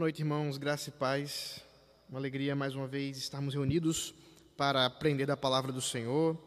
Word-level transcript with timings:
Boa 0.00 0.06
noite, 0.06 0.22
irmãos, 0.22 0.56
graça 0.56 0.88
e 0.88 0.92
paz. 0.92 1.62
Uma 2.08 2.18
alegria 2.18 2.56
mais 2.56 2.74
uma 2.74 2.86
vez 2.86 3.18
estarmos 3.18 3.52
reunidos 3.52 4.14
para 4.56 4.86
aprender 4.86 5.26
da 5.26 5.36
palavra 5.36 5.70
do 5.70 5.80
Senhor 5.82 6.38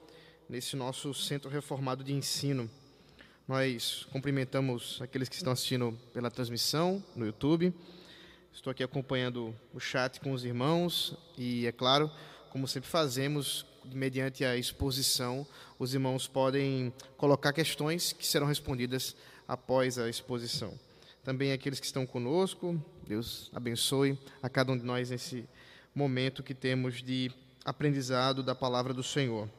nesse 0.49 0.75
nosso 0.75 1.13
centro 1.13 1.51
reformado 1.51 2.03
de 2.03 2.13
ensino. 2.13 2.67
Nós 3.47 4.07
cumprimentamos 4.11 4.99
aqueles 5.03 5.29
que 5.29 5.35
estão 5.35 5.53
assistindo 5.53 5.95
pela 6.11 6.31
transmissão 6.31 7.03
no 7.15 7.27
YouTube. 7.27 7.71
Estou 8.51 8.71
aqui 8.71 8.81
acompanhando 8.81 9.55
o 9.71 9.79
chat 9.79 10.19
com 10.19 10.31
os 10.31 10.43
irmãos 10.43 11.15
e, 11.37 11.67
é 11.67 11.71
claro, 11.71 12.09
como 12.49 12.67
sempre 12.67 12.89
fazemos, 12.89 13.67
mediante 13.85 14.43
a 14.43 14.57
exposição, 14.57 15.45
os 15.77 15.93
irmãos 15.93 16.27
podem 16.27 16.91
colocar 17.17 17.53
questões 17.53 18.13
que 18.13 18.25
serão 18.25 18.47
respondidas 18.47 19.15
após 19.47 19.99
a 19.99 20.09
exposição. 20.09 20.73
Também 21.23 21.51
aqueles 21.51 21.79
que 21.79 21.85
estão 21.85 22.03
conosco, 22.03 22.83
Deus 23.07 23.51
abençoe 23.53 24.17
a 24.41 24.47
cada 24.47 24.71
um 24.71 24.77
de 24.77 24.85
nós 24.85 25.09
nesse 25.09 25.45
momento 25.93 26.41
que 26.41 26.53
temos 26.53 27.03
de 27.03 27.29
aprendizado 27.65 28.41
da 28.41 28.55
palavra 28.55 28.93
do 28.93 29.03
Senhor. 29.03 29.49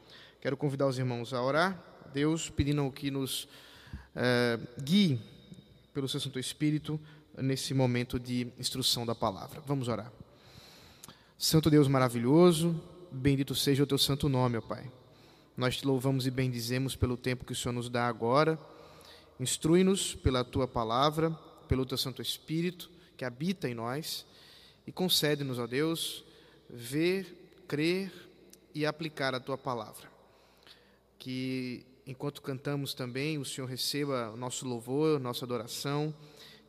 Quero 0.41 0.57
convidar 0.57 0.87
os 0.87 0.99
irmãos 0.99 1.35
a 1.35 1.43
orar, 1.43 1.79
Deus 2.13 2.49
pedindo 2.49 2.91
que 2.91 3.11
nos 3.11 3.47
eh, 4.17 4.59
guie 4.83 5.21
pelo 5.93 6.09
seu 6.09 6.19
Santo 6.21 6.39
Espírito 6.39 6.99
nesse 7.37 7.75
momento 7.75 8.19
de 8.19 8.49
instrução 8.59 9.05
da 9.05 9.15
palavra. 9.15 9.61
Vamos 9.67 9.89
orar. 9.89 10.11
Santo 11.37 11.69
Deus 11.69 11.87
maravilhoso, 11.87 12.81
bendito 13.13 13.55
seja 13.55 13.83
o 13.83 13.87
teu 13.87 13.99
santo 13.99 14.27
nome, 14.27 14.57
ó 14.57 14.63
Pai. 14.63 14.91
Nós 15.55 15.77
te 15.77 15.87
louvamos 15.87 16.27
e 16.27 16.31
bendizemos 16.31 16.97
pelo 16.97 17.17
tempo 17.17 17.45
que 17.45 17.53
o 17.53 17.57
Senhor 17.57 17.75
nos 17.75 17.91
dá 17.91 18.09
agora. 18.09 18.59
Instrui-nos 19.39 20.15
pela 20.15 20.43
tua 20.43 20.67
palavra, 20.67 21.31
pelo 21.69 21.85
teu 21.85 21.99
Santo 21.99 22.23
Espírito 22.23 22.94
que 23.17 23.25
habita 23.25 23.69
em 23.69 23.75
nós 23.75 24.27
e 24.87 24.93
concede-nos, 24.93 25.59
ó 25.59 25.67
Deus, 25.67 26.25
ver, 26.69 27.63
crer 27.67 28.13
e 28.75 28.85
aplicar 28.85 29.35
a 29.35 29.41
tua 29.41 29.57
palavra. 29.57 30.11
Que 31.19 31.87
enquanto 32.07 32.43
cantamos 32.43 32.93
também, 32.93 33.39
o 33.39 33.45
Senhor 33.45 33.67
receba 33.67 34.31
o 34.31 34.37
nosso 34.37 34.67
louvor, 34.67 35.19
nossa 35.19 35.45
adoração, 35.45 36.15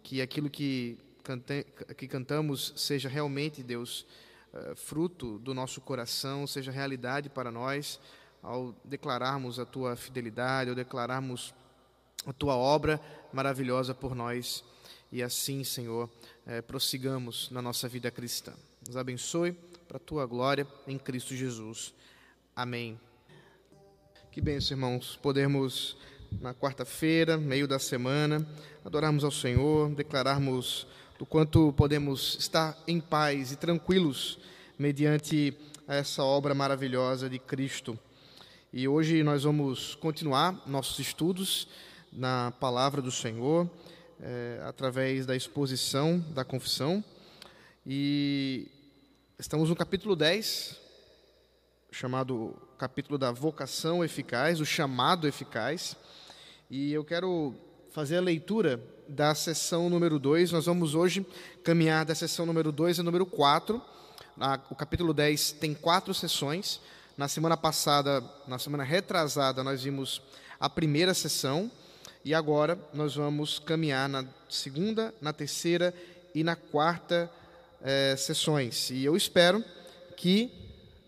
que 0.04 0.22
aquilo 0.22 0.50
que, 0.50 0.98
cante, 1.24 1.66
que 1.98 2.08
cantamos 2.08 2.74
seja 2.76 3.10
realmente, 3.10 3.64
Deus, 3.64 4.06
uh, 4.54 4.76
fruto 4.76 5.40
do 5.40 5.54
nosso 5.54 5.82
coração, 5.82 6.48
seja 6.48 6.72
realidade 6.72 7.30
para 7.30 7.52
nós, 7.52 8.00
ao 8.42 8.76
declararmos 8.86 9.60
a 9.60 9.66
tua 9.66 9.96
fidelidade, 9.96 10.70
ao 10.70 10.76
declararmos 10.76 11.54
a 12.26 12.32
tua 12.32 12.56
obra 12.56 13.02
maravilhosa 13.34 13.94
por 13.94 14.16
nós. 14.16 14.64
E 15.16 15.24
assim, 15.24 15.64
Senhor, 15.64 16.10
eh, 16.46 16.62
prossigamos 16.62 17.50
na 17.50 17.62
nossa 17.62 17.88
vida 17.88 18.12
cristã. 18.12 18.52
Nos 18.86 18.98
abençoe 18.98 19.54
para 19.88 19.96
a 19.96 20.00
tua 20.00 20.26
glória 20.26 20.68
em 20.86 20.98
Cristo 20.98 21.34
Jesus. 21.34 21.94
Amém. 22.54 23.00
Que 24.30 24.42
bênção, 24.42 24.76
irmãos, 24.76 25.18
podermos 25.24 25.96
na 26.42 26.54
quarta-feira, 26.54 27.38
meio 27.38 27.66
da 27.66 27.80
semana, 27.80 28.46
adorarmos 28.84 29.24
ao 29.24 29.32
Senhor, 29.32 29.90
declararmos 29.96 30.86
do 31.18 31.26
quanto 31.26 31.72
podemos 31.72 32.36
estar 32.38 32.78
em 32.86 33.00
paz 33.00 33.54
e 33.54 33.56
tranquilos 33.56 34.38
mediante 34.78 35.58
essa 35.88 36.26
obra 36.26 36.54
maravilhosa 36.54 37.30
de 37.30 37.40
Cristo. 37.40 37.98
E 38.74 38.86
hoje 38.86 39.24
nós 39.24 39.44
vamos 39.46 39.96
continuar 39.96 40.62
nossos 40.68 41.00
estudos 41.00 41.70
na 42.12 42.52
palavra 42.60 43.02
do 43.02 43.14
Senhor, 43.14 43.70
é, 44.22 44.62
através 44.64 45.26
da 45.26 45.36
exposição 45.36 46.20
da 46.34 46.44
confissão. 46.44 47.04
E 47.86 48.68
estamos 49.38 49.70
no 49.70 49.76
capítulo 49.76 50.16
10, 50.16 50.80
chamado 51.92 52.56
capítulo 52.78 53.18
da 53.18 53.32
vocação 53.32 54.04
eficaz, 54.04 54.60
o 54.60 54.66
chamado 54.66 55.28
eficaz. 55.28 55.96
E 56.70 56.92
eu 56.92 57.04
quero 57.04 57.54
fazer 57.92 58.18
a 58.18 58.22
leitura 58.22 58.82
da 59.08 59.34
sessão 59.36 59.90
número 59.90 60.20
2. 60.20 60.52
Nós 60.52 60.66
vamos 60.66 60.96
hoje 60.96 61.26
caminhar 61.64 62.06
da 62.06 62.16
sessão 62.16 62.46
número 62.46 62.72
2 62.72 63.00
a 63.00 63.04
número 63.04 63.26
4. 63.26 63.82
O 64.70 64.76
capítulo 64.76 65.14
10 65.14 65.54
tem 65.54 65.74
quatro 65.74 66.14
sessões. 66.14 66.82
Na 67.18 67.30
semana 67.30 67.56
passada, 67.56 68.22
na 68.48 68.60
semana 68.60 68.84
retrasada, 68.84 69.64
nós 69.64 69.84
vimos 69.84 70.22
a 70.60 70.70
primeira 70.70 71.14
sessão. 71.14 71.72
E 72.26 72.34
agora 72.34 72.76
nós 72.92 73.14
vamos 73.14 73.60
caminhar 73.60 74.10
na 74.10 74.26
segunda, 74.50 75.14
na 75.22 75.32
terceira 75.32 75.94
e 76.34 76.44
na 76.44 76.56
quarta 76.56 77.30
eh, 77.84 78.16
sessões. 78.18 78.90
E 78.90 79.06
eu 79.06 79.16
espero 79.16 79.64
que 80.18 80.52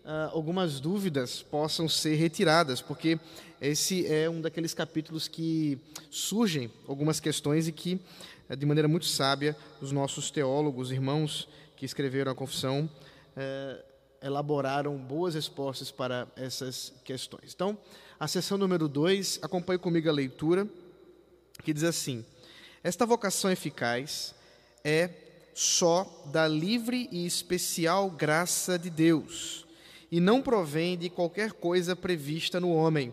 ah, 0.04 0.30
algumas 0.32 0.78
dúvidas 0.78 1.42
possam 1.42 1.88
ser 1.88 2.14
retiradas, 2.14 2.80
porque 2.80 3.18
esse 3.60 4.06
é 4.06 4.30
um 4.30 4.40
daqueles 4.40 4.72
capítulos 4.72 5.26
que 5.26 5.76
surgem 6.08 6.70
algumas 6.86 7.18
questões 7.18 7.66
e 7.66 7.72
que, 7.72 8.00
eh, 8.48 8.54
de 8.54 8.64
maneira 8.64 8.86
muito 8.86 9.06
sábia, 9.06 9.56
os 9.80 9.90
nossos 9.90 10.30
teólogos, 10.30 10.92
irmãos 10.92 11.48
que 11.76 11.84
escreveram 11.84 12.30
a 12.30 12.34
confissão, 12.36 12.88
eh, 13.36 13.84
elaboraram 14.22 14.96
boas 14.96 15.34
respostas 15.34 15.90
para 15.90 16.28
essas 16.36 16.92
questões. 17.02 17.52
Então, 17.56 17.76
a 18.20 18.28
sessão 18.28 18.56
número 18.56 18.86
2, 18.86 19.40
acompanhe 19.42 19.80
comigo 19.80 20.08
a 20.08 20.12
leitura 20.12 20.64
que 21.62 21.72
diz 21.72 21.84
assim: 21.84 22.24
Esta 22.82 23.06
vocação 23.06 23.50
eficaz 23.50 24.34
é 24.84 25.10
só 25.54 26.24
da 26.26 26.46
livre 26.46 27.08
e 27.10 27.26
especial 27.26 28.10
graça 28.10 28.78
de 28.78 28.88
Deus, 28.88 29.66
e 30.10 30.20
não 30.20 30.40
provém 30.40 30.96
de 30.96 31.10
qualquer 31.10 31.52
coisa 31.52 31.96
prevista 31.96 32.60
no 32.60 32.72
homem. 32.72 33.12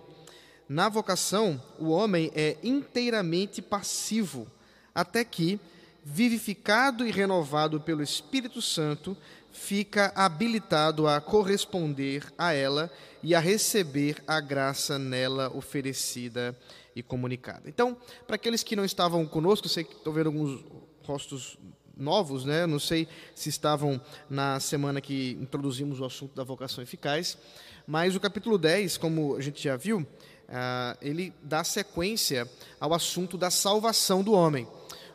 Na 0.67 0.89
vocação, 0.89 1.61
o 1.79 1.89
homem 1.89 2.31
é 2.35 2.57
inteiramente 2.63 3.61
passivo, 3.61 4.47
até 4.94 5.23
que, 5.23 5.59
vivificado 6.03 7.05
e 7.05 7.11
renovado 7.11 7.81
pelo 7.81 8.01
Espírito 8.01 8.61
Santo, 8.61 9.17
fica 9.51 10.11
habilitado 10.16 11.07
a 11.07 11.22
corresponder 11.22 12.25
a 12.38 12.53
ela 12.53 12.91
e 13.23 13.34
a 13.34 13.39
receber 13.39 14.22
a 14.28 14.39
graça 14.39 15.00
nela 15.00 15.50
oferecida 15.55 16.55
e 16.95 17.03
comunicada. 17.03 17.67
Então, 17.67 17.97
para 18.25 18.35
aqueles 18.35 18.63
que 18.63 18.75
não 18.75 18.85
estavam 18.85 19.25
conosco, 19.25 19.67
sei 19.67 19.83
que 19.83 19.94
estou 19.94 20.13
vendo 20.13 20.28
alguns 20.28 20.63
rostos 21.03 21.57
novos, 21.97 22.45
né? 22.45 22.66
Não 22.66 22.79
sei 22.79 23.07
se 23.33 23.50
estavam 23.50 24.00
na 24.29 24.59
semana 24.59 25.01
que 25.01 25.38
introduzimos 25.41 26.00
o 26.00 26.05
assunto 26.05 26.35
da 26.35 26.44
vocação 26.44 26.84
eficaz, 26.84 27.38
mas 27.85 28.16
o 28.16 28.19
capítulo 28.19 28.57
10, 28.57 28.97
como 28.97 29.35
a 29.35 29.41
gente 29.41 29.61
já 29.61 29.75
viu, 29.75 30.00
uh, 30.00 30.97
ele 31.01 31.34
dá 31.44 31.63
sequência 31.63 32.50
ao 32.79 32.94
assunto 32.94 33.38
da 33.38 33.50
salvação 33.50 34.23
do 34.23 34.34
homem. 34.34 34.67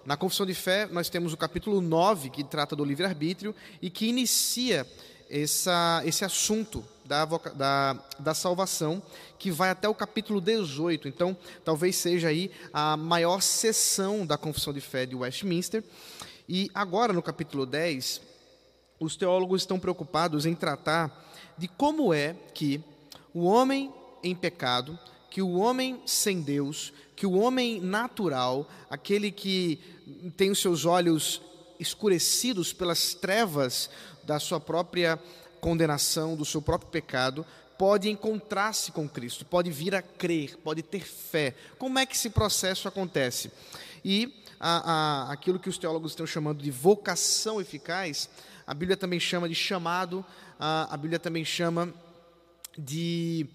Na 0.05 0.17
confissão 0.17 0.47
de 0.47 0.55
fé, 0.55 0.87
nós 0.87 1.09
temos 1.09 1.33
o 1.33 1.37
capítulo 1.37 1.81
9, 1.81 2.31
que 2.31 2.43
trata 2.43 2.75
do 2.75 2.85
livre-arbítrio 2.85 3.55
e 3.83 3.91
que 3.91 4.07
inicia 4.07 4.87
essa, 5.29 6.03
esse 6.05 6.25
assunto 6.25 6.85
da, 7.11 7.25
da, 7.25 7.99
da 8.21 8.35
salvação, 8.35 9.03
que 9.37 9.51
vai 9.51 9.71
até 9.71 9.89
o 9.89 9.95
capítulo 9.95 10.41
18. 10.41 11.09
Então, 11.09 11.37
talvez 11.65 11.97
seja 11.97 12.29
aí 12.29 12.53
a 12.73 12.97
maior 12.97 13.43
sessão 13.43 14.25
da 14.25 14.39
confissão 14.39 14.73
de 14.73 14.81
fé 14.81 15.05
de 15.05 15.17
Westminster. 15.17 15.83
E 16.49 16.71
agora, 16.73 17.13
no 17.13 17.21
capítulo 17.21 17.67
10, 17.67 18.21
os 19.01 19.17
teólogos 19.17 19.63
estão 19.63 19.81
preocupados 19.81 20.47
em 20.47 20.55
tratar 20.55 21.29
de 21.59 21.67
como 21.67 22.15
é 22.15 22.37
que 22.55 22.81
o 23.35 23.45
homem 23.45 23.93
em 24.23 24.35
pecado, 24.35 24.97
que 25.29 25.43
o 25.43 25.55
homem 25.57 26.01
sem 26.07 26.41
Deus, 26.41 26.93
que 27.17 27.27
o 27.27 27.33
homem 27.33 27.81
natural, 27.81 28.71
aquele 28.89 29.33
que 29.33 29.81
tem 30.37 30.49
os 30.49 30.61
seus 30.61 30.85
olhos 30.85 31.43
escurecidos 31.81 32.73
pelas 32.73 33.15
trevas 33.15 33.91
da 34.23 34.39
sua 34.39 34.61
própria 34.61 35.19
condenação, 35.61 36.37
do 36.37 36.45
seu 36.45 36.63
próprio 36.63 36.91
pecado, 36.91 37.45
pode 37.79 38.11
encontrar-se 38.11 38.93
com 38.93 39.09
Cristo, 39.09 39.45
pode 39.45 39.71
vir 39.71 39.95
a 39.95 40.03
crer, 40.03 40.57
pode 40.59 40.83
ter 40.83 41.03
fé. 41.03 41.55
Como 41.79 41.99
é 41.99 42.05
que 42.05 42.15
esse 42.15 42.29
processo 42.31 42.87
acontece? 42.89 43.51
E 44.05 44.45
a, 44.59 44.93
a, 45.29 45.33
aquilo 45.33 45.59
que 45.59 45.69
os 45.69 45.79
teólogos 45.79 46.13
estão 46.13 46.27
chamando 46.27 46.63
de 46.63 46.71
vocação 46.71 47.61
eficaz, 47.61 48.29
a 48.67 48.75
Bíblia 48.75 48.97
também 48.97 49.19
chama 49.19 49.49
de 49.49 49.55
chamado, 49.55 50.25
a, 50.59 50.93
a 50.93 50.97
Bíblia 50.97 51.19
também 51.19 51.45
chama 51.45 51.93
de 52.79 53.47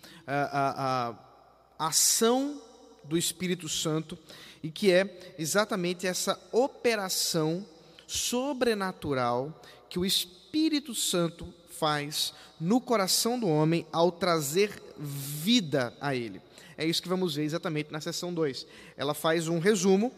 ação 1.78 2.62
do 3.04 3.18
Espírito 3.18 3.70
Santo, 3.70 4.18
e 4.64 4.72
que 4.72 4.92
é 4.92 5.36
exatamente 5.38 6.08
essa 6.08 6.40
operação 6.52 7.64
sobrenatural 8.08 9.62
que 9.88 10.00
o 10.00 10.06
Espírito 10.06 10.96
Santo 10.96 11.54
faz 11.80 12.34
no 12.60 12.80
coração 12.80 13.40
do 13.40 13.48
homem 13.48 13.86
ao 13.92 14.12
trazer 14.12 14.82
vida 14.98 15.94
a 16.00 16.16
ele. 16.16 16.42
É 16.78 16.86
isso 16.86 17.02
que 17.02 17.10
vamos 17.10 17.36
ver 17.36 17.44
exatamente 17.44 17.92
na 17.92 18.02
seção 18.02 18.34
2. 18.34 18.66
Ela 18.98 19.14
faz 19.14 19.48
um 19.48 19.60
resumo 19.60 20.12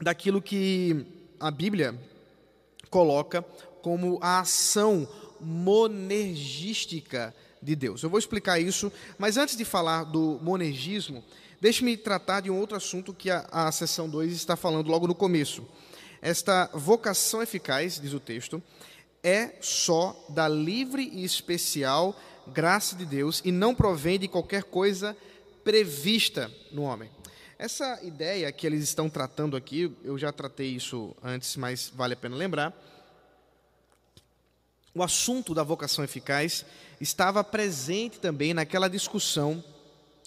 daquilo 0.00 0.42
que 0.42 1.06
a 1.38 1.50
Bíblia 1.50 1.98
coloca 2.90 3.42
como 3.82 4.18
a 4.20 4.40
ação 4.40 5.08
monergística 5.40 7.34
de 7.60 7.76
Deus. 7.76 8.02
Eu 8.02 8.10
vou 8.10 8.18
explicar 8.18 8.58
isso, 8.58 8.92
mas 9.18 9.36
antes 9.36 9.56
de 9.56 9.64
falar 9.64 10.04
do 10.04 10.38
monergismo, 10.42 11.24
deixe-me 11.60 11.96
tratar 11.96 12.40
de 12.40 12.50
um 12.50 12.58
outro 12.58 12.76
assunto 12.76 13.14
que 13.14 13.30
a, 13.30 13.46
a 13.50 13.72
seção 13.72 14.08
2 14.08 14.32
está 14.32 14.56
falando 14.56 14.88
logo 14.88 15.06
no 15.06 15.14
começo. 15.14 15.66
Esta 16.20 16.70
vocação 16.72 17.42
eficaz, 17.42 18.00
diz 18.00 18.12
o 18.12 18.20
texto, 18.20 18.62
é 19.24 19.54
só 19.60 20.14
da 20.28 20.46
livre 20.46 21.02
e 21.12 21.24
especial 21.24 22.14
graça 22.46 22.94
de 22.94 23.06
Deus 23.06 23.40
e 23.44 23.50
não 23.50 23.74
provém 23.74 24.18
de 24.18 24.28
qualquer 24.28 24.64
coisa 24.64 25.16
prevista 25.64 26.52
no 26.70 26.82
homem. 26.82 27.10
Essa 27.58 28.00
ideia 28.02 28.52
que 28.52 28.66
eles 28.66 28.82
estão 28.82 29.08
tratando 29.08 29.56
aqui, 29.56 29.90
eu 30.04 30.18
já 30.18 30.30
tratei 30.30 30.68
isso 30.68 31.16
antes, 31.22 31.56
mas 31.56 31.90
vale 31.94 32.12
a 32.12 32.16
pena 32.16 32.36
lembrar. 32.36 32.72
O 34.94 35.02
assunto 35.02 35.54
da 35.54 35.62
vocação 35.62 36.04
eficaz 36.04 36.64
estava 37.00 37.42
presente 37.42 38.20
também 38.20 38.52
naquela 38.52 38.88
discussão 38.88 39.64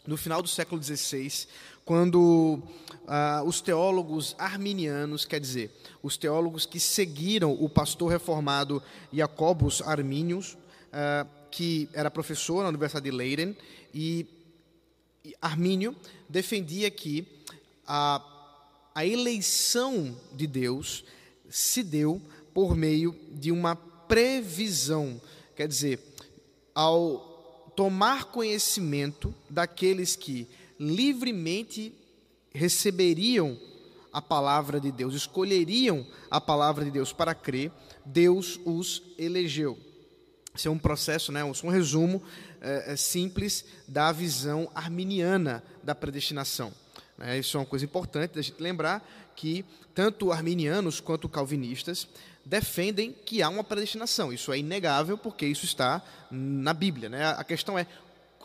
no 0.08 0.16
final 0.16 0.42
do 0.42 0.48
século 0.48 0.82
XVI, 0.82 1.48
quando 1.84 2.64
ah, 3.06 3.44
os 3.46 3.62
teólogos 3.62 4.36
arminianos, 4.40 5.26
quer 5.26 5.40
dizer, 5.40 5.72
os 6.02 6.18
teólogos 6.18 6.66
que 6.66 6.80
seguiram 6.80 7.52
o 7.52 7.68
pastor 7.70 8.10
reformado 8.10 8.82
Jacobus 9.12 9.82
Arminius, 9.82 10.58
ah, 10.92 11.28
que 11.52 11.90
era 11.94 12.10
professor 12.10 12.64
na 12.64 12.70
Universidade 12.70 13.10
de 13.10 13.16
Leiden, 13.16 13.56
e 13.94 14.26
Armínio 15.42 15.96
defendia 16.30 16.90
que 16.90 17.28
a, 17.86 18.24
a 18.96 19.06
eleição 19.06 20.16
de 20.34 20.48
Deus 20.48 21.04
se 21.50 21.84
deu 21.84 22.22
por 22.54 22.76
meio 22.76 23.14
de 23.32 23.52
uma 23.52 23.76
previsão, 23.76 25.22
quer 25.56 25.68
dizer, 25.68 26.00
ao 26.74 27.27
tomar 27.78 28.26
conhecimento 28.26 29.32
daqueles 29.48 30.16
que 30.16 30.48
livremente 30.80 31.94
receberiam 32.52 33.56
a 34.12 34.20
palavra 34.20 34.80
de 34.80 34.92
Deus, 34.92 35.14
escolheriam 35.14 36.04
a 36.32 36.42
palavra 36.42 36.84
de 36.84 36.90
Deus 36.90 37.14
para 37.14 37.36
crer, 37.36 37.72
Deus 38.04 38.60
os 38.66 39.04
elegeu. 39.16 39.78
Esse 40.56 40.68
é 40.68 40.72
um 40.72 40.80
processo, 40.80 41.32
né, 41.32 41.44
um 41.44 41.70
resumo 41.70 42.24
é, 42.62 42.96
simples 42.96 43.64
da 43.88 44.12
visão 44.12 44.72
arminiana 44.74 45.64
da 45.84 45.94
predestinação. 45.94 46.74
Né? 47.16 47.38
Isso 47.38 47.58
é 47.58 47.60
uma 47.60 47.66
coisa 47.68 47.86
importante 47.86 48.34
da 48.34 48.42
gente 48.42 48.60
lembrar 48.60 49.08
que 49.36 49.64
tanto 49.94 50.32
arminianos 50.32 51.00
quanto 51.00 51.30
calvinistas 51.30 52.08
defendem 52.48 53.14
que 53.26 53.42
há 53.42 53.50
uma 53.50 53.64
predestinação. 53.64 54.32
Isso 54.32 54.52
é 54.54 54.60
inegável 54.60 55.18
porque 55.18 55.46
isso 55.46 55.66
está 55.66 56.02
na 56.32 56.74
Bíblia. 56.74 57.10
Né? 57.10 57.26
A 57.26 57.44
questão 57.44 57.78
é 57.78 57.86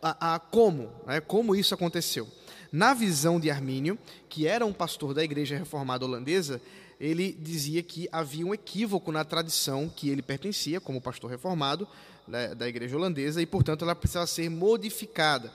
a, 0.02 0.34
a 0.34 0.38
como, 0.38 0.90
né? 1.06 1.20
como 1.20 1.54
isso 1.54 1.72
aconteceu. 1.72 2.28
Na 2.70 2.94
visão 2.94 3.38
de 3.38 3.50
Armínio, 3.50 3.98
que 4.28 4.46
era 4.46 4.66
um 4.66 4.72
pastor 4.72 5.14
da 5.14 5.22
Igreja 5.22 5.56
Reformada 5.56 6.04
Holandesa, 6.04 6.60
ele 6.98 7.32
dizia 7.32 7.82
que 7.82 8.08
havia 8.10 8.46
um 8.46 8.54
equívoco 8.54 9.12
na 9.12 9.24
tradição 9.24 9.88
que 9.88 10.08
ele 10.08 10.22
pertencia, 10.22 10.80
como 10.80 11.00
pastor 11.00 11.30
reformado 11.30 11.86
né, 12.26 12.54
da 12.54 12.68
Igreja 12.68 12.96
Holandesa, 12.96 13.42
e, 13.42 13.46
portanto, 13.46 13.84
ela 13.84 13.94
precisava 13.94 14.26
ser 14.26 14.48
modificada. 14.48 15.52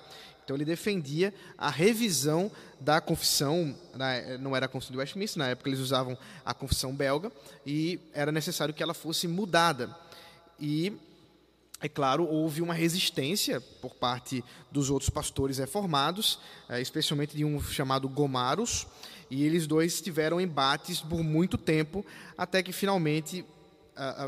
Então, 0.48 0.56
ele 0.56 0.64
defendia 0.64 1.34
a 1.58 1.70
revisão 1.70 2.50
da 2.80 3.02
confissão, 3.02 3.76
não 4.40 4.56
era 4.56 4.66
a 4.66 4.70
confissão 4.70 4.94
de 4.94 4.98
Westminster, 4.98 5.38
na 5.38 5.50
época 5.50 5.70
eles 5.70 5.82
usavam 5.82 6.18
a 6.46 6.54
confissão 6.54 6.96
belga, 6.96 7.30
e 7.66 8.00
era 8.14 8.32
necessário 8.32 8.74
que 8.74 8.82
ela 8.82 8.94
fosse 8.94 9.28
mudada. 9.28 9.94
E 10.58 10.94
é 11.82 11.90
claro, 11.90 12.26
houve 12.26 12.62
uma 12.62 12.74
resistência 12.74 13.60
por 13.60 13.94
parte 13.96 14.42
dos 14.72 14.90
outros 14.90 15.10
pastores 15.10 15.58
reformados, 15.58 16.40
é, 16.70 16.80
especialmente 16.80 17.36
de 17.36 17.44
um 17.44 17.62
chamado 17.62 18.08
Gomaros, 18.08 18.88
e 19.30 19.44
eles 19.44 19.68
dois 19.68 20.00
tiveram 20.00 20.40
embates 20.40 21.02
por 21.02 21.22
muito 21.24 21.58
tempo, 21.58 22.06
até 22.38 22.64
que 22.64 22.72
finalmente 22.72 23.44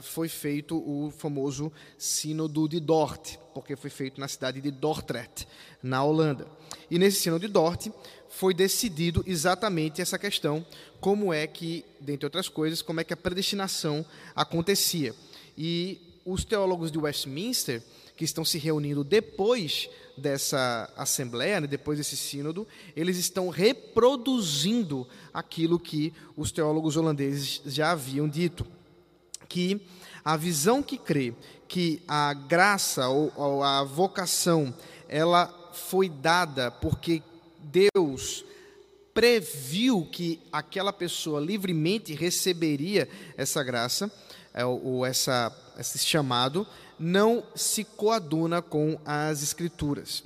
foi 0.01 0.27
feito 0.27 0.77
o 0.77 1.11
famoso 1.11 1.71
Sínodo 1.97 2.67
de 2.67 2.79
Dort, 2.79 3.37
porque 3.53 3.75
foi 3.75 3.89
feito 3.89 4.19
na 4.19 4.27
cidade 4.27 4.61
de 4.61 4.71
Dordrecht, 4.71 5.47
na 5.81 6.03
Holanda. 6.03 6.47
E 6.89 6.97
nesse 6.97 7.21
Sínodo 7.21 7.45
de 7.45 7.51
Dort 7.51 7.87
foi 8.29 8.53
decidido 8.53 9.23
exatamente 9.25 10.01
essa 10.01 10.17
questão, 10.17 10.65
como 10.99 11.33
é 11.33 11.47
que, 11.47 11.85
dentre 11.99 12.25
outras 12.25 12.47
coisas, 12.47 12.81
como 12.81 12.99
é 12.99 13.03
que 13.03 13.13
a 13.13 13.17
predestinação 13.17 14.05
acontecia. 14.35 15.13
E 15.57 15.99
os 16.25 16.43
teólogos 16.43 16.91
de 16.91 16.97
Westminster, 16.97 17.81
que 18.15 18.25
estão 18.25 18.43
se 18.43 18.57
reunindo 18.57 19.03
depois 19.03 19.89
dessa 20.17 20.91
assembleia, 20.97 21.61
né, 21.61 21.67
depois 21.67 21.97
desse 21.97 22.17
sínodo, 22.17 22.67
eles 22.95 23.17
estão 23.17 23.49
reproduzindo 23.49 25.07
aquilo 25.33 25.79
que 25.79 26.13
os 26.35 26.51
teólogos 26.51 26.97
holandeses 26.97 27.61
já 27.65 27.91
haviam 27.91 28.27
dito, 28.27 28.65
que 29.49 29.81
a 30.23 30.37
visão 30.37 30.81
que 30.81 30.97
crê 30.97 31.33
que 31.67 32.01
a 32.07 32.33
graça 32.33 33.09
ou, 33.09 33.33
ou 33.35 33.63
a 33.63 33.83
vocação 33.83 34.73
ela 35.09 35.47
foi 35.73 36.07
dada 36.07 36.71
porque 36.71 37.21
Deus 37.59 38.45
previu 39.13 40.07
que 40.09 40.39
aquela 40.51 40.93
pessoa 40.93 41.41
livremente 41.41 42.13
receberia 42.13 43.09
essa 43.35 43.61
graça 43.63 44.09
é, 44.53 44.63
ou 44.63 45.05
essa 45.05 45.53
esse 45.79 45.99
chamado, 45.99 46.67
não 46.99 47.43
se 47.55 47.83
coaduna 47.83 48.61
com 48.61 48.99
as 49.05 49.41
Escrituras. 49.41 50.23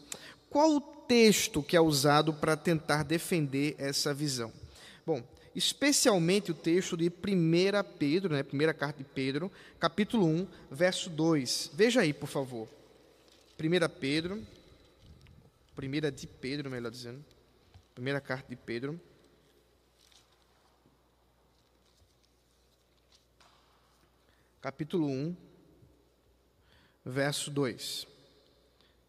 Qual 0.50 0.76
o 0.76 0.82
texto 0.82 1.62
que 1.62 1.78
é 1.78 1.82
usado 1.82 2.34
para 2.34 2.58
tentar 2.58 3.04
defender 3.04 3.76
essa 3.78 4.14
visão? 4.14 4.52
Bom, 5.06 5.22
especialmente 5.56 6.52
o 6.52 6.56
texto 6.56 6.98
de 6.98 7.08
1 7.10 7.12
Pedro, 7.98 8.34
né, 8.34 8.44
primeira 8.44 8.74
carta 8.74 8.98
de 8.98 9.04
Pedro, 9.04 9.52
capítulo 9.80 10.26
1, 10.26 10.48
verso 10.72 11.10
2. 11.10 11.72
Veja 11.74 12.02
aí, 12.02 12.14
por 12.14 12.28
favor. 12.28 12.68
1 13.60 14.00
Pedro, 14.00 14.46
primeira 15.76 16.12
de 16.12 16.28
Pedro, 16.28 16.70
melhor 16.70 16.92
dizendo. 16.92 17.24
Primeira 17.94 18.20
carta 18.20 18.50
de 18.50 18.56
Pedro, 18.56 19.00
capítulo 24.60 25.08
1, 25.08 25.36
verso 27.06 27.52
2. 27.52 28.08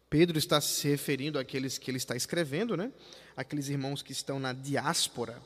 Pedro 0.09 0.37
está 0.37 0.61
se 0.61 0.87
referindo 0.87 1.39
àqueles 1.39 1.77
que 1.77 1.89
ele 1.89 1.97
está 1.97 2.15
escrevendo, 2.15 2.77
né? 2.77 2.91
Aqueles 3.35 3.69
irmãos 3.69 4.01
que 4.01 4.11
estão 4.11 4.39
na 4.39 4.53
diáspora, 4.53 5.41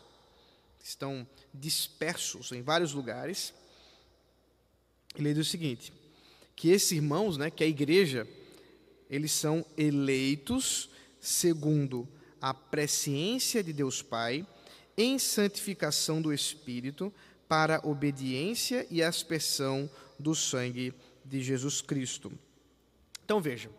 estão 0.89 1.27
dispersos 1.53 2.51
em 2.51 2.61
vários 2.61 2.93
lugares. 2.93 3.53
Ele 5.15 5.33
diz 5.33 5.47
o 5.47 5.49
seguinte: 5.49 5.93
que 6.55 6.69
esses 6.69 6.91
irmãos, 6.91 7.37
né, 7.37 7.49
que 7.49 7.63
a 7.63 7.67
igreja, 7.67 8.27
eles 9.09 9.31
são 9.31 9.65
eleitos 9.77 10.89
segundo 11.19 12.07
a 12.41 12.53
presciência 12.53 13.63
de 13.63 13.73
Deus 13.73 14.01
Pai, 14.01 14.45
em 14.97 15.19
santificação 15.19 16.21
do 16.21 16.33
Espírito, 16.33 17.13
para 17.47 17.81
obediência 17.83 18.85
e 18.89 19.01
aspersão 19.01 19.89
do 20.17 20.35
sangue 20.35 20.93
de 21.23 21.41
Jesus 21.41 21.81
Cristo. 21.81 22.31
Então 23.23 23.41
veja, 23.41 23.69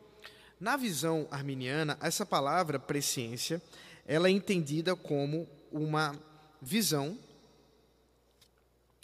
na 0.59 0.76
visão 0.76 1.26
arminiana, 1.31 1.99
essa 2.00 2.25
palavra 2.25 2.79
presciência, 2.79 3.62
ela 4.07 4.29
é 4.29 4.31
entendida 4.31 4.95
como 4.95 5.49
uma 5.73 6.19
visão, 6.61 7.19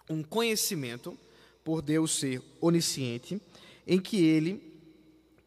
um 0.09 0.23
conhecimento 0.23 1.19
por 1.65 1.83
Deus 1.83 2.19
ser 2.19 2.43
onisciente, 2.61 3.41
em 3.87 4.01
que 4.01 4.25
ele 4.25 4.63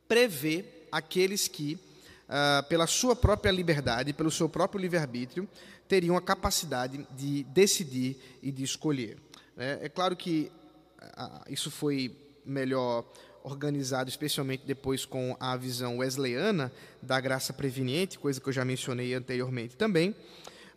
prevê 0.07 0.65
aqueles 0.91 1.47
que, 1.47 1.79
ah, 2.27 2.65
pela 2.67 2.87
sua 2.87 3.15
própria 3.15 3.51
liberdade, 3.51 4.13
pelo 4.13 4.31
seu 4.31 4.49
próprio 4.49 4.81
livre-arbítrio, 4.81 5.47
teriam 5.87 6.15
a 6.17 6.21
capacidade 6.21 7.07
de 7.17 7.43
decidir 7.45 8.17
e 8.43 8.51
de 8.51 8.63
escolher. 8.63 9.17
É, 9.57 9.79
é 9.83 9.89
claro 9.89 10.15
que 10.15 10.51
isso 11.49 11.71
foi 11.71 12.15
melhor 12.45 13.05
organizado, 13.43 14.09
especialmente 14.09 14.63
depois 14.65 15.05
com 15.05 15.35
a 15.39 15.55
visão 15.55 15.97
wesleyana 15.97 16.71
da 17.01 17.19
graça 17.19 17.53
preveniente, 17.53 18.19
coisa 18.19 18.39
que 18.39 18.47
eu 18.47 18.53
já 18.53 18.65
mencionei 18.65 19.13
anteriormente 19.13 19.75
também. 19.75 20.15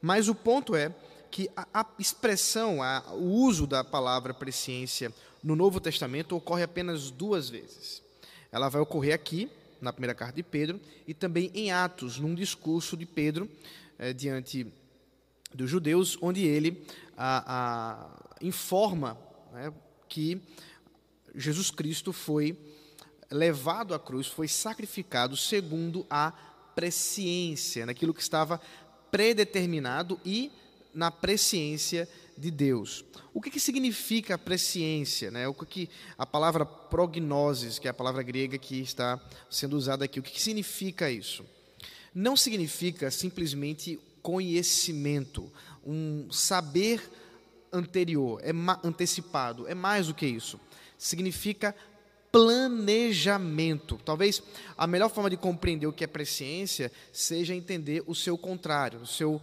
Mas 0.01 0.29
o 0.29 0.35
ponto 0.35 0.75
é 0.75 0.95
que 1.33 1.51
a, 1.57 1.87
expressão, 1.99 2.83
a, 2.83 3.03
o 3.13 3.25
uso 3.25 3.67
da 3.67 3.83
palavra 3.83 4.35
presciência 4.35 5.11
no 5.43 5.57
Novo 5.57 5.81
Testamento 5.81 6.37
ocorre 6.37 6.63
apenas 6.63 7.11
duas 7.11 7.49
vezes. 7.49 8.03
Ela 8.53 8.69
vai 8.69 8.83
ocorrer 8.83 9.15
aqui, 9.15 9.51
na 9.81 9.95
primeira 9.95 10.15
carta 10.15 10.37
de 10.37 10.43
Pedro, 10.43 10.79
e 11.09 11.15
também 11.15 11.51
em 11.55 11.73
Atos, 11.73 12.19
num 12.19 12.35
discurso 12.35 12.99
de 12.99 13.07
Pedro 13.07 13.49
é, 13.99 14.13
diante 14.13 14.71
dos 15.55 15.71
judeus, 15.71 16.19
onde 16.21 16.45
ele 16.45 16.87
a, 17.17 17.45
a, 17.47 18.37
informa 18.43 19.19
né, 19.55 19.73
que 20.11 20.39
Jesus 21.35 21.71
Cristo 21.71 22.13
foi 22.13 22.59
levado 23.31 23.95
à 23.95 23.99
cruz, 23.99 24.27
foi 24.27 24.49
sacrificado 24.49 25.35
segundo 25.35 26.07
a 26.11 26.31
presciência, 26.75 27.87
naquilo 27.87 28.13
que 28.13 28.21
estava 28.21 28.61
predeterminado 29.11 30.21
e 30.25 30.53
na 30.95 31.11
presciência 31.11 32.09
de 32.37 32.51
Deus. 32.51 33.05
O 33.35 33.41
que, 33.41 33.51
que 33.51 33.61
significa 33.61 34.37
presciência? 34.37 35.31
Né? 35.31 35.49
O 35.49 35.55
que, 35.55 35.89
a 36.19 36.27
palavra 36.27 36.67
prognosis, 36.67 37.79
que 37.79 37.87
é 37.87 37.91
a 37.91 37.95
palavra 37.95 38.23
grega 38.23 38.59
que 38.59 38.81
está 38.81 39.21
sendo 39.51 39.77
usada 39.77 40.05
aqui, 40.05 40.21
o 40.21 40.23
que, 40.23 40.33
que 40.33 40.43
significa 40.43 41.11
isso? 41.11 41.45
Não 42.15 42.37
significa 42.37 43.11
simplesmente 43.11 43.99
conhecimento, 44.23 45.51
um 45.85 46.31
saber 46.31 47.03
anterior, 47.73 48.41
é 48.43 48.51
antecipado, 48.87 49.67
é 49.67 49.75
mais 49.75 50.09
do 50.09 50.15
que 50.15 50.27
isso. 50.27 50.61
Significa 50.99 51.75
planejamento. 52.33 54.01
Talvez 54.03 54.43
a 54.77 54.87
melhor 54.87 55.11
forma 55.11 55.29
de 55.29 55.37
compreender 55.37 55.87
o 55.87 55.93
que 55.93 56.03
é 56.03 56.07
presciência 56.07 56.91
seja 57.13 57.55
entender 57.55 58.03
o 58.07 58.15
seu 58.15 58.39
contrário, 58.39 59.01
o 59.01 59.07
seu 59.07 59.35
uh, 59.35 59.41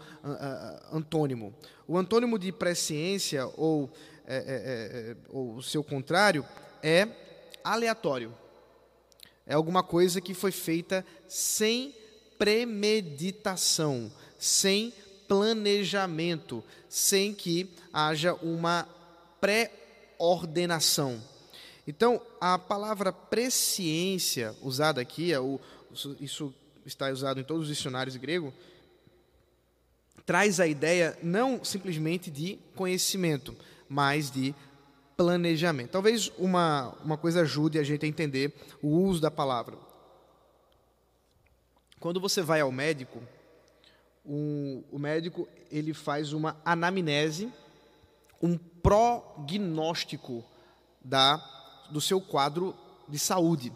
antônimo. 0.92 1.54
O 1.88 1.98
antônimo 1.98 2.40
de 2.40 2.52
presciência 2.52 3.46
ou, 3.56 3.92
é, 4.26 4.36
é, 4.36 4.42
é, 5.12 5.16
ou 5.30 5.56
o 5.56 5.64
seu 5.64 5.84
contrário 5.84 6.44
é 6.82 7.08
aleatório. 7.64 8.34
É 9.46 9.54
alguma 9.54 9.84
coisa 9.84 10.20
que 10.20 10.34
foi 10.34 10.52
feita 10.52 11.06
sem 11.28 11.96
premeditação, 12.40 14.12
sem 14.38 14.94
planejamento, 15.28 16.64
sem 16.88 17.34
que 17.34 17.70
haja 17.94 18.34
uma 18.36 18.88
pré-ordenação. 19.40 21.22
Então, 21.90 22.22
a 22.40 22.60
palavra 22.60 23.12
presciência 23.12 24.56
usada 24.62 25.02
aqui, 25.02 25.34
é 25.34 25.40
o, 25.40 25.60
isso 26.20 26.54
está 26.86 27.10
usado 27.10 27.40
em 27.40 27.44
todos 27.44 27.64
os 27.64 27.76
dicionários 27.76 28.16
grego, 28.16 28.54
traz 30.24 30.60
a 30.60 30.68
ideia 30.68 31.18
não 31.24 31.66
simplesmente 31.66 32.30
de 32.30 32.60
conhecimento, 32.76 33.58
mas 33.90 34.30
de 34.30 34.54
planejamento. 35.18 35.90
Talvez 35.90 36.32
uma, 36.38 36.96
uma 37.04 37.18
coisa 37.18 37.42
ajude 37.42 37.80
a 37.80 37.84
gente 37.84 38.06
a 38.06 38.08
entender 38.08 38.54
o 38.84 38.90
uso 38.90 39.20
da 39.20 39.32
palavra. 39.32 39.76
Quando 42.00 42.20
você 42.20 42.44
vai 42.44 42.62
ao 42.62 42.72
médico, 42.72 43.20
um, 44.24 44.84
o 44.92 45.00
médico 45.00 45.50
ele 45.72 45.96
faz 45.96 46.34
uma 46.34 46.56
anamnese, 46.64 47.52
um 48.40 48.60
prognóstico 48.60 50.46
da 51.04 51.59
do 51.90 52.02
seu 52.02 52.22
quadro 52.22 52.76
de 53.08 53.18
saúde. 53.18 53.72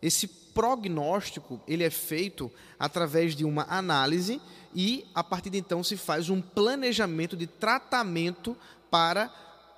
Esse 0.00 0.26
prognóstico 0.26 1.60
ele 1.66 1.84
é 1.84 1.90
feito 1.90 2.50
através 2.78 3.34
de 3.34 3.44
uma 3.44 3.66
análise 3.68 4.40
e 4.74 5.06
a 5.14 5.22
partir 5.22 5.50
de 5.50 5.58
então 5.58 5.82
se 5.82 5.96
faz 5.96 6.30
um 6.30 6.40
planejamento 6.40 7.36
de 7.36 7.46
tratamento 7.46 8.56
para 8.90 9.32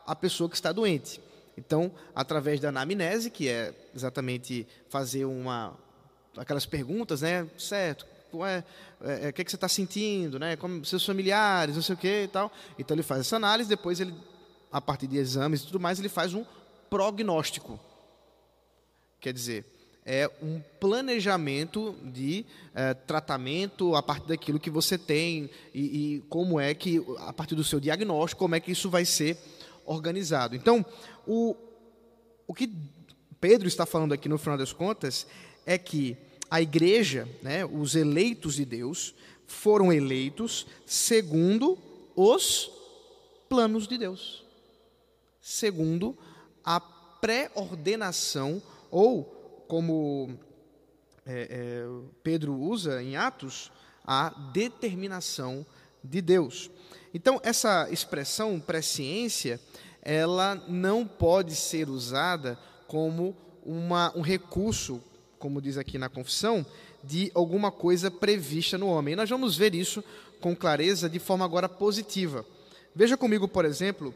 a 0.07 0.14
pessoa 0.14 0.49
que 0.49 0.57
está 0.57 0.73
doente. 0.73 1.21
Então, 1.57 1.93
através 2.14 2.59
da 2.59 2.69
anamnese, 2.69 3.31
que 3.31 3.49
é 3.49 3.73
exatamente 3.95 4.66
fazer 4.88 5.25
uma 5.25 5.76
aquelas 6.37 6.66
perguntas, 6.66 7.21
né, 7.21 7.49
certo? 7.57 8.07
É, 8.45 8.64
é, 9.00 9.26
é, 9.26 9.28
o 9.28 9.33
que, 9.33 9.43
é 9.43 9.45
que 9.45 9.50
você 9.50 9.57
está 9.57 9.69
sentindo, 9.69 10.40
né? 10.40 10.57
Como 10.57 10.85
seus 10.85 11.07
familiares, 11.07 11.76
não 11.76 11.83
sei 11.83 11.95
o 11.95 11.99
que 11.99 12.25
e 12.25 12.28
tal. 12.28 12.50
Então 12.76 12.97
ele 12.97 13.04
faz 13.04 13.21
essa 13.21 13.37
análise, 13.37 13.69
depois 13.69 14.00
ele, 14.00 14.12
a 14.73 14.81
partir 14.81 15.07
de 15.07 15.16
exames 15.16 15.62
e 15.62 15.66
tudo 15.66 15.78
mais, 15.78 16.00
ele 16.00 16.09
faz 16.09 16.35
um 16.35 16.45
prognóstico. 16.94 17.80
Quer 19.18 19.32
dizer, 19.32 19.64
é 20.06 20.30
um 20.40 20.60
planejamento 20.78 21.96
de 22.04 22.46
é, 22.72 22.94
tratamento 22.94 23.96
a 23.96 24.02
partir 24.02 24.28
daquilo 24.28 24.60
que 24.60 24.70
você 24.70 24.96
tem 24.96 25.50
e, 25.74 25.80
e, 25.80 26.20
como 26.28 26.60
é 26.60 26.72
que, 26.72 27.04
a 27.18 27.32
partir 27.32 27.56
do 27.56 27.64
seu 27.64 27.80
diagnóstico, 27.80 28.38
como 28.38 28.54
é 28.54 28.60
que 28.60 28.70
isso 28.70 28.88
vai 28.88 29.04
ser 29.04 29.36
organizado. 29.84 30.54
Então, 30.54 30.86
o, 31.26 31.56
o 32.46 32.54
que 32.54 32.72
Pedro 33.40 33.66
está 33.66 33.84
falando 33.84 34.14
aqui 34.14 34.28
no 34.28 34.38
final 34.38 34.56
das 34.56 34.72
contas 34.72 35.26
é 35.66 35.76
que 35.76 36.16
a 36.48 36.62
igreja, 36.62 37.28
né, 37.42 37.64
os 37.64 37.96
eleitos 37.96 38.54
de 38.54 38.64
Deus, 38.64 39.16
foram 39.48 39.92
eleitos 39.92 40.64
segundo 40.86 41.76
os 42.14 42.70
planos 43.48 43.88
de 43.88 43.98
Deus. 43.98 44.44
Segundo 45.40 46.16
a 46.64 46.80
pré-ordenação, 46.80 48.62
ou, 48.90 49.25
como 49.68 50.38
é, 51.26 51.49
é, 51.50 51.87
Pedro 52.23 52.54
usa 52.54 53.02
em 53.02 53.16
Atos, 53.16 53.71
a 54.04 54.30
determinação 54.52 55.64
de 56.02 56.21
Deus. 56.21 56.71
Então, 57.12 57.40
essa 57.42 57.88
expressão 57.90 58.61
presciência, 58.61 59.61
ela 60.02 60.54
não 60.68 61.06
pode 61.06 61.54
ser 61.54 61.88
usada 61.88 62.59
como 62.87 63.37
uma, 63.64 64.12
um 64.16 64.21
recurso, 64.21 65.00
como 65.38 65.62
diz 65.62 65.78
aqui 65.78 65.97
na 65.97 66.09
confissão, 66.09 66.64
de 67.02 67.30
alguma 67.35 67.71
coisa 67.71 68.11
prevista 68.11 68.76
no 68.76 68.88
homem. 68.88 69.12
E 69.12 69.16
nós 69.16 69.30
vamos 69.30 69.56
ver 69.56 69.75
isso 69.75 70.04
com 70.40 70.54
clareza 70.54 71.09
de 71.09 71.18
forma 71.18 71.44
agora 71.44 71.68
positiva. 71.68 72.44
Veja 72.94 73.16
comigo, 73.16 73.49
por 73.49 73.64
exemplo, 73.64 74.14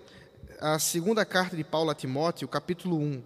a 0.61 0.79
segunda 0.79 1.25
carta 1.25 1.57
de 1.57 1.63
Paulo 1.63 1.91
a 1.91 1.95
Timóteo, 1.95 2.49
capítulo 2.49 2.99
1. 2.99 3.23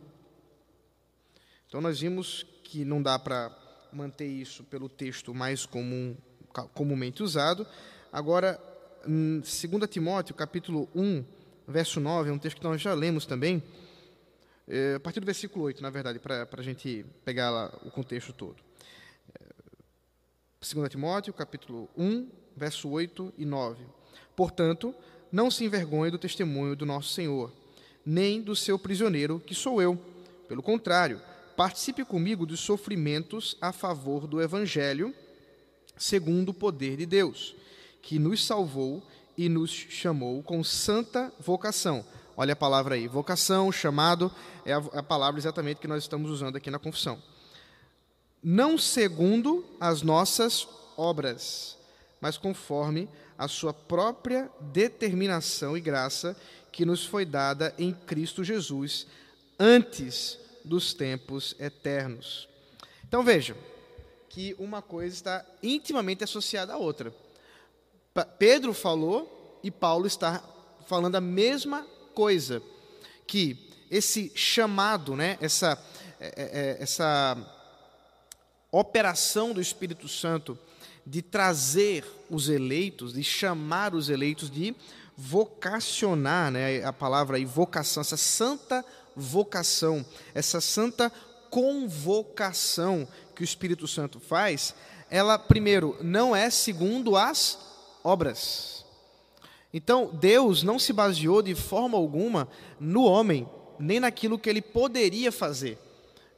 Então, 1.66 1.80
nós 1.80 2.00
vimos 2.00 2.44
que 2.62 2.84
não 2.84 3.02
dá 3.02 3.18
para 3.18 3.50
manter 3.90 4.26
isso 4.26 4.62
pelo 4.64 4.88
texto 4.88 5.34
mais 5.34 5.64
comum, 5.64 6.14
comumente 6.74 7.22
usado. 7.22 7.66
Agora, 8.12 8.60
2 9.06 9.42
Timóteo, 9.88 10.34
capítulo 10.34 10.88
1, 10.94 11.24
verso 11.66 12.00
9, 12.00 12.28
é 12.28 12.32
um 12.32 12.38
texto 12.38 12.58
que 12.58 12.64
nós 12.64 12.80
já 12.80 12.92
lemos 12.92 13.24
também, 13.24 13.62
é, 14.68 14.94
a 14.96 15.00
partir 15.00 15.20
do 15.20 15.26
versículo 15.26 15.64
8, 15.64 15.82
na 15.82 15.90
verdade, 15.90 16.18
para 16.18 16.46
a 16.52 16.62
gente 16.62 17.04
pegar 17.24 17.50
lá 17.50 17.72
o 17.82 17.90
contexto 17.90 18.32
todo. 18.32 18.56
2 20.60 20.88
Timóteo, 20.90 21.32
capítulo 21.32 21.88
1, 21.96 22.28
verso 22.54 22.90
8 22.90 23.32
e 23.38 23.46
9. 23.46 23.84
Portanto, 24.36 24.94
não 25.32 25.50
se 25.50 25.64
envergonhe 25.64 26.10
do 26.10 26.18
testemunho 26.18 26.76
do 26.76 26.84
nosso 26.84 27.08
Senhor, 27.08 27.50
nem 28.04 28.42
do 28.42 28.54
seu 28.54 28.78
prisioneiro, 28.78 29.40
que 29.40 29.54
sou 29.54 29.80
eu. 29.80 29.98
Pelo 30.46 30.62
contrário, 30.62 31.20
participe 31.56 32.04
comigo 32.04 32.44
dos 32.44 32.60
sofrimentos 32.60 33.56
a 33.60 33.72
favor 33.72 34.26
do 34.26 34.42
Evangelho, 34.42 35.14
segundo 35.96 36.50
o 36.50 36.54
poder 36.54 36.98
de 36.98 37.06
Deus, 37.06 37.54
que 38.02 38.18
nos 38.18 38.44
salvou 38.44 39.02
e 39.36 39.48
nos 39.48 39.70
chamou 39.70 40.42
com 40.42 40.62
santa 40.62 41.32
vocação. 41.40 42.04
Olha 42.36 42.52
a 42.52 42.56
palavra 42.56 42.94
aí, 42.94 43.08
vocação, 43.08 43.72
chamado, 43.72 44.30
é 44.66 44.72
a, 44.72 44.82
é 44.92 44.98
a 44.98 45.02
palavra 45.02 45.40
exatamente 45.40 45.80
que 45.80 45.88
nós 45.88 46.02
estamos 46.02 46.30
usando 46.30 46.56
aqui 46.56 46.70
na 46.70 46.78
confissão. 46.78 47.22
Não 48.42 48.76
segundo 48.76 49.64
as 49.78 50.02
nossas 50.02 50.66
obras, 50.96 51.78
mas 52.20 52.36
conforme 52.36 53.08
a 53.42 53.48
sua 53.48 53.74
própria 53.74 54.48
determinação 54.60 55.76
e 55.76 55.80
graça 55.80 56.36
que 56.70 56.86
nos 56.86 57.04
foi 57.04 57.24
dada 57.24 57.74
em 57.76 57.92
Cristo 57.92 58.44
Jesus 58.44 59.04
antes 59.58 60.38
dos 60.64 60.94
tempos 60.94 61.56
eternos. 61.58 62.48
Então 63.04 63.24
vejam 63.24 63.56
que 64.28 64.54
uma 64.60 64.80
coisa 64.80 65.12
está 65.12 65.46
intimamente 65.60 66.22
associada 66.22 66.74
à 66.74 66.76
outra. 66.76 67.12
Pedro 68.38 68.72
falou 68.72 69.60
e 69.60 69.72
Paulo 69.72 70.06
está 70.06 70.40
falando 70.86 71.16
a 71.16 71.20
mesma 71.20 71.84
coisa, 72.14 72.62
que 73.26 73.70
esse 73.90 74.30
chamado, 74.36 75.16
né, 75.16 75.36
essa, 75.40 75.76
é, 76.20 76.26
é, 76.26 76.42
é, 76.42 76.76
essa 76.80 77.36
operação 78.70 79.52
do 79.52 79.60
Espírito 79.60 80.06
Santo 80.06 80.56
de 81.06 81.22
trazer 81.22 82.04
os 82.30 82.48
eleitos, 82.48 83.12
de 83.12 83.22
chamar 83.24 83.94
os 83.94 84.08
eleitos, 84.08 84.50
de 84.50 84.74
vocacionar, 85.16 86.50
né, 86.50 86.84
a 86.84 86.92
palavra 86.92 87.36
aí, 87.36 87.44
vocação, 87.44 88.00
essa 88.00 88.16
santa 88.16 88.84
vocação, 89.14 90.04
essa 90.34 90.60
santa 90.60 91.12
convocação 91.50 93.06
que 93.34 93.42
o 93.42 93.44
Espírito 93.44 93.86
Santo 93.86 94.18
faz, 94.18 94.74
ela, 95.10 95.38
primeiro, 95.38 95.98
não 96.00 96.34
é 96.34 96.48
segundo 96.48 97.16
as 97.16 97.58
obras. 98.02 98.84
Então, 99.72 100.10
Deus 100.14 100.62
não 100.62 100.78
se 100.78 100.92
baseou 100.92 101.42
de 101.42 101.54
forma 101.54 101.96
alguma 101.98 102.48
no 102.80 103.04
homem, 103.04 103.48
nem 103.78 104.00
naquilo 104.00 104.38
que 104.38 104.48
ele 104.48 104.62
poderia 104.62 105.30
fazer, 105.30 105.78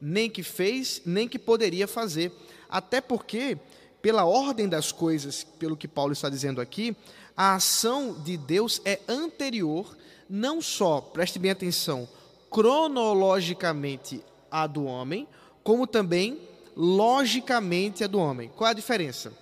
nem 0.00 0.28
que 0.28 0.42
fez, 0.42 1.02
nem 1.04 1.28
que 1.28 1.38
poderia 1.38 1.86
fazer. 1.86 2.32
Até 2.68 3.00
porque 3.00 3.58
pela 4.04 4.26
ordem 4.26 4.68
das 4.68 4.92
coisas, 4.92 5.44
pelo 5.58 5.78
que 5.78 5.88
Paulo 5.88 6.12
está 6.12 6.28
dizendo 6.28 6.60
aqui, 6.60 6.94
a 7.34 7.54
ação 7.54 8.12
de 8.12 8.36
Deus 8.36 8.78
é 8.84 9.00
anterior, 9.08 9.96
não 10.28 10.60
só, 10.60 11.00
preste 11.00 11.38
bem 11.38 11.50
atenção, 11.50 12.06
cronologicamente 12.50 14.22
a 14.50 14.66
do 14.66 14.84
homem, 14.84 15.26
como 15.62 15.86
também 15.86 16.38
logicamente 16.76 18.04
a 18.04 18.06
do 18.06 18.18
homem. 18.18 18.50
Qual 18.54 18.68
a 18.68 18.74
diferença? 18.74 19.32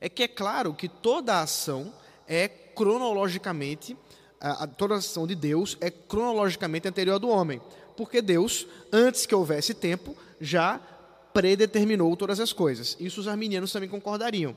É 0.00 0.08
que 0.08 0.22
é 0.22 0.28
claro 0.28 0.72
que 0.72 0.88
toda 0.88 1.40
ação 1.40 1.92
é 2.28 2.46
cronologicamente, 2.46 3.96
a, 4.40 4.68
a, 4.68 4.94
ação 4.94 5.26
de 5.26 5.34
Deus 5.34 5.76
é 5.80 5.90
cronologicamente 5.90 6.86
anterior 6.86 7.18
do 7.18 7.28
homem, 7.28 7.60
porque 7.96 8.22
Deus, 8.22 8.68
antes 8.92 9.26
que 9.26 9.34
houvesse 9.34 9.74
tempo, 9.74 10.16
já 10.40 10.80
predeterminou 11.32 12.16
todas 12.16 12.40
as 12.40 12.52
coisas. 12.52 12.96
Isso 13.00 13.20
os 13.20 13.28
arminianos 13.28 13.72
também 13.72 13.88
concordariam. 13.88 14.56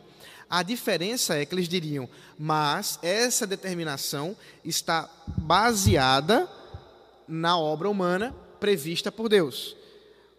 A 0.50 0.62
diferença 0.62 1.36
é 1.36 1.46
que 1.46 1.55
eles 1.55 1.67
diriam, 1.67 2.08
mas 2.38 3.00
essa 3.01 3.48
determinação 3.48 4.36
está 4.63 5.10
baseada 5.38 6.50
na 7.27 7.58
obra 7.58 7.89
humana 7.89 8.36
prevista 8.60 9.12
por 9.12 9.27
Deus. 9.27 9.75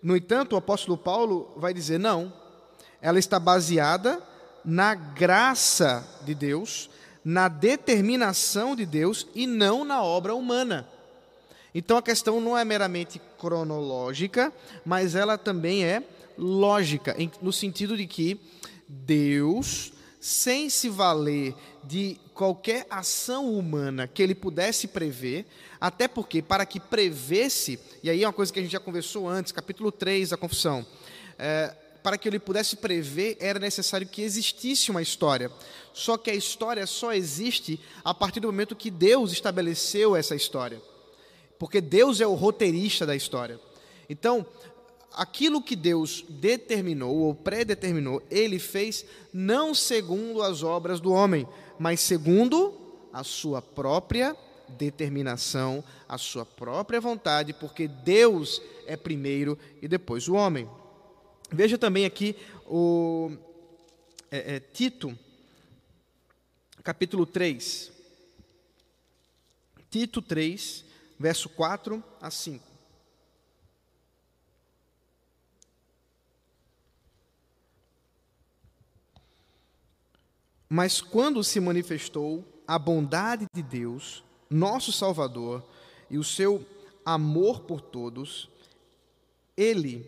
No 0.03 0.17
entanto, 0.17 0.53
o 0.53 0.57
apóstolo 0.57 0.97
Paulo 0.97 1.53
vai 1.57 1.75
dizer: 1.75 1.99
não, 1.99 2.33
ela 3.01 3.19
está 3.19 3.41
baseada 3.41 4.23
na 4.65 4.95
graça 4.95 6.07
de 6.25 6.35
Deus, 6.35 6.91
na 7.25 7.49
determinação 7.49 8.77
de 8.77 8.87
Deus 8.87 9.27
e 9.35 9.47
não 9.47 9.85
na 9.85 10.03
obra 10.03 10.35
humana. 10.35 10.89
Então 11.75 11.97
a 11.97 12.03
questão 12.03 12.41
não 12.41 12.57
é 12.57 12.65
meramente 12.65 13.21
cronológica, 13.39 14.53
mas 14.85 15.15
ela 15.15 15.37
também 15.37 15.85
é 15.85 16.03
lógica, 16.37 17.17
no 17.41 17.53
sentido 17.53 17.97
de 17.97 18.07
que 18.07 18.41
Deus, 18.89 19.93
sem 20.21 20.69
se 20.71 20.89
valer 20.89 21.55
de 21.83 22.19
qualquer 22.35 22.87
ação 22.91 23.53
humana 23.53 24.07
que 24.07 24.23
ele 24.23 24.35
pudesse 24.35 24.89
prever, 24.89 25.47
até 25.81 26.09
porque, 26.09 26.43
para 26.43 26.67
que 26.67 26.81
prevesse, 26.81 27.79
e 28.03 28.11
aí 28.11 28.23
é 28.23 28.27
uma 28.27 28.33
coisa 28.33 28.53
que 28.53 28.59
a 28.59 28.63
gente 28.63 28.73
já 28.73 28.81
conversou 28.81 29.29
antes, 29.29 29.53
capítulo 29.53 29.91
3 29.93 30.31
da 30.31 30.37
confissão, 30.37 30.85
é, 31.39 31.75
para 32.03 32.17
que 32.17 32.29
ele 32.29 32.39
pudesse 32.39 32.77
prever, 32.77 33.37
era 33.41 33.59
necessário 33.59 34.07
que 34.07 34.23
existisse 34.23 34.91
uma 34.91 35.03
história. 35.03 35.51
Só 35.93 36.17
que 36.17 36.31
a 36.31 36.35
história 36.35 36.87
só 36.87 37.13
existe 37.13 37.81
a 38.05 38.15
partir 38.15 38.39
do 38.39 38.47
momento 38.47 38.77
que 38.77 38.93
Deus 38.93 39.33
estabeleceu 39.33 40.15
essa 40.15 40.37
história. 40.37 40.81
Porque 41.59 41.81
Deus 41.81 42.21
é 42.21 42.27
o 42.27 42.35
roteirista 42.35 43.05
da 43.05 43.17
história. 43.17 43.59
Então, 44.09 44.47
aquilo 45.17 45.63
que 45.63 45.75
Deus 45.75 46.25
determinou 46.29 47.17
ou 47.17 47.35
predeterminou, 47.35 48.23
ele 48.31 48.59
fez 48.59 49.05
não 49.33 49.75
segundo 49.75 50.43
as 50.43 50.63
obras 50.63 51.01
do 51.01 51.11
homem, 51.11 51.49
mas 51.79 52.01
segundo 52.01 52.75
a 53.13 53.25
sua 53.25 53.63
própria 53.63 54.37
determinação, 54.69 55.83
a 56.07 56.19
sua 56.19 56.45
própria 56.45 57.01
vontade, 57.01 57.55
porque 57.55 57.89
Deus 57.89 58.61
é 58.87 58.97
primeiro 58.97 59.59
e 59.81 59.89
depois 59.89 60.29
o 60.29 60.35
homem. 60.35 60.69
Veja 61.51 61.79
também 61.79 62.05
aqui 62.05 62.37
o 62.67 63.33
é, 64.31 64.57
é, 64.57 64.61
Tito, 64.61 65.17
capítulo 66.83 67.25
3. 67.25 67.93
Tito 69.89 70.21
3, 70.21 70.85
verso 71.19 71.49
4 71.49 72.03
a 72.21 72.31
5. 72.31 72.76
Mas 80.69 81.01
quando 81.01 81.45
se 81.45 81.61
manifestou 81.61 82.45
a 82.67 82.79
bondade 82.79 83.47
de 83.55 83.63
Deus, 83.63 84.25
nosso 84.51 84.93
Salvador, 84.93 85.65
e 86.11 86.19
o 86.19 86.25
seu 86.25 86.65
amor 87.05 87.61
por 87.61 87.81
todos, 87.81 88.49
ele, 89.57 90.05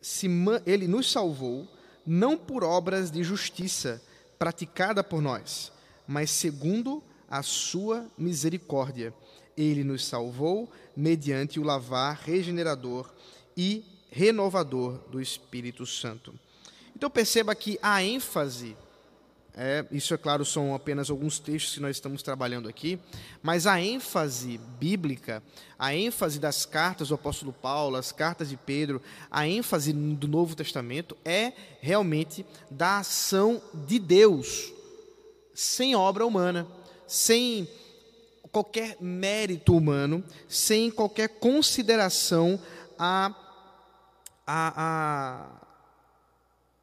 se, 0.00 0.28
ele 0.66 0.86
nos 0.86 1.10
salvou 1.10 1.68
não 2.06 2.36
por 2.36 2.64
obras 2.64 3.10
de 3.10 3.22
justiça 3.22 4.02
praticada 4.38 5.04
por 5.04 5.22
nós, 5.22 5.72
mas 6.06 6.30
segundo 6.30 7.02
a 7.28 7.42
sua 7.42 8.06
misericórdia. 8.18 9.14
Ele 9.56 9.84
nos 9.84 10.04
salvou 10.04 10.70
mediante 10.96 11.60
o 11.60 11.62
lavar 11.62 12.18
regenerador 12.24 13.12
e 13.56 13.84
renovador 14.10 14.98
do 15.10 15.20
Espírito 15.20 15.86
Santo. 15.86 16.34
Então 16.94 17.10
perceba 17.10 17.54
que 17.54 17.78
a 17.82 18.02
ênfase 18.02 18.76
é, 19.54 19.84
isso, 19.92 20.14
é 20.14 20.16
claro, 20.16 20.44
são 20.46 20.74
apenas 20.74 21.10
alguns 21.10 21.38
textos 21.38 21.74
que 21.74 21.80
nós 21.80 21.96
estamos 21.96 22.22
trabalhando 22.22 22.68
aqui, 22.68 22.98
mas 23.42 23.66
a 23.66 23.78
ênfase 23.80 24.58
bíblica, 24.78 25.42
a 25.78 25.94
ênfase 25.94 26.38
das 26.38 26.64
cartas 26.64 27.08
do 27.08 27.14
apóstolo 27.14 27.52
Paulo, 27.52 27.96
as 27.96 28.12
cartas 28.12 28.48
de 28.48 28.56
Pedro, 28.56 29.02
a 29.30 29.46
ênfase 29.46 29.92
do 29.92 30.26
Novo 30.26 30.56
Testamento 30.56 31.16
é 31.22 31.52
realmente 31.80 32.46
da 32.70 32.98
ação 33.00 33.60
de 33.86 33.98
Deus, 33.98 34.72
sem 35.54 35.94
obra 35.94 36.24
humana, 36.24 36.66
sem 37.06 37.68
qualquer 38.50 38.96
mérito 39.00 39.76
humano, 39.76 40.24
sem 40.48 40.90
qualquer 40.90 41.28
consideração 41.28 42.58
a, 42.98 43.34
a, 44.46 44.72
a 44.76 45.46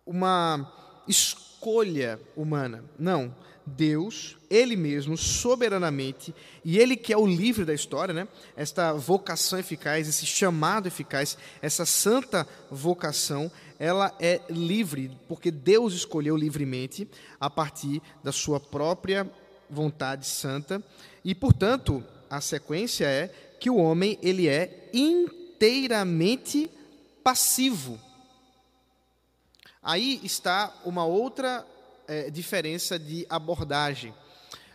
uma 0.05 0.78
escolha 1.09 2.19
humana. 2.35 2.83
Não. 2.97 3.35
Deus, 3.65 4.35
Ele 4.49 4.75
mesmo, 4.75 5.15
soberanamente, 5.15 6.33
e 6.65 6.79
Ele 6.79 6.95
que 6.97 7.13
é 7.13 7.17
o 7.17 7.27
livre 7.27 7.63
da 7.65 7.73
história, 7.73 8.13
né? 8.13 8.27
esta 8.55 8.93
vocação 8.93 9.59
eficaz, 9.59 10.07
esse 10.07 10.25
chamado 10.25 10.87
eficaz, 10.87 11.37
essa 11.61 11.85
santa 11.85 12.47
vocação, 12.71 13.51
ela 13.77 14.11
é 14.19 14.41
livre, 14.49 15.11
porque 15.27 15.51
Deus 15.51 15.93
escolheu 15.93 16.35
livremente 16.35 17.07
a 17.39 17.47
partir 17.47 18.01
da 18.23 18.31
sua 18.31 18.59
própria 18.59 19.29
vontade 19.69 20.25
santa, 20.25 20.83
e 21.23 21.35
portanto, 21.35 22.03
a 22.27 22.41
sequência 22.41 23.05
é 23.05 23.27
que 23.59 23.69
o 23.69 23.77
homem 23.77 24.17
ele 24.23 24.47
é 24.47 24.89
inteiramente 24.91 26.71
passivo 27.23 27.99
Aí 29.81 30.19
está 30.23 30.73
uma 30.83 31.05
outra 31.05 31.65
é, 32.07 32.29
diferença 32.29 32.99
de 32.99 33.25
abordagem. 33.29 34.13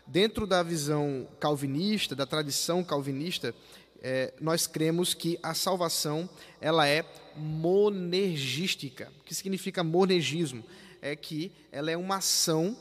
Dentro 0.06 0.46
da 0.46 0.62
visão 0.62 1.28
calvinista, 1.38 2.14
da 2.14 2.24
tradição 2.24 2.82
calvinista, 2.82 3.54
é, 4.02 4.32
nós 4.40 4.66
cremos 4.66 5.12
que 5.12 5.38
a 5.42 5.52
salvação 5.52 6.28
ela 6.60 6.88
é 6.88 7.04
monergística. 7.36 9.12
O 9.20 9.24
que 9.24 9.34
significa 9.34 9.84
monergismo? 9.84 10.64
É 11.02 11.14
que 11.14 11.52
ela 11.70 11.90
é 11.90 11.96
uma 11.96 12.16
ação 12.16 12.76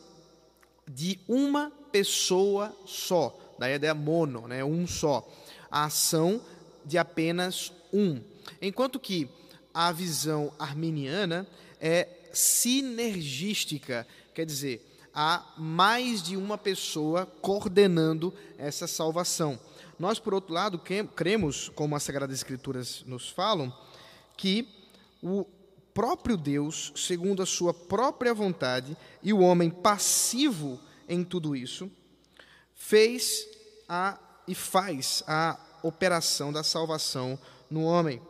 de 0.88 1.20
uma 1.28 1.72
pessoa 1.92 2.76
só. 2.86 3.38
Da 3.60 3.70
ideia 3.70 3.94
mono, 3.94 4.48
né, 4.48 4.64
um 4.64 4.88
só. 4.88 5.30
A 5.70 5.86
ação 5.86 6.42
de 6.86 6.98
apenas 6.98 7.72
um. 7.92 8.22
Enquanto 8.62 9.00
que 9.00 9.30
a 9.74 9.92
visão 9.92 10.54
arminiana 10.60 11.48
é 11.86 12.08
sinergística, 12.32 14.08
quer 14.34 14.46
dizer, 14.46 14.90
há 15.14 15.54
mais 15.58 16.24
de 16.24 16.38
uma 16.38 16.58
pessoa 16.58 17.26
coordenando 17.42 18.34
essa 18.58 18.88
salvação. 18.88 19.60
Nós, 20.00 20.18
por 20.18 20.34
outro 20.34 20.54
lado, 20.54 20.82
cremos, 21.14 21.68
como 21.76 21.94
as 21.94 22.04
Sagradas 22.04 22.38
Escrituras 22.38 23.04
nos 23.06 23.30
falam, 23.30 23.72
que 24.38 24.66
o 25.22 25.46
próprio 25.94 26.38
Deus, 26.38 26.94
segundo 26.96 27.44
a 27.44 27.46
sua 27.46 27.74
própria 27.74 28.34
vontade, 28.34 28.96
e 29.22 29.34
o 29.34 29.40
homem 29.42 29.70
passivo 29.70 30.80
em 31.08 31.22
tudo 31.22 31.54
isso, 31.54 31.92
fez 32.74 33.46
a 33.90 34.18
e 34.48 34.56
faz 34.56 35.22
a 35.28 35.60
operação 35.84 36.52
da 36.52 36.64
salvação 36.64 37.38
no 37.70 37.84
homem. 37.84 38.22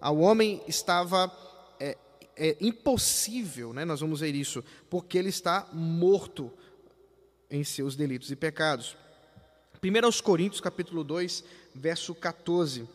O 0.00 0.20
homem 0.20 0.62
estava 0.68 1.30
é 2.38 2.56
impossível, 2.60 3.72
né? 3.72 3.84
nós 3.84 4.00
vamos 4.00 4.20
ver 4.20 4.34
isso, 4.34 4.64
porque 4.88 5.18
ele 5.18 5.28
está 5.28 5.68
morto 5.72 6.52
em 7.50 7.64
seus 7.64 7.96
delitos 7.96 8.30
e 8.30 8.36
pecados. 8.36 8.96
1 9.82 10.04
aos 10.04 10.20
Coríntios, 10.20 10.60
capítulo 10.60 11.02
2, 11.02 11.44
verso 11.74 12.14
14, 12.14 12.88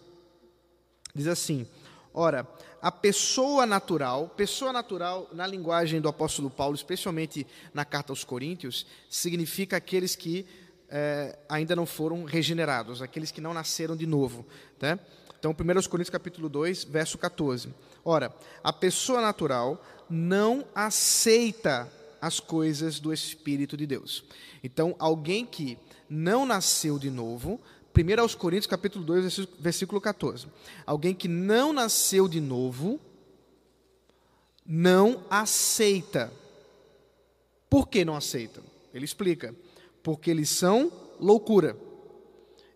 diz 1.13 1.27
assim: 1.27 1.67
Ora, 2.13 2.47
a 2.82 2.91
pessoa 2.91 3.65
natural, 3.65 4.29
pessoa 4.29 4.73
natural, 4.73 5.29
na 5.32 5.47
linguagem 5.47 6.01
do 6.01 6.10
apóstolo 6.10 6.49
Paulo, 6.49 6.75
especialmente 6.75 7.47
na 7.73 7.86
carta 7.86 8.12
aos 8.12 8.23
Coríntios, 8.23 8.86
significa 9.10 9.77
aqueles 9.77 10.15
que 10.15 10.45
é, 10.89 11.39
ainda 11.49 11.75
não 11.75 11.86
foram 11.86 12.23
regenerados, 12.23 13.01
aqueles 13.01 13.32
que 13.32 13.41
não 13.41 13.53
nasceram 13.53 13.95
de 13.95 14.06
novo. 14.06 14.45
Tá? 14.77 14.99
Então, 15.43 15.51
1 15.51 15.89
Coríntios 15.89 16.10
capítulo 16.10 16.47
2, 16.47 16.86
verso 16.86 17.17
14. 17.17 17.67
Ora, 18.06 18.34
a 18.63 18.71
pessoa 18.71 19.19
natural 19.19 19.84
não 20.10 20.63
aceita 20.73 21.91
as 22.21 22.39
coisas 22.39 22.97
do 22.97 23.12
Espírito 23.12 23.75
de 23.75 23.86
Deus. 23.86 24.23
Então, 24.63 24.95
alguém 24.97 25.45
que 25.45 25.77
não 26.10 26.45
nasceu 26.45 26.97
de 26.97 27.10
novo 27.10 27.60
1 27.93 28.21
aos 28.21 28.34
Coríntios, 28.34 28.67
capítulo 28.67 29.03
2, 29.03 29.38
versículo 29.60 29.99
14. 29.99 30.47
Alguém 30.86 31.13
que 31.13 31.27
não 31.27 31.73
nasceu 31.73 32.29
de 32.29 32.39
novo, 32.39 32.97
não 34.65 35.25
aceita. 35.29 36.32
Por 37.69 37.89
que 37.89 38.06
não 38.06 38.15
aceita? 38.15 38.63
Ele 38.93 39.03
explica. 39.03 39.53
Porque 40.01 40.32
eles 40.32 40.49
são 40.49 40.89
loucura. 41.19 41.75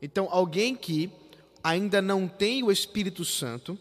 Então, 0.02 0.28
alguém 0.30 0.76
que 0.76 1.10
ainda 1.68 2.02
não 2.02 2.30
tem 2.30 2.64
o 2.64 2.72
Espírito 2.72 3.26
Santo, 3.26 3.78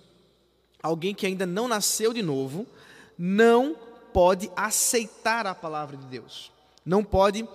alguém 0.82 1.14
que 1.14 1.24
ainda 1.24 1.46
não 1.46 1.68
nasceu 1.68 2.12
de 2.12 2.20
novo, 2.20 2.66
não 3.16 3.76
pode 4.12 4.50
aceitar 4.56 5.46
a 5.46 5.54
palavra 5.54 5.96
de 5.96 6.04
Deus. 6.06 6.50
Não 6.84 7.04
pode 7.04 7.48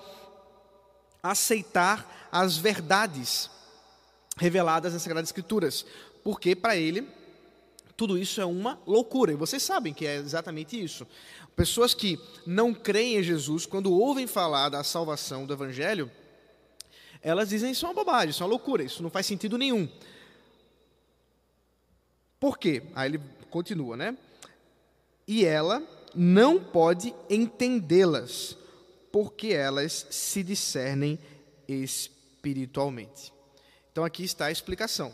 aceitar 1.21 2.29
as 2.31 2.55
verdades 2.55 3.49
reveladas 4.37 4.93
nas 4.93 5.01
Sagradas 5.01 5.27
Escrituras, 5.27 5.85
porque 6.23 6.55
para 6.55 6.77
ele 6.77 7.05
tudo 7.97 8.17
isso 8.17 8.39
é 8.39 8.45
uma 8.45 8.79
loucura. 8.87 9.33
E 9.33 9.35
vocês 9.35 9.61
sabem 9.61 9.93
que 9.93 10.07
é 10.07 10.15
exatamente 10.15 10.81
isso. 10.81 11.05
Pessoas 11.57 11.93
que 11.93 12.17
não 12.47 12.73
creem 12.73 13.17
em 13.17 13.23
Jesus, 13.23 13.65
quando 13.65 13.91
ouvem 13.91 14.25
falar 14.27 14.69
da 14.69 14.81
salvação 14.81 15.45
do 15.45 15.51
Evangelho, 15.51 16.09
elas 17.21 17.49
dizem 17.49 17.71
isso 17.71 17.85
é 17.85 17.89
uma 17.89 17.93
bobagem, 17.93 18.29
isso 18.29 18.41
é 18.41 18.45
uma 18.45 18.49
loucura, 18.49 18.81
isso 18.81 19.03
não 19.03 19.09
faz 19.09 19.25
sentido 19.25 19.57
nenhum. 19.57 19.89
Por 22.41 22.57
quê? 22.57 22.81
Aí 22.95 23.11
ele 23.11 23.21
continua, 23.51 23.95
né? 23.95 24.17
E 25.27 25.45
ela 25.45 25.83
não 26.15 26.59
pode 26.59 27.13
entendê-las, 27.29 28.57
porque 29.11 29.49
elas 29.49 30.07
se 30.09 30.41
discernem 30.41 31.19
espiritualmente. 31.67 33.31
Então 33.91 34.03
aqui 34.03 34.23
está 34.23 34.47
a 34.47 34.51
explicação. 34.51 35.13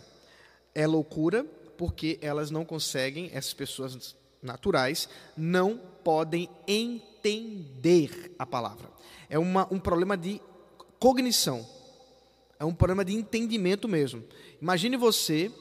É 0.74 0.88
loucura 0.88 1.44
porque 1.78 2.18
elas 2.22 2.50
não 2.50 2.64
conseguem, 2.64 3.30
essas 3.34 3.54
pessoas 3.54 4.16
naturais, 4.42 5.10
não 5.36 5.78
podem 6.06 6.50
entender 6.66 8.34
a 8.40 8.46
palavra. 8.46 8.90
É 9.30 9.38
uma, 9.38 9.68
um 9.70 9.80
problema 9.82 10.16
de 10.16 10.42
cognição, 10.98 11.68
é 12.58 12.64
um 12.64 12.74
problema 12.74 13.04
de 13.04 13.14
entendimento 13.14 13.86
mesmo. 13.86 14.24
Imagine 14.62 14.96
você 14.96 15.52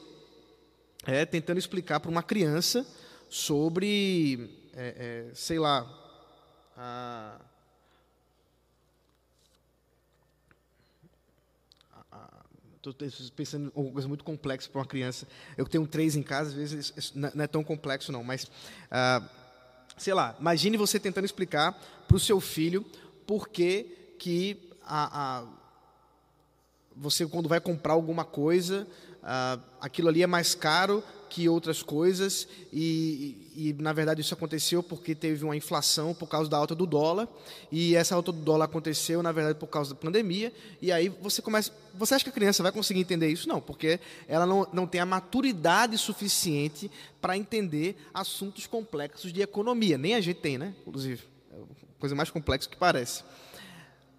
é, 1.07 1.25
tentando 1.25 1.57
explicar 1.57 1.99
para 1.99 2.11
uma 2.11 2.21
criança 2.21 2.85
sobre, 3.29 4.49
é, 4.73 5.29
é, 5.29 5.33
sei 5.33 5.57
lá, 5.57 5.87
a 6.75 7.39
Estou 12.77 12.93
pensando 13.35 13.67
em 13.75 13.81
uma 13.81 13.91
coisa 13.91 14.07
muito 14.07 14.23
complexa 14.23 14.69
para 14.69 14.79
uma 14.79 14.85
criança. 14.85 15.27
Eu 15.57 15.65
tenho 15.65 15.85
três 15.85 16.15
em 16.15 16.23
casa, 16.23 16.51
às 16.51 16.55
vezes 16.55 17.11
não 17.13 17.43
é 17.43 17.47
tão 17.47 17.61
complexo 17.61 18.13
não, 18.13 18.23
mas 18.23 18.49
ah, 18.89 19.27
sei 19.97 20.13
lá, 20.13 20.37
imagine 20.39 20.77
você 20.77 20.97
tentando 20.97 21.25
explicar 21.25 21.73
para 22.07 22.15
o 22.15 22.19
seu 22.19 22.39
filho 22.39 22.85
por 23.25 23.49
que, 23.49 24.15
que 24.17 24.71
a, 24.83 25.39
a, 25.39 25.47
você 26.95 27.27
quando 27.27 27.49
vai 27.49 27.59
comprar 27.59 27.93
alguma 27.93 28.23
coisa, 28.23 28.87
ah, 29.29 29.59
aquilo 29.81 30.07
ali 30.07 30.23
é 30.23 30.27
mais 30.27 30.55
caro 30.55 31.03
que 31.29 31.49
outras 31.49 31.83
coisas, 31.83 32.47
e, 32.71 33.51
e, 33.53 33.75
na 33.77 33.91
verdade 33.91 34.21
isso 34.21 34.33
aconteceu 34.33 34.81
porque 34.81 35.13
teve 35.13 35.43
uma 35.43 35.53
inflação 35.53 36.13
por 36.13 36.27
causa 36.27 36.49
da 36.49 36.55
alta 36.55 36.73
do 36.73 36.85
dólar, 36.85 37.27
e 37.69 37.93
essa 37.93 38.15
alta 38.15 38.31
do 38.31 38.39
dólar 38.39 38.65
aconteceu, 38.65 39.21
na 39.21 39.33
verdade, 39.33 39.59
por 39.59 39.67
causa 39.67 39.93
da 39.93 39.99
pandemia, 39.99 40.53
e 40.81 40.93
aí 40.93 41.09
você 41.09 41.41
começa. 41.41 41.73
Você 41.93 42.15
acha 42.15 42.23
que 42.23 42.29
a 42.29 42.33
criança 42.33 42.63
vai 42.63 42.71
conseguir 42.71 43.01
entender 43.01 43.27
isso? 43.27 43.49
Não, 43.49 43.59
porque 43.59 43.99
ela 44.29 44.45
não, 44.45 44.65
não 44.71 44.87
tem 44.87 45.01
a 45.01 45.05
maturidade 45.05 45.97
suficiente 45.97 46.89
para 47.19 47.35
entender 47.35 47.97
assuntos 48.13 48.65
complexos 48.65 49.33
de 49.33 49.41
economia. 49.41 49.97
Nem 49.97 50.15
a 50.15 50.21
gente 50.21 50.39
tem, 50.39 50.57
né? 50.57 50.73
Inclusive. 50.87 51.21
É 51.51 51.57
coisa 51.99 52.15
mais 52.15 52.29
complexa 52.29 52.69
que 52.69 52.77
parece. 52.77 53.25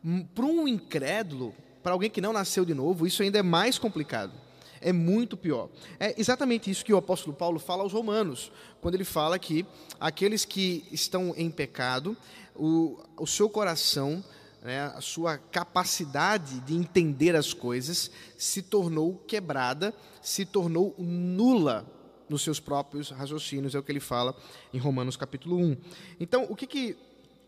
Hum, 0.05 0.23
para 0.35 0.45
um 0.45 0.69
incrédulo, 0.69 1.55
para 1.83 1.93
alguém 1.93 2.11
que 2.11 2.21
não 2.21 2.35
nasceu 2.35 2.67
de 2.67 2.75
novo, 2.75 3.07
isso 3.07 3.23
ainda 3.23 3.39
é 3.39 3.43
mais 3.43 3.79
complicado 3.79 4.48
é 4.81 4.93
muito 4.93 5.37
pior. 5.37 5.69
É 5.99 6.15
exatamente 6.19 6.71
isso 6.71 6.85
que 6.85 6.93
o 6.93 6.97
apóstolo 6.97 7.37
Paulo 7.37 7.59
fala 7.59 7.83
aos 7.83 7.93
romanos, 7.93 8.53
quando 8.81 8.95
ele 8.95 9.05
fala 9.05 9.39
que 9.39 9.67
aqueles 10.01 10.45
que 10.45 10.85
estão 10.91 11.35
em 11.37 11.51
pecado, 11.51 12.17
o, 12.55 12.99
o 13.17 13.27
seu 13.27 13.49
coração, 13.49 14.23
né, 14.63 14.93
a 14.95 15.01
sua 15.01 15.39
capacidade 15.39 16.61
de 16.61 16.75
entender 16.75 17.37
as 17.37 17.53
coisas 17.55 18.11
se 18.37 18.63
tornou 18.63 19.17
quebrada, 19.27 19.95
se 20.21 20.45
tornou 20.45 20.95
nula 20.99 21.87
nos 22.29 22.43
seus 22.43 22.61
próprios 22.61 23.11
raciocínios, 23.11 23.75
é 23.75 23.79
o 23.79 23.83
que 23.83 23.91
ele 23.91 24.01
fala 24.01 24.37
em 24.73 24.79
Romanos 24.79 25.17
capítulo 25.17 25.57
1. 25.57 25.77
Então, 26.21 26.47
o 26.51 26.55
que, 26.55 26.67
que 26.67 26.97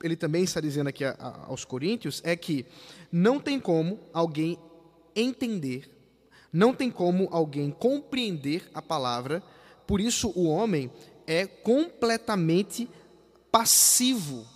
ele 0.02 0.16
também 0.16 0.42
está 0.42 0.60
dizendo 0.60 0.88
aqui 0.88 1.04
a, 1.04 1.10
a, 1.18 1.46
aos 1.46 1.64
Coríntios 1.64 2.22
é 2.24 2.34
que 2.34 2.64
não 3.12 3.38
tem 3.38 3.60
como 3.60 4.00
alguém 4.12 4.58
entender 5.14 5.99
não 6.52 6.74
tem 6.74 6.90
como 6.90 7.28
alguém 7.30 7.70
compreender 7.70 8.68
a 8.74 8.82
palavra, 8.82 9.42
por 9.86 10.00
isso 10.00 10.32
o 10.34 10.46
homem 10.46 10.90
é 11.26 11.46
completamente 11.46 12.88
passivo 13.50 14.46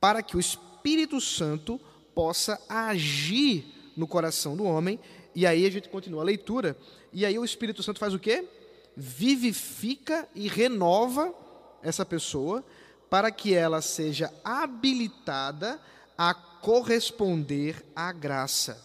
para 0.00 0.22
que 0.22 0.36
o 0.36 0.40
Espírito 0.40 1.20
Santo 1.20 1.80
possa 2.14 2.60
agir 2.68 3.92
no 3.96 4.06
coração 4.06 4.56
do 4.56 4.64
homem. 4.64 4.98
E 5.34 5.46
aí 5.46 5.66
a 5.66 5.70
gente 5.70 5.88
continua 5.88 6.22
a 6.22 6.24
leitura, 6.24 6.76
e 7.12 7.24
aí 7.24 7.38
o 7.38 7.44
Espírito 7.44 7.82
Santo 7.82 8.00
faz 8.00 8.14
o 8.14 8.18
quê? 8.18 8.48
Vivifica 8.96 10.28
e 10.34 10.48
renova 10.48 11.32
essa 11.82 12.04
pessoa 12.04 12.64
para 13.08 13.30
que 13.30 13.54
ela 13.54 13.80
seja 13.80 14.32
habilitada 14.42 15.80
a 16.16 16.34
corresponder 16.34 17.84
à 17.94 18.12
graça. 18.12 18.84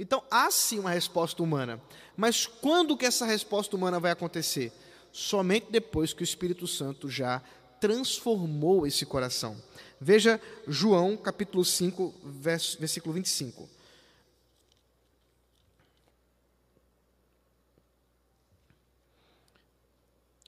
Então 0.00 0.24
há 0.30 0.50
sim 0.50 0.78
uma 0.78 0.92
resposta 0.92 1.42
humana, 1.42 1.78
mas 2.16 2.46
quando 2.46 2.96
que 2.96 3.04
essa 3.04 3.26
resposta 3.26 3.76
humana 3.76 4.00
vai 4.00 4.10
acontecer? 4.10 4.72
Somente 5.12 5.66
depois 5.70 6.14
que 6.14 6.22
o 6.22 6.24
Espírito 6.24 6.66
Santo 6.66 7.06
já 7.10 7.42
transformou 7.78 8.86
esse 8.86 9.04
coração. 9.04 9.62
Veja 10.00 10.40
João 10.66 11.18
capítulo 11.18 11.62
5, 11.62 12.14
versículo 12.24 13.12
25. 13.12 13.68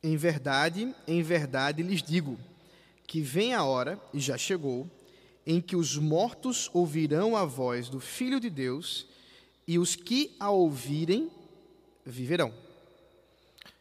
Em 0.02 0.16
verdade, 0.16 0.94
em 1.06 1.22
verdade 1.22 1.82
lhes 1.82 2.02
digo 2.02 2.38
que 3.06 3.20
vem 3.20 3.52
a 3.52 3.62
hora, 3.62 4.00
e 4.14 4.18
já 4.18 4.38
chegou, 4.38 4.90
em 5.46 5.60
que 5.60 5.76
os 5.76 5.98
mortos 5.98 6.70
ouvirão 6.72 7.36
a 7.36 7.44
voz 7.44 7.90
do 7.90 8.00
Filho 8.00 8.40
de 8.40 8.48
Deus 8.48 9.12
e 9.66 9.79
os 9.79 9.94
que 9.94 10.35
a 10.38 10.51
ouvirem 10.51 11.31
viverão. 12.05 12.53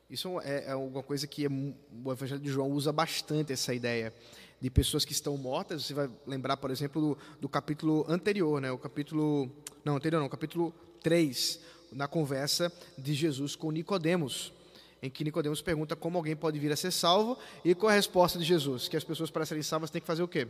Isso 0.10 0.40
é, 0.42 0.66
é 0.66 0.72
alguma 0.72 1.02
coisa 1.02 1.26
que 1.26 1.46
é, 1.46 1.50
o 1.50 2.12
Evangelho 2.12 2.42
de 2.42 2.50
João 2.50 2.70
usa 2.70 2.92
bastante 2.92 3.54
essa 3.54 3.74
ideia 3.74 4.14
de 4.60 4.70
pessoas 4.70 5.06
que 5.06 5.14
estão 5.14 5.36
mortas. 5.38 5.86
Você 5.86 5.94
vai 5.94 6.10
lembrar, 6.28 6.58
por 6.58 6.70
exemplo, 6.70 7.02
do, 7.02 7.18
do 7.40 7.50
capítulo 7.50 8.06
anterior, 8.10 8.62
né? 8.62 8.72
o 8.72 8.78
capítulo. 8.78 9.50
Não, 9.84 9.96
anterior 9.96 10.20
não, 10.20 10.28
capítulo 10.28 10.74
3, 11.02 11.60
na 11.92 12.08
conversa 12.08 12.72
de 12.98 13.14
Jesus 13.14 13.56
com 13.56 13.72
Nicodemos, 13.72 14.54
em 15.02 15.10
que 15.10 15.24
Nicodemos 15.24 15.62
pergunta 15.62 15.96
como 15.96 16.18
alguém 16.18 16.36
pode 16.36 16.60
vir 16.60 16.72
a 16.72 16.76
ser 16.76 16.92
salvo, 16.92 17.38
e 17.66 17.74
com 17.74 17.88
a 17.88 17.94
resposta 17.94 18.38
de 18.38 18.46
Jesus, 18.46 18.88
que 18.88 18.98
as 18.98 19.04
pessoas 19.04 19.32
para 19.32 19.46
serem 19.46 19.64
salvas 19.64 19.90
têm 19.90 20.02
que 20.02 20.08
fazer 20.08 20.22
o 20.22 20.28
quê? 20.28 20.48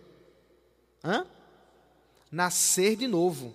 Hã? 1.03 1.25
Nascer 2.31 2.95
de 2.95 3.07
novo. 3.07 3.53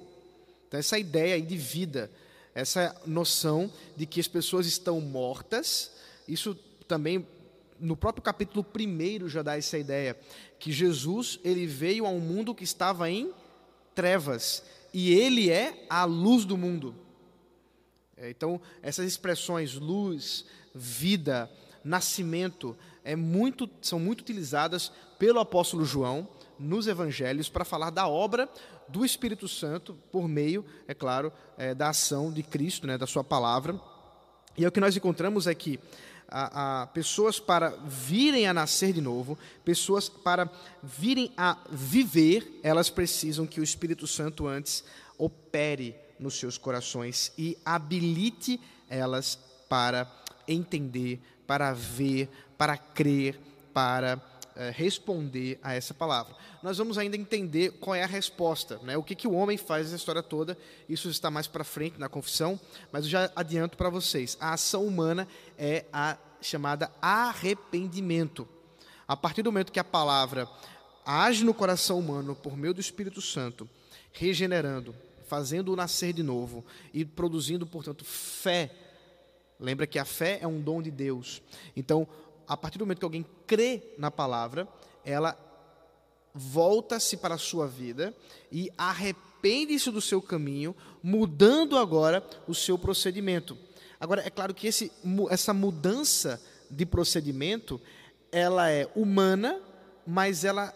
Então, 0.76 0.80
essa 0.80 0.98
ideia 0.98 1.40
de 1.40 1.56
vida, 1.56 2.10
essa 2.54 2.94
noção 3.06 3.72
de 3.96 4.04
que 4.04 4.20
as 4.20 4.28
pessoas 4.28 4.66
estão 4.66 5.00
mortas, 5.00 5.90
isso 6.28 6.54
também 6.86 7.26
no 7.80 7.96
próprio 7.96 8.22
capítulo 8.22 8.64
1 8.78 9.26
já 9.26 9.40
dá 9.42 9.56
essa 9.56 9.78
ideia, 9.78 10.18
que 10.58 10.70
Jesus 10.70 11.40
ele 11.42 11.66
veio 11.66 12.04
a 12.04 12.10
um 12.10 12.20
mundo 12.20 12.54
que 12.54 12.64
estava 12.64 13.10
em 13.10 13.32
trevas 13.94 14.62
e 14.92 15.14
ele 15.14 15.50
é 15.50 15.86
a 15.88 16.04
luz 16.04 16.44
do 16.44 16.58
mundo. 16.58 16.94
É, 18.14 18.28
então, 18.28 18.60
essas 18.82 19.06
expressões 19.06 19.74
luz, 19.74 20.44
vida, 20.74 21.50
nascimento, 21.82 22.76
é 23.02 23.16
muito, 23.16 23.68
são 23.80 23.98
muito 23.98 24.20
utilizadas 24.20 24.92
pelo 25.18 25.40
apóstolo 25.40 25.86
João 25.86 26.28
nos 26.58 26.86
evangelhos 26.86 27.48
para 27.48 27.64
falar 27.64 27.88
da 27.88 28.06
obra 28.06 28.48
do 28.88 29.04
Espírito 29.04 29.48
Santo 29.48 29.96
por 30.10 30.28
meio, 30.28 30.64
é 30.86 30.94
claro, 30.94 31.32
é, 31.56 31.74
da 31.74 31.90
ação 31.90 32.32
de 32.32 32.42
Cristo, 32.42 32.86
né, 32.86 32.96
da 32.96 33.06
sua 33.06 33.24
palavra. 33.24 33.80
E 34.56 34.66
o 34.66 34.72
que 34.72 34.80
nós 34.80 34.96
encontramos 34.96 35.46
é 35.46 35.54
que 35.54 35.78
a, 36.28 36.82
a, 36.82 36.86
pessoas 36.88 37.38
para 37.38 37.70
virem 37.84 38.46
a 38.46 38.54
nascer 38.54 38.92
de 38.92 39.00
novo, 39.00 39.38
pessoas 39.64 40.08
para 40.08 40.50
virem 40.82 41.32
a 41.36 41.58
viver, 41.70 42.60
elas 42.62 42.90
precisam 42.90 43.46
que 43.46 43.60
o 43.60 43.64
Espírito 43.64 44.06
Santo 44.06 44.46
antes 44.46 44.84
opere 45.18 45.94
nos 46.18 46.38
seus 46.38 46.58
corações 46.58 47.32
e 47.36 47.56
habilite 47.64 48.60
elas 48.88 49.38
para 49.68 50.10
entender, 50.48 51.20
para 51.46 51.72
ver, 51.72 52.28
para 52.56 52.76
crer, 52.76 53.38
para 53.72 54.16
eh, 54.56 54.72
responder 54.74 55.58
a 55.62 55.74
essa 55.74 55.92
palavra. 55.92 56.34
Nós 56.62 56.78
vamos 56.78 56.96
ainda 56.96 57.16
entender 57.16 57.72
qual 57.72 57.94
é 57.94 58.02
a 58.02 58.06
resposta, 58.06 58.78
né? 58.82 58.96
o 58.96 59.02
que, 59.02 59.14
que 59.14 59.28
o 59.28 59.34
homem 59.34 59.58
faz 59.58 59.86
essa 59.86 59.96
história 59.96 60.22
toda. 60.22 60.56
Isso 60.88 61.10
está 61.10 61.30
mais 61.30 61.46
para 61.46 61.62
frente 61.62 62.00
na 62.00 62.08
confissão, 62.08 62.58
mas 62.90 63.04
eu 63.04 63.10
já 63.10 63.30
adianto 63.36 63.76
para 63.76 63.90
vocês: 63.90 64.36
a 64.40 64.54
ação 64.54 64.86
humana 64.86 65.28
é 65.58 65.84
a 65.92 66.16
chamada 66.40 66.90
arrependimento. 67.02 68.48
A 69.06 69.16
partir 69.16 69.42
do 69.42 69.52
momento 69.52 69.70
que 69.70 69.78
a 69.78 69.84
palavra 69.84 70.48
age 71.04 71.44
no 71.44 71.54
coração 71.54 71.98
humano 71.98 72.34
por 72.34 72.56
meio 72.56 72.72
do 72.72 72.80
Espírito 72.80 73.20
Santo, 73.20 73.68
regenerando, 74.10 74.94
fazendo-o 75.26 75.76
nascer 75.76 76.12
de 76.12 76.22
novo 76.22 76.64
e 76.94 77.04
produzindo, 77.04 77.66
portanto, 77.66 78.04
fé. 78.04 78.74
Lembra 79.60 79.86
que 79.86 79.98
a 79.98 80.04
fé 80.04 80.38
é 80.40 80.46
um 80.46 80.60
dom 80.60 80.80
de 80.80 80.90
Deus. 80.90 81.42
Então, 81.76 82.08
a 82.48 82.56
partir 82.56 82.78
do 82.78 82.84
momento 82.86 82.98
que 82.98 83.04
alguém 83.04 83.26
crê 83.46 83.82
na 83.98 84.10
palavra, 84.10 84.68
ela 85.04 85.36
volta-se 86.34 87.16
para 87.16 87.34
a 87.34 87.38
sua 87.38 87.66
vida 87.66 88.14
e 88.52 88.70
arrepende-se 88.76 89.90
do 89.90 90.00
seu 90.00 90.20
caminho, 90.20 90.74
mudando 91.02 91.78
agora 91.78 92.22
o 92.46 92.54
seu 92.54 92.78
procedimento. 92.78 93.56
Agora, 93.98 94.22
é 94.26 94.30
claro 94.30 94.54
que 94.54 94.66
esse, 94.66 94.92
essa 95.30 95.54
mudança 95.54 96.40
de 96.70 96.84
procedimento, 96.84 97.80
ela 98.30 98.70
é 98.70 98.88
humana, 98.94 99.60
mas 100.06 100.44
ela, 100.44 100.74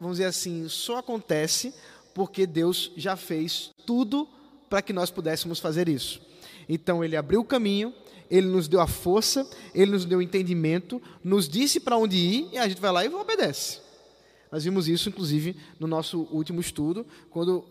vamos 0.00 0.16
dizer 0.16 0.28
assim, 0.28 0.68
só 0.68 0.98
acontece 0.98 1.74
porque 2.14 2.46
Deus 2.46 2.92
já 2.96 3.16
fez 3.16 3.70
tudo 3.84 4.26
para 4.70 4.80
que 4.80 4.92
nós 4.92 5.10
pudéssemos 5.10 5.60
fazer 5.60 5.88
isso. 5.88 6.20
Então, 6.68 7.04
ele 7.04 7.16
abriu 7.16 7.40
o 7.40 7.44
caminho, 7.44 7.94
ele 8.30 8.46
nos 8.46 8.68
deu 8.68 8.80
a 8.80 8.86
força, 8.86 9.48
ele 9.74 9.92
nos 9.92 10.04
deu 10.04 10.18
o 10.18 10.22
entendimento, 10.22 11.00
nos 11.22 11.48
disse 11.48 11.80
para 11.80 11.96
onde 11.96 12.16
ir 12.16 12.48
e 12.52 12.58
a 12.58 12.68
gente 12.68 12.80
vai 12.80 12.92
lá 12.92 13.04
e 13.04 13.08
obedece. 13.08 13.80
Nós 14.50 14.64
vimos 14.64 14.88
isso, 14.88 15.08
inclusive, 15.08 15.56
no 15.78 15.86
nosso 15.86 16.22
último 16.30 16.60
estudo, 16.60 17.06
quando 17.30 17.64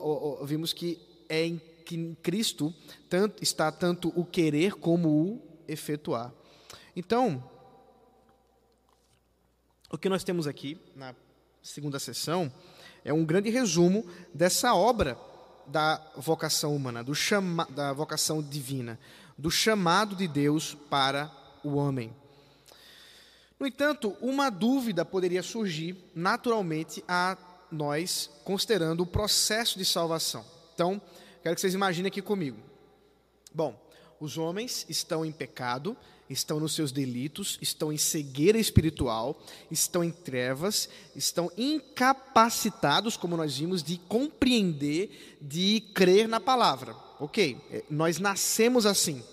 vimos 0.45 0.73
que 0.73 0.99
é 1.29 1.45
em 1.45 1.61
que 1.85 1.95
em 1.95 2.15
Cristo 2.15 2.73
tanto, 3.07 3.41
está 3.43 3.71
tanto 3.71 4.11
o 4.19 4.25
querer 4.25 4.73
como 4.73 5.09
o 5.09 5.41
efetuar. 5.67 6.33
Então, 6.95 7.43
o 9.91 9.97
que 9.97 10.09
nós 10.09 10.23
temos 10.23 10.47
aqui 10.47 10.77
na 10.95 11.15
segunda 11.61 11.99
sessão 11.99 12.51
é 13.03 13.13
um 13.13 13.23
grande 13.23 13.49
resumo 13.49 14.05
dessa 14.33 14.73
obra 14.73 15.17
da 15.67 16.01
vocação 16.17 16.75
humana, 16.75 17.03
do 17.03 17.13
chama, 17.13 17.67
da 17.69 17.93
vocação 17.93 18.41
divina, 18.41 18.99
do 19.37 19.51
chamado 19.51 20.15
de 20.15 20.27
Deus 20.27 20.75
para 20.89 21.31
o 21.63 21.75
homem. 21.75 22.13
No 23.59 23.65
entanto, 23.65 24.15
uma 24.21 24.49
dúvida 24.49 25.05
poderia 25.05 25.41
surgir 25.41 25.95
naturalmente 26.13 27.03
a 27.07 27.37
nós, 27.71 28.29
considerando 28.43 29.01
o 29.01 29.07
processo 29.07 29.77
de 29.77 29.85
salvação. 29.85 30.45
Então, 30.73 31.01
quero 31.41 31.55
que 31.55 31.61
vocês 31.61 31.73
imaginem 31.73 32.07
aqui 32.07 32.21
comigo. 32.21 32.57
Bom, 33.53 33.79
os 34.19 34.37
homens 34.37 34.85
estão 34.89 35.25
em 35.25 35.31
pecado, 35.31 35.95
estão 36.29 36.59
nos 36.59 36.73
seus 36.73 36.91
delitos, 36.91 37.57
estão 37.61 37.91
em 37.93 37.97
cegueira 37.97 38.57
espiritual, 38.57 39.41
estão 39.69 40.03
em 40.03 40.11
trevas, 40.11 40.89
estão 41.15 41.51
incapacitados, 41.57 43.15
como 43.15 43.37
nós 43.37 43.57
vimos, 43.57 43.83
de 43.83 43.97
compreender, 43.97 45.37
de 45.41 45.81
crer 45.93 46.27
na 46.27 46.39
palavra. 46.39 47.04
Ok, 47.19 47.57
é, 47.71 47.83
nós 47.89 48.19
nascemos 48.19 48.85
assim. 48.85 49.23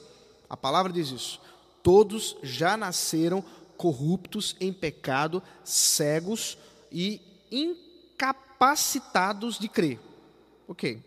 A 0.48 0.56
palavra 0.56 0.92
diz 0.92 1.10
isso. 1.10 1.40
Todos 1.82 2.36
já 2.42 2.76
nasceram 2.76 3.44
corruptos, 3.76 4.54
em 4.60 4.72
pecado, 4.72 5.42
cegos 5.64 6.56
e 6.90 7.20
incapacitados 7.50 9.58
de 9.58 9.68
crer. 9.68 9.98
Ok. 10.68 11.02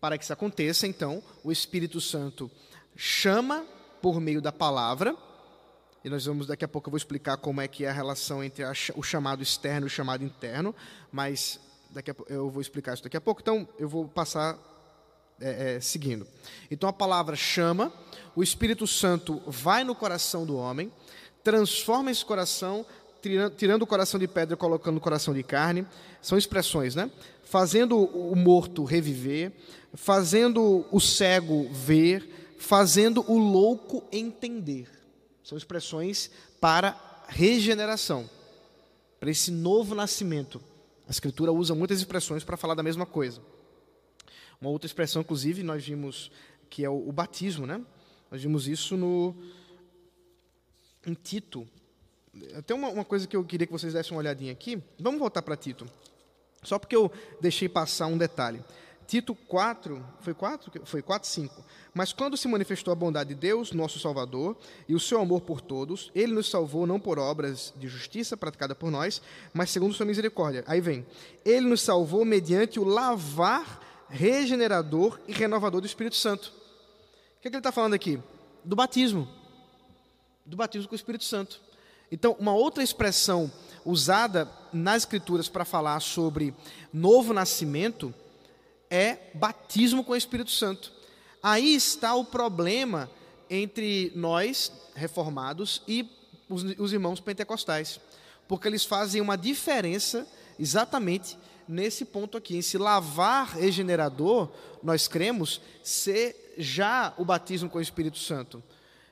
Para 0.00 0.16
que 0.16 0.24
isso 0.24 0.32
aconteça, 0.32 0.86
então, 0.86 1.22
o 1.42 1.52
Espírito 1.52 2.00
Santo 2.00 2.50
chama 2.96 3.64
por 4.00 4.20
meio 4.20 4.40
da 4.40 4.52
palavra, 4.52 5.16
e 6.04 6.10
nós 6.10 6.26
vamos 6.26 6.46
daqui 6.46 6.64
a 6.64 6.68
pouco 6.68 6.88
eu 6.88 6.90
vou 6.90 6.98
explicar 6.98 7.38
como 7.38 7.60
é 7.60 7.68
que 7.68 7.84
é 7.84 7.88
a 7.88 7.92
relação 7.92 8.44
entre 8.44 8.62
a, 8.62 8.72
o 8.94 9.02
chamado 9.02 9.42
externo 9.42 9.86
e 9.86 9.88
o 9.88 9.90
chamado 9.90 10.22
interno, 10.22 10.74
mas 11.10 11.58
daqui 11.90 12.10
a, 12.10 12.14
eu 12.28 12.50
vou 12.50 12.60
explicar 12.60 12.92
isso 12.92 13.02
daqui 13.02 13.16
a 13.16 13.20
pouco, 13.20 13.40
então 13.40 13.66
eu 13.78 13.88
vou 13.88 14.06
passar 14.06 14.58
é, 15.40 15.76
é, 15.76 15.80
seguindo. 15.80 16.26
Então 16.70 16.88
a 16.88 16.92
palavra 16.92 17.36
chama, 17.36 17.92
o 18.34 18.42
Espírito 18.42 18.86
Santo 18.86 19.42
vai 19.46 19.84
no 19.84 19.94
coração 19.94 20.46
do 20.46 20.56
homem, 20.56 20.92
transforma 21.42 22.10
esse 22.10 22.24
coração, 22.24 22.84
tirando, 23.20 23.54
tirando 23.54 23.82
o 23.82 23.86
coração 23.86 24.18
de 24.18 24.28
pedra 24.28 24.54
e 24.54 24.56
colocando 24.56 24.96
o 24.96 25.00
coração 25.00 25.34
de 25.34 25.42
carne, 25.42 25.86
são 26.22 26.38
expressões, 26.38 26.94
né? 26.94 27.10
Fazendo 27.44 27.98
o 27.98 28.34
morto 28.34 28.84
reviver, 28.84 29.52
fazendo 29.94 30.86
o 30.90 31.00
cego 31.00 31.68
ver, 31.70 32.56
fazendo 32.58 33.24
o 33.30 33.38
louco 33.38 34.02
entender. 34.10 34.88
São 35.42 35.58
expressões 35.58 36.30
para 36.60 36.98
regeneração, 37.28 38.28
para 39.20 39.30
esse 39.30 39.50
novo 39.50 39.94
nascimento. 39.94 40.60
A 41.06 41.10
Escritura 41.10 41.52
usa 41.52 41.74
muitas 41.74 41.98
expressões 41.98 42.42
para 42.42 42.56
falar 42.56 42.74
da 42.74 42.82
mesma 42.82 43.04
coisa. 43.04 43.40
Uma 44.60 44.70
outra 44.70 44.86
expressão, 44.86 45.22
inclusive, 45.22 45.62
nós 45.62 45.84
vimos 45.84 46.30
que 46.70 46.84
é 46.84 46.88
o, 46.88 47.08
o 47.08 47.12
batismo, 47.12 47.66
né? 47.66 47.80
Nós 48.30 48.42
vimos 48.42 48.66
isso 48.66 48.96
no 48.96 49.34
em 51.06 51.14
Tito. 51.14 51.68
Até 52.56 52.74
uma, 52.74 52.88
uma 52.88 53.04
coisa 53.04 53.26
que 53.26 53.36
eu 53.36 53.44
queria 53.44 53.66
que 53.66 53.72
vocês 53.72 53.92
dessem 53.92 54.12
uma 54.12 54.18
olhadinha 54.18 54.52
aqui. 54.52 54.82
Vamos 54.98 55.20
voltar 55.20 55.42
para 55.42 55.56
Tito. 55.56 55.86
Só 56.62 56.78
porque 56.78 56.96
eu 56.96 57.12
deixei 57.40 57.68
passar 57.68 58.06
um 58.06 58.18
detalhe. 58.18 58.64
Tito 59.06 59.34
4, 59.34 60.04
foi 60.20 60.32
4? 60.32 60.72
Foi 60.84 61.02
4, 61.02 61.28
5. 61.28 61.64
Mas 61.92 62.12
quando 62.12 62.36
se 62.36 62.48
manifestou 62.48 62.90
a 62.90 62.94
bondade 62.94 63.34
de 63.34 63.34
Deus, 63.34 63.70
nosso 63.72 64.00
Salvador, 64.00 64.56
e 64.88 64.94
o 64.94 65.00
seu 65.00 65.20
amor 65.20 65.42
por 65.42 65.60
todos, 65.60 66.10
ele 66.14 66.32
nos 66.32 66.50
salvou 66.50 66.86
não 66.86 66.98
por 66.98 67.18
obras 67.18 67.72
de 67.76 67.86
justiça 67.86 68.36
praticada 68.36 68.74
por 68.74 68.90
nós, 68.90 69.20
mas 69.52 69.70
segundo 69.70 69.92
sua 69.92 70.06
misericórdia. 70.06 70.64
Aí 70.66 70.80
vem, 70.80 71.06
ele 71.44 71.66
nos 71.66 71.82
salvou 71.82 72.24
mediante 72.24 72.80
o 72.80 72.84
lavar 72.84 73.83
regenerador 74.14 75.18
e 75.26 75.32
renovador 75.32 75.80
do 75.80 75.86
Espírito 75.86 76.14
Santo. 76.14 76.52
O 77.36 77.40
que, 77.42 77.48
é 77.48 77.50
que 77.50 77.56
ele 77.56 77.58
está 77.58 77.72
falando 77.72 77.94
aqui? 77.94 78.20
Do 78.64 78.76
batismo. 78.76 79.28
Do 80.46 80.56
batismo 80.56 80.88
com 80.88 80.94
o 80.94 80.96
Espírito 80.96 81.24
Santo. 81.24 81.60
Então, 82.12 82.36
uma 82.38 82.54
outra 82.54 82.82
expressão 82.82 83.50
usada 83.84 84.48
nas 84.72 85.02
Escrituras 85.02 85.48
para 85.48 85.64
falar 85.64 85.98
sobre 86.00 86.54
novo 86.92 87.32
nascimento 87.32 88.14
é 88.88 89.18
batismo 89.34 90.04
com 90.04 90.12
o 90.12 90.16
Espírito 90.16 90.52
Santo. 90.52 90.92
Aí 91.42 91.74
está 91.74 92.14
o 92.14 92.24
problema 92.24 93.10
entre 93.50 94.12
nós, 94.14 94.72
reformados, 94.94 95.82
e 95.88 96.08
os, 96.48 96.62
os 96.78 96.92
irmãos 96.92 97.18
pentecostais, 97.18 98.00
porque 98.46 98.68
eles 98.68 98.84
fazem 98.84 99.20
uma 99.20 99.36
diferença 99.36 100.26
exatamente 100.58 101.36
nesse 101.68 102.04
ponto 102.04 102.36
aqui, 102.36 102.56
em 102.56 102.62
se 102.62 102.78
lavar 102.78 103.56
regenerador, 103.56 104.50
nós 104.82 105.08
cremos 105.08 105.60
ser 105.82 106.54
já 106.58 107.12
o 107.16 107.24
batismo 107.24 107.68
com 107.68 107.78
o 107.78 107.82
Espírito 107.82 108.18
Santo, 108.18 108.62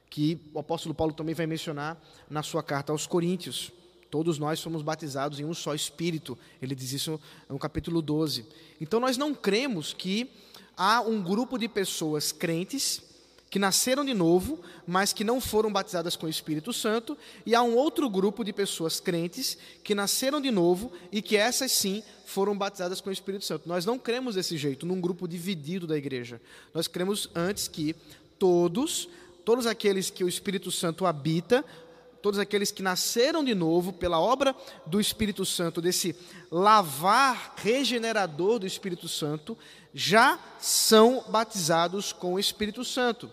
que 0.09 0.41
o 0.53 0.59
apóstolo 0.59 0.95
Paulo 0.95 1.12
também 1.12 1.35
vai 1.35 1.47
mencionar 1.47 2.01
na 2.29 2.43
sua 2.43 2.62
carta 2.62 2.93
aos 2.93 3.07
Coríntios. 3.07 3.73
Todos 4.11 4.38
nós 4.38 4.61
somos 4.61 4.83
batizados 4.83 5.41
em 5.41 5.45
um 5.45 5.55
só 5.55 5.75
Espírito. 5.75 6.38
Ele 6.61 6.75
diz 6.75 6.93
isso 6.93 7.19
no 7.49 7.59
capítulo 7.59 8.03
12. 8.03 8.47
Então 8.81 9.01
nós 9.01 9.17
não 9.17 9.35
cremos 9.35 9.95
que 9.95 10.31
há 10.77 11.01
um 11.01 11.23
grupo 11.23 11.59
de 11.59 11.69
pessoas 11.69 12.31
crentes 12.31 13.12
que 13.53 13.59
nasceram 13.59 14.03
de 14.03 14.15
novo, 14.15 14.59
mas 14.87 15.12
que 15.12 15.23
não 15.23 15.38
foram 15.38 15.71
batizadas 15.71 16.17
com 16.17 16.25
o 16.25 16.31
Espírito 16.31 16.73
Santo, 16.73 17.19
e 17.45 17.55
há 17.55 17.62
um 17.62 17.77
outro 17.77 18.09
grupo 18.09 18.43
de 18.43 18.51
pessoas 18.51 18.99
crentes 18.99 19.59
que 19.85 19.95
nasceram 19.95 20.41
de 20.41 20.51
novo 20.51 20.91
e 21.12 21.21
que 21.21 21.37
essas 21.37 21.71
sim 21.71 22.03
foram 22.25 22.57
batizadas 22.57 23.03
com 23.03 23.11
o 23.11 23.12
Espírito 23.12 23.45
Santo. 23.45 23.69
Nós 23.69 23.85
não 23.85 23.99
cremos 23.99 24.37
desse 24.37 24.57
jeito, 24.57 24.87
num 24.87 24.99
grupo 24.99 25.29
dividido 25.29 25.87
da 25.87 25.99
igreja. 25.99 26.41
Nós 26.73 26.88
cremos 26.88 27.29
antes 27.35 27.69
que 27.69 27.95
todos, 28.38 29.07
todos 29.45 29.67
aqueles 29.67 30.09
que 30.09 30.25
o 30.25 30.29
Espírito 30.29 30.71
Santo 30.71 31.05
habita, 31.05 31.62
todos 32.23 32.41
aqueles 32.41 32.71
que 32.71 32.83
nasceram 32.83 33.45
de 33.45 33.55
novo 33.55 33.93
pela 33.93 34.19
obra 34.19 34.57
do 34.87 34.99
Espírito 34.99 35.45
Santo, 35.45 35.83
desse 35.83 36.17
lavar 36.51 37.53
regenerador 37.59 38.59
do 38.59 38.67
Espírito 38.67 39.09
Santo, 39.09 39.59
já 39.93 40.38
são 40.59 41.27
batizados 41.29 42.15
com 42.15 42.33
o 42.33 42.38
Espírito 42.38 42.83
Santo. 42.83 43.31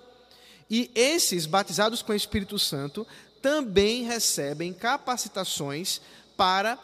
E 0.69 0.91
esses 0.93 1.45
batizados 1.45 2.01
com 2.01 2.11
o 2.11 2.15
Espírito 2.15 2.59
Santo 2.59 3.05
também 3.41 4.03
recebem 4.03 4.73
capacitações 4.73 6.01
para 6.37 6.77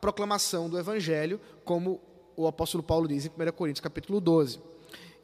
proclamação 0.00 0.68
do 0.68 0.78
Evangelho, 0.78 1.40
como 1.64 2.00
o 2.36 2.46
apóstolo 2.46 2.82
Paulo 2.82 3.08
diz 3.08 3.26
em 3.26 3.28
1 3.28 3.52
Coríntios 3.52 3.82
capítulo 3.82 4.20
12. 4.20 4.60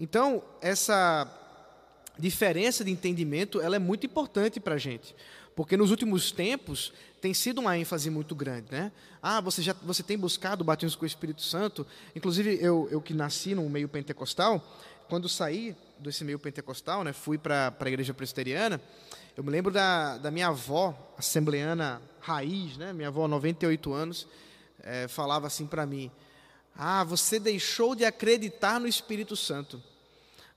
Então, 0.00 0.42
essa 0.60 1.26
diferença 2.18 2.84
de 2.84 2.90
entendimento 2.90 3.60
ela 3.60 3.76
é 3.76 3.78
muito 3.78 4.06
importante 4.06 4.58
para 4.60 4.74
a 4.74 4.78
gente. 4.78 5.14
Porque 5.54 5.76
nos 5.76 5.90
últimos 5.90 6.30
tempos 6.30 6.92
tem 7.20 7.34
sido 7.34 7.60
uma 7.60 7.76
ênfase 7.76 8.10
muito 8.10 8.34
grande, 8.34 8.70
né? 8.70 8.92
Ah, 9.20 9.40
você 9.40 9.60
já 9.60 9.72
você 9.82 10.04
tem 10.04 10.16
buscado 10.16 10.62
o 10.62 10.64
batismo 10.64 10.96
com 10.98 11.04
o 11.04 11.06
Espírito 11.06 11.42
Santo. 11.42 11.84
Inclusive 12.14 12.58
eu, 12.60 12.88
eu 12.92 13.00
que 13.00 13.12
nasci 13.12 13.56
no 13.56 13.68
meio 13.68 13.88
pentecostal, 13.88 14.64
quando 15.08 15.28
saí 15.28 15.76
desse 15.98 16.24
meio 16.24 16.38
pentecostal, 16.38 17.04
né, 17.04 17.12
fui 17.12 17.38
para 17.38 17.74
a 17.78 17.88
igreja 17.88 18.14
presbiteriana, 18.14 18.80
eu 19.38 19.44
me 19.44 19.50
lembro 19.50 19.72
da, 19.72 20.18
da 20.18 20.30
minha 20.32 20.48
avó, 20.48 21.14
assembleana 21.16 22.02
raiz, 22.20 22.76
né? 22.76 22.92
Minha 22.92 23.06
avó, 23.06 23.28
98 23.28 23.92
anos, 23.92 24.26
é, 24.82 25.06
falava 25.06 25.46
assim 25.46 25.64
para 25.64 25.86
mim: 25.86 26.10
Ah, 26.74 27.04
você 27.04 27.38
deixou 27.38 27.94
de 27.94 28.04
acreditar 28.04 28.80
no 28.80 28.88
Espírito 28.88 29.36
Santo. 29.36 29.80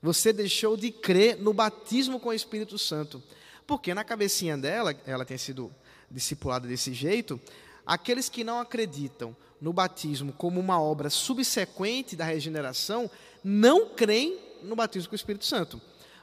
Você 0.02 0.32
deixou 0.32 0.76
de 0.76 0.90
crer 0.90 1.36
no 1.36 1.52
batismo 1.52 2.18
com 2.18 2.30
o 2.30 2.34
Espírito 2.34 2.76
Santo. 2.76 3.22
Porque 3.68 3.94
na 3.94 4.02
cabecinha 4.02 4.58
dela, 4.58 4.94
ela 5.06 5.24
tem 5.24 5.38
sido 5.38 5.72
discipulada 6.10 6.66
desse 6.66 6.92
jeito, 6.92 7.40
aqueles 7.86 8.28
que 8.28 8.42
não 8.42 8.58
acreditam 8.58 9.34
no 9.60 9.72
batismo 9.72 10.32
como 10.32 10.58
uma 10.58 10.80
obra 10.80 11.08
subsequente 11.08 12.16
da 12.16 12.24
regeneração, 12.24 13.08
não 13.44 13.90
creem 13.90 14.38
no 14.62 14.76
batismo 14.76 15.08
com 15.08 15.14
o 15.14 15.16
Espírito 15.16 15.44
Santo. 15.44 15.80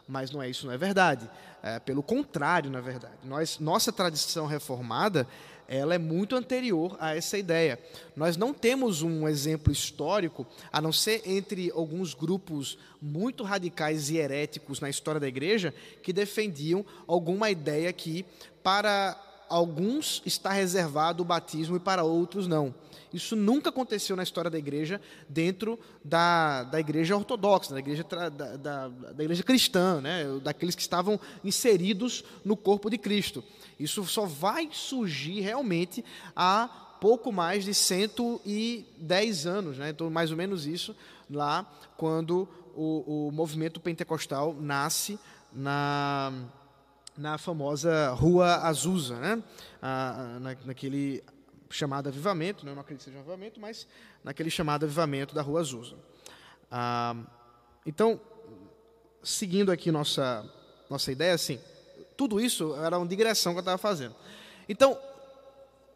Mas 0.07 0.31
não 0.31 0.41
é 0.41 0.49
isso, 0.49 0.65
não 0.65 0.73
é 0.73 0.77
verdade. 0.77 1.29
É, 1.61 1.79
pelo 1.79 2.01
contrário, 2.01 2.71
na 2.71 2.81
verdade. 2.81 3.13
Nós, 3.23 3.59
nossa 3.59 3.91
tradição 3.91 4.47
reformada, 4.47 5.27
ela 5.67 5.93
é 5.93 5.99
muito 5.99 6.35
anterior 6.35 6.97
a 6.99 7.15
essa 7.15 7.37
ideia. 7.37 7.79
Nós 8.15 8.35
não 8.35 8.51
temos 8.51 9.03
um 9.03 9.27
exemplo 9.27 9.71
histórico, 9.71 10.47
a 10.71 10.81
não 10.81 10.91
ser 10.91 11.21
entre 11.25 11.69
alguns 11.69 12.15
grupos 12.15 12.79
muito 12.99 13.43
radicais 13.43 14.09
e 14.09 14.17
heréticos 14.17 14.79
na 14.79 14.89
história 14.89 15.21
da 15.21 15.27
igreja, 15.27 15.71
que 16.01 16.11
defendiam 16.11 16.83
alguma 17.05 17.51
ideia 17.51 17.93
que, 17.93 18.25
para 18.63 19.15
alguns, 19.49 20.21
está 20.25 20.51
reservado 20.51 21.23
o 21.23 21.25
batismo 21.25 21.75
e 21.75 21.79
para 21.79 22.03
outros 22.03 22.47
não. 22.47 22.73
Isso 23.13 23.35
nunca 23.35 23.69
aconteceu 23.69 24.15
na 24.15 24.23
história 24.23 24.51
da 24.51 24.57
igreja 24.57 25.01
dentro 25.27 25.79
da, 26.03 26.63
da 26.63 26.79
igreja 26.79 27.15
ortodoxa, 27.15 27.73
da 27.73 27.79
igreja, 27.79 28.03
da, 28.03 28.29
da, 28.29 28.87
da 28.87 29.23
igreja 29.23 29.43
cristã, 29.43 29.99
né? 29.99 30.25
daqueles 30.43 30.75
que 30.75 30.81
estavam 30.81 31.19
inseridos 31.43 32.23
no 32.45 32.55
corpo 32.55 32.89
de 32.89 32.97
Cristo. 32.97 33.43
Isso 33.79 34.03
só 34.05 34.25
vai 34.25 34.69
surgir 34.71 35.41
realmente 35.41 36.05
há 36.35 36.67
pouco 37.01 37.31
mais 37.31 37.63
de 37.63 37.73
110 37.73 39.47
anos, 39.47 39.77
né? 39.77 39.89
então 39.89 40.09
mais 40.09 40.29
ou 40.29 40.37
menos 40.37 40.67
isso, 40.67 40.95
lá 41.29 41.65
quando 41.97 42.47
o, 42.75 43.27
o 43.27 43.31
movimento 43.31 43.79
pentecostal 43.79 44.55
nasce 44.59 45.17
na, 45.51 46.31
na 47.19 47.37
famosa 47.37 48.11
Rua 48.11 48.55
Azusa, 48.63 49.19
né? 49.19 49.43
Na, 49.81 50.55
naquele 50.65 51.21
chamado 51.69 52.07
avivamento, 52.07 52.65
né? 52.65 52.73
não 52.73 52.81
acredito 52.81 53.03
que 53.03 53.11
seja 53.11 53.17
um 53.17 53.21
avivamento, 53.21 53.59
mas 53.59 53.85
naquele 54.23 54.49
chamado 54.49 54.85
avivamento 54.85 55.35
da 55.35 55.41
Rua 55.41 55.59
Azusa. 55.59 55.95
Ah, 56.71 57.15
então, 57.85 58.19
seguindo 59.21 59.71
aqui 59.71 59.91
nossa, 59.91 60.49
nossa 60.89 61.11
ideia, 61.11 61.33
assim, 61.33 61.59
tudo 62.17 62.39
isso 62.39 62.73
era 62.75 62.97
uma 62.97 63.05
digressão 63.05 63.53
que 63.53 63.59
eu 63.59 63.61
estava 63.61 63.77
fazendo. 63.77 64.15
Então, 64.67 64.97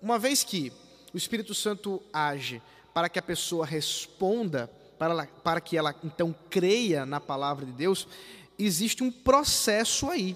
uma 0.01 0.19
vez 0.19 0.43
que 0.43 0.71
o 1.13 1.17
Espírito 1.17 1.55
Santo 1.55 2.03
age 2.11 2.61
para 2.93 3.07
que 3.09 3.17
a 3.17 3.23
pessoa 3.23 3.65
responda, 3.65 4.69
para, 4.99 5.25
para 5.25 5.61
que 5.61 5.77
ela 5.77 5.95
então 6.03 6.35
creia 6.49 7.05
na 7.05 7.19
palavra 7.19 7.65
de 7.65 7.71
Deus, 7.71 8.07
existe 8.59 9.03
um 9.03 9.11
processo 9.11 10.09
aí, 10.09 10.35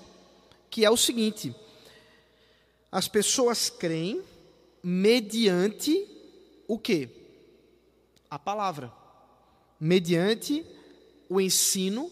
que 0.78 0.86
é 0.86 0.92
o 0.92 0.96
seguinte: 0.96 1.56
as 2.92 3.08
pessoas 3.08 3.68
creem 3.68 4.24
mediante 4.84 6.08
o 6.68 6.78
que? 6.78 7.10
A 8.30 8.38
palavra. 8.38 8.94
Mediante 9.80 10.64
o 11.28 11.42
ensino, 11.42 12.12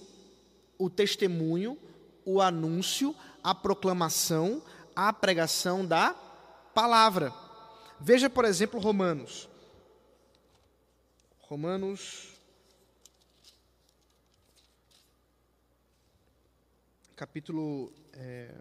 o 0.80 0.90
testemunho, 0.90 1.78
o 2.26 2.42
anúncio, 2.42 3.16
a 3.44 3.54
proclamação, 3.54 4.64
a 4.96 5.14
pregação 5.14 5.86
da 5.86 6.16
palavra. 6.74 7.32
Veja, 8.00 8.32
por 8.32 8.46
exemplo, 8.46 8.80
Romanos. 8.80 9.48
Romanos. 11.38 12.34
Capítulo 17.16 17.94
é, 18.16 18.54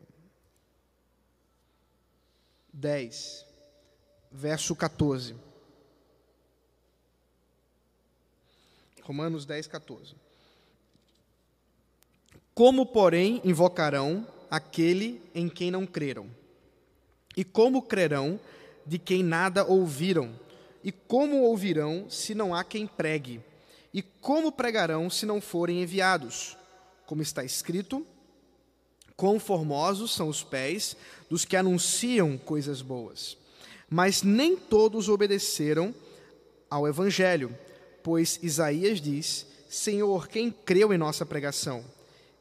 10 2.72 3.46
verso 4.34 4.74
14. 4.74 5.36
Romanos 9.02 9.46
10, 9.46 9.66
14. 9.68 10.16
Como, 12.54 12.86
porém, 12.86 13.40
invocarão 13.44 14.26
aquele 14.50 15.22
em 15.34 15.48
quem 15.48 15.70
não 15.70 15.86
creram? 15.86 16.28
E 17.36 17.44
como 17.44 17.82
crerão 17.82 18.40
de 18.86 18.98
quem 18.98 19.22
nada 19.22 19.64
ouviram? 19.64 20.38
E 20.82 20.90
como 20.90 21.42
ouvirão 21.42 22.08
se 22.10 22.34
não 22.34 22.54
há 22.54 22.64
quem 22.64 22.86
pregue? 22.86 23.40
E 23.92 24.02
como 24.02 24.50
pregarão 24.50 25.08
se 25.08 25.26
não 25.26 25.40
forem 25.40 25.82
enviados? 25.82 26.56
Como 27.06 27.22
está 27.22 27.44
escrito: 27.44 28.06
Quão 29.16 29.38
formosos 29.38 30.12
são 30.14 30.28
os 30.28 30.42
pés 30.42 30.96
dos 31.30 31.44
que 31.44 31.56
anunciam 31.56 32.36
coisas 32.36 32.82
boas. 32.82 33.36
Mas 33.88 34.22
nem 34.22 34.56
todos 34.56 35.08
obedeceram 35.08 35.94
ao 36.68 36.88
Evangelho, 36.88 37.56
pois 38.02 38.38
Isaías 38.42 39.00
diz: 39.00 39.46
Senhor, 39.68 40.28
quem 40.28 40.50
creu 40.50 40.92
em 40.92 40.98
nossa 40.98 41.24
pregação? 41.24 41.84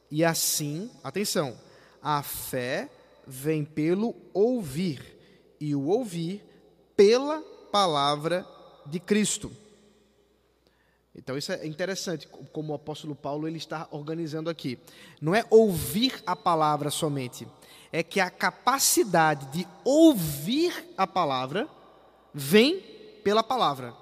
E 0.09 0.23
assim, 0.23 0.89
atenção, 1.03 1.57
a 2.01 2.21
fé 2.21 2.89
vem 3.25 3.63
pelo 3.63 4.15
ouvir, 4.33 5.01
e 5.59 5.73
o 5.75 5.85
ouvir 5.85 6.43
pela 6.95 7.41
palavra 7.71 8.45
de 8.85 8.99
Cristo. 8.99 9.51
Então 11.15 11.37
isso 11.37 11.51
é 11.51 11.65
interessante, 11.67 12.27
como 12.27 12.73
o 12.73 12.75
apóstolo 12.75 13.15
Paulo 13.15 13.47
ele 13.47 13.57
está 13.57 13.87
organizando 13.91 14.49
aqui. 14.49 14.79
Não 15.21 15.35
é 15.35 15.45
ouvir 15.49 16.21
a 16.25 16.35
palavra 16.35 16.89
somente, 16.89 17.47
é 17.91 18.01
que 18.01 18.19
a 18.19 18.29
capacidade 18.29 19.45
de 19.47 19.67
ouvir 19.83 20.73
a 20.97 21.05
palavra 21.05 21.67
vem 22.33 22.79
pela 23.23 23.43
palavra. 23.43 23.93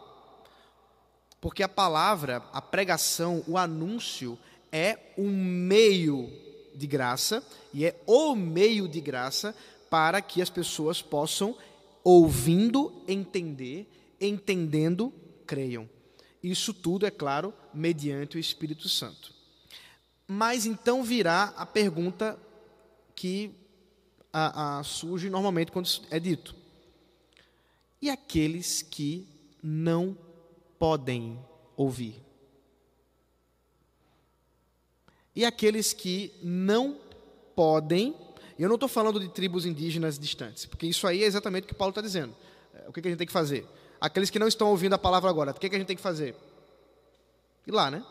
Porque 1.42 1.64
a 1.64 1.70
palavra, 1.70 2.44
a 2.54 2.62
pregação, 2.62 3.44
o 3.48 3.58
anúncio 3.58 4.38
é 4.72 4.98
um 5.18 5.30
meio 5.30 6.30
de 6.74 6.88
graça 6.88 7.44
e 7.74 7.86
é 7.86 8.00
o 8.06 8.36
meio 8.36 8.88
de 8.88 9.02
graça 9.02 9.54
para 9.90 10.22
que 10.22 10.42
as 10.42 10.50
pessoas 10.50 11.02
possam 11.02 11.58
ouvindo 12.04 13.04
entender, 13.08 13.86
entendendo 14.22 15.12
creiam. 15.46 15.90
Isso 16.44 16.74
tudo, 16.74 17.06
é 17.06 17.12
claro, 17.12 17.54
mediante 17.74 18.38
o 18.38 18.40
Espírito 18.40 18.90
Santo. 18.90 19.34
Mas 20.28 20.66
então 20.66 21.04
virá 21.04 21.54
a 21.58 21.66
pergunta 21.66 22.40
que 23.14 23.52
a, 24.32 24.80
a, 24.80 24.84
surge 24.84 25.30
normalmente 25.30 25.72
quando 25.72 25.88
é 26.10 26.20
dito. 26.20 26.56
E 28.02 28.10
aqueles 28.10 28.82
que 28.82 29.28
não 29.62 30.18
podem 30.80 31.40
ouvir? 31.78 32.16
E 35.36 35.46
aqueles 35.46 35.94
que 35.94 36.34
não 36.42 36.98
podem, 37.56 38.16
eu 38.58 38.68
não 38.68 38.76
estou 38.76 38.90
falando 38.90 39.20
de 39.20 39.30
tribos 39.30 39.66
indígenas 39.66 40.18
distantes, 40.18 40.66
porque 40.66 40.88
isso 40.88 41.06
aí 41.06 41.24
é 41.24 41.26
exatamente 41.26 41.66
o 41.66 41.68
que 41.68 41.76
Paulo 41.76 41.92
está 41.92 42.02
dizendo. 42.02 42.36
É, 42.74 42.90
o 42.90 42.94
que, 42.94 43.02
que 43.02 43.08
a 43.08 43.12
gente 43.12 43.20
tem 43.20 43.28
que 43.28 43.34
fazer? 43.34 43.66
Aqueles 44.02 44.32
que 44.32 44.40
não 44.40 44.48
estão 44.48 44.70
ouvindo 44.70 44.94
a 44.94 44.98
palavra 44.98 45.30
agora, 45.30 45.52
o 45.52 45.54
que, 45.54 45.70
que 45.70 45.76
a 45.76 45.78
gente 45.78 45.88
tem 45.88 45.96
que 45.96 46.02
fazer? 46.02 46.36
Ir 47.68 47.72
lá, 47.72 47.92
né? 47.92 48.04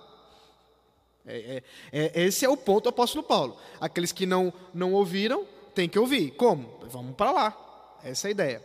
É, 1.26 1.62
é, 1.92 2.22
é, 2.22 2.22
esse 2.22 2.44
é 2.44 2.48
o 2.48 2.56
ponto 2.56 2.84
do 2.84 2.88
apóstolo 2.90 3.24
Paulo. 3.24 3.58
Aqueles 3.80 4.12
que 4.12 4.24
não, 4.24 4.52
não 4.72 4.92
ouviram, 4.92 5.44
tem 5.74 5.88
que 5.88 5.98
ouvir. 5.98 6.30
Como? 6.36 6.78
Vamos 6.84 7.16
para 7.16 7.32
lá. 7.32 7.98
Essa 8.04 8.26
é 8.26 8.28
a 8.28 8.30
ideia. 8.30 8.64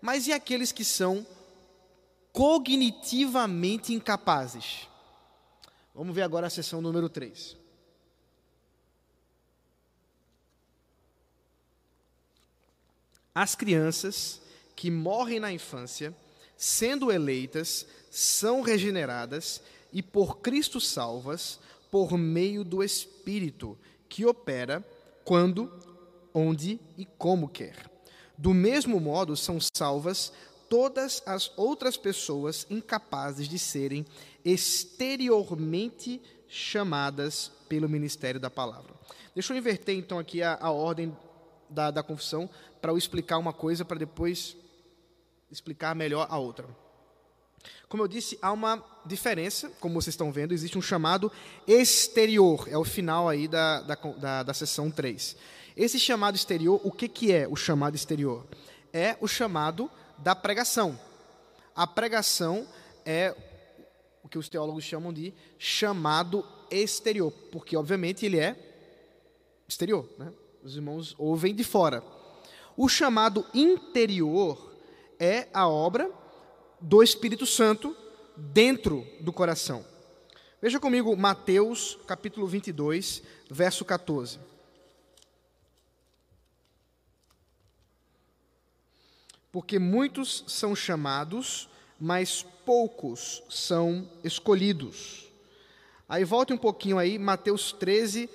Mas 0.00 0.26
e 0.26 0.32
aqueles 0.32 0.72
que 0.72 0.84
são 0.84 1.24
cognitivamente 2.32 3.94
incapazes? 3.94 4.88
Vamos 5.94 6.14
ver 6.14 6.22
agora 6.22 6.48
a 6.48 6.50
sessão 6.50 6.80
número 6.80 7.08
3. 7.08 7.56
As 13.34 13.54
crianças 13.54 14.40
que 14.74 14.90
morrem 14.90 15.38
na 15.40 15.52
infância, 15.52 16.14
sendo 16.58 17.12
eleitas, 17.12 17.86
são 18.10 18.60
regeneradas 18.60 19.62
e 19.92 20.02
por 20.02 20.40
Cristo 20.40 20.80
salvas, 20.80 21.60
por 21.90 22.18
meio 22.18 22.64
do 22.64 22.82
Espírito, 22.82 23.78
que 24.08 24.26
opera 24.26 24.84
quando, 25.24 25.72
onde 26.34 26.80
e 26.98 27.06
como 27.06 27.48
quer. 27.48 27.88
Do 28.36 28.52
mesmo 28.52 29.00
modo, 29.00 29.36
são 29.36 29.58
salvas 29.60 30.32
todas 30.68 31.22
as 31.24 31.50
outras 31.56 31.96
pessoas 31.96 32.66
incapazes 32.68 33.48
de 33.48 33.58
serem 33.58 34.04
exteriormente 34.44 36.20
chamadas 36.48 37.52
pelo 37.68 37.88
ministério 37.88 38.40
da 38.40 38.50
palavra. 38.50 38.94
Deixa 39.34 39.52
eu 39.52 39.56
inverter 39.56 39.96
então 39.96 40.18
aqui 40.18 40.42
a, 40.42 40.58
a 40.60 40.70
ordem 40.70 41.16
da, 41.70 41.90
da 41.90 42.02
confissão 42.02 42.50
para 42.80 42.92
eu 42.92 42.98
explicar 42.98 43.38
uma 43.38 43.52
coisa 43.52 43.84
para 43.84 43.98
depois 43.98 44.56
explicar 45.50 45.94
melhor 45.94 46.26
a 46.30 46.38
outra. 46.38 46.66
Como 47.88 48.02
eu 48.02 48.08
disse, 48.08 48.38
há 48.42 48.52
uma 48.52 48.84
diferença, 49.04 49.70
como 49.80 49.94
vocês 49.94 50.12
estão 50.12 50.30
vendo, 50.30 50.52
existe 50.52 50.76
um 50.76 50.82
chamado 50.82 51.32
exterior, 51.66 52.68
é 52.68 52.76
o 52.76 52.84
final 52.84 53.28
aí 53.28 53.48
da, 53.48 53.80
da, 53.80 53.94
da, 53.94 54.42
da 54.42 54.54
sessão 54.54 54.90
3. 54.90 55.36
Esse 55.76 55.98
chamado 55.98 56.34
exterior, 56.34 56.80
o 56.84 56.90
que, 56.90 57.08
que 57.08 57.32
é 57.32 57.48
o 57.48 57.56
chamado 57.56 57.94
exterior? 57.94 58.46
É 58.92 59.16
o 59.20 59.28
chamado 59.28 59.90
da 60.18 60.34
pregação. 60.34 60.98
A 61.74 61.86
pregação 61.86 62.66
é 63.04 63.34
o 64.22 64.28
que 64.28 64.38
os 64.38 64.48
teólogos 64.48 64.84
chamam 64.84 65.12
de 65.12 65.32
chamado 65.58 66.44
exterior, 66.70 67.30
porque 67.52 67.76
obviamente 67.76 68.26
ele 68.26 68.38
é 68.38 68.56
exterior, 69.66 70.08
né? 70.18 70.32
Os 70.62 70.74
irmãos 70.74 71.14
ouvem 71.16 71.54
de 71.54 71.62
fora. 71.62 72.02
O 72.76 72.88
chamado 72.88 73.46
interior 73.54 74.67
é 75.18 75.48
a 75.52 75.68
obra 75.68 76.10
do 76.80 77.02
Espírito 77.02 77.46
Santo 77.46 77.96
dentro 78.36 79.06
do 79.20 79.32
coração. 79.32 79.84
Veja 80.60 80.80
comigo 80.80 81.16
Mateus 81.16 81.98
capítulo 82.06 82.46
22, 82.46 83.22
verso 83.50 83.84
14. 83.84 84.38
Porque 89.50 89.78
muitos 89.78 90.44
são 90.46 90.76
chamados, 90.76 91.68
mas 91.98 92.44
poucos 92.64 93.42
são 93.48 94.08
escolhidos. 94.22 95.26
Aí 96.08 96.24
volte 96.24 96.52
um 96.52 96.58
pouquinho 96.58 96.98
aí, 96.98 97.18
Mateus 97.18 97.72
13, 97.72 98.28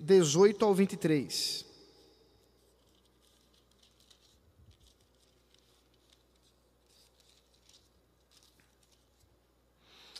18 0.00 0.64
ao 0.64 0.74
23. 0.74 1.65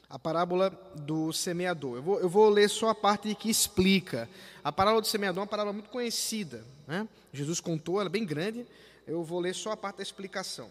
A 0.09 0.19
parábola 0.19 0.71
do 0.95 1.33
semeador. 1.33 1.97
Eu 1.97 2.03
vou, 2.03 2.21
eu 2.21 2.29
vou 2.29 2.49
ler 2.49 2.71
só 2.71 2.91
a 2.91 2.95
parte 2.95 3.35
que 3.35 3.51
explica. 3.51 4.29
A 4.63 4.71
parábola 4.71 5.03
do 5.03 5.09
semeador 5.09 5.41
é 5.41 5.43
uma 5.43 5.49
parábola 5.49 5.73
muito 5.73 5.91
conhecida. 5.91 6.65
Né? 6.87 7.09
Jesus 7.33 7.61
contou, 7.61 8.01
ela 8.01 8.09
é 8.09 8.13
bem 8.13 8.25
grande. 8.25 8.67
Eu 9.07 9.25
vou 9.25 9.41
ler 9.41 9.55
só 9.55 9.73
a 9.73 9.77
parte 9.77 9.97
da 9.97 10.03
explicação. 10.03 10.71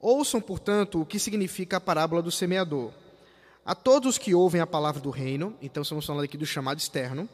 Ouçam, 0.00 0.40
portanto, 0.40 1.00
o 1.00 1.06
que 1.06 1.18
significa 1.18 1.76
a 1.76 1.80
parábola 1.80 2.22
do 2.22 2.30
semeador. 2.30 2.92
A 3.64 3.74
todos 3.74 4.10
os 4.10 4.18
que 4.18 4.34
ouvem 4.34 4.60
a 4.60 4.66
palavra 4.66 5.00
do 5.00 5.10
reino, 5.10 5.54
então 5.60 5.82
estamos 5.82 6.06
falando 6.06 6.24
aqui 6.24 6.38
do 6.38 6.46
chamado 6.46 6.78
externo, 6.78 7.28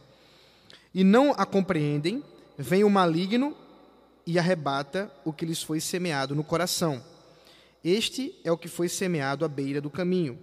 e 0.93 1.05
não 1.05 1.33
a 1.33 1.47
compreendem, 1.47 2.25
vem 2.57 2.83
o 2.83 2.91
maligno 2.91 3.57
e 4.27 4.39
arrebata 4.39 5.13
o 5.25 5.33
que 5.33 5.45
lhes 5.45 5.63
foi 5.63 5.81
semeado 5.81 6.35
no 6.35 6.43
coração. 6.43 7.03
Este 7.85 8.35
é 8.43 8.51
o 8.51 8.57
que 8.57 8.69
foi 8.69 8.89
semeado 8.89 9.45
à 9.45 9.49
beira 9.49 9.81
do 9.81 9.91
caminho. 9.91 10.39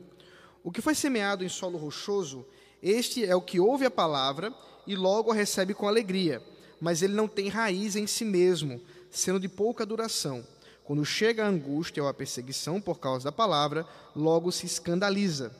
O 0.64 0.72
que 0.72 0.82
foi 0.82 0.96
semeado 0.96 1.44
em 1.44 1.50
solo 1.50 1.78
rochoso, 1.78 2.46
este 2.82 3.26
é 3.26 3.36
o 3.36 3.42
que 3.42 3.60
ouve 3.60 3.86
a 3.86 3.92
palavra 3.92 4.54
e 4.86 4.96
logo 4.96 5.32
a 5.32 5.36
recebe 5.36 5.74
com 5.74 5.88
alegria, 5.88 6.42
mas 6.80 7.02
ele 7.02 7.14
não 7.14 7.28
tem 7.28 7.48
raiz 7.48 7.96
em 7.96 8.08
si 8.08 8.26
mesmo, 8.26 8.82
sendo 9.10 9.40
de 9.40 9.48
pouca 9.48 9.86
duração. 9.86 10.46
Quando 10.84 11.06
chega 11.06 11.46
a 11.46 11.50
angústia 11.50 12.04
ou 12.04 12.10
a 12.10 12.14
perseguição 12.14 12.82
por 12.82 13.00
causa 13.00 13.26
da 13.26 13.32
palavra, 13.32 13.86
logo 14.16 14.52
se 14.52 14.66
escandaliza. 14.66 15.56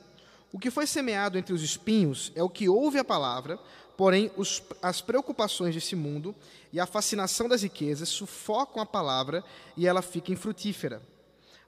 O 0.52 0.58
que 0.58 0.70
foi 0.70 0.86
semeado 0.86 1.38
entre 1.38 1.54
os 1.54 1.62
espinhos 1.62 2.30
é 2.34 2.42
o 2.42 2.50
que 2.50 2.68
ouve 2.68 2.98
a 2.98 3.04
palavra, 3.04 3.58
Porém, 3.96 4.30
os, 4.36 4.62
as 4.80 5.00
preocupações 5.00 5.74
desse 5.74 5.94
mundo 5.94 6.34
e 6.72 6.80
a 6.80 6.86
fascinação 6.86 7.48
das 7.48 7.62
riquezas 7.62 8.08
sufocam 8.08 8.82
a 8.82 8.86
palavra 8.86 9.44
e 9.76 9.86
ela 9.86 10.02
fica 10.02 10.32
infrutífera. 10.32 11.02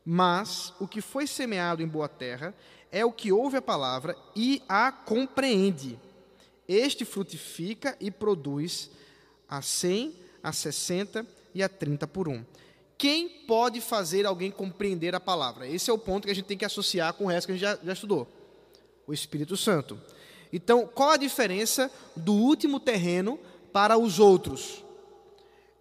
Mas 0.05 0.73
o 0.81 0.89
que 0.89 1.01
foi 1.01 1.27
semeado 1.27 1.83
em 1.83 1.87
boa 1.87 2.09
terra 2.09 2.55
é 2.95 3.05
o 3.05 3.11
que 3.11 3.33
ouve 3.33 3.57
a 3.57 3.63
palavra 3.63 4.17
e 4.37 4.63
a 4.69 4.93
compreende. 4.93 5.99
Este 6.69 7.05
frutifica 7.05 7.97
e 8.01 8.09
produz 8.09 8.89
a 9.49 9.61
cem, 9.61 10.15
a 10.41 10.53
sessenta 10.53 11.27
e 11.53 11.61
a 11.61 11.69
trinta 11.69 12.07
por 12.07 12.29
um. 12.29 12.45
Quem 12.97 13.29
pode 13.29 13.81
fazer 13.81 14.25
alguém 14.25 14.49
compreender 14.49 15.13
a 15.13 15.19
palavra? 15.19 15.67
Esse 15.67 15.91
é 15.91 15.93
o 15.93 15.99
ponto 15.99 16.27
que 16.27 16.31
a 16.31 16.35
gente 16.35 16.45
tem 16.45 16.57
que 16.57 16.65
associar 16.65 17.13
com 17.15 17.25
o 17.25 17.27
resto 17.27 17.49
que 17.49 17.53
a 17.53 17.57
gente 17.57 17.63
já, 17.63 17.77
já 17.85 17.93
estudou. 17.93 18.29
O 19.09 19.13
Espírito 19.13 19.57
Santo. 19.57 20.01
Então, 20.53 20.87
qual 20.87 21.11
a 21.11 21.17
diferença 21.17 21.91
do 22.15 22.33
último 22.33 22.79
terreno 22.79 23.41
para 23.73 23.99
os 23.99 24.21
outros? 24.21 24.85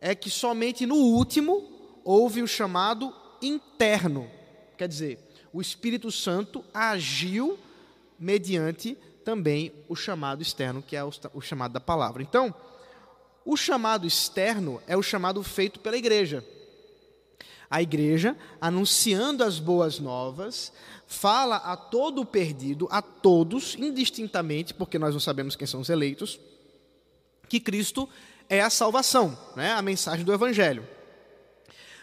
É 0.01 0.15
que 0.15 0.31
somente 0.31 0.87
no 0.87 0.95
último 0.95 1.99
houve 2.03 2.41
o 2.41 2.47
chamado 2.47 3.15
interno. 3.39 4.27
Quer 4.75 4.87
dizer, 4.87 5.19
o 5.53 5.61
Espírito 5.61 6.11
Santo 6.11 6.65
agiu 6.73 7.59
mediante 8.19 8.97
também 9.23 9.71
o 9.87 9.95
chamado 9.95 10.41
externo, 10.41 10.81
que 10.81 10.95
é 10.95 11.03
o, 11.03 11.41
chamado 11.41 11.73
da 11.73 11.79
palavra. 11.79 12.23
Então, 12.23 12.53
o 13.45 13.55
chamado 13.55 14.07
externo 14.07 14.81
é 14.87 14.97
o 14.97 15.03
chamado 15.03 15.43
feito 15.43 15.79
pela 15.79 15.95
igreja. 15.95 16.43
A 17.69 17.81
igreja, 17.81 18.35
anunciando 18.59 19.43
as 19.43 19.59
boas 19.59 19.99
novas, 19.99 20.73
fala 21.07 21.57
a 21.57 21.77
todo 21.77 22.21
o 22.21 22.25
perdido, 22.25 22.87
a 22.91 23.01
todos, 23.01 23.75
indistintamente, 23.75 24.73
porque 24.73 24.97
nós 24.99 25.13
não 25.13 25.19
sabemos 25.19 25.55
quem 25.55 25.67
são 25.67 25.81
os 25.81 25.89
eleitos, 25.89 26.39
que 27.47 27.59
Cristo 27.59 28.09
é 28.49 28.61
a 28.61 28.69
salvação, 28.69 29.37
né? 29.55 29.73
a 29.73 29.81
mensagem 29.81 30.25
do 30.25 30.33
Evangelho. 30.33 30.87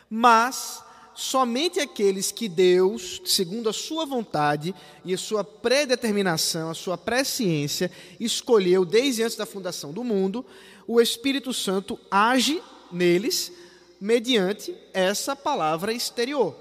Mas 0.08 0.82
somente 1.20 1.78
aqueles 1.78 2.32
que 2.32 2.48
Deus, 2.48 3.20
segundo 3.26 3.68
a 3.68 3.74
sua 3.74 4.06
vontade 4.06 4.74
e 5.04 5.12
a 5.12 5.18
sua 5.18 5.44
predeterminação, 5.44 6.70
a 6.70 6.74
sua 6.74 6.96
presciência, 6.96 7.90
escolheu 8.18 8.86
desde 8.86 9.22
antes 9.22 9.36
da 9.36 9.44
fundação 9.44 9.92
do 9.92 10.02
mundo, 10.02 10.46
o 10.86 10.98
Espírito 10.98 11.52
Santo 11.52 12.00
age 12.10 12.62
neles 12.90 13.52
mediante 14.00 14.74
essa 14.94 15.36
palavra 15.36 15.92
exterior. 15.92 16.56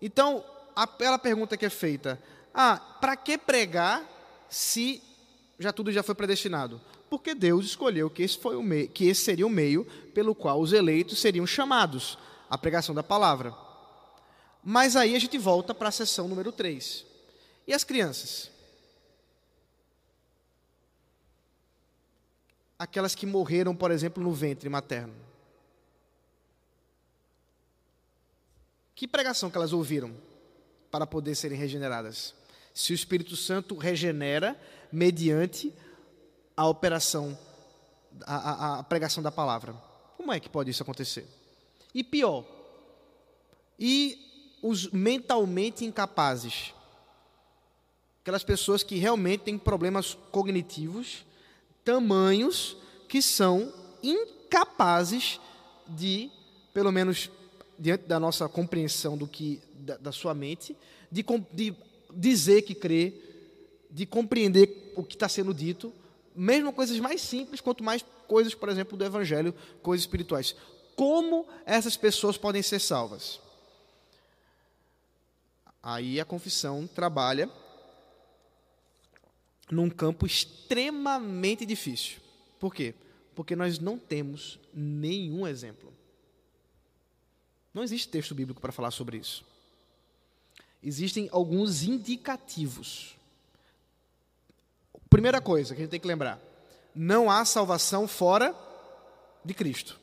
Então, 0.00 0.44
aquela 0.76 1.18
pergunta 1.18 1.56
que 1.56 1.66
é 1.66 1.70
feita: 1.70 2.22
ah, 2.54 2.76
para 3.00 3.16
que 3.16 3.36
pregar 3.36 4.08
se 4.48 5.02
já 5.58 5.72
tudo 5.72 5.90
já 5.90 6.04
foi 6.04 6.14
predestinado? 6.14 6.80
Porque 7.10 7.34
Deus 7.34 7.66
escolheu 7.66 8.08
que 8.08 8.22
esse, 8.22 8.38
foi 8.38 8.54
o 8.54 8.62
meio, 8.62 8.88
que 8.88 9.08
esse 9.08 9.22
seria 9.22 9.44
o 9.44 9.50
meio 9.50 9.84
pelo 10.14 10.32
qual 10.32 10.60
os 10.60 10.72
eleitos 10.72 11.18
seriam 11.18 11.44
chamados 11.44 12.16
à 12.48 12.56
pregação 12.56 12.94
da 12.94 13.02
palavra. 13.02 13.63
Mas 14.64 14.96
aí 14.96 15.14
a 15.14 15.18
gente 15.18 15.36
volta 15.36 15.74
para 15.74 15.88
a 15.88 15.92
sessão 15.92 16.26
número 16.26 16.50
3. 16.50 17.04
E 17.66 17.72
as 17.72 17.84
crianças? 17.84 18.50
Aquelas 22.78 23.14
que 23.14 23.26
morreram, 23.26 23.76
por 23.76 23.90
exemplo, 23.90 24.22
no 24.22 24.32
ventre 24.32 24.68
materno. 24.68 25.14
Que 28.94 29.06
pregação 29.06 29.50
que 29.50 29.56
elas 29.56 29.72
ouviram? 29.72 30.14
para 30.94 31.08
poder 31.08 31.34
serem 31.34 31.58
regeneradas. 31.58 32.32
Se 32.72 32.92
o 32.92 32.94
Espírito 32.94 33.34
Santo 33.34 33.76
regenera 33.76 34.56
mediante 34.92 35.74
a 36.56 36.68
operação, 36.68 37.36
a, 38.24 38.36
a, 38.36 38.78
a 38.78 38.82
pregação 38.84 39.20
da 39.20 39.32
palavra. 39.32 39.74
Como 40.16 40.32
é 40.32 40.38
que 40.38 40.48
pode 40.48 40.70
isso 40.70 40.84
acontecer? 40.84 41.26
E 41.92 42.04
pior, 42.04 42.44
e 43.76 44.33
os 44.64 44.88
mentalmente 44.88 45.84
incapazes? 45.84 46.72
Aquelas 48.22 48.42
pessoas 48.42 48.82
que 48.82 48.96
realmente 48.96 49.42
têm 49.42 49.58
problemas 49.58 50.16
cognitivos, 50.32 51.26
tamanhos, 51.84 52.74
que 53.06 53.20
são 53.20 53.70
incapazes 54.02 55.38
de, 55.86 56.30
pelo 56.72 56.90
menos 56.90 57.30
diante 57.78 58.06
da 58.06 58.18
nossa 58.18 58.48
compreensão 58.48 59.18
do 59.18 59.28
que 59.28 59.60
da, 59.74 59.98
da 59.98 60.12
sua 60.12 60.32
mente, 60.32 60.74
de, 61.12 61.22
de 61.52 61.76
dizer 62.10 62.62
que 62.62 62.74
crê, 62.74 63.12
de 63.90 64.06
compreender 64.06 64.94
o 64.96 65.04
que 65.04 65.14
está 65.14 65.28
sendo 65.28 65.52
dito, 65.52 65.92
mesmo 66.34 66.72
coisas 66.72 66.98
mais 66.98 67.20
simples, 67.20 67.60
quanto 67.60 67.84
mais 67.84 68.02
coisas, 68.26 68.54
por 68.54 68.70
exemplo, 68.70 68.96
do 68.96 69.04
Evangelho, 69.04 69.54
coisas 69.82 70.04
espirituais. 70.04 70.56
Como 70.96 71.46
essas 71.66 71.98
pessoas 71.98 72.38
podem 72.38 72.62
ser 72.62 72.78
salvas? 72.78 73.44
Aí 75.86 76.18
a 76.18 76.24
confissão 76.24 76.86
trabalha 76.86 77.50
num 79.70 79.90
campo 79.90 80.24
extremamente 80.24 81.66
difícil. 81.66 82.22
Por 82.58 82.74
quê? 82.74 82.94
Porque 83.34 83.54
nós 83.54 83.78
não 83.78 83.98
temos 83.98 84.58
nenhum 84.72 85.46
exemplo. 85.46 85.92
Não 87.74 87.82
existe 87.82 88.08
texto 88.08 88.34
bíblico 88.34 88.62
para 88.62 88.72
falar 88.72 88.92
sobre 88.92 89.18
isso. 89.18 89.44
Existem 90.82 91.28
alguns 91.30 91.82
indicativos. 91.82 93.14
Primeira 95.10 95.42
coisa 95.42 95.74
que 95.74 95.82
a 95.82 95.84
gente 95.84 95.90
tem 95.90 96.00
que 96.00 96.08
lembrar: 96.08 96.40
não 96.94 97.30
há 97.30 97.44
salvação 97.44 98.08
fora 98.08 98.56
de 99.44 99.52
Cristo. 99.52 100.00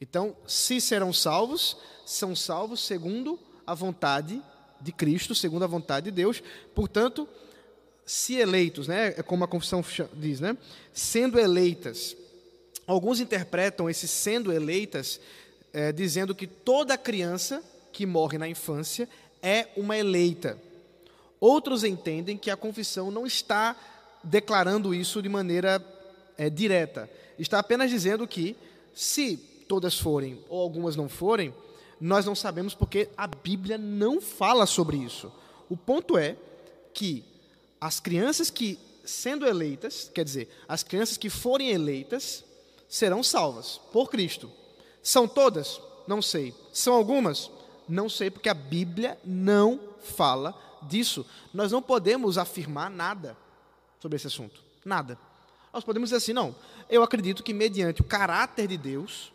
Então, 0.00 0.34
se 0.46 0.80
serão 0.80 1.12
salvos, 1.12 1.76
são 2.06 2.34
salvos 2.34 2.80
segundo 2.80 3.38
a 3.66 3.74
vontade 3.74 4.36
de 4.36 4.55
Cristo, 4.92 5.34
segundo 5.34 5.64
a 5.64 5.68
vontade 5.68 6.06
de 6.06 6.10
Deus. 6.10 6.42
Portanto, 6.74 7.28
se 8.04 8.34
eleitos, 8.34 8.86
né, 8.86 9.14
é 9.16 9.22
como 9.22 9.44
a 9.44 9.48
confissão 9.48 9.84
diz, 10.14 10.40
né, 10.40 10.56
sendo 10.92 11.38
eleitas. 11.38 12.16
Alguns 12.86 13.18
interpretam 13.20 13.90
esse 13.90 14.06
sendo 14.06 14.52
eleitas 14.52 15.20
é, 15.72 15.90
dizendo 15.90 16.34
que 16.34 16.46
toda 16.46 16.96
criança 16.96 17.62
que 17.92 18.06
morre 18.06 18.38
na 18.38 18.48
infância 18.48 19.08
é 19.42 19.68
uma 19.76 19.96
eleita. 19.96 20.58
Outros 21.40 21.84
entendem 21.84 22.36
que 22.36 22.50
a 22.50 22.56
confissão 22.56 23.10
não 23.10 23.26
está 23.26 23.76
declarando 24.22 24.94
isso 24.94 25.20
de 25.20 25.28
maneira 25.28 25.84
é, 26.38 26.48
direta. 26.48 27.10
Está 27.38 27.58
apenas 27.58 27.90
dizendo 27.90 28.26
que, 28.26 28.56
se 28.94 29.36
todas 29.68 29.98
forem 29.98 30.40
ou 30.48 30.60
algumas 30.60 30.96
não 30.96 31.08
forem, 31.08 31.52
nós 32.00 32.26
não 32.26 32.34
sabemos 32.34 32.74
porque 32.74 33.08
a 33.16 33.26
Bíblia 33.26 33.78
não 33.78 34.20
fala 34.20 34.66
sobre 34.66 34.96
isso. 34.96 35.32
O 35.68 35.76
ponto 35.76 36.16
é 36.18 36.36
que 36.92 37.24
as 37.80 38.00
crianças 38.00 38.50
que, 38.50 38.78
sendo 39.04 39.46
eleitas, 39.46 40.10
quer 40.14 40.24
dizer, 40.24 40.48
as 40.68 40.82
crianças 40.82 41.16
que 41.16 41.30
forem 41.30 41.70
eleitas, 41.70 42.44
serão 42.88 43.22
salvas 43.22 43.80
por 43.92 44.10
Cristo. 44.10 44.50
São 45.02 45.26
todas? 45.26 45.80
Não 46.06 46.22
sei. 46.22 46.54
São 46.72 46.94
algumas? 46.94 47.50
Não 47.88 48.08
sei, 48.08 48.30
porque 48.30 48.48
a 48.48 48.54
Bíblia 48.54 49.18
não 49.24 49.80
fala 50.02 50.54
disso. 50.82 51.26
Nós 51.52 51.72
não 51.72 51.82
podemos 51.82 52.38
afirmar 52.38 52.90
nada 52.90 53.36
sobre 54.00 54.16
esse 54.16 54.26
assunto. 54.26 54.60
Nada. 54.84 55.18
Nós 55.72 55.84
podemos 55.84 56.08
dizer 56.08 56.18
assim, 56.18 56.32
não, 56.32 56.54
eu 56.88 57.02
acredito 57.02 57.42
que 57.42 57.52
mediante 57.52 58.00
o 58.00 58.04
caráter 58.04 58.66
de 58.68 58.76
Deus, 58.76 59.32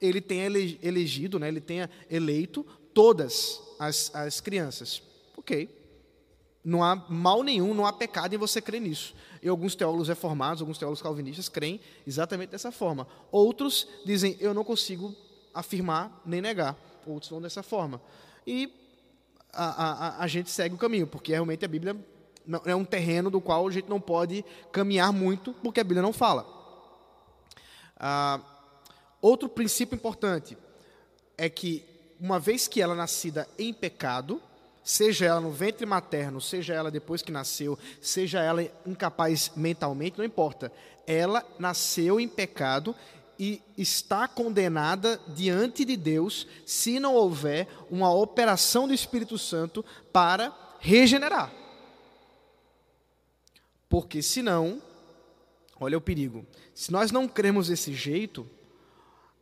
ele 0.00 0.20
tenha 0.20 0.44
elegido, 0.82 1.38
né, 1.38 1.48
ele 1.48 1.60
tenha 1.60 1.90
eleito 2.10 2.64
todas 2.92 3.62
as, 3.78 4.14
as 4.14 4.40
crianças. 4.40 5.02
Ok. 5.36 5.74
Não 6.64 6.82
há 6.82 6.96
mal 7.08 7.42
nenhum, 7.42 7.72
não 7.74 7.86
há 7.86 7.92
pecado 7.92 8.34
em 8.34 8.38
você 8.38 8.60
crer 8.60 8.80
nisso. 8.80 9.14
E 9.40 9.48
alguns 9.48 9.74
teólogos 9.74 10.08
reformados, 10.08 10.60
alguns 10.60 10.78
teólogos 10.78 11.00
calvinistas 11.00 11.48
creem 11.48 11.80
exatamente 12.06 12.50
dessa 12.50 12.72
forma. 12.72 13.06
Outros 13.30 13.86
dizem, 14.04 14.36
eu 14.40 14.52
não 14.52 14.64
consigo 14.64 15.14
afirmar 15.54 16.22
nem 16.26 16.40
negar. 16.40 16.76
Outros 17.06 17.30
vão 17.30 17.40
dessa 17.40 17.62
forma. 17.62 18.02
E 18.44 18.72
a, 19.52 20.18
a, 20.18 20.22
a 20.24 20.26
gente 20.26 20.50
segue 20.50 20.74
o 20.74 20.78
caminho, 20.78 21.06
porque 21.06 21.30
realmente 21.30 21.64
a 21.64 21.68
Bíblia 21.68 21.96
não, 22.46 22.60
é 22.64 22.74
um 22.74 22.84
terreno 22.84 23.30
do 23.30 23.40
qual 23.40 23.66
a 23.66 23.70
gente 23.70 23.88
não 23.88 24.00
pode 24.00 24.44
caminhar 24.72 25.12
muito, 25.12 25.52
porque 25.54 25.80
a 25.80 25.84
Bíblia 25.84 26.02
não 26.02 26.12
fala. 26.12 26.46
Ah, 27.96 28.40
outro 29.26 29.48
princípio 29.48 29.96
importante 29.96 30.56
é 31.36 31.48
que, 31.48 31.84
uma 32.20 32.38
vez 32.38 32.66
que 32.66 32.80
ela 32.80 32.94
é 32.94 32.96
nascida 32.96 33.48
em 33.58 33.72
pecado, 33.72 34.40
seja 34.82 35.26
ela 35.26 35.40
no 35.40 35.50
ventre 35.50 35.84
materno, 35.84 36.40
seja 36.40 36.72
ela 36.72 36.90
depois 36.90 37.22
que 37.22 37.32
nasceu, 37.32 37.78
seja 38.00 38.40
ela 38.40 38.62
incapaz 38.86 39.50
mentalmente, 39.56 40.18
não 40.18 40.24
importa. 40.24 40.72
Ela 41.06 41.44
nasceu 41.58 42.20
em 42.20 42.28
pecado 42.28 42.94
e 43.38 43.60
está 43.76 44.26
condenada 44.26 45.20
diante 45.28 45.84
de 45.84 45.96
Deus 45.96 46.46
se 46.64 46.98
não 46.98 47.14
houver 47.14 47.68
uma 47.90 48.12
operação 48.12 48.86
do 48.88 48.94
Espírito 48.94 49.36
Santo 49.36 49.84
para 50.12 50.56
regenerar. 50.80 51.52
Porque 53.88 54.22
senão, 54.22 54.80
olha 55.78 55.98
o 55.98 56.00
perigo. 56.00 56.46
Se 56.74 56.90
nós 56.90 57.10
não 57.10 57.28
cremos 57.28 57.68
desse 57.68 57.92
jeito, 57.92 58.48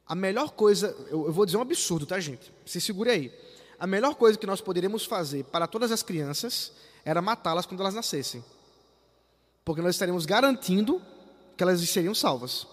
a 0.07 0.14
melhor 0.14 0.50
coisa, 0.50 0.88
eu, 1.11 1.26
eu 1.26 1.32
vou 1.32 1.46
dizer 1.46 1.57
um 1.57 1.62
absurdo, 1.62 2.07
tá, 2.07 2.18
gente? 2.20 2.52
Se 2.64 2.80
segure 2.80 3.11
aí 3.11 3.32
a 3.78 3.86
melhor 3.86 4.14
coisa 4.14 4.38
que 4.38 4.46
nós 4.46 4.61
poderíamos 4.61 5.05
fazer 5.05 5.44
para 5.44 5.66
todas 5.66 5.90
as 5.90 6.02
crianças 6.02 6.72
era 7.05 7.20
matá-las 7.20 7.66
quando 7.66 7.80
elas 7.80 7.94
nascessem. 7.94 8.44
Porque 9.64 9.82
nós 9.82 9.94
estaríamos 9.94 10.26
garantindo 10.26 11.02
que 11.57 11.62
elas 11.62 11.80
seriam 11.88 12.14
salvas. 12.14 12.66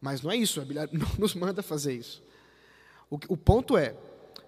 Mas 0.00 0.22
não 0.22 0.30
é 0.30 0.36
isso, 0.36 0.60
a 0.60 0.64
Bíblia 0.64 0.88
não 0.92 1.08
nos 1.18 1.34
manda 1.34 1.62
fazer 1.62 1.94
isso. 1.94 2.22
O, 3.10 3.18
o 3.28 3.36
ponto 3.36 3.76
é 3.76 3.94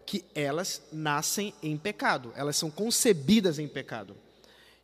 que 0.06 0.24
elas 0.34 0.82
nascem 0.90 1.52
em 1.62 1.76
pecado, 1.76 2.32
elas 2.34 2.56
são 2.56 2.70
concebidas 2.70 3.58
em 3.58 3.68
pecado. 3.68 4.16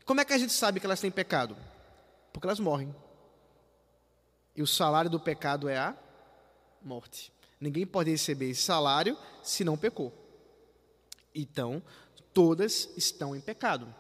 Como 0.05 0.21
é 0.21 0.25
que 0.25 0.35
a 0.35 0.39
gente 0.39 0.53
sabe 0.53 0.81
que 0.81 0.87
elas 0.87 1.01
têm 1.01 1.11
pecado? 1.11 1.57
Porque 2.33 2.47
elas 2.47 2.61
morrem. 2.61 2.95
E 4.55 4.63
o 4.63 4.67
salário 4.67 5.11
do 5.11 5.19
pecado 5.19 5.69
é 5.69 5.79
a 5.79 5.97
morte. 6.85 7.33
Ninguém 7.61 7.87
pode 7.87 8.11
receber 8.11 8.51
esse 8.51 8.63
salário 8.63 9.17
se 9.43 9.65
não 9.65 9.77
pecou. 9.77 10.13
Então, 11.35 11.83
todas 12.33 12.89
estão 12.97 13.35
em 13.35 13.41
pecado. 13.41 13.93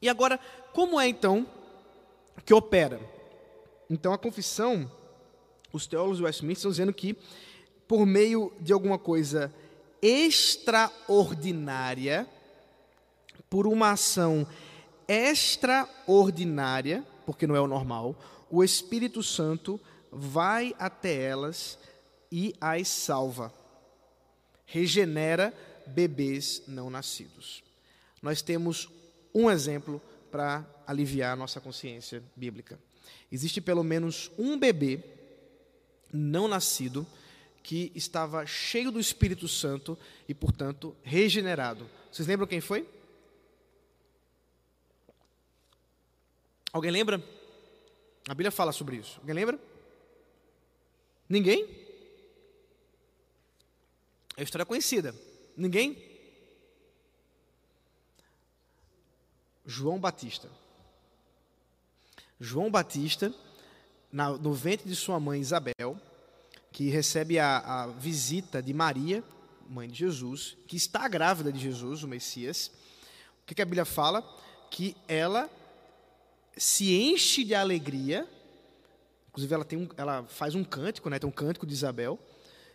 E 0.00 0.08
agora, 0.08 0.40
como 0.72 0.98
é 1.00 1.08
então 1.08 1.46
que 2.44 2.54
opera? 2.54 3.00
Então, 3.88 4.12
a 4.12 4.18
confissão, 4.18 4.90
os 5.72 5.86
teólogos 5.86 6.18
do 6.18 6.24
Westminster 6.24 6.58
estão 6.58 6.70
dizendo 6.70 6.94
que, 6.94 7.16
por 7.88 8.06
meio 8.06 8.52
de 8.60 8.72
alguma 8.72 8.98
coisa 8.98 9.52
extraordinária, 10.00 12.26
por 13.48 13.66
uma 13.66 13.90
ação 13.90 14.46
extraordinária, 15.08 17.04
porque 17.26 17.46
não 17.46 17.56
é 17.56 17.60
o 17.60 17.66
normal, 17.66 18.14
o 18.48 18.62
Espírito 18.62 19.22
Santo 19.22 19.80
vai 20.10 20.74
até 20.78 21.14
elas 21.14 21.78
e 22.30 22.54
as 22.60 22.88
salva. 22.88 23.52
Regenera 24.66 25.54
bebês 25.86 26.62
não 26.66 26.90
nascidos. 26.90 27.62
Nós 28.22 28.42
temos 28.42 28.88
um 29.34 29.50
exemplo 29.50 30.00
para 30.30 30.64
aliviar 30.86 31.32
a 31.32 31.36
nossa 31.36 31.60
consciência 31.60 32.22
bíblica. 32.36 32.78
Existe 33.30 33.60
pelo 33.60 33.82
menos 33.82 34.30
um 34.38 34.58
bebê 34.58 35.02
não 36.12 36.48
nascido 36.48 37.06
que 37.62 37.92
estava 37.94 38.46
cheio 38.46 38.90
do 38.90 38.98
Espírito 38.98 39.46
Santo 39.46 39.98
e, 40.28 40.34
portanto, 40.34 40.96
regenerado. 41.02 41.88
Vocês 42.10 42.26
lembram 42.26 42.46
quem 42.46 42.60
foi? 42.60 42.88
Alguém 46.72 46.90
lembra? 46.90 47.22
A 48.28 48.34
Bíblia 48.34 48.50
fala 48.50 48.72
sobre 48.72 48.96
isso. 48.96 49.18
Alguém 49.20 49.34
lembra? 49.34 49.58
Ninguém? 51.30 51.64
É 54.36 54.40
a 54.40 54.42
história 54.42 54.66
conhecida. 54.66 55.14
Ninguém? 55.56 55.96
João 59.64 60.00
Batista. 60.00 60.50
João 62.40 62.68
Batista, 62.68 63.32
no 64.40 64.52
ventre 64.52 64.88
de 64.88 64.96
sua 64.96 65.20
mãe 65.20 65.40
Isabel, 65.40 66.00
que 66.72 66.88
recebe 66.88 67.38
a, 67.38 67.58
a 67.58 67.86
visita 67.86 68.60
de 68.60 68.74
Maria, 68.74 69.22
mãe 69.68 69.88
de 69.88 69.98
Jesus, 69.98 70.56
que 70.66 70.76
está 70.76 71.06
grávida 71.06 71.52
de 71.52 71.60
Jesus, 71.60 72.02
o 72.02 72.08
Messias. 72.08 72.72
O 73.42 73.46
que, 73.46 73.54
que 73.54 73.62
a 73.62 73.66
Bíblia 73.66 73.84
fala? 73.84 74.22
Que 74.68 74.96
ela 75.06 75.48
se 76.56 76.92
enche 76.92 77.44
de 77.44 77.54
alegria. 77.54 78.28
Inclusive, 79.30 79.54
ela, 79.54 79.64
tem 79.64 79.78
um, 79.78 79.88
ela 79.96 80.24
faz 80.24 80.54
um 80.54 80.62
cântico, 80.64 81.08
né? 81.08 81.18
tem 81.18 81.28
um 81.28 81.32
cântico 81.32 81.64
de 81.64 81.72
Isabel 81.72 82.18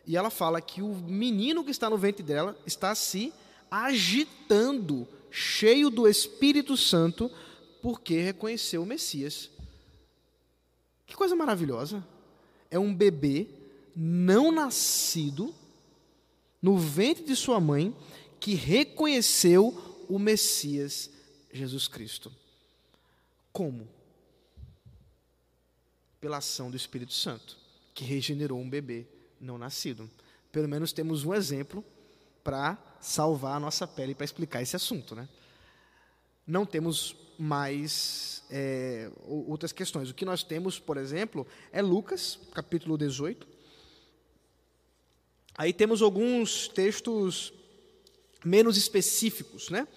e 0.08 0.16
ela 0.16 0.30
fala 0.30 0.62
que 0.62 0.82
o 0.82 0.88
menino 0.88 1.64
que 1.64 1.72
está 1.72 1.90
no 1.90 1.98
ventre 1.98 2.24
dela 2.24 2.58
está 2.66 2.96
se 2.96 3.34
agitando, 3.70 5.08
cheio 5.30 5.90
do 5.90 6.08
Espírito 6.08 6.78
Santo, 6.78 7.30
porque 7.82 8.22
reconheceu 8.22 8.84
o 8.84 8.86
Messias. 8.86 9.50
Que 11.06 11.16
coisa 11.16 11.36
maravilhosa! 11.36 12.06
É 12.72 12.80
um 12.80 12.94
bebê 12.96 13.48
não 13.96 14.52
nascido 14.52 15.54
no 16.62 16.78
ventre 16.78 17.24
de 17.24 17.36
sua 17.36 17.60
mãe 17.60 17.96
que 18.40 18.54
reconheceu 18.54 20.06
o 20.08 20.18
Messias 20.18 21.10
Jesus 21.52 21.88
Cristo. 21.88 22.32
Como? 23.52 23.88
Pela 26.26 26.38
ação 26.38 26.72
do 26.72 26.76
Espírito 26.76 27.14
Santo, 27.14 27.56
que 27.94 28.04
regenerou 28.04 28.60
um 28.60 28.68
bebê 28.68 29.06
não 29.40 29.60
nascido. 29.60 30.10
Pelo 30.52 30.68
menos 30.68 30.92
temos 30.92 31.24
um 31.24 31.36
exemplo 31.36 31.86
para 32.44 32.80
salvar 33.00 33.58
a 33.58 33.60
nossa 33.60 33.86
pele 33.86 34.16
para 34.16 34.26
explicar 34.26 34.60
esse 34.60 34.76
assunto, 34.76 35.14
né? 35.14 35.30
Não 36.48 36.66
temos 36.66 37.16
mais 37.38 38.44
é, 38.50 39.12
outras 39.24 39.72
questões. 39.72 40.10
O 40.10 40.16
que 40.16 40.26
nós 40.26 40.42
temos, 40.42 40.80
por 40.80 40.98
exemplo, 40.98 41.46
é 41.72 41.80
Lucas, 41.80 42.40
capítulo 42.56 42.98
18. 42.98 43.48
Aí 45.56 45.72
temos 45.72 46.02
alguns 46.02 46.68
textos 46.68 47.54
menos 48.44 48.78
específicos, 48.78 49.70
né? 49.70 49.88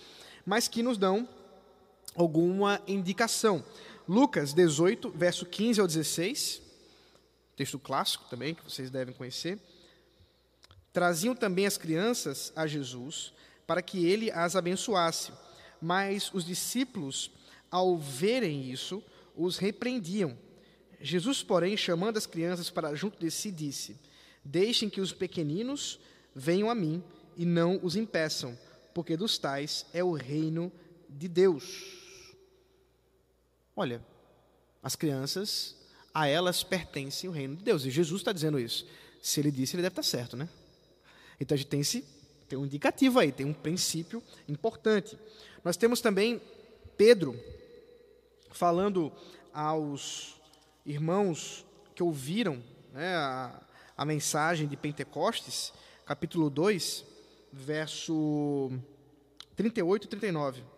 mas 0.45 0.69
que 0.69 0.83
nos 0.83 0.99
dão 0.99 1.27
alguma 2.15 2.83
indicação. 2.87 3.65
Lucas 4.09 4.55
18, 4.55 5.11
verso 5.11 5.45
15 5.45 5.83
ao 5.83 5.87
16, 5.87 6.63
texto 7.55 7.79
clássico 7.79 8.25
também, 8.31 8.55
que 8.55 8.65
vocês 8.65 8.89
devem 8.89 9.13
conhecer. 9.13 9.59
Traziam 10.95 11.35
também 11.35 11.67
as 11.67 11.77
crianças 11.77 12.51
a 12.57 12.67
Jesus 12.67 13.35
para 13.67 13.83
que 13.83 14.07
ele 14.07 14.31
as 14.31 14.57
abençoasse. 14.57 15.31
Mas 15.79 16.33
os 16.33 16.47
discípulos, 16.47 17.31
ao 17.71 17.99
verem 17.99 18.71
isso, 18.71 19.05
os 19.37 19.59
repreendiam. 19.59 20.37
Jesus, 21.03 21.43
porém, 21.43 21.77
chamando 21.77 22.17
as 22.17 22.25
crianças 22.25 22.71
para 22.71 22.95
junto 22.95 23.21
de 23.21 23.31
si, 23.31 23.51
disse: 23.53 23.95
Deixem 24.43 24.89
que 24.89 25.03
os 25.03 25.13
pequeninos 25.13 26.01
venham 26.35 26.71
a 26.71 26.75
mim 26.75 27.05
e 27.37 27.45
não 27.45 27.79
os 27.83 27.95
impeçam, 27.95 28.59
porque 28.95 29.19
dos 29.19 29.37
tais 29.37 29.85
é 29.93 30.03
o 30.03 30.13
reino 30.13 30.73
de 31.11 31.29
Deus. 31.29 32.08
Olha, 33.79 34.05
as 34.83 34.97
crianças, 34.97 35.77
a 36.13 36.27
elas 36.27 36.65
pertence 36.65 37.29
o 37.29 37.31
reino 37.31 37.55
de 37.55 37.63
Deus. 37.63 37.87
E 37.87 37.91
Jesus 37.93 38.23
está 38.23 38.33
dizendo 38.33 38.59
isso. 38.59 38.85
Se 39.23 39.39
ele 39.39 39.53
disse, 39.53 39.77
ele 39.77 39.83
deve 39.83 39.93
estar 39.93 40.03
certo, 40.03 40.37
né? 40.37 40.49
Então 41.39 41.55
a 41.55 41.57
gente 41.57 41.69
tem, 41.69 41.79
esse, 41.79 42.05
tem 42.49 42.59
um 42.59 42.67
indicativo 42.67 43.21
aí, 43.21 43.31
tem 43.31 43.47
um 43.47 43.55
princípio 43.55 44.21
importante. 44.49 45.17
Nós 45.63 45.77
temos 45.77 46.01
também 46.01 46.43
Pedro 46.97 47.41
falando 48.51 49.13
aos 49.55 50.35
irmãos 50.85 51.65
que 51.95 52.03
ouviram 52.03 52.61
né, 52.93 53.15
a, 53.15 53.63
a 53.97 54.05
mensagem 54.05 54.67
de 54.67 54.77
Pentecostes, 54.77 55.73
capítulo 56.05 56.51
2, 56.51 57.05
verso 57.53 58.73
38 59.55 60.05
e 60.05 60.09
39. 60.09 60.78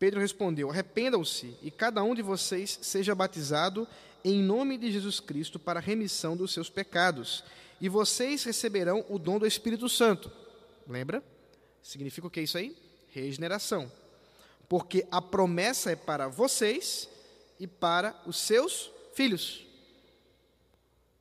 Pedro 0.00 0.18
respondeu: 0.18 0.70
Arrependam-se 0.70 1.54
e 1.62 1.70
cada 1.70 2.02
um 2.02 2.14
de 2.14 2.22
vocês 2.22 2.78
seja 2.80 3.14
batizado 3.14 3.86
em 4.24 4.42
nome 4.42 4.78
de 4.78 4.90
Jesus 4.90 5.20
Cristo 5.20 5.58
para 5.58 5.78
a 5.78 5.82
remissão 5.82 6.36
dos 6.36 6.52
seus 6.52 6.70
pecados, 6.70 7.44
e 7.80 7.88
vocês 7.88 8.42
receberão 8.42 9.04
o 9.08 9.18
dom 9.18 9.38
do 9.38 9.46
Espírito 9.46 9.88
Santo. 9.88 10.32
Lembra? 10.88 11.22
Significa 11.82 12.26
o 12.26 12.30
que 12.30 12.40
é 12.40 12.42
isso 12.42 12.56
aí? 12.56 12.74
Regeneração. 13.10 13.92
Porque 14.68 15.06
a 15.10 15.20
promessa 15.20 15.90
é 15.90 15.96
para 15.96 16.28
vocês 16.28 17.08
e 17.58 17.66
para 17.66 18.18
os 18.26 18.36
seus 18.38 18.90
filhos. 19.14 19.66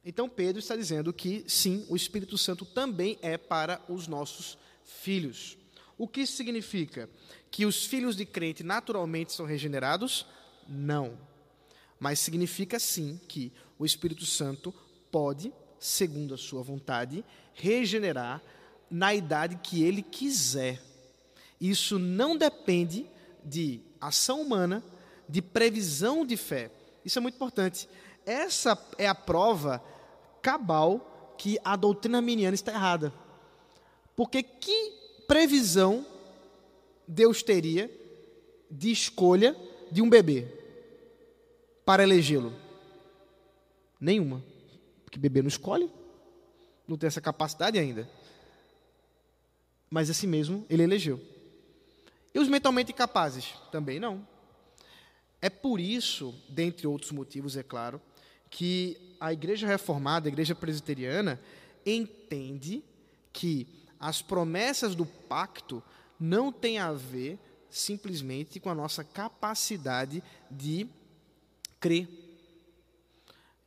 Então 0.06 0.30
Pedro 0.30 0.60
está 0.60 0.76
dizendo 0.76 1.12
que 1.12 1.44
sim, 1.48 1.86
o 1.90 1.96
Espírito 1.96 2.38
Santo 2.38 2.66
também 2.66 3.20
é 3.22 3.38
para 3.38 3.82
os 3.90 4.08
nossos 4.08 4.58
filhos. 4.86 5.59
O 6.00 6.08
que 6.08 6.22
isso 6.22 6.38
significa? 6.38 7.10
Que 7.52 7.66
os 7.66 7.86
filhos 7.86 8.16
de 8.16 8.26
crente 8.26 8.64
naturalmente 8.64 9.34
são 9.34 9.46
regenerados? 9.46 10.26
Não. 10.66 11.18
Mas 12.00 12.20
significa 12.20 12.80
sim 12.80 13.20
que 13.28 13.52
o 13.78 13.86
Espírito 13.86 14.26
Santo 14.26 14.74
pode, 15.12 15.54
segundo 15.78 16.34
a 16.34 16.38
sua 16.38 16.64
vontade, 16.64 17.26
regenerar 17.54 18.42
na 18.90 19.14
idade 19.14 19.60
que 19.62 19.84
ele 19.84 20.02
quiser. 20.02 20.82
Isso 21.60 22.00
não 22.00 22.38
depende 22.38 23.06
de 23.44 23.82
ação 24.00 24.42
humana, 24.42 24.82
de 25.28 25.42
previsão 25.42 26.26
de 26.26 26.38
fé. 26.38 26.72
Isso 27.04 27.20
é 27.20 27.22
muito 27.22 27.36
importante. 27.36 27.90
Essa 28.26 28.82
é 28.98 29.06
a 29.06 29.14
prova 29.14 29.84
cabal 30.42 31.36
que 31.38 31.60
a 31.62 31.76
doutrina 31.76 32.20
arminiana 32.20 32.56
está 32.56 32.72
errada. 32.72 33.14
Porque 34.16 34.42
que 34.42 34.99
previsão 35.30 36.04
Deus 37.08 37.44
teria 37.44 37.90
de 38.70 38.92
escolha 38.92 39.56
de 39.92 40.02
um 40.02 40.10
bebê 40.10 40.48
para 41.86 42.02
elegê-lo? 42.02 42.52
Nenhuma. 44.02 44.44
Porque 45.06 45.20
bebê 45.20 45.44
não 45.44 45.48
escolhe, 45.48 45.88
não 46.88 46.98
tem 46.98 47.08
essa 47.08 47.22
capacidade 47.22 47.78
ainda. 47.78 48.10
Mas 49.88 50.10
assim 50.10 50.26
mesmo 50.26 50.66
ele 50.68 50.82
elegeu. 50.82 51.22
E 52.34 52.40
os 52.40 52.48
mentalmente 52.48 52.92
incapazes? 52.92 53.54
Também 53.72 54.00
não. 54.00 54.28
É 55.40 55.50
por 55.50 55.80
isso, 55.80 56.34
dentre 56.50 56.88
outros 56.88 57.12
motivos, 57.12 57.56
é 57.56 57.62
claro, 57.62 58.02
que 58.50 59.16
a 59.20 59.32
Igreja 59.32 59.68
Reformada, 59.68 60.28
a 60.28 60.32
Igreja 60.32 60.56
Presbiteriana, 60.56 61.40
entende 61.86 62.84
que 63.32 63.68
as 64.00 64.22
promessas 64.22 64.96
do 64.96 65.06
pacto 65.06 65.84
não 66.20 66.52
têm 66.52 66.78
a 66.78 66.94
ver 66.94 67.38
simplesmente 67.70 68.60
com 68.60 68.70
a 68.70 68.76
nossa 68.76 69.04
capacidade 69.04 70.24
de 70.50 70.88
crer. 71.80 72.08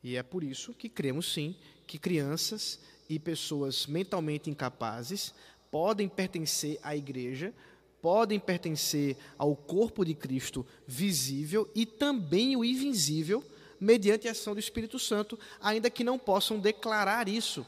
E 0.03 0.17
é 0.17 0.23
por 0.23 0.43
isso 0.43 0.73
que 0.73 0.89
cremos 0.89 1.31
sim 1.31 1.55
que 1.87 1.97
crianças 1.97 2.79
e 3.09 3.17
pessoas 3.19 3.85
mentalmente 3.85 4.49
incapazes 4.49 5.33
podem 5.71 6.09
pertencer 6.09 6.79
à 6.83 6.95
igreja, 6.95 7.53
podem 8.01 8.39
pertencer 8.39 9.15
ao 9.37 9.55
corpo 9.55 10.03
de 10.03 10.13
Cristo 10.13 10.65
visível 10.85 11.69
e 11.73 11.85
também 11.85 12.55
o 12.57 12.65
invisível, 12.65 13.43
mediante 13.79 14.27
a 14.27 14.31
ação 14.31 14.53
do 14.53 14.59
Espírito 14.59 14.99
Santo, 14.99 15.39
ainda 15.61 15.89
que 15.89 16.03
não 16.03 16.19
possam 16.19 16.59
declarar 16.59 17.27
isso. 17.27 17.65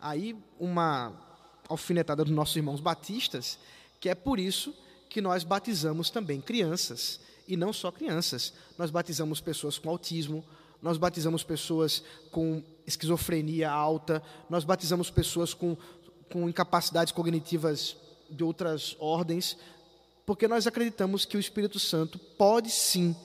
Aí, 0.00 0.36
uma 0.58 1.27
alfinetada 1.68 2.24
dos 2.24 2.32
nossos 2.32 2.56
irmãos 2.56 2.80
batistas, 2.80 3.58
que 4.00 4.08
é 4.08 4.14
por 4.14 4.38
isso 4.38 4.74
que 5.08 5.20
nós 5.20 5.44
batizamos 5.44 6.10
também 6.10 6.40
crianças, 6.40 7.20
e 7.46 7.56
não 7.56 7.72
só 7.72 7.90
crianças. 7.90 8.52
Nós 8.76 8.90
batizamos 8.90 9.40
pessoas 9.40 9.78
com 9.78 9.88
autismo, 9.88 10.44
nós 10.82 10.98
batizamos 10.98 11.42
pessoas 11.42 12.02
com 12.30 12.62
esquizofrenia 12.86 13.70
alta, 13.70 14.22
nós 14.48 14.64
batizamos 14.64 15.10
pessoas 15.10 15.54
com, 15.54 15.76
com 16.30 16.48
incapacidades 16.48 17.12
cognitivas 17.12 17.96
de 18.30 18.44
outras 18.44 18.96
ordens, 19.00 19.56
porque 20.26 20.46
nós 20.46 20.66
acreditamos 20.66 21.24
que 21.24 21.36
o 21.36 21.40
Espírito 21.40 21.80
Santo 21.80 22.18
pode 22.18 22.70
sim 22.70 23.16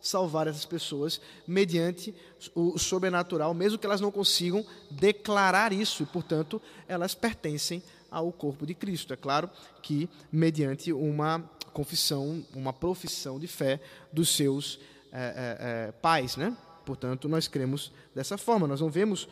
salvar 0.00 0.46
essas 0.46 0.64
pessoas 0.64 1.20
mediante 1.46 2.14
o 2.54 2.78
sobrenatural, 2.78 3.52
mesmo 3.52 3.78
que 3.78 3.86
elas 3.86 4.00
não 4.00 4.10
consigam 4.10 4.64
declarar 4.90 5.72
isso, 5.72 6.02
e, 6.02 6.06
portanto, 6.06 6.60
elas 6.88 7.14
pertencem 7.14 7.82
ao 8.10 8.32
corpo 8.32 8.66
de 8.66 8.74
Cristo. 8.74 9.12
É 9.12 9.16
claro 9.16 9.48
que 9.82 10.08
mediante 10.32 10.92
uma 10.92 11.38
confissão, 11.72 12.44
uma 12.54 12.72
profissão 12.72 13.38
de 13.38 13.46
fé 13.46 13.80
dos 14.12 14.34
seus 14.34 14.80
é, 15.12 15.18
é, 15.18 15.88
é, 15.88 15.92
pais, 15.92 16.36
né? 16.36 16.56
Portanto, 16.84 17.28
nós 17.28 17.46
cremos 17.46 17.92
dessa 18.14 18.36
forma. 18.36 18.66
Nós 18.66 18.80
não 18.80 18.90
vemos 18.90 19.28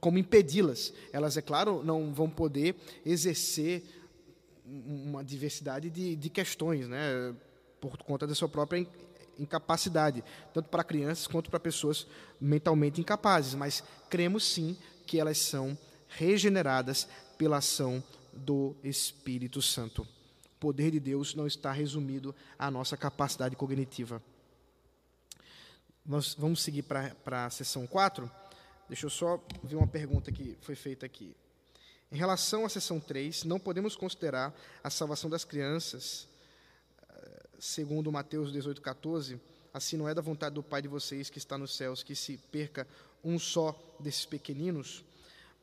como 0.00 0.16
impedi-las. 0.16 0.94
Elas, 1.12 1.36
é 1.36 1.42
claro, 1.42 1.82
não 1.84 2.14
vão 2.14 2.30
poder 2.30 2.74
exercer 3.04 3.82
uma 4.64 5.22
diversidade 5.22 5.90
de, 5.90 6.16
de 6.16 6.30
questões, 6.30 6.88
né? 6.88 7.34
Por 7.80 7.98
conta 7.98 8.26
da 8.26 8.34
sua 8.34 8.48
própria 8.48 8.86
incapacidade, 9.38 10.24
tanto 10.52 10.68
para 10.68 10.84
crianças 10.84 11.26
quanto 11.26 11.50
para 11.50 11.60
pessoas 11.60 12.06
mentalmente 12.40 13.00
incapazes, 13.00 13.54
mas 13.54 13.82
cremos 14.08 14.44
sim 14.44 14.76
que 15.06 15.18
elas 15.18 15.38
são 15.38 15.76
regeneradas 16.08 17.08
pela 17.38 17.58
ação 17.58 18.02
do 18.32 18.76
Espírito 18.82 19.62
Santo. 19.62 20.02
O 20.02 20.60
poder 20.60 20.90
de 20.90 21.00
Deus 21.00 21.34
não 21.34 21.46
está 21.46 21.72
resumido 21.72 22.34
à 22.58 22.70
nossa 22.70 22.96
capacidade 22.96 23.56
cognitiva. 23.56 24.22
Nós 26.04 26.34
vamos 26.34 26.62
seguir 26.62 26.82
para 26.82 27.46
a 27.46 27.50
sessão 27.50 27.86
4. 27.86 28.30
Deixa 28.88 29.06
eu 29.06 29.10
só 29.10 29.42
ver 29.62 29.76
uma 29.76 29.86
pergunta 29.86 30.32
que 30.32 30.56
foi 30.60 30.74
feita 30.74 31.06
aqui. 31.06 31.34
Em 32.12 32.16
relação 32.16 32.64
à 32.64 32.68
sessão 32.68 32.98
3, 32.98 33.44
não 33.44 33.60
podemos 33.60 33.94
considerar 33.94 34.52
a 34.82 34.90
salvação 34.90 35.30
das 35.30 35.44
crianças 35.44 36.26
segundo 37.60 38.10
Mateus 38.10 38.52
18,14, 38.52 39.38
assim 39.72 39.96
não 39.96 40.08
é 40.08 40.14
da 40.14 40.22
vontade 40.22 40.54
do 40.54 40.62
Pai 40.62 40.82
de 40.82 40.88
vocês 40.88 41.30
que 41.30 41.38
está 41.38 41.56
nos 41.56 41.76
céus 41.76 42.02
que 42.02 42.16
se 42.16 42.38
perca 42.50 42.88
um 43.22 43.38
só 43.38 43.78
desses 44.00 44.24
pequeninos? 44.24 45.04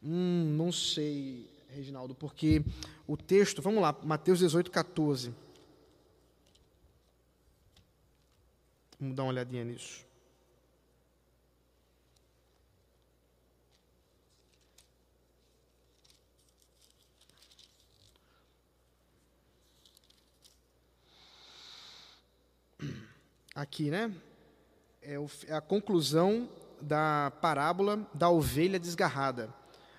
Hum, 0.01 0.55
não 0.55 0.71
sei, 0.71 1.49
Reginaldo, 1.69 2.13
porque 2.15 2.63
o 3.07 3.17
texto, 3.17 3.61
vamos 3.61 3.81
lá, 3.81 3.93
Mateus 4.03 4.41
18,14. 4.41 5.33
Vamos 8.99 9.15
dar 9.15 9.23
uma 9.23 9.29
olhadinha 9.29 9.63
nisso. 9.63 10.06
Aqui, 23.57 23.89
né? 23.89 24.13
É, 25.01 25.15
é 25.47 25.53
a 25.55 25.61
conclusão 25.61 26.47
da 26.79 27.31
parábola 27.41 28.07
da 28.13 28.29
ovelha 28.29 28.79
desgarrada. 28.79 29.51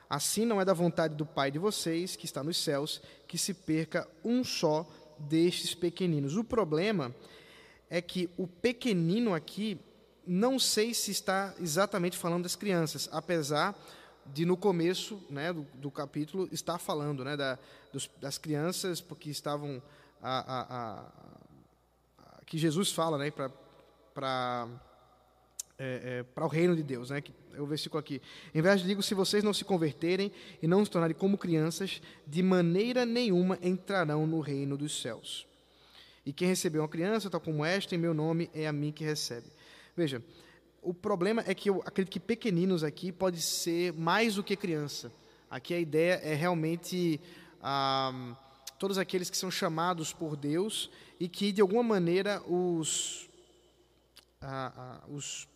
Assim 0.09 0.47
não 0.47 0.61
é 0.61 0.65
da 0.65 0.73
vontade 0.73 1.17
do 1.17 1.27
Pai 1.27 1.51
de 1.51 1.59
vocês, 1.59 2.15
que 2.15 2.25
está 2.25 2.43
nos 2.45 2.57
céus, 2.57 3.03
que 3.27 3.37
se 3.37 3.53
perca 3.53 4.09
um 4.25 4.45
só 4.45 4.89
destes 5.19 5.75
pequeninos. 5.75 6.37
O 6.37 6.45
problema 6.45 7.13
é 7.91 8.01
que 8.01 8.31
o 8.37 8.47
pequenino 8.47 9.35
aqui, 9.35 9.77
não 10.25 10.57
sei 10.57 10.95
se 10.95 11.11
está 11.11 11.53
exatamente 11.59 12.17
falando 12.17 12.45
das 12.45 12.55
crianças, 12.55 13.09
apesar 13.11 13.77
de 14.25 14.45
no 14.45 14.57
começo 14.57 15.21
né, 15.29 15.53
do, 15.53 15.67
do 15.75 15.91
capítulo 15.91 16.49
estar 16.53 16.79
falando 16.79 17.25
né, 17.25 17.37
da, 17.37 17.59
dos, 17.93 18.09
das 18.21 18.39
crianças, 18.39 19.01
porque 19.01 19.31
estavam. 19.31 19.83
A, 20.21 20.39
a, 20.39 20.63
a, 20.77 21.38
que 22.49 22.59
Jesus 22.59 22.91
fala 22.91 23.19
né, 23.19 23.31
para 23.31 24.69
é, 25.79 26.19
é, 26.19 26.23
para 26.25 26.45
o 26.45 26.49
reino 26.49 26.75
de 26.75 26.83
Deus, 26.83 27.11
né? 27.11 27.23
É 27.55 27.61
o 27.61 27.67
versículo 27.67 28.01
aqui. 28.01 28.21
Em 28.53 28.61
vez 28.61 28.81
de 28.81 28.87
digo, 28.89 29.01
se 29.01 29.15
vocês 29.15 29.45
não 29.45 29.55
se 29.55 29.65
converterem 29.65 30.33
e 30.61 30.67
não 30.67 30.85
se 30.85 30.91
tornarem 30.91 31.15
como 31.15 31.39
crianças, 31.39 32.03
de 32.27 32.43
maneira 32.43 33.07
nenhuma 33.07 33.57
entrarão 33.63 34.27
no 34.27 34.41
reino 34.41 34.77
dos 34.77 35.01
céus. 35.01 35.47
E 36.27 36.33
quem 36.33 36.49
recebeu 36.49 36.83
uma 36.83 36.89
criança, 36.89 37.31
tal 37.31 37.41
como 37.41 37.65
esta, 37.65 37.95
em 37.95 37.99
meu 37.99 38.13
nome, 38.13 38.51
é 38.53 38.67
a 38.67 38.73
mim 38.73 38.91
que 38.91 39.05
recebe. 39.05 39.47
Veja, 39.97 40.21
o 40.83 40.93
problema 40.93 41.45
é 41.47 41.55
que 41.55 41.71
eu 41.71 41.81
acredito 41.87 42.13
que 42.13 42.21
pequeninos 42.21 42.83
aqui 42.83 43.13
pode 43.13 43.41
ser 43.41 43.93
mais 43.93 44.35
do 44.35 44.43
que 44.43 44.57
criança. 44.57 45.13
Aqui 45.49 45.75
a 45.75 45.79
ideia 45.79 46.15
é 46.25 46.35
realmente 46.35 47.21
ah, 47.63 48.37
todos 48.79 48.99
aqueles 48.99 49.29
que 49.29 49.37
são 49.37 49.51
chamados 49.51 50.13
por 50.13 50.37
Deus 50.37 50.91
e 51.19 51.29
que, 51.29 51.53
de 51.53 51.61
alguma 51.61 51.83
maneira, 51.83 52.41
os, 52.43 53.29
ah, 54.41 54.73
ah, 54.77 55.01
os 55.09 55.49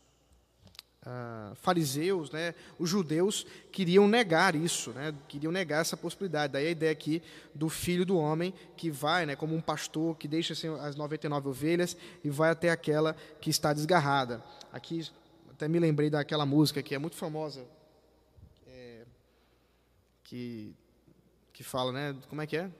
ah, 1.04 1.52
fariseus, 1.56 2.30
né, 2.30 2.54
os 2.78 2.88
judeus 2.88 3.46
queriam 3.70 4.06
negar 4.06 4.54
isso, 4.54 4.90
né, 4.90 5.14
queriam 5.28 5.52
negar 5.52 5.80
essa 5.80 5.96
possibilidade. 5.96 6.52
Daí 6.52 6.66
a 6.66 6.70
ideia 6.70 6.92
aqui 6.92 7.22
do 7.54 7.68
filho 7.68 8.04
do 8.04 8.16
homem 8.16 8.52
que 8.76 8.90
vai, 8.90 9.26
né, 9.26 9.36
como 9.36 9.54
um 9.54 9.60
pastor 9.60 10.16
que 10.16 10.26
deixa 10.28 10.52
assim, 10.52 10.68
as 10.80 10.96
99 10.96 11.48
ovelhas 11.48 11.96
e 12.24 12.30
vai 12.30 12.50
até 12.50 12.70
aquela 12.70 13.16
que 13.40 13.50
está 13.50 13.72
desgarrada. 13.72 14.42
Aqui 14.72 15.08
até 15.50 15.68
me 15.68 15.78
lembrei 15.78 16.10
daquela 16.10 16.46
música 16.46 16.82
que 16.82 16.94
é 16.94 16.98
muito 16.98 17.16
famosa, 17.16 17.64
é, 18.66 19.04
que 20.24 20.74
que 21.52 21.62
fala, 21.62 21.92
né, 21.92 22.16
como 22.28 22.40
é 22.40 22.46
que 22.46 22.56
é? 22.56 22.70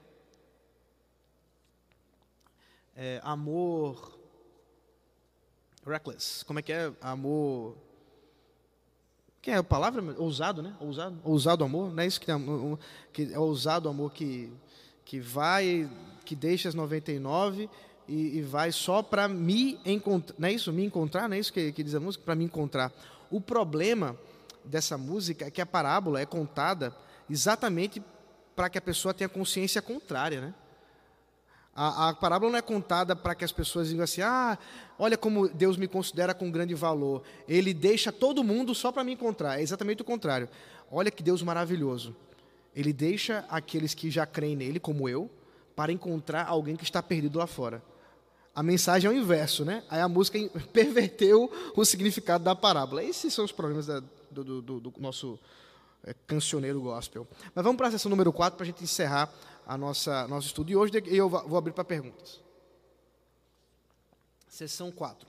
É 2.95 3.19
amor 3.23 4.17
reckless. 5.85 6.43
Como 6.45 6.59
é 6.59 6.61
que 6.61 6.71
é? 6.71 6.91
Amor 7.01 7.75
que 9.43 9.51
é 9.51 9.57
a 9.57 9.63
palavra? 9.63 10.01
Ousado, 10.17 10.61
né? 10.61 10.73
Ousado, 10.79 11.19
ousado 11.21 11.63
amor, 11.65 11.93
não 11.93 12.01
é 12.01 12.07
isso 12.07 12.19
que, 12.19 12.31
é, 12.31 12.35
que 13.11 13.33
é 13.33 13.37
ousado 13.37 13.89
amor 13.89 14.13
que, 14.13 14.49
que 15.03 15.19
vai, 15.19 15.89
que 16.23 16.33
deixa 16.33 16.69
as 16.69 16.75
99 16.75 17.69
e, 18.07 18.37
e 18.37 18.41
vai 18.41 18.71
só 18.71 19.03
para 19.03 19.27
me 19.27 19.77
encontrar, 19.85 20.35
não 20.39 20.47
é 20.47 20.53
isso? 20.53 20.71
Me 20.71 20.85
encontrar, 20.85 21.27
não 21.27 21.35
é 21.35 21.39
isso 21.39 21.51
que, 21.51 21.73
que 21.73 21.83
diz 21.83 21.93
a 21.93 21.99
música? 21.99 22.23
Para 22.23 22.35
me 22.35 22.45
encontrar. 22.45 22.89
O 23.29 23.41
problema 23.41 24.17
dessa 24.63 24.97
música 24.97 25.45
é 25.45 25.51
que 25.51 25.61
a 25.61 25.65
parábola 25.65 26.21
é 26.21 26.25
contada 26.25 26.95
exatamente 27.29 28.01
para 28.55 28.69
que 28.69 28.77
a 28.77 28.81
pessoa 28.81 29.13
tenha 29.13 29.27
consciência 29.27 29.81
contrária, 29.81 30.39
né? 30.39 30.53
A, 31.75 32.09
a 32.09 32.13
parábola 32.13 32.51
não 32.51 32.59
é 32.59 32.61
contada 32.61 33.15
para 33.15 33.33
que 33.33 33.43
as 33.43 33.51
pessoas 33.51 33.89
digam 33.89 34.03
assim: 34.03 34.21
ah, 34.21 34.57
olha 34.97 35.17
como 35.17 35.47
Deus 35.49 35.75
me 35.77 35.87
considera 35.87 36.33
com 36.33 36.51
grande 36.51 36.75
valor. 36.75 37.23
Ele 37.47 37.73
deixa 37.73 38.11
todo 38.11 38.43
mundo 38.43 38.75
só 38.75 38.91
para 38.91 39.03
me 39.03 39.13
encontrar. 39.13 39.59
É 39.59 39.63
exatamente 39.63 40.01
o 40.01 40.05
contrário. 40.05 40.47
Olha 40.91 41.09
que 41.09 41.23
Deus 41.23 41.41
maravilhoso. 41.41 42.15
Ele 42.75 42.93
deixa 42.93 43.45
aqueles 43.49 43.93
que 43.93 44.09
já 44.09 44.25
creem 44.25 44.55
nele, 44.55 44.79
como 44.79 45.09
eu, 45.09 45.29
para 45.75 45.91
encontrar 45.91 46.45
alguém 46.47 46.75
que 46.75 46.83
está 46.83 47.01
perdido 47.01 47.39
lá 47.39 47.47
fora. 47.47 47.83
A 48.55 48.61
mensagem 48.61 49.09
é 49.09 49.13
o 49.13 49.17
inverso, 49.17 49.65
né? 49.65 49.83
Aí 49.89 49.99
a 49.99 50.07
música 50.07 50.37
perverteu 50.71 51.51
o 51.75 51.83
significado 51.83 52.43
da 52.43 52.55
parábola. 52.55 53.03
Esses 53.03 53.33
são 53.33 53.43
os 53.43 53.51
problemas 53.51 53.87
da, 53.87 54.01
do, 54.29 54.61
do, 54.61 54.79
do, 54.79 54.93
nosso 54.99 55.39
é, 56.05 56.13
cancioneiro 56.27 56.81
gospel. 56.81 57.27
Mas 57.53 57.63
vamos 57.63 57.77
para 57.77 57.87
a 57.87 57.91
sessão 57.91 58.09
número 58.09 58.31
4 58.31 58.57
para 58.57 58.63
a 58.63 58.67
gente 58.67 58.83
encerrar 58.83 59.31
a 59.65 59.77
nossa 59.77 60.27
nosso 60.27 60.47
estudo 60.47 60.67
de 60.67 60.75
hoje 60.75 60.91
e 61.05 61.15
eu 61.15 61.29
vou 61.29 61.57
abrir 61.57 61.71
para 61.71 61.83
perguntas. 61.83 62.41
Seção 64.47 64.91
4. 64.91 65.27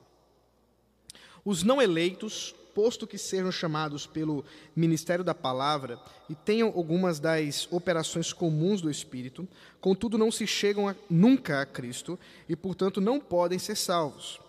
Os 1.45 1.63
não 1.63 1.81
eleitos, 1.81 2.55
posto 2.75 3.07
que 3.07 3.17
sejam 3.17 3.53
chamados 3.53 4.07
pelo 4.07 4.45
ministério 4.75 5.25
da 5.25 5.35
palavra 5.35 5.99
e 6.29 6.35
tenham 6.35 6.69
algumas 6.69 7.21
das 7.21 7.69
operações 7.71 8.33
comuns 8.33 8.81
do 8.81 8.91
Espírito, 8.91 9.47
contudo 9.81 10.19
não 10.19 10.33
se 10.33 10.47
chegam 10.47 10.89
a, 10.89 10.95
nunca 11.09 11.61
a 11.61 11.67
Cristo 11.67 12.19
e, 12.49 12.57
portanto, 12.57 13.01
não 13.01 13.21
podem 13.21 13.59
ser 13.59 13.77
salvos. 13.77 14.41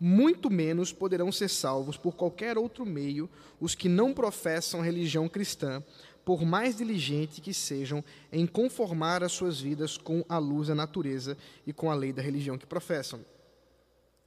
Muito 0.00 0.48
menos 0.48 0.94
poderão 0.94 1.30
ser 1.30 1.48
salvos 1.48 1.98
por 1.98 2.16
qualquer 2.16 2.56
outro 2.56 2.86
meio 2.86 3.28
os 3.60 3.74
que 3.74 3.86
não 3.86 4.14
professam 4.14 4.80
religião 4.80 5.28
cristã, 5.28 5.84
por 6.24 6.42
mais 6.42 6.78
diligente 6.78 7.40
que 7.42 7.52
sejam 7.52 8.02
em 8.32 8.46
conformar 8.46 9.22
as 9.22 9.32
suas 9.32 9.60
vidas 9.60 9.98
com 9.98 10.24
a 10.26 10.38
luz 10.38 10.68
da 10.68 10.74
natureza 10.74 11.36
e 11.66 11.72
com 11.72 11.90
a 11.90 11.94
lei 11.94 12.14
da 12.14 12.22
religião 12.22 12.56
que 12.56 12.66
professam. 12.66 13.20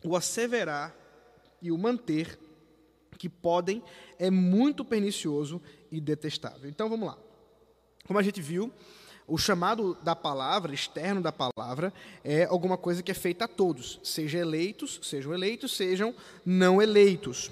O 0.03 0.15
asseverar 0.15 0.95
e 1.59 1.71
o 1.71 1.77
manter 1.77 2.37
que 3.17 3.29
podem 3.29 3.81
é 4.19 4.29
muito 4.29 4.83
pernicioso 4.83 5.61
e 5.91 5.99
detestável. 5.99 6.69
Então 6.69 6.89
vamos 6.89 7.07
lá. 7.07 7.17
Como 8.05 8.19
a 8.19 8.23
gente 8.23 8.41
viu, 8.41 8.71
o 9.27 9.37
chamado 9.37 9.97
da 10.03 10.15
palavra, 10.15 10.73
externo 10.73 11.21
da 11.21 11.31
palavra, 11.31 11.93
é 12.23 12.45
alguma 12.45 12.77
coisa 12.77 13.01
que 13.01 13.11
é 13.11 13.15
feita 13.15 13.45
a 13.45 13.47
todos, 13.47 13.99
seja 14.03 14.37
eleitos, 14.39 14.99
sejam 15.03 15.33
eleitos, 15.33 15.75
sejam 15.75 16.13
não 16.45 16.81
eleitos. 16.81 17.51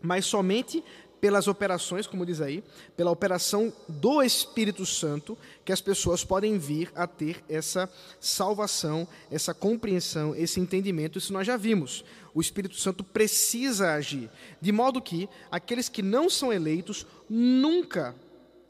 Mas 0.00 0.24
somente 0.26 0.82
pelas 1.20 1.48
operações, 1.48 2.06
como 2.06 2.24
diz 2.24 2.40
aí, 2.40 2.62
pela 2.96 3.10
operação 3.10 3.72
do 3.88 4.22
Espírito 4.22 4.86
Santo, 4.86 5.36
que 5.64 5.72
as 5.72 5.80
pessoas 5.80 6.24
podem 6.24 6.58
vir 6.58 6.90
a 6.94 7.06
ter 7.06 7.42
essa 7.48 7.90
salvação, 8.20 9.06
essa 9.30 9.52
compreensão, 9.52 10.34
esse 10.34 10.60
entendimento. 10.60 11.18
Isso 11.18 11.32
nós 11.32 11.46
já 11.46 11.56
vimos. 11.56 12.04
O 12.34 12.40
Espírito 12.40 12.76
Santo 12.76 13.02
precisa 13.02 13.94
agir, 13.94 14.30
de 14.60 14.70
modo 14.70 15.02
que 15.02 15.28
aqueles 15.50 15.88
que 15.88 16.02
não 16.02 16.30
são 16.30 16.52
eleitos 16.52 17.06
nunca 17.28 18.14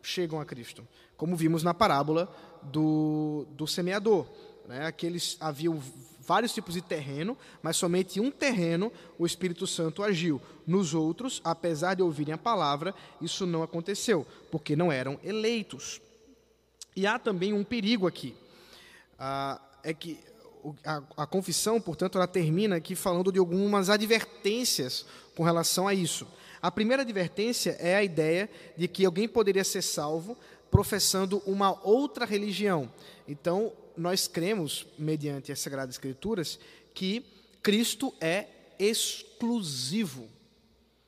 chegam 0.00 0.40
a 0.40 0.44
Cristo, 0.44 0.86
como 1.18 1.36
vimos 1.36 1.62
na 1.62 1.74
parábola 1.74 2.32
do, 2.62 3.46
do 3.50 3.66
semeador. 3.66 4.26
Né? 4.66 4.86
Aqueles 4.86 5.36
haviam 5.40 5.82
vários 6.20 6.54
tipos 6.54 6.74
de 6.74 6.80
terreno, 6.80 7.36
mas 7.62 7.76
somente 7.76 8.20
um 8.20 8.30
terreno 8.30 8.92
o 9.18 9.26
Espírito 9.26 9.66
Santo 9.66 10.02
agiu. 10.02 10.40
Nos 10.66 10.94
outros, 10.94 11.40
apesar 11.44 11.94
de 11.94 12.02
ouvirem 12.02 12.34
a 12.34 12.38
palavra, 12.38 12.94
isso 13.20 13.44
não 13.44 13.62
aconteceu, 13.62 14.26
porque 14.50 14.76
não 14.76 14.92
eram 14.92 15.18
eleitos. 15.24 16.00
E 16.94 17.06
há 17.06 17.18
também 17.18 17.52
um 17.52 17.64
perigo 17.64 18.06
aqui. 18.06 18.36
Ah, 19.18 19.60
é 19.82 19.92
que 19.92 20.20
a, 20.84 21.02
a, 21.16 21.26
confissão, 21.26 21.80
portanto, 21.80 22.18
ela 22.18 22.26
termina 22.26 22.76
aqui 22.76 22.94
falando 22.94 23.32
de 23.32 23.38
algumas 23.38 23.90
advertências 23.90 25.06
com 25.34 25.42
relação 25.42 25.88
a 25.88 25.94
isso. 25.94 26.26
A 26.60 26.70
primeira 26.70 27.02
advertência 27.02 27.76
é 27.78 27.94
a 27.94 28.02
ideia 28.02 28.50
de 28.76 28.88
que 28.88 29.04
alguém 29.04 29.28
poderia 29.28 29.64
ser 29.64 29.82
salvo 29.82 30.36
professando 30.70 31.42
uma 31.46 31.72
outra 31.86 32.24
religião. 32.24 32.90
Então, 33.26 33.72
nós 33.96 34.28
cremos, 34.28 34.86
mediante 34.98 35.50
as 35.50 35.60
Sagradas 35.60 35.94
Escrituras, 35.94 36.58
que 36.94 37.24
Cristo 37.62 38.14
é 38.20 38.46
exclusivo. 38.78 40.28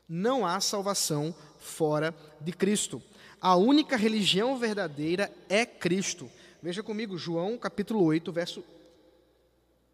Não 0.08 0.44
há 0.44 0.60
salvação 0.60 1.34
fora 1.58 2.14
de 2.40 2.52
Cristo. 2.52 3.02
A 3.40 3.56
única 3.56 3.96
religião 3.96 4.58
verdadeira 4.58 5.32
é 5.48 5.64
Cristo. 5.64 6.30
Veja 6.62 6.82
comigo, 6.82 7.16
João 7.16 7.56
capítulo 7.56 8.04
8, 8.04 8.30
verso 8.32 8.64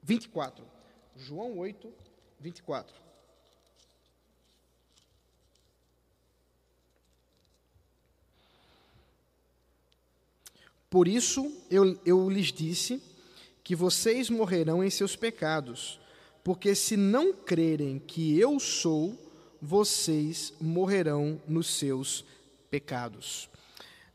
24. 0.02 0.64
João 1.16 1.58
8, 1.58 1.92
24. 2.40 3.05
Por 10.96 11.08
isso 11.08 11.52
eu, 11.70 12.00
eu 12.06 12.26
lhes 12.30 12.50
disse 12.50 13.02
que 13.62 13.76
vocês 13.76 14.30
morrerão 14.30 14.82
em 14.82 14.88
seus 14.88 15.14
pecados, 15.14 16.00
porque 16.42 16.74
se 16.74 16.96
não 16.96 17.34
crerem 17.34 17.98
que 17.98 18.40
eu 18.40 18.58
sou, 18.58 19.14
vocês 19.60 20.54
morrerão 20.58 21.38
nos 21.46 21.66
seus 21.66 22.24
pecados. 22.70 23.50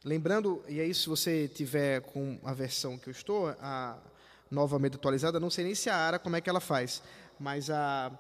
Lembrando, 0.04 0.64
e 0.68 0.80
aí 0.80 0.92
se 0.92 1.08
você 1.08 1.48
tiver 1.48 2.02
com 2.02 2.40
a 2.44 2.52
versão 2.52 2.98
que 2.98 3.10
eu 3.10 3.12
estou, 3.12 3.50
a 3.60 4.00
novamente 4.50 4.96
atualizada, 4.96 5.40
não 5.40 5.52
sei 5.52 5.66
nem 5.66 5.76
se 5.76 5.88
a 5.88 5.96
Ara 5.96 6.18
como 6.18 6.36
é 6.36 6.42
que 6.42 6.50
ela 6.50 6.60
faz, 6.60 7.04
mas 7.40 7.70
a 7.70 8.12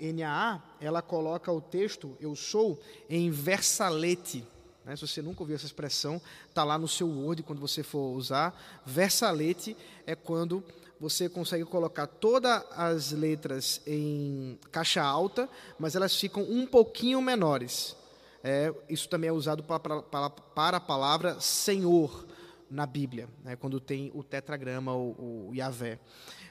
NAA, 0.00 0.60
ela 0.80 1.00
coloca 1.00 1.52
o 1.52 1.60
texto 1.60 2.16
eu 2.20 2.34
sou 2.34 2.76
em 3.08 3.30
versalete. 3.30 4.44
Né? 4.84 4.96
Se 4.96 5.06
você 5.06 5.22
nunca 5.22 5.42
ouviu 5.42 5.56
essa 5.56 5.66
expressão, 5.66 6.20
está 6.48 6.64
lá 6.64 6.78
no 6.78 6.88
seu 6.88 7.08
Word 7.08 7.42
quando 7.42 7.60
você 7.60 7.82
for 7.82 8.14
usar. 8.16 8.58
Versalete 8.84 9.76
é 10.06 10.14
quando 10.14 10.64
você 11.00 11.28
consegue 11.28 11.64
colocar 11.64 12.06
todas 12.06 12.62
as 12.72 13.12
letras 13.12 13.80
em 13.86 14.58
caixa 14.70 15.02
alta, 15.02 15.48
mas 15.78 15.96
elas 15.96 16.14
ficam 16.14 16.42
um 16.42 16.66
pouquinho 16.66 17.22
menores. 17.22 17.96
É, 18.44 18.72
isso 18.88 19.08
também 19.08 19.28
é 19.28 19.32
usado 19.32 19.62
para, 19.62 20.02
para, 20.02 20.30
para 20.30 20.76
a 20.76 20.80
palavra 20.80 21.40
Senhor 21.40 22.26
na 22.70 22.86
Bíblia, 22.86 23.28
né, 23.42 23.56
quando 23.56 23.80
tem 23.80 24.12
o 24.14 24.22
tetragrama, 24.22 24.94
o, 24.94 25.48
o 25.48 25.54
Yahvé. 25.54 25.98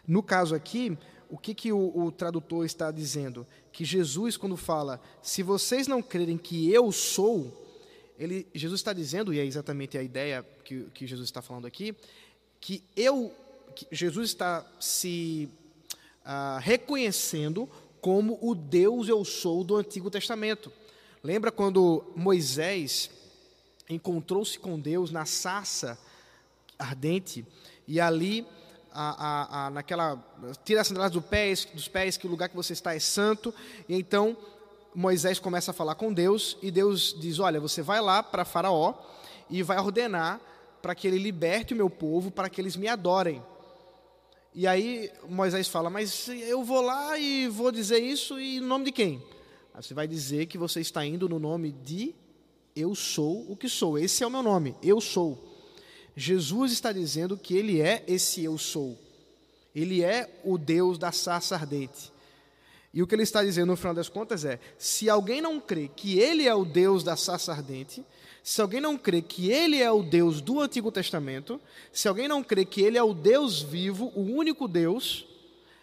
No 0.05 0.21
caso 0.21 0.53
aqui, 0.53 0.97
o 1.29 1.37
que, 1.37 1.53
que 1.53 1.71
o, 1.71 1.97
o, 1.97 2.11
tradutor 2.11 2.65
está 2.65 2.91
dizendo? 2.91 3.45
Que 3.71 3.85
Jesus, 3.85 4.35
quando 4.35 4.57
fala, 4.57 4.99
se 5.21 5.43
vocês 5.43 5.87
não 5.87 6.01
crerem 6.01 6.37
que 6.37 6.71
eu 6.71 6.91
sou, 6.91 7.68
ele, 8.19 8.45
Jesus 8.53 8.81
está 8.81 8.91
dizendo, 8.91 9.33
e 9.33 9.39
é 9.39 9.45
exatamente 9.45 9.97
a 9.97 10.03
ideia 10.03 10.45
que, 10.65 10.83
que 10.93 11.07
Jesus 11.07 11.29
está 11.29 11.41
falando 11.41 11.65
aqui, 11.65 11.95
que 12.59 12.83
eu, 12.95 13.33
que 13.73 13.87
Jesus 13.89 14.29
está 14.29 14.69
se 14.77 15.49
uh, 16.25 16.59
reconhecendo 16.59 17.69
como 18.01 18.37
o 18.41 18.53
Deus 18.53 19.07
eu 19.07 19.23
sou 19.23 19.63
do 19.63 19.77
Antigo 19.77 20.11
Testamento. 20.11 20.71
Lembra 21.23 21.49
quando 21.49 22.03
Moisés 22.15 23.09
encontrou-se 23.89 24.59
com 24.59 24.77
Deus 24.77 25.11
na 25.11 25.25
sarça 25.25 25.97
ardente 26.77 27.45
e 27.87 27.99
ali 27.99 28.45
a, 28.91 29.27
a, 29.27 29.65
a, 29.65 29.69
naquela 29.69 30.21
tira 30.63 30.81
as 30.81 30.87
sandálias 30.87 31.11
do 31.11 31.21
pés, 31.21 31.65
dos 31.73 31.87
pés 31.87 32.17
que 32.17 32.27
o 32.27 32.29
lugar 32.29 32.49
que 32.49 32.55
você 32.55 32.73
está 32.73 32.93
é 32.93 32.99
santo 32.99 33.53
e 33.87 33.95
então 33.95 34.37
Moisés 34.93 35.39
começa 35.39 35.71
a 35.71 35.73
falar 35.73 35.95
com 35.95 36.11
Deus 36.13 36.57
e 36.61 36.71
Deus 36.71 37.15
diz 37.19 37.39
olha 37.39 37.59
você 37.59 37.81
vai 37.81 38.01
lá 38.01 38.23
para 38.23 38.45
Faraó 38.45 38.93
e 39.49 39.61
vai 39.63 39.77
ordenar 39.79 40.39
para 40.81 40.95
que 40.95 41.07
ele 41.07 41.17
liberte 41.17 41.73
o 41.73 41.77
meu 41.77 41.89
povo 41.89 42.31
para 42.31 42.49
que 42.49 42.59
eles 42.59 42.75
me 42.75 42.87
adorem 42.87 43.43
e 44.53 44.65
aí 44.65 45.11
Moisés 45.27 45.67
fala 45.67 45.89
mas 45.89 46.27
eu 46.27 46.63
vou 46.63 46.81
lá 46.81 47.17
e 47.17 47.47
vou 47.47 47.71
dizer 47.71 47.99
isso 47.99 48.39
e 48.39 48.57
em 48.57 48.61
nome 48.61 48.85
de 48.85 48.91
quem 48.91 49.23
Aí 49.79 49.83
você 49.83 49.93
vai 49.93 50.09
dizer 50.09 50.47
que 50.47 50.57
você 50.57 50.81
está 50.81 51.05
indo 51.05 51.29
no 51.29 51.39
nome 51.39 51.71
de 51.71 52.13
eu 52.75 52.93
sou 52.93 53.49
o 53.49 53.55
que 53.55 53.69
sou. 53.69 53.97
Esse 53.97 54.25
é 54.25 54.27
o 54.27 54.29
meu 54.29 54.43
nome, 54.43 54.75
eu 54.83 54.99
sou. 54.99 55.41
Jesus 56.17 56.73
está 56.73 56.91
dizendo 56.91 57.37
que 57.37 57.55
ele 57.55 57.79
é 57.79 58.03
esse 58.05 58.43
eu 58.43 58.57
sou. 58.57 58.99
Ele 59.73 60.03
é 60.03 60.41
o 60.43 60.57
Deus 60.57 60.97
da 60.97 61.13
sarça 61.13 61.55
ardente. 61.55 62.11
E 62.93 63.03
o 63.03 63.07
que 63.07 63.13
ele 63.13 63.23
está 63.23 63.43
dizendo 63.43 63.67
no 63.67 63.77
final 63.77 63.93
das 63.93 64.09
contas 64.09 64.45
é: 64.45 64.59
se 64.77 65.09
alguém 65.09 65.41
não 65.41 65.59
crê 65.59 65.87
que 65.87 66.19
ele 66.19 66.47
é 66.47 66.53
o 66.53 66.65
Deus 66.65 67.03
da 67.03 67.15
sarça 67.15 67.51
ardente, 67.51 68.03
se 68.43 68.61
alguém 68.61 68.81
não 68.81 68.97
crê 68.97 69.21
que 69.21 69.51
ele 69.51 69.81
é 69.81 69.91
o 69.91 70.01
Deus 70.01 70.41
do 70.41 70.59
Antigo 70.59 70.91
Testamento, 70.91 71.61
se 71.93 72.07
alguém 72.07 72.27
não 72.27 72.43
crê 72.43 72.65
que 72.65 72.81
ele 72.81 72.97
é 72.97 73.03
o 73.03 73.13
Deus 73.13 73.61
vivo, 73.61 74.11
o 74.15 74.21
único 74.21 74.67
Deus, 74.67 75.27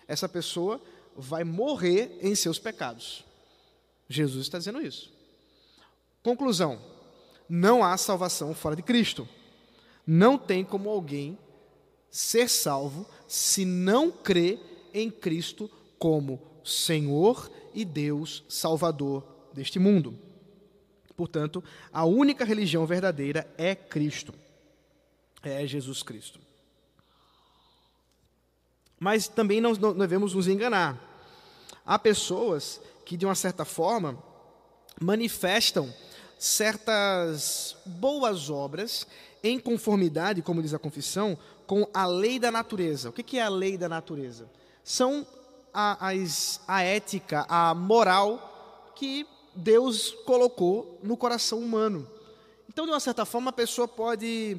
essa 0.09 0.29
pessoa 0.29 0.81
vai 1.17 1.45
morrer 1.45 2.19
em 2.21 2.35
seus 2.35 2.59
pecados. 2.59 3.25
Jesus 4.09 4.47
está 4.47 4.59
dizendo 4.59 4.81
isso. 4.81 5.13
Conclusão: 6.23 6.81
não 7.49 7.85
há 7.85 7.97
salvação 7.97 8.53
fora 8.53 8.75
de 8.75 8.83
Cristo. 8.83 9.29
Não 10.05 10.39
tem 10.39 10.65
como 10.65 10.89
alguém 10.89 11.39
ser 12.11 12.49
salvo 12.49 13.07
se 13.27 13.65
não 13.65 14.11
crê 14.11 14.59
em 14.95 15.11
Cristo 15.11 15.71
como 15.99 16.41
Senhor 16.67 17.51
e 17.73 17.85
Deus 17.85 18.45
Salvador 18.49 19.25
deste 19.53 19.79
mundo. 19.79 20.19
Portanto, 21.17 21.65
a 21.93 22.05
única 22.05 22.45
religião 22.45 22.85
verdadeira 22.85 23.49
é 23.57 23.75
Cristo, 23.75 24.35
é 25.43 25.67
Jesus 25.67 26.03
Cristo. 26.03 26.39
Mas 28.99 29.29
também 29.29 29.61
não, 29.61 29.73
devemos 29.73 30.35
nos 30.35 30.49
enganar. 30.49 31.01
Há 31.85 31.99
pessoas 31.99 32.81
que, 33.05 33.17
de 33.17 33.25
uma 33.25 33.35
certa 33.35 33.65
forma, 33.65 34.19
manifestam 35.01 35.93
certas 36.39 37.77
boas 37.87 38.51
obras 38.51 39.07
em 39.43 39.59
conformidade, 39.59 40.43
como 40.43 40.63
diz 40.63 40.75
a 40.75 40.79
confissão, 40.79 41.39
com 41.67 41.89
a 41.95 42.07
lei 42.07 42.39
da 42.39 42.51
natureza. 42.51 43.11
O 43.11 43.13
que 43.13 43.39
é 43.39 43.43
a 43.43 43.49
lei 43.49 43.79
da 43.79 43.89
natureza? 43.89 44.51
São 44.83 45.27
a, 45.79 46.09
as, 46.09 46.59
a 46.67 46.83
ética, 46.83 47.45
a 47.51 47.75
moral 47.75 48.93
que 48.97 49.27
Deus 49.55 50.11
colocou 50.25 50.99
no 51.03 51.19
coração 51.19 51.59
humano. 51.59 52.09
Então, 52.67 52.87
de 52.87 52.93
uma 52.93 53.01
certa 53.01 53.27
forma, 53.27 53.51
a 53.51 53.53
pessoa 53.53 53.87
pode 53.87 54.59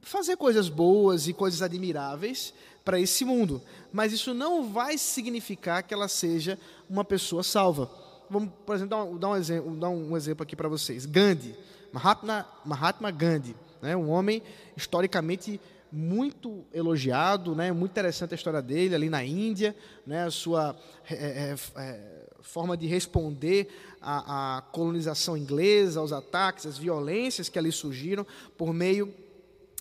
fazer 0.00 0.36
coisas 0.36 0.68
boas 0.68 1.28
e 1.28 1.32
coisas 1.32 1.62
admiráveis 1.62 2.52
para 2.84 2.98
esse 2.98 3.24
mundo, 3.24 3.62
mas 3.92 4.12
isso 4.12 4.34
não 4.34 4.68
vai 4.68 4.98
significar 4.98 5.84
que 5.84 5.94
ela 5.94 6.08
seja 6.08 6.58
uma 6.90 7.04
pessoa 7.04 7.44
salva. 7.44 7.88
Vamos, 8.28 8.50
por 8.66 8.74
exemplo, 8.74 8.90
dar 8.90 9.04
um, 9.04 9.16
dar 9.16 9.28
um 9.28 9.36
exemplo, 9.36 9.76
dar 9.76 9.88
um 9.90 10.16
exemplo 10.16 10.42
aqui 10.42 10.56
para 10.56 10.68
vocês. 10.68 11.06
Gandhi, 11.06 11.54
Mahatma, 11.92 12.48
Mahatma 12.64 13.12
Gandhi, 13.12 13.54
né, 13.80 13.96
um 13.96 14.10
homem 14.10 14.42
historicamente 14.76 15.60
muito 15.92 16.64
elogiado, 16.72 17.54
né, 17.54 17.70
muito 17.70 17.90
interessante 17.90 18.32
a 18.32 18.34
história 18.34 18.62
dele 18.62 18.94
ali 18.94 19.10
na 19.10 19.22
Índia, 19.22 19.76
né, 20.06 20.24
a 20.24 20.30
sua 20.30 20.74
é, 21.10 21.14
é, 21.14 21.56
é, 21.76 22.26
forma 22.40 22.76
de 22.76 22.86
responder 22.86 23.68
à, 24.00 24.56
à 24.56 24.62
colonização 24.62 25.36
inglesa, 25.36 26.00
aos 26.00 26.12
ataques, 26.12 26.64
às 26.64 26.78
violências 26.78 27.50
que 27.50 27.58
ali 27.58 27.70
surgiram 27.70 28.26
por 28.56 28.72
meio 28.72 29.12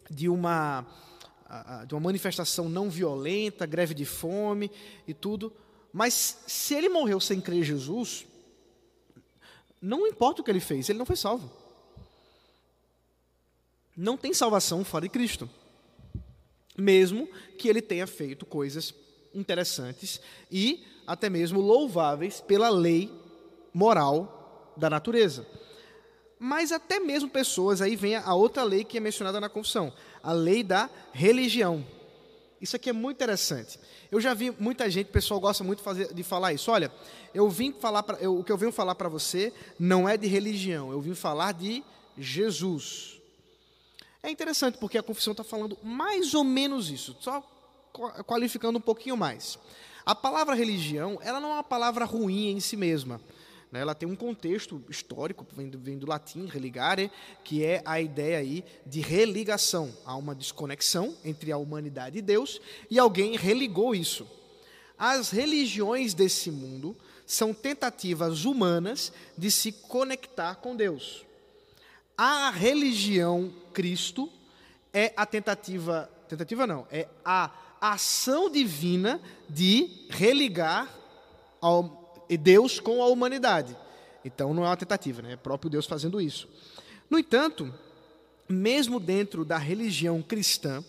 de 0.10 0.28
uma 0.28 0.86
de 1.86 1.94
uma 1.94 2.00
manifestação 2.00 2.70
não 2.70 2.90
violenta, 2.90 3.66
greve 3.66 3.94
de 3.94 4.06
fome 4.06 4.72
e 5.06 5.14
tudo. 5.14 5.52
Mas 5.92 6.38
se 6.48 6.74
ele 6.74 6.88
morreu 6.88 7.20
sem 7.20 7.42
crer 7.42 7.60
em 7.60 7.64
Jesus, 7.64 8.26
não 9.82 10.08
importa 10.08 10.42
o 10.42 10.46
que 10.46 10.50
ele 10.50 10.62
fez, 10.62 10.88
ele 10.88 10.98
não 10.98 11.06
foi 11.06 11.18
salvo. 11.18 11.52
Não 13.98 14.16
tem 14.16 14.34
salvação 14.34 14.86
fora 14.86 15.04
de 15.04 15.10
Cristo. 15.10 15.50
Mesmo 16.78 17.28
que 17.58 17.68
ele 17.68 17.82
tenha 17.82 18.08
feito 18.08 18.46
coisas 18.46 18.94
interessantes 19.34 20.22
e 20.50 20.84
até 21.06 21.30
mesmo 21.30 21.60
louváveis 21.60 22.42
pela 22.42 22.70
lei 22.70 23.12
moral 23.74 24.74
da 24.78 24.90
natureza. 24.90 25.46
Mas 26.40 26.72
até 26.72 27.00
mesmo 27.00 27.30
pessoas, 27.30 27.82
aí 27.82 27.96
vem 27.96 28.16
a 28.16 28.34
outra 28.34 28.64
lei 28.64 28.84
que 28.84 28.98
é 28.98 29.00
mencionada 29.00 29.40
na 29.40 29.48
confissão, 29.48 29.94
a 30.24 30.32
lei 30.32 30.64
da 30.64 30.90
religião. 31.14 31.86
Isso 32.60 32.76
aqui 32.76 32.90
é 32.90 32.94
muito 32.94 33.18
interessante. 33.18 33.80
Eu 34.12 34.20
já 34.20 34.34
vi 34.34 34.52
muita 34.60 34.90
gente, 34.90 35.08
o 35.08 35.12
pessoal 35.12 35.40
gosta 35.40 35.64
muito 35.64 35.82
fazer, 35.82 36.14
de 36.14 36.24
falar 36.24 36.54
isso. 36.54 36.72
Olha, 36.72 36.92
eu 37.34 37.50
vim 37.50 37.72
falar 37.72 38.04
pra, 38.04 38.18
eu, 38.18 38.40
o 38.40 38.44
que 38.44 38.52
eu 38.52 38.58
venho 38.58 38.72
falar 38.72 38.96
para 38.96 39.10
você 39.10 39.54
não 39.80 40.08
é 40.08 40.18
de 40.18 40.28
religião, 40.28 40.92
eu 40.92 41.00
vim 41.00 41.14
falar 41.14 41.54
de 41.54 41.84
Jesus. 42.18 43.21
É 44.24 44.30
interessante 44.30 44.78
porque 44.78 44.98
a 44.98 45.04
confissão 45.04 45.32
está 45.32 45.44
falando 45.44 45.78
mais 45.84 46.34
ou 46.34 46.44
menos 46.44 46.90
isso, 46.90 47.16
só 47.20 47.42
qualificando 48.26 48.78
um 48.78 48.82
pouquinho 48.82 49.18
mais. 49.18 49.58
A 50.06 50.16
palavra 50.16 50.56
religião, 50.56 51.20
ela 51.22 51.40
não 51.40 51.50
é 51.50 51.54
uma 51.54 51.64
palavra 51.64 52.06
ruim 52.06 52.52
em 52.52 52.60
si 52.60 52.78
mesma. 52.78 53.20
Né? 53.72 53.80
Ela 53.80 53.96
tem 53.96 54.08
um 54.08 54.16
contexto 54.16 54.84
histórico, 54.90 55.46
vem 55.56 55.70
do, 55.70 55.80
vem 55.80 55.98
do 55.98 56.08
latim, 56.08 56.46
religare, 56.46 57.12
que 57.44 57.64
é 57.64 57.82
a 57.86 58.02
ideia 58.02 58.38
aí 58.38 58.64
de 58.86 59.00
religação. 59.00 59.96
Há 60.06 60.16
uma 60.16 60.36
desconexão 60.36 61.16
entre 61.24 61.52
a 61.52 61.58
humanidade 61.58 62.18
e 62.18 62.22
Deus, 62.22 62.60
e 62.90 63.00
alguém 63.00 63.36
religou 63.36 63.96
isso. 63.96 64.28
As 64.98 65.32
religiões 65.32 66.14
desse 66.14 66.52
mundo 66.52 66.96
são 67.26 67.54
tentativas 67.54 68.46
humanas 68.46 69.12
de 69.38 69.50
se 69.50 69.72
conectar 69.72 70.56
com 70.56 70.76
Deus. 70.76 71.26
A 72.24 72.52
religião 72.52 73.52
Cristo 73.74 74.30
é 74.94 75.12
a 75.18 75.26
tentativa, 75.26 76.08
tentativa 76.30 76.68
não, 76.68 76.86
é 76.92 77.08
a 77.26 77.50
ação 77.82 78.48
divina 78.48 79.20
de 79.50 80.06
religar 80.08 80.88
ao, 81.60 82.24
Deus 82.40 82.80
com 82.80 83.02
a 83.02 83.08
humanidade. 83.08 83.76
Então 84.24 84.54
não 84.54 84.64
é 84.64 84.68
uma 84.68 84.78
tentativa, 84.78 85.24
né? 85.24 85.32
é 85.32 85.36
próprio 85.36 85.68
Deus 85.68 85.88
fazendo 85.88 86.22
isso. 86.22 86.48
No 87.10 87.18
entanto, 87.18 87.74
mesmo 88.48 89.00
dentro 89.00 89.44
da 89.44 89.58
religião 89.58 90.22
cristã, 90.22 90.86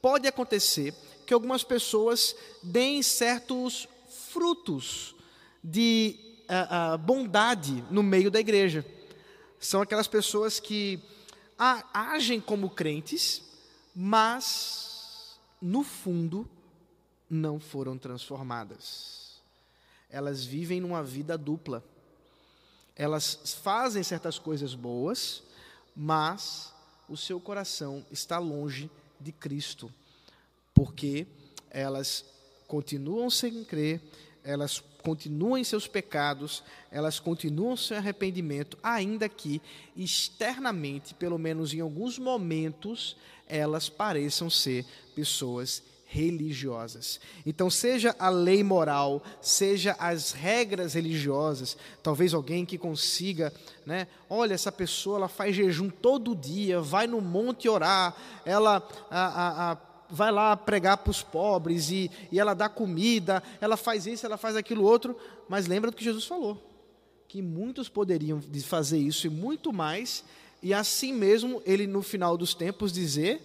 pode 0.00 0.28
acontecer 0.28 0.94
que 1.26 1.34
algumas 1.34 1.64
pessoas 1.64 2.36
deem 2.62 3.02
certos 3.02 3.88
frutos 4.30 5.16
de 5.60 6.14
uh, 6.44 6.94
uh, 6.94 6.98
bondade 6.98 7.82
no 7.90 8.04
meio 8.04 8.30
da 8.30 8.38
igreja. 8.38 8.86
São 9.60 9.82
aquelas 9.82 10.06
pessoas 10.06 10.60
que 10.60 11.02
agem 11.92 12.40
como 12.40 12.70
crentes, 12.70 13.42
mas, 13.94 15.38
no 15.60 15.82
fundo, 15.82 16.48
não 17.28 17.58
foram 17.58 17.98
transformadas. 17.98 19.40
Elas 20.08 20.44
vivem 20.44 20.80
numa 20.80 21.02
vida 21.02 21.36
dupla. 21.36 21.84
Elas 22.94 23.58
fazem 23.62 24.02
certas 24.02 24.38
coisas 24.38 24.74
boas, 24.74 25.42
mas 25.94 26.72
o 27.08 27.16
seu 27.16 27.40
coração 27.40 28.04
está 28.10 28.38
longe 28.38 28.90
de 29.20 29.32
Cristo, 29.32 29.92
porque 30.74 31.26
elas 31.70 32.24
continuam 32.66 33.28
sem 33.30 33.64
crer, 33.64 34.00
elas 34.44 34.80
continuam 35.08 35.56
em 35.56 35.64
seus 35.64 35.86
pecados, 35.86 36.62
elas 36.92 37.18
continuam 37.18 37.78
sem 37.78 37.96
arrependimento, 37.96 38.76
ainda 38.82 39.26
que 39.26 39.62
externamente, 39.96 41.14
pelo 41.14 41.38
menos 41.38 41.72
em 41.72 41.80
alguns 41.80 42.18
momentos, 42.18 43.16
elas 43.48 43.88
pareçam 43.88 44.50
ser 44.50 44.84
pessoas 45.14 45.82
religiosas. 46.04 47.20
Então, 47.46 47.70
seja 47.70 48.14
a 48.18 48.28
lei 48.28 48.62
moral, 48.62 49.22
seja 49.40 49.96
as 49.98 50.32
regras 50.32 50.92
religiosas, 50.92 51.74
talvez 52.02 52.34
alguém 52.34 52.66
que 52.66 52.76
consiga, 52.76 53.50
né? 53.86 54.06
Olha, 54.28 54.52
essa 54.52 54.72
pessoa 54.72 55.16
ela 55.16 55.28
faz 55.28 55.56
jejum 55.56 55.88
todo 55.88 56.36
dia, 56.36 56.82
vai 56.82 57.06
no 57.06 57.22
monte 57.22 57.66
orar, 57.66 58.14
ela 58.44 58.86
a, 59.10 59.26
a, 59.26 59.72
a, 59.72 59.76
vai 60.10 60.30
lá 60.30 60.56
pregar 60.56 60.98
para 60.98 61.10
os 61.10 61.22
pobres 61.22 61.90
e, 61.90 62.10
e 62.32 62.38
ela 62.38 62.54
dá 62.54 62.68
comida, 62.68 63.42
ela 63.60 63.76
faz 63.76 64.06
isso, 64.06 64.24
ela 64.24 64.36
faz 64.36 64.56
aquilo 64.56 64.84
outro, 64.84 65.16
mas 65.48 65.66
lembra 65.66 65.90
do 65.90 65.96
que 65.96 66.04
Jesus 66.04 66.24
falou, 66.24 66.62
que 67.26 67.42
muitos 67.42 67.88
poderiam 67.88 68.40
fazer 68.64 68.98
isso 68.98 69.26
e 69.26 69.30
muito 69.30 69.72
mais, 69.72 70.24
e 70.62 70.72
assim 70.72 71.12
mesmo 71.12 71.62
ele 71.64 71.86
no 71.86 72.02
final 72.02 72.36
dos 72.36 72.54
tempos 72.54 72.92
dizer 72.92 73.40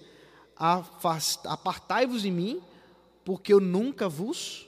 apartai-vos 0.56 2.22
de 2.22 2.32
mim, 2.32 2.62
porque 3.26 3.54
eu 3.54 3.60
nunca 3.60 4.08
vos 4.08 4.68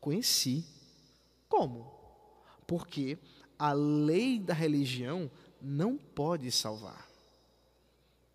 conheci. 0.00 0.64
Como? 1.48 1.92
Porque 2.66 3.18
a 3.58 3.72
lei 3.72 4.38
da 4.38 4.54
religião 4.54 5.30
não 5.60 5.96
pode 5.96 6.50
salvar. 6.50 7.08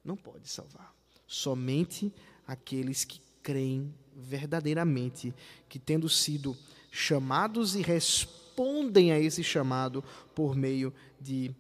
Não 0.04 0.16
pode 0.16 0.48
salvar. 0.48 0.94
Somente 1.28 2.14
aqueles 2.48 3.04
que 3.04 3.20
creem 3.44 3.94
verdadeiramente, 4.16 5.34
que 5.70 5.78
tendo 5.78 6.10
sido 6.10 6.58
chamados 6.92 7.76
e 7.76 7.82
respondem 7.82 9.12
a 9.12 9.20
esse 9.20 9.44
chamado 9.44 10.04
por 10.34 10.56
meio 10.56 10.94
de 11.20 11.54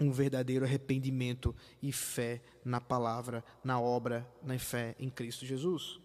um 0.00 0.10
verdadeiro 0.10 0.64
arrependimento 0.64 1.54
e 1.82 1.92
fé 1.92 2.40
na 2.64 2.80
palavra, 2.80 3.44
na 3.62 3.80
obra, 3.80 4.26
na 4.42 4.58
fé 4.58 4.94
em 4.98 5.08
Cristo 5.08 5.46
Jesus. 5.46 6.00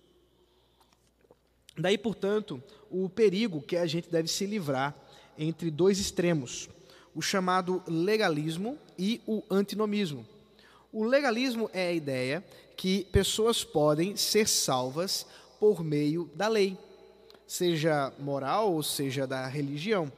Daí, 1.78 1.97
portanto, 1.97 2.62
o 2.89 3.10
perigo 3.10 3.62
que 3.62 3.76
a 3.76 3.86
gente 3.86 4.10
deve 4.10 4.28
se 4.28 4.45
livrar 4.45 4.95
entre 5.38 5.70
dois 5.70 5.99
extremos, 5.99 6.70
o 7.14 7.22
chamado 7.22 7.84
legalismo 7.88 8.78
e 8.97 9.22
o 9.26 9.43
antinomismo. 9.49 10.26
O 10.96 11.04
legalismo 11.04 11.70
é 11.74 11.89
a 11.89 11.91
ideia 11.91 12.41
que 12.78 13.04
pessoas 13.12 13.66
podem 13.66 14.16
ser 14.16 14.48
salvas 14.48 15.28
por 15.60 15.84
meio 15.84 16.32
da 16.34 16.48
lei, 16.48 16.78
seja 17.46 18.14
moral 18.18 18.74
ou 18.74 18.82
seja 18.82 19.28
da 19.28 19.46
religião. 19.46 20.10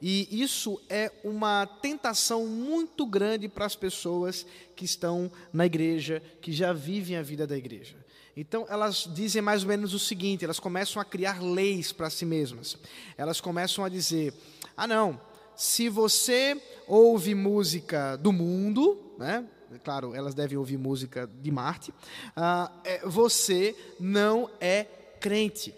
E 0.00 0.26
isso 0.42 0.80
é 0.88 1.12
uma 1.22 1.66
tentação 1.66 2.46
muito 2.46 3.04
grande 3.04 3.46
para 3.46 3.66
as 3.66 3.76
pessoas 3.76 4.46
que 4.74 4.86
estão 4.86 5.30
na 5.52 5.66
igreja, 5.66 6.22
que 6.40 6.50
já 6.50 6.72
vivem 6.72 7.18
a 7.18 7.22
vida 7.22 7.46
da 7.46 7.58
igreja. 7.58 7.94
Então, 8.34 8.64
elas 8.70 9.06
dizem 9.14 9.42
mais 9.42 9.64
ou 9.64 9.68
menos 9.68 9.92
o 9.92 9.98
seguinte: 9.98 10.46
elas 10.46 10.58
começam 10.58 11.02
a 11.02 11.04
criar 11.04 11.42
leis 11.42 11.92
para 11.92 12.08
si 12.08 12.24
mesmas. 12.24 12.78
Elas 13.18 13.38
começam 13.38 13.84
a 13.84 13.90
dizer: 13.90 14.32
ah, 14.74 14.86
não, 14.86 15.20
se 15.54 15.90
você 15.90 16.58
ouve 16.88 17.34
música 17.34 18.16
do 18.16 18.32
mundo, 18.32 19.12
né? 19.18 19.46
Claro, 19.80 20.14
elas 20.14 20.34
devem 20.34 20.58
ouvir 20.58 20.76
música 20.76 21.28
de 21.40 21.50
Marte. 21.50 21.92
Ah, 22.36 22.70
é, 22.84 23.06
você 23.06 23.76
não 23.98 24.50
é 24.60 24.84
crente. 25.20 25.74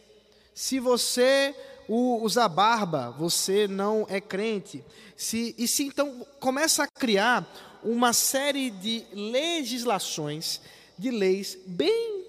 Se 0.54 0.78
você 0.78 1.54
usa 1.88 2.48
barba, 2.48 3.10
você 3.10 3.68
não 3.68 4.06
é 4.08 4.20
crente. 4.20 4.84
Se, 5.16 5.54
e 5.58 5.68
se 5.68 5.84
então 5.84 6.26
começa 6.40 6.84
a 6.84 6.88
criar 6.88 7.80
uma 7.82 8.12
série 8.12 8.70
de 8.70 9.04
legislações, 9.12 10.60
de 10.98 11.10
leis 11.10 11.58
bem 11.66 12.24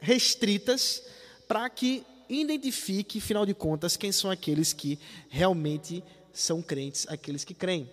restritas, 0.00 1.02
para 1.46 1.68
que 1.68 2.04
identifique, 2.28 3.20
final 3.20 3.46
de 3.46 3.54
contas, 3.54 3.96
quem 3.96 4.10
são 4.10 4.30
aqueles 4.30 4.72
que 4.72 4.98
realmente 5.28 6.02
são 6.32 6.60
crentes, 6.60 7.06
aqueles 7.08 7.44
que 7.44 7.54
creem. 7.54 7.88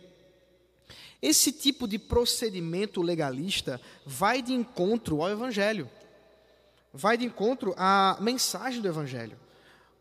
Esse 1.24 1.54
tipo 1.54 1.88
de 1.88 1.98
procedimento 1.98 3.02
legalista 3.02 3.80
vai 4.06 4.42
de 4.42 4.52
encontro 4.52 5.22
ao 5.22 5.30
Evangelho, 5.30 5.90
vai 6.94 7.18
de 7.18 7.24
encontro 7.24 7.74
à 7.78 8.18
mensagem 8.20 8.82
do 8.82 8.90
Evangelho. 8.90 9.40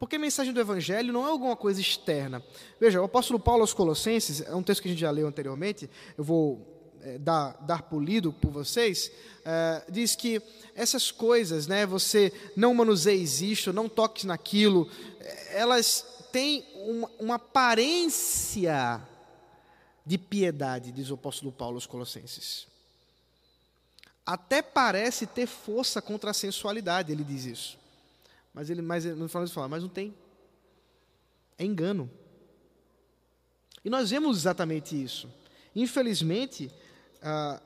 Porque 0.00 0.16
a 0.16 0.18
mensagem 0.18 0.52
do 0.52 0.58
Evangelho 0.58 1.12
não 1.12 1.24
é 1.24 1.30
alguma 1.30 1.54
coisa 1.54 1.80
externa. 1.80 2.42
Veja, 2.80 3.00
o 3.00 3.04
apóstolo 3.04 3.38
Paulo 3.38 3.60
aos 3.60 3.72
Colossenses, 3.72 4.40
é 4.40 4.52
um 4.52 4.64
texto 4.64 4.82
que 4.82 4.88
a 4.88 4.90
gente 4.90 5.00
já 5.00 5.12
leu 5.12 5.28
anteriormente, 5.28 5.88
eu 6.18 6.24
vou 6.24 6.90
é, 7.00 7.18
dar, 7.18 7.52
dar 7.60 7.82
polido 7.82 8.32
por 8.32 8.50
vocês, 8.50 9.08
é, 9.44 9.84
diz 9.88 10.16
que 10.16 10.42
essas 10.74 11.12
coisas, 11.12 11.68
né, 11.68 11.86
você 11.86 12.32
não 12.56 12.74
manuseis 12.74 13.40
isto, 13.40 13.72
não 13.72 13.88
toques 13.88 14.24
naquilo, 14.24 14.90
elas 15.50 16.04
têm 16.32 16.66
uma, 16.74 17.10
uma 17.20 17.34
aparência 17.36 19.00
de 20.04 20.18
piedade, 20.18 20.92
diz 20.92 21.10
o 21.10 21.14
apóstolo 21.14 21.52
Paulo 21.52 21.76
aos 21.76 21.86
Colossenses. 21.86 22.66
Até 24.24 24.62
parece 24.62 25.26
ter 25.26 25.46
força 25.46 26.00
contra 26.00 26.30
a 26.30 26.34
sensualidade, 26.34 27.12
ele 27.12 27.24
diz 27.24 27.44
isso. 27.44 27.78
Mas 28.54 28.70
ele, 28.70 28.82
mas 28.82 29.04
ele 29.04 29.28
fala, 29.28 29.68
mas 29.68 29.82
não 29.82 29.88
tem. 29.88 30.14
É 31.58 31.64
engano. 31.64 32.10
E 33.84 33.90
nós 33.90 34.10
vemos 34.10 34.38
exatamente 34.38 35.00
isso. 35.00 35.28
Infelizmente, 35.74 36.70
ah, 37.22 37.60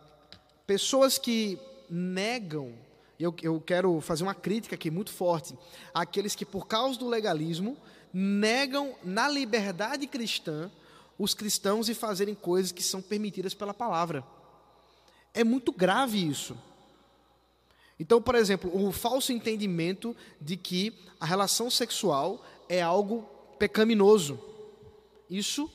pessoas 0.66 1.18
que 1.18 1.58
negam, 1.90 2.72
eu, 3.18 3.34
eu 3.42 3.60
quero 3.60 4.00
fazer 4.00 4.22
uma 4.22 4.34
crítica 4.34 4.74
aqui 4.74 4.90
muito 4.90 5.10
forte, 5.10 5.56
àqueles 5.92 6.34
que, 6.34 6.44
por 6.44 6.66
causa 6.66 6.98
do 6.98 7.08
legalismo, 7.08 7.76
negam 8.12 8.94
na 9.04 9.28
liberdade 9.28 10.06
cristã 10.06 10.70
os 11.18 11.34
cristãos 11.34 11.88
e 11.88 11.94
fazerem 11.94 12.34
coisas 12.34 12.72
que 12.72 12.82
são 12.82 13.00
permitidas 13.00 13.54
pela 13.54 13.72
palavra. 13.72 14.24
É 15.32 15.44
muito 15.44 15.72
grave 15.72 16.18
isso. 16.18 16.56
Então, 17.98 18.20
por 18.20 18.34
exemplo, 18.34 18.70
o 18.74 18.92
falso 18.92 19.32
entendimento 19.32 20.14
de 20.40 20.56
que 20.56 20.94
a 21.18 21.24
relação 21.24 21.70
sexual 21.70 22.44
é 22.68 22.82
algo 22.82 23.22
pecaminoso. 23.58 24.38
Isso 25.30 25.70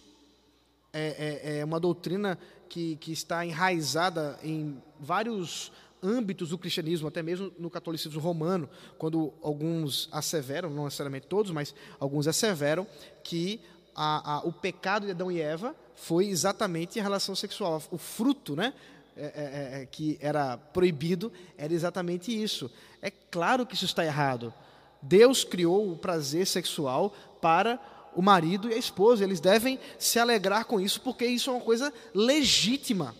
é, 0.94 1.40
é, 1.44 1.60
é 1.60 1.66
uma 1.66 1.80
doutrina 1.80 2.38
que, 2.70 2.96
que 2.98 3.12
está 3.12 3.46
enraizada 3.46 4.40
em 4.44 4.82
vários 5.00 5.72
âmbitos 6.04 6.50
do 6.50 6.58
cristianismo, 6.58 7.08
até 7.08 7.22
mesmo 7.22 7.52
no 7.60 7.70
catolicismo 7.70 8.20
romano, 8.20 8.70
quando 8.98 9.34
alguns 9.42 10.10
asseveram, 10.12 10.70
não 10.70 10.86
necessariamente 10.86 11.28
todos, 11.28 11.52
mas 11.52 11.76
alguns 12.00 12.28
asseveram, 12.28 12.88
que 13.24 13.62
a, 13.96 14.36
a, 14.36 14.40
o 14.40 14.52
pecado 14.52 15.06
de 15.06 15.12
Adão 15.12 15.32
e 15.32 15.42
Eva 15.42 15.76
foi 15.96 16.28
exatamente 16.28 17.00
a 17.00 17.04
relação 17.04 17.36
sexual, 17.36 17.82
o 17.92 17.98
fruto, 17.98 18.56
né? 18.56 18.74
É, 19.16 19.24
é, 19.24 19.26
é, 19.26 19.82
é, 19.82 19.86
que 19.86 20.18
era 20.22 20.58
proibido 20.58 21.32
era 21.58 21.74
exatamente 21.74 22.32
isso. 22.32 22.72
É 23.02 23.12
claro 23.12 23.66
que 23.66 23.76
isso 23.76 23.86
está 23.86 24.06
errado. 24.06 24.54
Deus 25.02 25.44
criou 25.44 25.92
o 25.92 25.98
prazer 25.98 26.48
sexual 26.48 27.14
para 27.42 27.80
o 28.16 28.22
marido 28.22 28.70
e 28.70 28.74
a 28.74 28.78
esposa. 28.78 29.24
Eles 29.24 29.42
devem 29.42 29.80
se 30.00 30.18
alegrar 30.18 30.66
com 30.66 30.80
isso, 30.80 31.02
porque 31.02 31.26
isso 31.26 31.50
é 31.50 31.54
uma 31.54 31.62
coisa 31.62 31.94
legítima, 32.14 33.16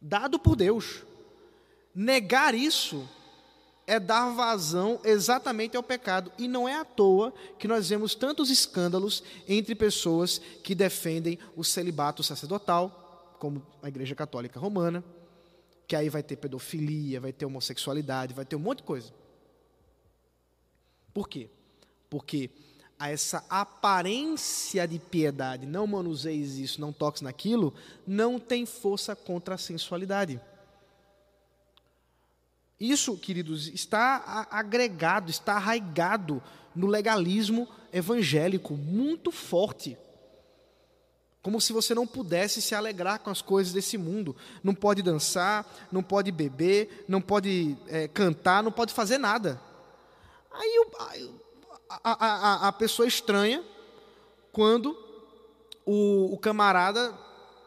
dado 0.00 0.38
por 0.38 0.56
Deus. 0.56 1.02
Negar 1.94 2.54
isso 2.54 3.08
é 3.86 4.00
dar 4.00 4.30
vazão 4.30 5.00
exatamente 5.04 5.76
ao 5.76 5.82
pecado. 5.82 6.32
E 6.36 6.48
não 6.48 6.68
é 6.68 6.76
à 6.76 6.84
toa 6.84 7.32
que 7.58 7.68
nós 7.68 7.88
vemos 7.88 8.14
tantos 8.14 8.50
escândalos 8.50 9.22
entre 9.46 9.74
pessoas 9.74 10.40
que 10.62 10.74
defendem 10.74 11.38
o 11.54 11.62
celibato 11.62 12.22
sacerdotal 12.22 13.36
como 13.38 13.64
a 13.82 13.88
Igreja 13.88 14.14
Católica 14.14 14.58
Romana, 14.58 15.04
que 15.86 15.94
aí 15.94 16.08
vai 16.08 16.22
ter 16.22 16.36
pedofilia, 16.36 17.20
vai 17.20 17.32
ter 17.32 17.44
homossexualidade, 17.44 18.34
vai 18.34 18.44
ter 18.44 18.56
um 18.56 18.60
monte 18.60 18.78
de 18.78 18.84
coisa. 18.84 19.12
Por 21.14 21.28
quê? 21.28 21.48
Porque 22.10 22.50
a 22.98 23.10
essa 23.10 23.44
aparência 23.48 24.88
de 24.88 24.98
piedade, 24.98 25.66
não 25.66 25.86
manuseis 25.86 26.56
isso, 26.56 26.80
não 26.80 26.92
toques 26.92 27.22
naquilo, 27.22 27.74
não 28.06 28.38
tem 28.38 28.66
força 28.66 29.14
contra 29.14 29.54
a 29.54 29.58
sensualidade. 29.58 30.40
Isso, 32.78 33.16
queridos, 33.16 33.68
está 33.68 34.46
agregado, 34.50 35.30
está 35.30 35.54
arraigado 35.54 36.42
no 36.74 36.86
legalismo 36.86 37.66
evangélico 37.92 38.74
muito 38.74 39.32
forte. 39.32 39.96
Como 41.42 41.60
se 41.60 41.72
você 41.72 41.94
não 41.94 42.06
pudesse 42.06 42.60
se 42.60 42.74
alegrar 42.74 43.20
com 43.20 43.30
as 43.30 43.40
coisas 43.40 43.72
desse 43.72 43.96
mundo. 43.96 44.34
Não 44.62 44.74
pode 44.74 45.00
dançar, 45.00 45.64
não 45.92 46.02
pode 46.02 46.32
beber, 46.32 47.04
não 47.08 47.20
pode 47.20 47.76
é, 47.86 48.08
cantar, 48.08 48.62
não 48.62 48.72
pode 48.72 48.92
fazer 48.92 49.16
nada. 49.16 49.60
Aí 50.50 50.84
a, 51.88 52.00
a, 52.02 52.68
a, 52.68 52.72
pessoa 52.72 53.06
estranha 53.06 53.62
quando 54.50 54.98
o, 55.84 56.34
o 56.34 56.38
camarada 56.38 57.16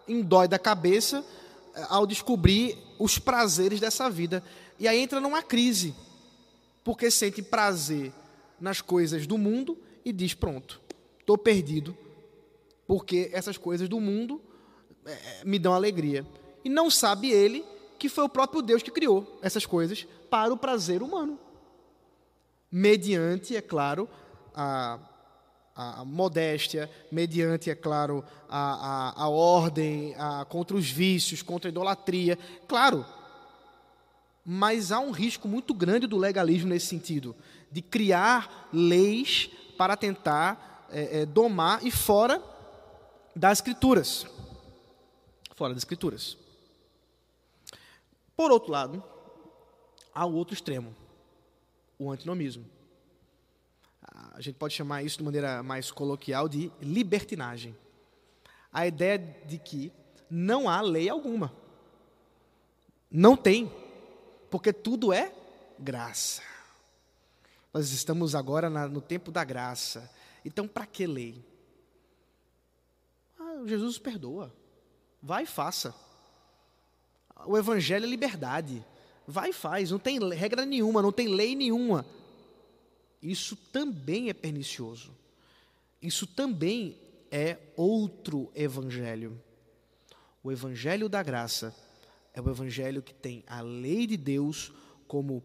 endói 0.08 0.48
da 0.48 0.60
cabeça 0.60 1.26
é, 1.74 1.86
ao 1.88 2.06
descobrir 2.06 2.78
os 3.00 3.18
prazeres 3.18 3.80
dessa 3.80 4.10
vida. 4.10 4.44
E 4.80 4.88
aí 4.88 5.00
entra 5.00 5.20
numa 5.20 5.44
crise, 5.44 5.94
porque 6.84 7.12
sente 7.12 7.42
prazer 7.42 8.14
nas 8.60 8.82
coisas 8.82 9.28
do 9.28 9.38
mundo 9.38 9.78
e 10.06 10.14
diz: 10.14 10.34
pronto, 10.34 10.80
estou 11.20 11.38
perdido, 11.38 11.96
porque 12.88 13.30
essas 13.34 13.58
coisas 13.58 13.90
do 13.90 14.00
mundo 14.00 14.42
é, 15.06 15.44
me 15.44 15.60
dão 15.60 15.74
alegria. 15.74 16.26
E 16.64 16.70
não 16.70 16.90
sabe 16.90 17.30
ele 17.30 17.66
que 17.98 18.08
foi 18.08 18.24
o 18.24 18.30
próprio 18.30 18.62
Deus 18.62 18.82
que 18.82 18.92
criou 18.92 19.38
essas 19.42 19.66
coisas 19.66 20.08
para 20.30 20.54
o 20.54 20.58
prazer 20.58 21.04
humano. 21.04 21.38
Mediante, 22.72 23.56
é 23.56 23.62
claro, 23.62 24.08
a, 24.56 25.00
a 25.76 26.06
modéstia, 26.06 26.90
mediante, 27.12 27.70
é 27.70 27.76
claro, 27.76 28.24
a, 28.48 29.14
a, 29.18 29.24
a 29.24 29.30
ordem, 29.30 30.16
a, 30.18 30.46
contra 30.46 30.78
os 30.78 30.90
vícios, 30.90 31.42
contra 31.42 31.70
a 31.70 31.72
idolatria. 31.72 32.38
Claro, 32.68 33.06
mas 34.46 34.92
há 34.92 35.00
um 35.00 35.12
risco 35.12 35.48
muito 35.48 35.74
grande 35.74 36.08
do 36.08 36.18
legalismo 36.18 36.70
nesse 36.70 36.88
sentido, 36.88 37.36
de 37.72 37.82
criar 37.82 38.70
leis 38.74 39.50
para 39.78 39.96
tentar 39.96 40.88
é, 40.92 41.22
é, 41.22 41.26
domar 41.26 41.86
e 41.86 41.92
fora 41.92 42.42
das 43.36 43.60
escrituras. 43.60 44.26
Fora 45.56 45.74
das 45.74 45.82
escrituras. 45.84 46.38
Por 48.36 48.52
outro 48.52 48.72
lado, 48.72 49.04
há 50.14 50.26
o 50.26 50.34
outro 50.34 50.54
extremo, 50.54 50.96
o 51.98 52.12
antinomismo. 52.12 52.66
A 54.34 54.42
gente 54.42 54.56
pode 54.56 54.74
chamar 54.74 55.04
isso 55.04 55.18
de 55.18 55.24
maneira 55.24 55.62
mais 55.62 55.92
coloquial 55.92 56.48
de 56.48 56.72
libertinagem. 56.82 57.76
A 58.72 58.88
ideia 58.88 59.18
de 59.18 59.58
que 59.58 59.92
não 60.30 60.70
há 60.70 60.80
lei 60.82 61.10
alguma. 61.10 61.52
Não 63.12 63.36
tem, 63.36 63.72
porque 64.50 64.74
tudo 64.74 65.14
é 65.14 65.34
graça. 65.78 66.42
Nós 67.74 67.92
estamos 67.92 68.34
agora 68.34 68.70
na, 68.70 68.88
no 68.88 69.02
tempo 69.02 69.32
da 69.32 69.44
graça. 69.44 70.10
Então, 70.44 70.68
para 70.68 70.86
que 70.86 71.06
lei? 71.06 71.44
Ah, 73.40 73.64
Jesus 73.66 73.98
perdoa. 73.98 74.54
Vai 75.22 75.44
e 75.44 75.48
faça. 75.48 75.94
O 77.46 77.58
Evangelho 77.58 78.06
é 78.06 78.10
liberdade. 78.10 78.86
Vai 79.28 79.50
e 79.50 79.54
faz. 79.54 79.92
Não 79.92 80.00
tem 80.00 80.20
regra 80.34 80.66
nenhuma, 80.66 81.02
não 81.02 81.12
tem 81.12 81.28
lei 81.28 81.56
nenhuma. 81.56 82.06
Isso 83.22 83.56
também 83.56 84.30
é 84.30 84.34
pernicioso. 84.34 85.16
Isso 86.02 86.26
também 86.26 86.98
é 87.32 87.58
outro 87.76 88.52
Evangelho. 88.56 89.40
O 90.44 90.52
Evangelho 90.52 91.08
da 91.08 91.22
graça 91.22 91.76
é 92.40 92.42
o 92.42 92.50
Evangelho 92.50 93.02
que 93.02 93.14
tem 93.14 93.44
a 93.46 93.62
lei 93.62 94.08
de 94.08 94.16
Deus 94.16 94.72
como 95.08 95.44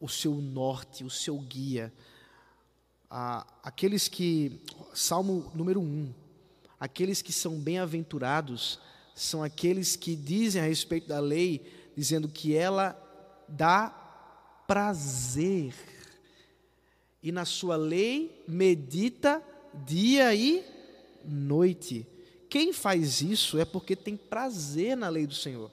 o 0.00 0.08
seu 0.08 0.34
norte, 0.34 1.04
o 1.04 1.10
seu 1.10 1.38
guia. 1.38 1.92
Ah, 3.10 3.46
aqueles 3.62 4.08
que, 4.08 4.60
Salmo 4.94 5.50
número 5.54 5.80
1, 5.80 6.12
aqueles 6.78 7.20
que 7.20 7.32
são 7.32 7.58
bem-aventurados 7.60 8.80
são 9.14 9.42
aqueles 9.42 9.96
que 9.96 10.16
dizem 10.16 10.62
a 10.62 10.64
respeito 10.64 11.08
da 11.08 11.20
lei, 11.20 11.90
dizendo 11.94 12.28
que 12.28 12.56
ela 12.56 12.98
dá 13.46 13.90
prazer. 14.66 15.74
E 17.22 17.30
na 17.30 17.44
sua 17.44 17.76
lei 17.76 18.42
medita 18.48 19.42
dia 19.84 20.34
e 20.34 20.64
noite. 21.22 22.06
Quem 22.48 22.72
faz 22.72 23.20
isso 23.20 23.58
é 23.58 23.64
porque 23.64 23.94
tem 23.94 24.16
prazer 24.16 24.96
na 24.96 25.08
lei 25.10 25.26
do 25.26 25.34
Senhor 25.34 25.70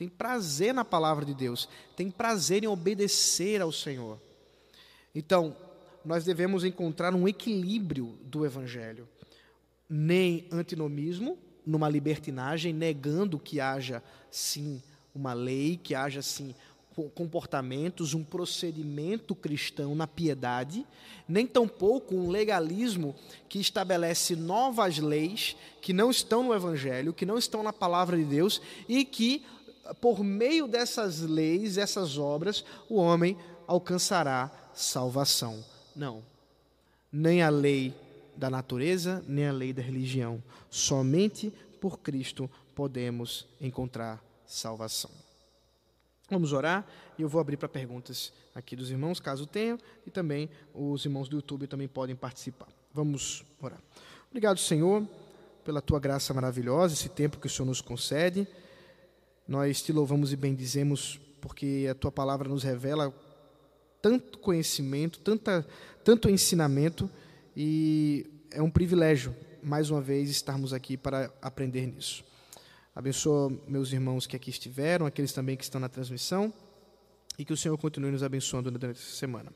tem 0.00 0.08
prazer 0.08 0.72
na 0.72 0.82
palavra 0.82 1.26
de 1.26 1.34
Deus, 1.34 1.68
tem 1.94 2.10
prazer 2.10 2.64
em 2.64 2.66
obedecer 2.66 3.60
ao 3.60 3.70
Senhor. 3.70 4.18
Então, 5.14 5.54
nós 6.02 6.24
devemos 6.24 6.64
encontrar 6.64 7.14
um 7.14 7.28
equilíbrio 7.28 8.18
do 8.24 8.46
Evangelho, 8.46 9.06
nem 9.86 10.48
antinomismo, 10.50 11.36
numa 11.66 11.86
libertinagem, 11.86 12.72
negando 12.72 13.38
que 13.38 13.60
haja 13.60 14.02
sim 14.30 14.82
uma 15.14 15.34
lei, 15.34 15.76
que 15.76 15.94
haja 15.94 16.22
sim 16.22 16.54
comportamentos, 17.14 18.14
um 18.14 18.24
procedimento 18.24 19.34
cristão 19.34 19.94
na 19.94 20.06
piedade, 20.06 20.86
nem 21.28 21.46
tampouco 21.46 22.14
um 22.14 22.30
legalismo 22.30 23.14
que 23.48 23.60
estabelece 23.60 24.34
novas 24.34 24.98
leis 24.98 25.56
que 25.82 25.92
não 25.92 26.10
estão 26.10 26.42
no 26.42 26.54
Evangelho, 26.54 27.12
que 27.12 27.26
não 27.26 27.36
estão 27.36 27.62
na 27.62 27.72
palavra 27.72 28.16
de 28.16 28.24
Deus 28.24 28.62
e 28.88 29.04
que 29.04 29.44
por 30.00 30.22
meio 30.22 30.66
dessas 30.66 31.20
leis, 31.20 31.78
essas 31.78 32.18
obras, 32.18 32.64
o 32.88 32.96
homem 32.96 33.36
alcançará 33.66 34.50
salvação. 34.74 35.64
Não. 35.94 36.22
Nem 37.12 37.42
a 37.42 37.48
lei 37.48 37.94
da 38.36 38.48
natureza, 38.48 39.22
nem 39.26 39.46
a 39.46 39.52
lei 39.52 39.72
da 39.72 39.82
religião. 39.82 40.42
Somente 40.70 41.52
por 41.80 41.98
Cristo 41.98 42.50
podemos 42.74 43.46
encontrar 43.60 44.22
salvação. 44.46 45.10
Vamos 46.30 46.52
orar 46.52 46.86
e 47.18 47.22
eu 47.22 47.28
vou 47.28 47.40
abrir 47.40 47.56
para 47.56 47.68
perguntas 47.68 48.32
aqui 48.54 48.76
dos 48.76 48.90
irmãos, 48.90 49.20
caso 49.20 49.46
tenham, 49.46 49.78
e 50.06 50.10
também 50.10 50.48
os 50.72 51.04
irmãos 51.04 51.28
do 51.28 51.36
YouTube 51.36 51.66
também 51.66 51.88
podem 51.88 52.14
participar. 52.14 52.68
Vamos 52.92 53.44
orar. 53.60 53.80
Obrigado, 54.30 54.58
Senhor, 54.58 55.06
pela 55.64 55.80
tua 55.80 55.98
graça 55.98 56.32
maravilhosa, 56.32 56.94
esse 56.94 57.08
tempo 57.08 57.38
que 57.38 57.46
o 57.46 57.50
Senhor 57.50 57.66
nos 57.66 57.80
concede. 57.80 58.46
Nós 59.50 59.82
te 59.82 59.92
louvamos 59.92 60.32
e 60.32 60.36
bendizemos 60.36 61.18
porque 61.40 61.88
a 61.90 61.94
tua 61.96 62.12
palavra 62.12 62.48
nos 62.48 62.62
revela 62.62 63.12
tanto 64.00 64.38
conhecimento, 64.38 65.18
tanta, 65.18 65.66
tanto 66.04 66.30
ensinamento 66.30 67.10
e 67.56 68.30
é 68.52 68.62
um 68.62 68.70
privilégio, 68.70 69.34
mais 69.60 69.90
uma 69.90 70.00
vez, 70.00 70.30
estarmos 70.30 70.72
aqui 70.72 70.96
para 70.96 71.34
aprender 71.42 71.84
nisso. 71.88 72.24
Abençoa 72.94 73.50
meus 73.66 73.92
irmãos 73.92 74.24
que 74.24 74.36
aqui 74.36 74.50
estiveram, 74.50 75.04
aqueles 75.04 75.32
também 75.32 75.56
que 75.56 75.64
estão 75.64 75.80
na 75.80 75.88
transmissão 75.88 76.54
e 77.36 77.44
que 77.44 77.52
o 77.52 77.56
Senhor 77.56 77.76
continue 77.76 78.12
nos 78.12 78.22
abençoando 78.22 78.70
durante 78.70 79.00
essa 79.00 79.16
semana. 79.16 79.52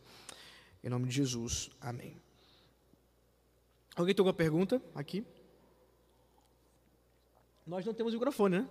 Em 0.82 0.88
nome 0.88 1.06
de 1.06 1.14
Jesus, 1.14 1.70
amém. 1.80 2.16
Alguém 3.94 4.12
tem 4.12 4.22
alguma 4.22 4.34
pergunta 4.34 4.82
aqui? 4.92 5.24
Nós 7.64 7.86
não 7.86 7.94
temos 7.94 8.12
microfone, 8.12 8.58
né? 8.58 8.68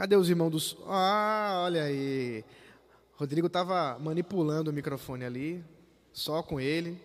Cadê 0.00 0.16
os 0.16 0.30
irmãos 0.30 0.48
dos. 0.48 0.78
Ah, 0.86 1.60
olha 1.66 1.82
aí. 1.82 2.42
Rodrigo 3.16 3.48
estava 3.48 3.98
manipulando 3.98 4.70
o 4.70 4.72
microfone 4.72 5.26
ali, 5.26 5.62
só 6.10 6.42
com 6.42 6.58
ele, 6.58 6.98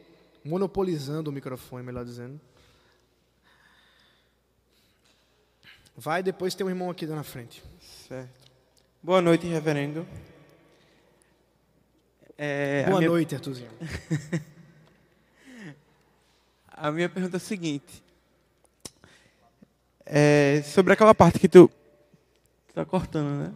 monopolizando 0.46 1.30
o 1.30 1.34
microfone, 1.34 1.84
melhor 1.84 2.06
dizendo. 2.06 2.40
Vai, 5.94 6.24
depois 6.24 6.56
tem 6.56 6.66
um 6.66 6.70
irmão 6.70 6.90
aqui 6.90 7.06
na 7.06 7.22
frente. 7.22 7.62
Certo. 8.08 8.50
Boa 9.04 9.22
noite, 9.22 9.46
reverendo. 9.46 10.08
É, 12.38 12.86
Boa 12.86 13.00
minha... 13.00 13.10
noite, 13.10 13.36
Artuzinho. 13.36 13.72
a 16.72 16.90
minha 16.94 17.10
pergunta 17.10 17.36
é 17.36 17.40
a 17.40 17.42
seguinte. 17.42 18.02
É, 20.06 20.62
sobre 20.62 20.94
aquela 20.94 21.14
parte 21.14 21.40
que 21.40 21.50
tu 21.50 21.70
Tá 22.76 22.84
cortando, 22.84 23.30
né? 23.40 23.54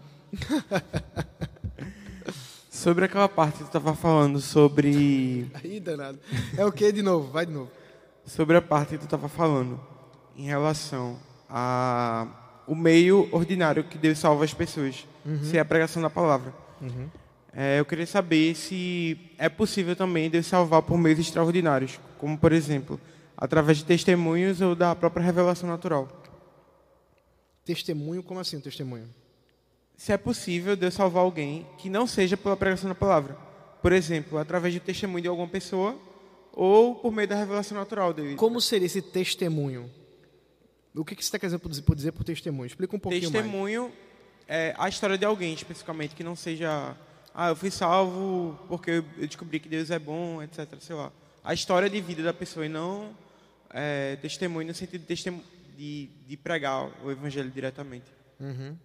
sobre 2.72 3.04
aquela 3.04 3.28
parte 3.28 3.58
que 3.58 3.64
tu 3.64 3.68
estava 3.68 3.94
falando 3.94 4.40
sobre. 4.40 5.52
Aí, 5.62 5.78
danado. 5.82 6.18
É 6.58 6.66
o 6.66 6.72
que 6.72 6.90
de 6.90 7.02
novo? 7.02 7.30
Vai 7.30 7.46
de 7.46 7.52
novo. 7.52 7.70
Sobre 8.26 8.56
a 8.56 8.62
parte 8.62 8.91
que 8.91 9.00
tu 9.00 9.04
estava 9.04 9.28
falando 9.28 9.78
em 10.38 10.44
relação 10.44 11.20
a 11.50 12.28
o 12.66 12.74
meio 12.74 13.28
ordinário 13.34 13.84
que 13.84 13.98
Deus 13.98 14.20
salva 14.20 14.46
as 14.46 14.54
pessoas, 14.54 15.06
uhum. 15.26 15.44
se 15.44 15.58
é 15.58 15.60
a 15.60 15.66
pregação 15.66 16.02
da 16.02 16.10
palavra. 16.10 16.54
Uhum. 16.80 17.10
É, 17.52 17.78
eu 17.80 17.84
queria 17.84 18.08
saber 18.08 18.56
se 18.56 19.20
é 19.38 19.50
possível 19.50 19.98
também 19.98 20.30
Deus 20.30 20.46
salvar 20.46 20.84
por 20.84 20.98
meios 20.98 21.20
extraordinários, 21.20 22.00
como 22.18 22.38
por 22.38 22.54
exemplo, 22.54 23.02
através 23.36 23.80
de 23.80 23.86
testemunhos 23.86 24.62
ou 24.62 24.76
da 24.76 24.96
própria 24.96 25.26
revelação 25.26 25.68
natural. 25.68 26.08
Testemunho, 27.70 28.24
como 28.24 28.40
assim 28.40 28.60
testemunho? 28.60 29.08
se 30.00 30.14
é 30.14 30.18
possível 30.18 30.78
Deus 30.78 30.94
salvar 30.94 31.22
alguém 31.22 31.68
que 31.78 31.90
não 31.90 32.08
seja 32.08 32.38
pela 32.38 32.56
pregação 32.56 32.88
da 32.88 32.96
palavra. 32.96 33.38
Por 33.82 33.91
exemplo, 33.91 34.38
através 34.38 34.74
do 34.74 34.80
testemunho 34.80 35.22
de 35.22 35.28
alguma 35.28 35.48
pessoa 35.48 36.00
ou 36.54 36.96
por 36.96 37.12
meio 37.12 37.28
da 37.28 37.36
revelação 37.36 37.78
natural 37.78 38.14
dele. 38.14 38.36
Como 38.36 38.62
seria 38.62 38.86
esse 38.86 39.02
testemunho? 39.02 39.91
O 40.96 41.04
que, 41.04 41.16
que 41.16 41.22
você 41.22 41.28
está 41.28 41.38
querendo 41.38 41.60
por 41.60 41.96
dizer 41.96 42.14
por 42.14 42.24
testemunho? 42.24 42.66
Explica 42.66 42.96
um 42.96 43.00
pouquinho 43.00 43.30
testemunho 43.30 43.82
mais. 43.82 43.94
Testemunho 43.94 43.94
é 44.48 44.74
a 44.78 44.88
história 44.88 45.18
de 45.18 45.26
alguém, 45.26 45.54
especificamente, 45.54 46.16
que 46.16 46.24
não 46.24 46.36
seja... 46.36 46.96
Ah, 47.36 47.50
eu 47.50 47.56
fui 47.58 47.70
salvo 47.70 48.58
porque 48.70 48.90
eu 48.90 49.28
descobri 49.28 49.60
que 49.60 49.68
Deus 49.68 49.91
é 49.91 50.00
bom, 50.00 50.41
etc. 50.41 50.66
Sei 50.80 50.96
lá. 50.96 51.12
A 51.44 51.54
história 51.54 51.90
de 51.90 52.00
vida 52.00 52.24
da 52.24 52.34
pessoa 52.34 52.66
e 52.66 52.70
não 52.70 53.14
é, 53.70 54.16
testemunho 54.16 54.70
no 54.70 54.74
sentido 54.74 55.02
de, 55.02 55.08
testemunho, 55.08 55.44
de, 55.80 56.10
de 56.27 56.35
pregar 56.35 56.91
o 57.06 57.10
evangelho 57.10 57.49
diretamente. 57.49 58.11
Uhum. 58.38 58.77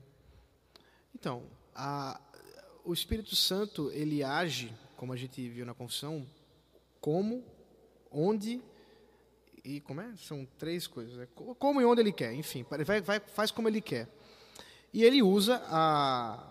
Então, 1.13 1.43
a, 1.75 2.21
o 2.85 2.93
Espírito 2.93 3.35
Santo, 3.35 3.91
ele 3.91 4.23
age, 4.23 4.73
como 4.97 5.13
a 5.13 5.17
gente 5.17 5.49
viu 5.49 5.67
na 5.67 5.75
confissão, 5.75 6.25
como, 7.01 7.45
onde 8.13 8.63
e 9.65 9.81
como 9.81 10.03
é? 10.03 10.15
São 10.17 10.47
três 10.57 10.87
coisas. 10.87 11.17
Né? 11.17 11.27
Como 11.35 11.81
e 11.81 11.85
onde 11.85 12.01
ele 12.01 12.13
quer, 12.13 12.33
enfim, 12.33 12.65
vai, 12.71 13.01
vai, 13.01 13.19
faz 13.19 13.51
como 13.51 13.67
ele 13.67 13.81
quer. 13.81 14.09
E 14.93 15.03
ele 15.03 15.21
usa 15.21 15.61
a, 15.67 16.47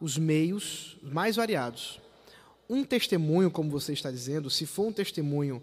os 0.00 0.16
meios 0.16 0.96
mais 1.02 1.34
variados. 1.34 2.00
Um 2.70 2.84
testemunho, 2.84 3.50
como 3.50 3.68
você 3.68 3.94
está 3.94 4.12
dizendo, 4.12 4.48
se 4.48 4.64
for 4.64 4.86
um 4.86 4.92
testemunho 4.92 5.60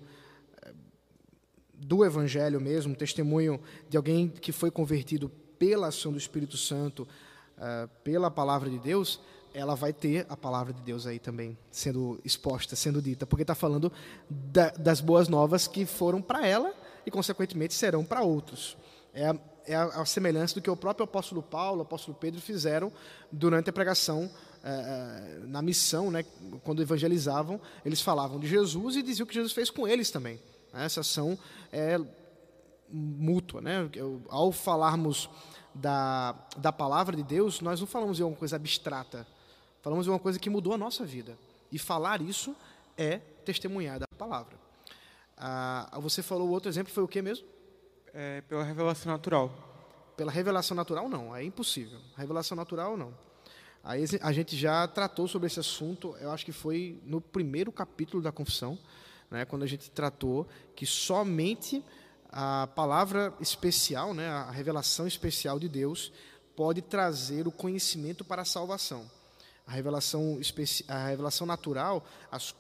do 1.86 2.03
Evangelho 2.03 2.60
mesmo, 2.60 2.94
um 2.94 2.95
testemunho 2.95 3.62
de 3.88 3.95
alguém 3.95 4.28
que 4.28 4.52
foi 4.52 4.72
convertido 4.72 5.30
pela 5.60 5.88
ação 5.88 6.12
do 6.12 6.18
Espírito 6.18 6.57
Santo, 6.57 7.07
uh, 7.57 7.88
pela 8.03 8.32
palavra 8.32 8.70
de 8.70 8.80
Deus, 8.80 9.20
ela 9.53 9.76
vai 9.76 9.94
ter 9.94 10.26
a 10.28 10.36
palavra 10.36 10.74
de 10.74 10.82
Deus 10.82 11.06
aí 11.06 11.20
também 11.20 11.57
sendo 11.72 12.20
exposta, 12.26 12.76
sendo 12.76 13.02
dita, 13.02 13.26
porque 13.26 13.44
está 13.44 13.56
falando 13.56 13.91
da, 14.30 14.70
das 14.72 14.99
boas 14.99 15.28
novas 15.28 15.68
que 15.68 15.86
foram 15.86 16.22
para 16.22 16.45
ela 16.45 16.74
e, 17.06 17.12
consequentemente, 17.12 17.74
serão 17.74 18.03
para 18.03 18.22
outros. 18.22 18.76
É 19.14 19.28
a, 19.28 19.38
é 19.68 19.76
a, 19.76 20.06
semelhança 20.06 20.56
do 20.56 20.62
que 20.62 20.70
o 20.70 20.76
próprio 20.76 21.06
apóstolo 21.06 21.41
Paulo, 21.41 21.80
o 21.80 21.82
apóstolo 21.84 22.18
Pedro 22.20 22.41
fizeram 22.41 22.91
durante 23.32 23.70
a 23.70 23.74
pregação 23.74 24.30
é, 24.64 25.40
na 25.44 25.62
missão, 25.62 26.10
né, 26.10 26.26
quando 26.64 26.82
evangelizavam, 26.82 27.62
eles 27.86 28.02
falavam 28.02 28.40
de 28.40 28.48
Jesus 28.48 28.95
e 28.95 29.03
diziam 29.03 29.24
o 29.24 29.28
que 29.28 29.36
Jesus 29.36 29.53
fez 29.53 29.70
com 29.70 29.88
eles 29.88 30.10
também. 30.10 30.40
Essa 30.76 31.02
ação 31.02 31.38
é 31.72 32.00
mútua. 32.90 33.62
Né? 33.62 33.90
Ao 34.30 34.52
falarmos 34.52 35.30
da, 35.74 36.36
da 36.58 36.72
palavra 36.72 37.16
de 37.16 37.24
Deus, 37.24 37.62
nós 37.62 37.80
não 37.80 37.88
falamos 37.88 38.18
de 38.18 38.24
uma 38.24 38.36
coisa 38.36 38.56
abstrata, 38.56 39.28
falamos 39.82 40.06
de 40.06 40.10
uma 40.10 40.20
coisa 40.20 40.40
que 40.40 40.50
mudou 40.50 40.74
a 40.74 40.78
nossa 40.78 41.06
vida. 41.06 41.38
E 41.72 41.80
falar 41.80 42.22
isso 42.22 42.56
é 42.98 43.18
testemunhar 43.18 44.00
da 44.00 44.08
palavra. 44.18 44.58
Ah, 45.38 46.00
você 46.02 46.24
falou 46.24 46.50
outro 46.50 46.70
exemplo, 46.70 46.94
foi 46.94 47.04
o 47.04 47.08
que 47.08 47.22
mesmo? 47.22 47.46
É, 48.14 48.42
pela 48.42 48.64
revelação 48.64 49.12
natural. 49.12 49.52
Pela 50.16 50.32
revelação 50.32 50.76
natural, 50.76 51.10
não, 51.10 51.36
é 51.36 51.44
impossível. 51.44 52.00
Revelação 52.16 52.56
natural, 52.56 52.96
não. 52.96 53.14
Aí 53.84 54.04
a 54.22 54.32
gente 54.32 54.56
já 54.56 54.88
tratou 54.88 55.28
sobre 55.28 55.48
esse 55.48 55.60
assunto, 55.60 56.16
eu 56.20 56.32
acho 56.32 56.46
que 56.46 56.52
foi 56.52 57.00
no 57.04 57.20
primeiro 57.20 57.72
capítulo 57.72 58.24
da 58.24 58.32
confissão, 58.32 58.80
né, 59.36 59.45
quando 59.45 59.64
a 59.64 59.68
gente 59.68 59.91
tratou 59.91 60.48
que 60.76 60.86
somente 60.86 61.84
a 62.30 62.68
palavra 62.68 63.34
especial, 63.40 64.14
né, 64.14 64.28
a 64.30 64.49
revelação 64.49 65.06
especial 65.06 65.60
de 65.60 65.68
Deus, 65.68 66.12
pode 66.56 66.82
trazer 66.82 67.48
o 67.48 67.52
conhecimento 67.52 68.24
para 68.24 68.44
a 68.44 68.45
salvação. 68.45 69.12
A 69.68 69.72
revelação, 69.72 70.40
a 70.88 71.07
revelação 71.07 71.45
natural, 71.45 72.06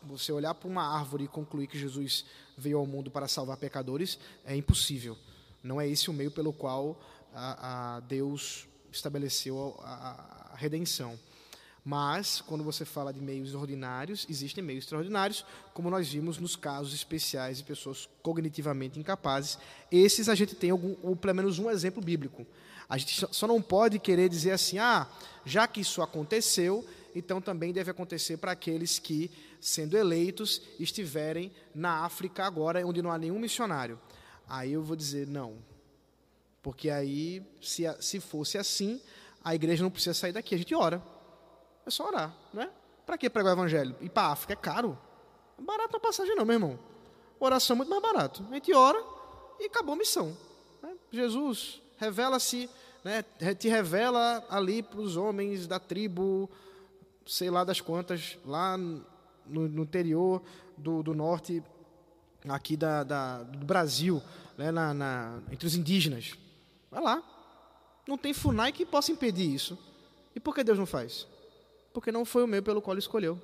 você 0.03 0.31
olhar 0.31 0.53
para 0.53 0.67
uma 0.67 0.83
árvore 0.83 1.25
e 1.25 1.27
concluir 1.27 1.67
que 1.67 1.79
Jesus 1.79 2.25
veio 2.57 2.77
ao 2.77 2.85
mundo 2.85 3.09
para 3.09 3.27
salvar 3.27 3.57
pecadores, 3.57 4.19
é 4.43 4.55
impossível. 4.55 5.17
Não 5.63 5.79
é 5.79 5.87
esse 5.87 6.09
o 6.09 6.13
meio 6.13 6.31
pelo 6.31 6.51
qual 6.51 6.99
a, 7.33 7.95
a 7.95 7.99
Deus 8.01 8.67
estabeleceu 8.91 9.79
a, 9.81 10.51
a 10.51 10.55
redenção. 10.55 11.17
Mas, 11.87 12.41
quando 12.41 12.63
você 12.63 12.83
fala 12.83 13.13
de 13.13 13.21
meios 13.21 13.53
ordinários, 13.53 14.25
existem 14.27 14.63
meios 14.63 14.85
extraordinários, 14.85 15.45
como 15.71 15.91
nós 15.91 16.09
vimos 16.09 16.39
nos 16.39 16.55
casos 16.55 16.95
especiais 16.95 17.59
de 17.59 17.63
pessoas 17.63 18.09
cognitivamente 18.23 18.99
incapazes. 18.99 19.59
Esses 19.91 20.27
a 20.27 20.33
gente 20.33 20.55
tem 20.55 20.71
algum, 20.71 20.95
ou 21.03 21.15
pelo 21.15 21.35
menos 21.35 21.59
um 21.59 21.69
exemplo 21.69 22.01
bíblico. 22.01 22.43
A 22.89 22.97
gente 22.97 23.27
só 23.31 23.45
não 23.45 23.61
pode 23.61 23.99
querer 23.99 24.27
dizer 24.29 24.51
assim, 24.51 24.79
ah, 24.79 25.07
já 25.45 25.67
que 25.67 25.81
isso 25.81 26.01
aconteceu, 26.01 26.83
então 27.13 27.39
também 27.39 27.71
deve 27.71 27.91
acontecer 27.91 28.37
para 28.37 28.53
aqueles 28.53 28.97
que, 28.97 29.29
sendo 29.61 29.95
eleitos, 29.95 30.63
estiverem 30.79 31.51
na 31.73 32.03
África 32.03 32.45
agora, 32.45 32.83
onde 32.85 32.99
não 32.99 33.11
há 33.11 33.17
nenhum 33.19 33.37
missionário. 33.37 33.99
Aí 34.49 34.73
eu 34.73 34.81
vou 34.81 34.95
dizer, 34.95 35.27
não. 35.27 35.53
Porque 36.63 36.89
aí, 36.89 37.43
se, 37.61 37.83
se 37.99 38.19
fosse 38.19 38.57
assim, 38.57 38.99
a 39.43 39.53
igreja 39.53 39.83
não 39.83 39.91
precisa 39.91 40.15
sair 40.15 40.31
daqui, 40.31 40.55
a 40.55 40.57
gente 40.57 40.73
ora. 40.73 41.13
É 41.85 41.89
só 41.89 42.07
orar, 42.07 42.35
não 42.53 42.63
é? 42.63 42.69
Para 43.05 43.17
que 43.17 43.29
pregar 43.29 43.53
o 43.53 43.55
evangelho? 43.55 43.95
Ir 44.01 44.09
para 44.09 44.31
África 44.31 44.53
é 44.53 44.55
caro. 44.55 44.97
É 45.57 45.61
barato 45.61 45.95
a 45.95 45.99
passagem 45.99 46.35
não, 46.35 46.45
meu 46.45 46.55
irmão. 46.55 46.79
Oração 47.39 47.75
é 47.75 47.77
muito 47.77 47.89
mais 47.89 48.01
barato. 48.01 48.43
A 48.49 48.53
gente 48.55 48.73
ora 48.73 49.01
e 49.59 49.65
acabou 49.65 49.93
a 49.93 49.97
missão. 49.97 50.35
Né? 50.81 50.95
Jesus 51.11 51.81
revela-se, 51.97 52.69
né, 53.03 53.23
te 53.57 53.69
revela 53.69 54.43
ali 54.49 54.81
para 54.81 54.99
os 54.99 55.15
homens 55.15 55.67
da 55.67 55.79
tribo, 55.79 56.49
sei 57.25 57.49
lá 57.49 57.63
das 57.63 57.79
quantas, 57.79 58.37
lá 58.45 58.77
no, 58.77 59.05
no 59.45 59.83
interior 59.83 60.41
do, 60.77 61.03
do, 61.03 61.13
norte, 61.13 61.63
aqui 62.49 62.75
da, 62.75 63.03
da 63.03 63.43
do 63.43 63.65
Brasil, 63.65 64.21
né, 64.57 64.71
na, 64.71 64.93
na, 64.93 65.39
entre 65.51 65.67
os 65.67 65.75
indígenas. 65.75 66.33
Vai 66.89 67.01
lá. 67.01 67.23
Não 68.07 68.17
tem 68.17 68.33
FUNAI 68.33 68.71
que 68.71 68.85
possa 68.85 69.11
impedir 69.11 69.53
isso. 69.53 69.77
E 70.35 70.39
por 70.39 70.53
que 70.53 70.63
Deus 70.63 70.77
não 70.77 70.85
faz? 70.85 71.27
Porque 71.95 72.11
não 72.11 72.25
foi 72.25 72.43
o 72.43 72.47
meio 72.47 72.61
pelo 72.61 72.81
qual 72.81 72.93
ele 72.93 72.99
escolheu. 72.99 73.41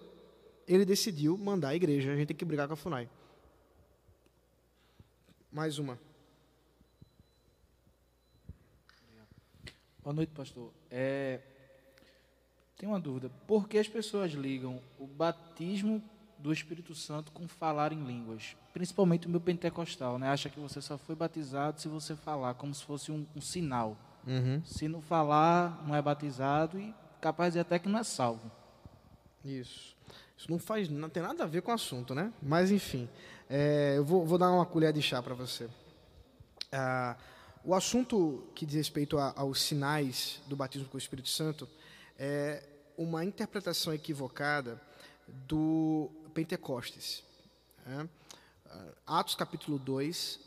Ele 0.68 0.84
decidiu 0.84 1.38
mandar 1.38 1.70
a 1.70 1.76
igreja. 1.76 2.12
A 2.12 2.16
gente 2.18 2.28
tem 2.28 2.36
que 2.36 2.44
brigar 2.44 2.68
com 2.68 2.74
a 2.74 2.78
FUNAI. 2.78 3.10
Mais 5.50 5.80
uma. 5.80 5.98
Boa 10.04 10.14
noite, 10.14 10.34
pastor. 10.34 10.70
É, 10.90 11.40
tem 12.76 12.90
uma 12.90 13.00
dúvida. 13.00 13.32
Por 13.48 13.70
que 13.70 13.78
as 13.78 13.88
pessoas 13.88 14.34
ligam 14.34 14.82
o 15.00 15.08
batismo 15.08 16.04
do 16.38 16.52
Espírito 16.52 16.94
Santo 16.94 17.32
com 17.32 17.48
falar 17.48 17.94
em 17.94 18.04
línguas? 18.04 18.58
Principalmente 18.74 19.28
o 19.28 19.30
meu 19.30 19.40
pentecostal, 19.40 20.20
né? 20.20 20.28
Acha 20.28 20.50
que 20.50 20.60
você 20.60 20.82
só 20.82 20.98
foi 20.98 21.16
batizado 21.16 21.80
se 21.80 21.88
você 21.88 22.18
falar, 22.18 22.56
como 22.56 22.76
se 22.76 22.84
fosse 22.84 23.14
um, 23.14 23.26
um 23.34 23.40
sinal. 23.40 23.96
Uhum. 24.28 24.62
Se 24.66 24.90
não 24.90 25.02
falar, 25.02 25.82
não 25.88 25.96
é 25.96 26.02
batizado 26.02 26.78
e 26.78 26.94
capaz 27.22 27.54
de 27.54 27.60
até 27.60 27.80
que 27.80 27.88
não 27.88 28.00
é 28.00 28.04
salvo. 28.04 28.52
Isso. 29.46 29.96
Isso 30.38 30.50
não 30.50 30.58
faz, 30.58 30.90
não 30.90 31.10
tem 31.10 31.22
nada 31.22 31.44
a 31.44 31.48
ver 31.48 31.62
com 31.62 31.72
o 31.72 31.74
assunto, 31.74 32.16
né? 32.16 32.34
Mas 32.42 32.72
enfim, 32.72 33.08
é, 33.50 33.94
eu 33.98 34.04
vou, 34.04 34.26
vou, 34.26 34.38
dar 34.38 34.52
uma 34.52 34.66
colher 34.66 34.92
de 34.92 35.02
chá 35.02 35.22
para 35.22 35.36
você. 35.36 35.70
Ah, 36.72 37.16
o 37.64 37.76
assunto 37.76 38.44
que 38.56 38.66
diz 38.66 38.76
respeito 38.76 39.20
a, 39.20 39.34
aos 39.36 39.62
sinais 39.62 40.42
do 40.48 40.56
batismo 40.56 40.88
com 40.88 40.96
o 40.96 41.00
Espírito 41.00 41.30
Santo 41.30 41.70
é 42.18 42.64
uma 42.98 43.24
interpretação 43.24 43.94
equivocada 43.94 44.82
do 45.28 46.10
Pentecostes. 46.34 47.24
Né? 47.86 48.10
Atos 49.06 49.36
capítulo 49.36 49.78
2 49.78 50.40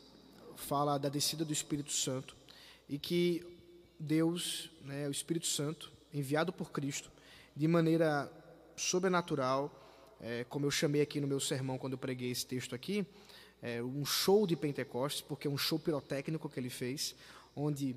fala 0.55 0.97
da 0.97 1.09
descida 1.09 1.45
do 1.45 1.53
Espírito 1.53 1.91
Santo 1.91 2.35
e 2.89 2.97
que 2.97 3.45
Deus, 3.99 4.69
né, 4.81 5.07
o 5.07 5.11
Espírito 5.11 5.47
Santo, 5.47 5.91
enviado 6.15 6.53
por 6.53 6.71
Cristo, 6.71 7.11
de 7.55 7.67
maneira 7.67 8.31
sobrenatural, 8.75 10.17
é, 10.21 10.45
como 10.45 10.65
eu 10.65 10.71
chamei 10.71 11.01
aqui 11.01 11.19
no 11.19 11.27
meu 11.27 11.39
sermão 11.39 11.77
quando 11.77 11.93
eu 11.93 11.99
preguei 11.99 12.31
esse 12.31 12.45
texto 12.45 12.73
aqui, 12.73 13.05
é, 13.61 13.83
um 13.83 14.05
show 14.05 14.47
de 14.47 14.55
Pentecostes, 14.55 15.21
porque 15.21 15.47
é 15.47 15.51
um 15.51 15.57
show 15.57 15.77
pirotécnico 15.77 16.49
que 16.49 16.59
ele 16.59 16.69
fez, 16.69 17.15
onde 17.55 17.95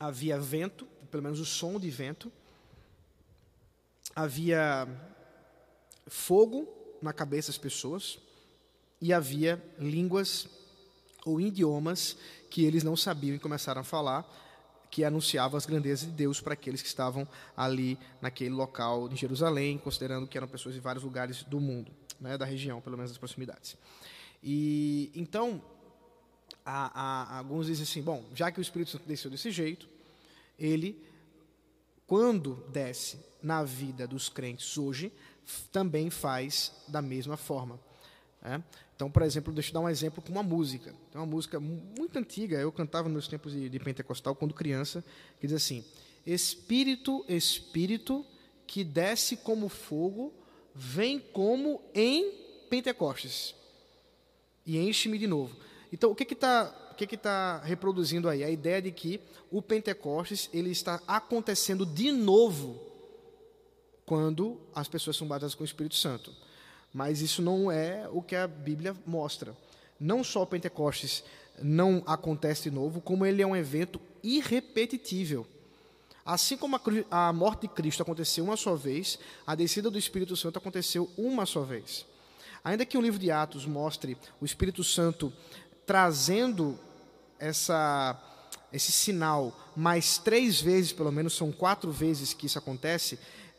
havia 0.00 0.38
vento, 0.38 0.86
pelo 1.10 1.22
menos 1.22 1.40
o 1.40 1.44
som 1.44 1.78
de 1.78 1.90
vento, 1.90 2.32
havia 4.14 4.88
fogo 6.06 6.68
na 7.02 7.12
cabeça 7.12 7.48
das 7.48 7.58
pessoas 7.58 8.18
e 9.00 9.12
havia 9.12 9.62
línguas 9.78 10.48
ou 11.24 11.40
idiomas 11.40 12.16
que 12.48 12.64
eles 12.64 12.82
não 12.82 12.96
sabiam 12.96 13.34
e 13.34 13.38
começaram 13.38 13.80
a 13.80 13.84
falar 13.84 14.24
que 14.90 15.04
anunciava 15.04 15.56
as 15.56 15.66
grandezas 15.66 16.08
de 16.08 16.12
Deus 16.12 16.40
para 16.40 16.54
aqueles 16.54 16.80
que 16.80 16.88
estavam 16.88 17.26
ali 17.56 17.98
naquele 18.20 18.50
local 18.50 19.08
em 19.10 19.16
Jerusalém, 19.16 19.78
considerando 19.78 20.26
que 20.26 20.36
eram 20.36 20.48
pessoas 20.48 20.74
de 20.74 20.80
vários 20.80 21.04
lugares 21.04 21.42
do 21.44 21.60
mundo, 21.60 21.92
né, 22.20 22.38
da 22.38 22.44
região, 22.44 22.80
pelo 22.80 22.96
menos 22.96 23.10
das 23.10 23.18
proximidades. 23.18 23.76
E 24.42 25.10
então, 25.14 25.62
há, 26.64 26.90
há, 26.94 27.38
alguns 27.38 27.66
dizem 27.66 27.82
assim: 27.82 28.02
bom, 28.02 28.24
já 28.34 28.50
que 28.50 28.60
o 28.60 28.62
Espírito 28.62 28.90
Santo 28.90 29.06
desceu 29.06 29.30
desse 29.30 29.50
jeito, 29.50 29.88
ele 30.58 31.04
quando 32.06 32.64
desce 32.68 33.18
na 33.42 33.64
vida 33.64 34.06
dos 34.06 34.28
crentes 34.28 34.78
hoje, 34.78 35.12
também 35.72 36.08
faz 36.08 36.72
da 36.86 37.02
mesma 37.02 37.36
forma. 37.36 37.80
É? 38.46 38.62
Então, 38.94 39.10
por 39.10 39.22
exemplo, 39.22 39.52
deixa 39.52 39.70
eu 39.70 39.74
dar 39.74 39.80
um 39.80 39.88
exemplo 39.88 40.22
com 40.22 40.30
uma 40.30 40.42
música. 40.42 40.94
Tem 41.10 41.20
uma 41.20 41.26
música 41.26 41.58
muito 41.58 42.16
antiga, 42.16 42.56
eu 42.56 42.70
cantava 42.70 43.08
nos 43.08 43.26
tempos 43.26 43.52
de, 43.52 43.68
de 43.68 43.78
pentecostal, 43.80 44.36
quando 44.36 44.54
criança, 44.54 45.04
que 45.40 45.48
diz 45.48 45.56
assim: 45.56 45.84
Espírito, 46.24 47.24
Espírito, 47.28 48.24
que 48.64 48.84
desce 48.84 49.36
como 49.36 49.68
fogo, 49.68 50.32
vem 50.72 51.18
como 51.18 51.82
em 51.92 52.30
Pentecostes 52.70 53.54
e 54.64 54.78
enche-me 54.78 55.18
de 55.18 55.26
novo. 55.26 55.56
Então, 55.92 56.10
o 56.10 56.14
que 56.14 56.24
está 56.32 56.82
que 56.96 57.06
que 57.06 57.16
tá 57.16 57.58
reproduzindo 57.58 58.26
aí? 58.26 58.42
A 58.42 58.50
ideia 58.50 58.80
de 58.80 58.90
que 58.90 59.20
o 59.50 59.60
Pentecostes 59.60 60.48
ele 60.52 60.70
está 60.70 61.00
acontecendo 61.06 61.84
de 61.84 62.10
novo 62.10 62.80
quando 64.06 64.58
as 64.74 64.88
pessoas 64.88 65.16
são 65.16 65.28
batizadas 65.28 65.54
com 65.54 65.62
o 65.62 65.66
Espírito 65.66 65.94
Santo. 65.94 66.32
Mas 66.96 67.20
isso 67.20 67.42
não 67.42 67.70
é 67.70 68.08
o 68.10 68.22
que 68.22 68.34
a 68.34 68.48
Bíblia 68.48 68.96
mostra. 69.06 69.54
Não 70.00 70.24
só 70.24 70.40
o 70.40 70.46
Pentecostes 70.46 71.22
não 71.62 72.02
acontece 72.06 72.70
de 72.70 72.74
novo, 72.74 73.02
como 73.02 73.26
ele 73.26 73.42
é 73.42 73.46
um 73.46 73.54
evento 73.54 74.00
irrepetível. 74.24 75.46
Assim 76.24 76.56
como 76.56 76.80
a, 77.10 77.32
morte 77.34 77.60
de 77.60 77.68
Cristo 77.68 78.00
aconteceu 78.00 78.44
uma 78.44 78.56
só 78.56 78.74
vez, 78.74 79.18
a 79.46 79.54
descida 79.54 79.90
do 79.90 79.98
Espírito 79.98 80.34
Santo 80.38 80.58
aconteceu 80.58 81.10
uma 81.18 81.44
só 81.44 81.60
vez. 81.60 82.06
Ainda 82.64 82.86
que 82.86 82.96
o 82.96 83.02
livro 83.02 83.20
de 83.20 83.30
Atos 83.30 83.66
mostre 83.66 84.16
o 84.40 84.46
Espírito 84.46 84.82
Santo 84.82 85.30
trazendo 85.84 86.78
essa, 87.38 88.18
esse 88.72 88.90
sinal 88.90 89.54
mais 89.76 90.16
três 90.16 90.62
vezes, 90.62 90.94
pelo 90.94 91.12
menos 91.12 91.36
são 91.36 91.52
quatro 91.52 91.92
vezes 91.92 92.32
que 92.32 92.46
isso 92.46 92.58
acontece, 92.58 93.18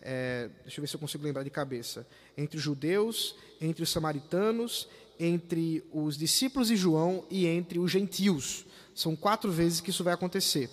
é, 0.09 0.49
deixa 0.63 0.79
eu 0.79 0.81
ver 0.81 0.87
se 0.87 0.95
eu 0.95 0.99
consigo 1.01 1.25
lembrar 1.25 1.43
de 1.43 1.49
cabeça, 1.49 2.07
entre 2.37 2.55
os 2.55 2.63
judeus, 2.63 3.35
entre 3.59 3.83
os 3.83 3.89
samaritanos, 3.89 4.87
entre 5.19 5.83
os 5.91 6.17
discípulos 6.17 6.69
de 6.69 6.77
João 6.77 7.25
e 7.29 7.45
entre 7.45 7.77
os 7.77 7.91
gentios. 7.91 8.65
São 8.95 9.17
quatro 9.17 9.51
vezes 9.51 9.81
que 9.81 9.89
isso 9.89 10.05
vai 10.05 10.13
acontecer. 10.13 10.69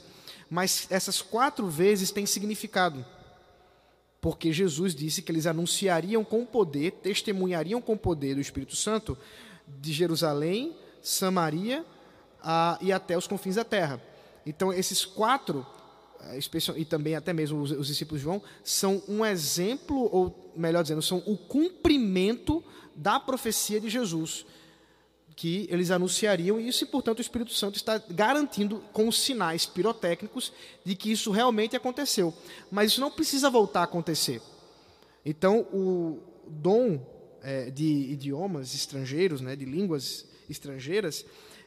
Mas 0.49 0.87
essas 0.89 1.21
quatro 1.21 1.67
vezes 1.67 2.13
têm 2.13 2.27
significado. 2.27 3.05
Porque 4.21 4.53
Jesus 4.53 4.95
disse 4.95 5.21
que 5.21 5.33
eles 5.33 5.47
anunciariam 5.47 6.23
com 6.25 6.47
poder, 6.47 6.93
testemunhariam 6.93 7.81
com 7.81 7.97
poder 7.97 8.37
do 8.37 8.41
Espírito 8.41 8.77
Santo 8.77 9.19
de 9.67 9.93
Jerusalém, 9.93 10.77
Samaria 11.03 11.85
a, 12.41 12.79
e 12.81 12.93
até 12.93 13.19
os 13.19 13.27
confins 13.27 13.57
da 13.57 13.65
terra. 13.65 14.01
Então, 14.47 14.73
esses 14.73 15.05
quatro 15.05 15.67
e 16.77 16.85
também 16.85 17.15
até 17.15 17.33
mesmo 17.33 17.61
os, 17.61 17.71
os, 17.71 17.87
discípulos 17.87 18.21
de 18.21 18.25
João, 18.25 18.43
são 18.63 19.03
um 19.09 19.25
exemplo, 19.25 20.09
ou 20.13 20.53
melhor 20.57 20.83
dizendo, 20.83 21.03
são 21.03 21.23
o 21.27 21.37
cumprimento 21.37 22.63
da 22.95 23.19
profecia 23.19 23.81
de 23.81 23.89
Jesus, 23.89 24.47
que 25.37 25.67
eles 25.69 25.91
anunciariam, 25.91 26.61
isso, 26.61 26.85
e, 26.85 26.87
portanto, 26.87 27.19
o 27.19 27.21
Espírito 27.23 27.53
Santo 27.53 27.77
está 27.77 27.99
garantindo 28.09 28.83
com 28.93 29.11
sinais 29.11 29.67
pirotécnicos 29.67 30.53
de 30.85 30.95
que 30.95 31.11
isso 31.11 31.31
realmente 31.31 31.75
aconteceu. 31.75 32.33
Mas 32.71 32.93
isso 32.93 33.01
não 33.01 33.11
precisa 33.11 33.51
voltar 33.51 33.81
a 33.81 33.85
acontecer. 33.85 34.41
Então, 35.25 35.61
o 35.73 36.21
dom 36.47 37.01
é, 37.43 37.71
de 37.71 37.85
idiomas 37.85 38.75
estrangeiros, 38.75 39.41
né, 39.41 39.57
de 39.57 39.65
línguas 39.65 40.27
estrangeiras, 40.49 41.25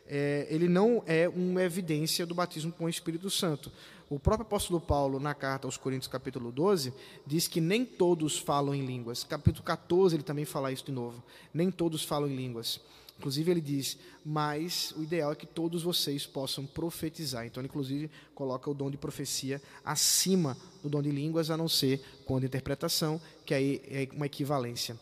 é, 0.08 0.48
ele 0.50 0.70
não 0.70 1.04
é 1.06 1.28
uma 1.28 1.62
evidência 1.62 2.26
do 2.26 2.34
batismo 2.34 2.72
com 2.72 2.86
o 2.86 2.90
Espírito 2.90 3.30
Santo. 3.30 3.72
O 4.10 4.18
próprio 4.18 4.46
apóstolo 4.46 4.80
Paulo, 4.80 5.20
na 5.20 5.34
carta 5.34 5.68
aos 5.68 5.76
Coríntios, 5.76 6.08
capítulo 6.08 6.50
12, 6.50 6.94
diz 7.26 7.46
que 7.46 7.60
nem 7.60 7.84
todos 7.84 8.40
falam 8.40 8.74
em 8.74 8.86
línguas. 8.86 9.26
Capítulo 9.26 9.66
14, 9.66 10.16
ele 10.16 10.24
também 10.24 10.46
fala 10.46 10.72
isso 10.72 10.86
de 10.86 10.94
novo. 10.94 11.22
Nem 11.54 11.70
todos 11.70 12.06
falam 12.06 12.30
em 12.30 12.36
línguas. 12.36 12.80
Inclusive, 13.18 13.52
ele 13.52 13.60
diz, 13.60 13.98
mas 14.24 14.94
o 14.96 15.04
ideal 15.04 15.34
é 15.34 15.36
que 15.36 15.46
todos 15.46 15.84
vocês 15.84 16.26
possam 16.26 16.66
profetizar. 16.66 17.46
Então, 17.46 17.60
ele, 17.60 17.68
inclusive, 17.68 18.10
coloca 18.34 18.70
o 18.70 18.74
dom 18.74 18.90
de 18.90 18.96
profecia 18.96 19.62
acima 19.84 20.56
do 20.82 20.88
dom 20.88 21.02
de 21.02 21.12
línguas, 21.12 21.50
a 21.50 21.58
não 21.58 21.68
ser 21.68 22.02
a 22.30 22.46
interpretação, 22.46 23.20
que 23.46 23.54
aí 23.54 23.82
é 23.88 24.08
uma 24.14 24.28
equivalência. 24.28 24.98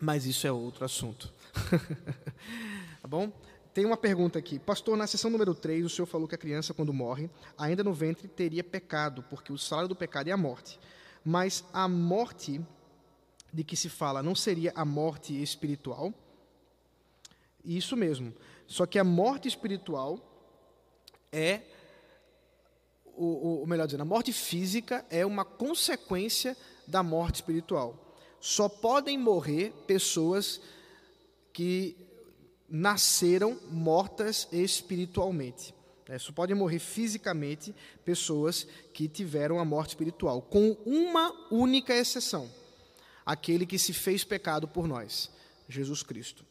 Mas 0.00 0.26
isso 0.26 0.44
é 0.44 0.50
outro 0.50 0.84
assunto. 0.84 1.32
tá 3.00 3.06
bom? 3.06 3.30
Tem 3.74 3.84
uma 3.84 3.96
pergunta 3.96 4.38
aqui. 4.38 4.60
Pastor, 4.60 4.96
na 4.96 5.04
sessão 5.04 5.28
número 5.28 5.52
3, 5.52 5.84
o 5.84 5.88
senhor 5.88 6.06
falou 6.06 6.28
que 6.28 6.34
a 6.36 6.38
criança, 6.38 6.72
quando 6.72 6.94
morre, 6.94 7.28
ainda 7.58 7.82
no 7.82 7.92
ventre 7.92 8.28
teria 8.28 8.62
pecado, 8.62 9.24
porque 9.28 9.52
o 9.52 9.58
salário 9.58 9.88
do 9.88 9.96
pecado 9.96 10.28
é 10.28 10.30
a 10.30 10.36
morte. 10.36 10.78
Mas 11.24 11.64
a 11.72 11.88
morte 11.88 12.64
de 13.52 13.64
que 13.64 13.74
se 13.74 13.88
fala 13.88 14.22
não 14.22 14.32
seria 14.32 14.72
a 14.76 14.84
morte 14.84 15.42
espiritual? 15.42 16.14
Isso 17.64 17.96
mesmo. 17.96 18.32
Só 18.64 18.86
que 18.86 18.96
a 18.96 19.02
morte 19.02 19.48
espiritual 19.48 20.20
é, 21.32 21.62
ou, 23.16 23.66
melhor 23.66 23.86
dizendo, 23.86 24.02
a 24.02 24.06
morte 24.06 24.32
física 24.32 25.04
é 25.10 25.26
uma 25.26 25.44
consequência 25.44 26.56
da 26.86 27.02
morte 27.02 27.36
espiritual. 27.36 28.16
Só 28.38 28.68
podem 28.68 29.18
morrer 29.18 29.72
pessoas 29.84 30.60
que 31.52 31.96
nasceram 32.68 33.58
mortas 33.70 34.48
espiritualmente. 34.52 35.74
É, 36.08 36.18
só 36.18 36.32
podem 36.32 36.54
morrer 36.54 36.78
fisicamente 36.78 37.74
pessoas 38.04 38.66
que 38.92 39.08
tiveram 39.08 39.58
a 39.58 39.64
morte 39.64 39.90
espiritual, 39.90 40.42
com 40.42 40.72
uma 40.84 41.32
única 41.50 41.94
exceção: 41.94 42.50
aquele 43.24 43.64
que 43.64 43.78
se 43.78 43.92
fez 43.92 44.22
pecado 44.22 44.68
por 44.68 44.86
nós, 44.86 45.30
Jesus 45.68 46.02
Cristo. 46.02 46.44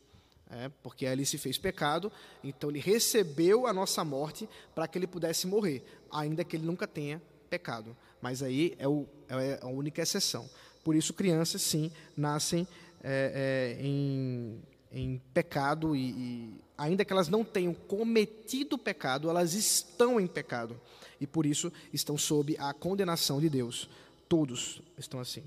É, 0.50 0.70
porque 0.84 1.06
ele 1.06 1.26
se 1.26 1.40
fez 1.40 1.58
pecado, 1.58 2.12
então 2.44 2.70
ele 2.70 2.80
recebeu 2.80 3.66
a 3.66 3.74
nossa 3.74 4.04
morte 4.04 4.48
para 4.76 4.88
que 4.88 5.00
ele 5.00 5.08
pudesse 5.08 5.48
morrer, 5.48 5.84
ainda 6.12 6.44
que 6.44 6.56
ele 6.56 6.66
nunca 6.66 6.86
tenha 6.86 7.20
pecado. 7.50 7.96
Mas 8.22 8.44
aí 8.44 8.76
é, 8.78 8.88
o, 8.88 9.08
é 9.28 9.60
a 9.62 9.68
única 9.68 10.02
exceção. 10.02 10.48
Por 10.84 10.96
isso, 10.96 11.14
crianças, 11.14 11.62
sim, 11.62 11.92
nascem 12.16 12.68
é, 13.04 13.78
é, 13.80 13.84
em 13.84 14.62
em 14.94 15.20
pecado 15.34 15.96
e, 15.96 16.12
e, 16.12 16.62
ainda 16.78 17.04
que 17.04 17.12
elas 17.12 17.28
não 17.28 17.44
tenham 17.44 17.74
cometido 17.74 18.78
pecado, 18.78 19.30
elas 19.30 19.56
estão 19.56 20.20
em 20.20 20.28
pecado 20.28 20.80
e 21.20 21.26
por 21.26 21.46
isso 21.46 21.74
estão 21.92 22.18
sob 22.18 22.56
a 22.60 22.74
condenação 22.74 23.42
de 23.42 23.50
Deus. 23.50 23.90
Todos 24.30 24.82
estão 24.98 25.20
assim. 25.20 25.44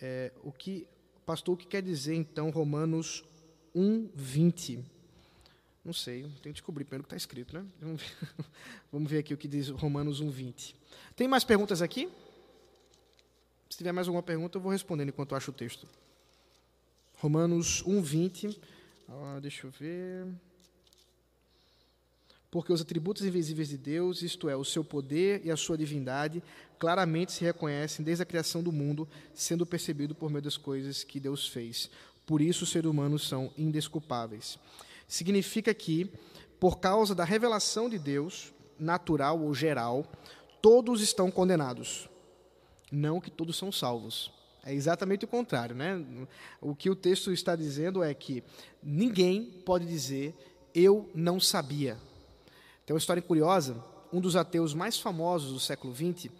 É, 0.00 0.32
o 0.42 0.50
que, 0.50 0.86
pastor, 1.26 1.54
o 1.54 1.56
que 1.56 1.66
quer 1.66 1.82
dizer 1.82 2.14
então 2.14 2.50
Romanos 2.50 3.22
1:20? 3.74 4.82
Não 5.84 5.92
sei, 5.92 6.22
tenho 6.22 6.32
que 6.40 6.52
descobrir 6.52 6.84
primeiro 6.84 7.02
o 7.02 7.04
que 7.04 7.14
está 7.14 7.16
escrito, 7.16 7.54
né? 7.54 7.64
Vamos 7.80 8.02
ver, 8.02 8.46
vamos 8.90 9.10
ver 9.10 9.18
aqui 9.18 9.34
o 9.34 9.36
que 9.36 9.46
diz 9.46 9.68
Romanos 9.68 10.22
1:20. 10.22 10.74
Tem 11.14 11.28
mais 11.28 11.44
perguntas 11.44 11.82
aqui? 11.82 12.08
Se 13.68 13.78
tiver 13.78 13.92
mais 13.92 14.08
alguma 14.08 14.22
pergunta, 14.22 14.56
eu 14.56 14.62
vou 14.62 14.72
respondendo 14.72 15.08
enquanto 15.08 15.32
eu 15.32 15.36
acho 15.36 15.50
o 15.50 15.54
texto. 15.54 15.86
Romanos 17.24 17.82
1:20. 17.86 18.54
Ah, 19.08 19.38
deixa 19.40 19.66
eu 19.66 19.70
ver. 19.70 20.26
Porque 22.50 22.70
os 22.70 22.82
atributos 22.82 23.24
invisíveis 23.24 23.70
de 23.70 23.78
Deus, 23.78 24.20
isto 24.20 24.46
é, 24.46 24.54
o 24.54 24.62
seu 24.62 24.84
poder 24.84 25.40
e 25.42 25.50
a 25.50 25.56
sua 25.56 25.78
divindade, 25.78 26.42
claramente 26.78 27.32
se 27.32 27.42
reconhecem 27.42 28.04
desde 28.04 28.22
a 28.22 28.26
criação 28.26 28.62
do 28.62 28.70
mundo, 28.70 29.08
sendo 29.32 29.64
percebido 29.64 30.14
por 30.14 30.28
meio 30.28 30.42
das 30.42 30.58
coisas 30.58 31.02
que 31.02 31.18
Deus 31.18 31.48
fez. 31.48 31.88
Por 32.26 32.42
isso, 32.42 32.64
os 32.64 32.70
seres 32.70 32.90
humanos 32.90 33.26
são 33.26 33.50
indesculpáveis. 33.56 34.58
Significa 35.08 35.72
que, 35.72 36.12
por 36.60 36.78
causa 36.78 37.14
da 37.14 37.24
revelação 37.24 37.88
de 37.88 37.98
Deus, 37.98 38.52
natural 38.78 39.40
ou 39.40 39.54
geral, 39.54 40.04
todos 40.60 41.00
estão 41.00 41.30
condenados. 41.30 42.06
Não 42.92 43.18
que 43.18 43.30
todos 43.30 43.56
são 43.56 43.72
salvos. 43.72 44.30
É 44.64 44.72
exatamente 44.72 45.26
o 45.26 45.28
contrário, 45.28 45.76
né? 45.76 46.02
O 46.60 46.74
que 46.74 46.88
o 46.88 46.96
texto 46.96 47.30
está 47.30 47.54
dizendo 47.54 48.02
é 48.02 48.14
que 48.14 48.42
ninguém 48.82 49.44
pode 49.64 49.84
dizer 49.86 50.34
eu 50.74 51.10
não 51.14 51.38
sabia. 51.38 51.96
Tem 52.84 52.94
uma 52.94 52.98
história 52.98 53.22
curiosa. 53.22 53.82
Um 54.12 54.20
dos 54.20 54.36
ateus 54.36 54.74
mais 54.74 54.98
famosos 54.98 55.52
do 55.52 55.60
século 55.60 55.94
XX 55.94 56.30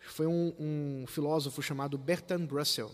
foi 0.00 0.26
um, 0.26 0.54
um 0.58 1.04
filósofo 1.06 1.60
chamado 1.60 1.98
Bertrand 1.98 2.46
Russell. 2.46 2.90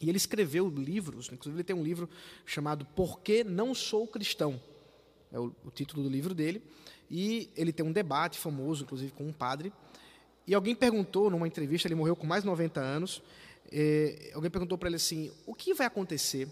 E 0.00 0.08
ele 0.08 0.16
escreveu 0.16 0.68
livros, 0.68 1.28
inclusive 1.32 1.56
ele 1.56 1.64
tem 1.64 1.76
um 1.76 1.82
livro 1.82 2.08
chamado 2.44 2.84
Por 2.84 3.20
que 3.20 3.44
Não 3.44 3.74
Sou 3.74 4.06
Cristão? 4.06 4.60
É 5.30 5.38
o, 5.38 5.54
o 5.64 5.70
título 5.70 6.02
do 6.02 6.08
livro 6.08 6.34
dele. 6.34 6.62
E 7.10 7.50
ele 7.56 7.72
tem 7.72 7.84
um 7.84 7.92
debate 7.92 8.38
famoso, 8.38 8.84
inclusive, 8.84 9.12
com 9.12 9.24
um 9.24 9.32
padre. 9.32 9.72
E 10.46 10.54
alguém 10.54 10.74
perguntou 10.74 11.30
numa 11.30 11.46
entrevista, 11.46 11.86
ele 11.86 11.94
morreu 11.94 12.16
com 12.16 12.26
mais 12.26 12.42
de 12.42 12.48
90 12.48 12.80
anos, 12.80 13.22
é, 13.72 14.32
alguém 14.34 14.50
perguntou 14.50 14.76
para 14.76 14.88
ele 14.88 14.96
assim: 14.96 15.32
o 15.46 15.54
que 15.54 15.74
vai 15.74 15.86
acontecer 15.86 16.48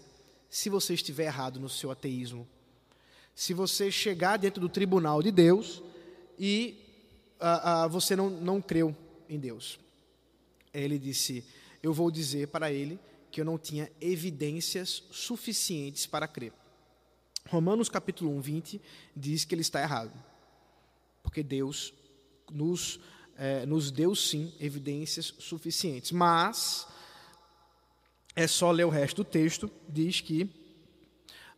se 0.49 0.69
você 0.69 0.93
estiver 0.93 1.25
errado 1.25 1.59
no 1.59 1.69
seu 1.69 1.91
ateísmo? 1.91 2.47
Se 3.35 3.53
você 3.53 3.91
chegar 3.91 4.37
dentro 4.37 4.59
do 4.59 4.67
tribunal 4.67 5.21
de 5.21 5.31
Deus 5.31 5.81
e 6.37 6.77
ah, 7.39 7.83
ah, 7.83 7.87
você 7.87 8.15
não, 8.15 8.29
não 8.29 8.61
creu 8.61 8.95
em 9.29 9.39
Deus. 9.39 9.79
Ele 10.73 10.97
disse: 10.99 11.43
Eu 11.81 11.93
vou 11.93 12.11
dizer 12.11 12.47
para 12.47 12.71
ele 12.71 12.99
que 13.31 13.39
eu 13.39 13.45
não 13.45 13.57
tinha 13.57 13.89
evidências 14.01 15.03
suficientes 15.11 16.05
para 16.05 16.27
crer. 16.27 16.53
Romanos 17.47 17.89
capítulo 17.89 18.31
1, 18.37 18.41
20 18.41 18.81
diz 19.15 19.45
que 19.45 19.55
ele 19.55 19.61
está 19.61 19.81
errado, 19.81 20.13
porque 21.23 21.41
Deus 21.41 21.93
nos, 22.51 22.99
é, 23.35 23.65
nos 23.65 23.89
deu 23.89 24.13
sim 24.13 24.53
evidências 24.59 25.33
suficientes, 25.39 26.11
mas 26.11 26.87
é 28.35 28.47
só 28.47 28.71
ler 28.71 28.85
o 28.85 28.89
resto 28.89 29.23
do 29.23 29.25
texto, 29.25 29.69
diz 29.87 30.21
que 30.21 30.49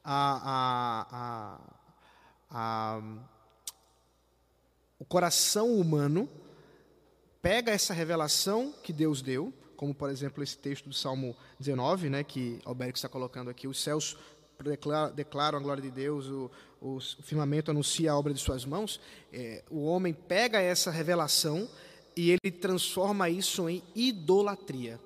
a, 0.04 1.08
a, 1.12 1.60
a, 2.50 3.02
o 5.00 5.06
coração 5.06 5.74
humano 5.76 6.28
pega 7.42 7.72
essa 7.72 7.94
revelação 7.94 8.74
que 8.84 8.92
Deus 8.92 9.22
deu, 9.22 9.54
como 9.76 9.94
por 9.94 10.10
exemplo 10.10 10.44
esse 10.44 10.58
texto 10.58 10.90
do 10.90 10.96
Salmo 10.96 11.36
19, 11.60 12.10
né, 12.10 12.24
que 12.24 12.60
Alberto 12.66 12.98
está 12.98 13.10
colocando 13.10 13.50
aqui, 13.50 13.68
os 13.68 13.82
céus 13.82 14.18
declaram 15.16 15.58
a 15.58 15.62
glória 15.62 15.84
de 15.84 15.92
Deus, 15.92 16.28
o, 16.28 16.50
o 16.80 17.00
firmamento 17.00 17.72
anuncia 17.72 18.12
a 18.12 18.18
obra 18.18 18.34
de 18.34 18.40
suas 18.40 18.66
mãos, 18.66 19.00
é, 19.32 19.64
o 19.70 19.84
homem 19.86 20.14
pega 20.14 20.62
essa 20.62 20.90
revelação 20.90 21.70
e 22.16 22.32
ele 22.32 22.52
transforma 22.52 23.30
isso 23.30 23.68
em 23.68 23.84
idolatria. 23.94 25.00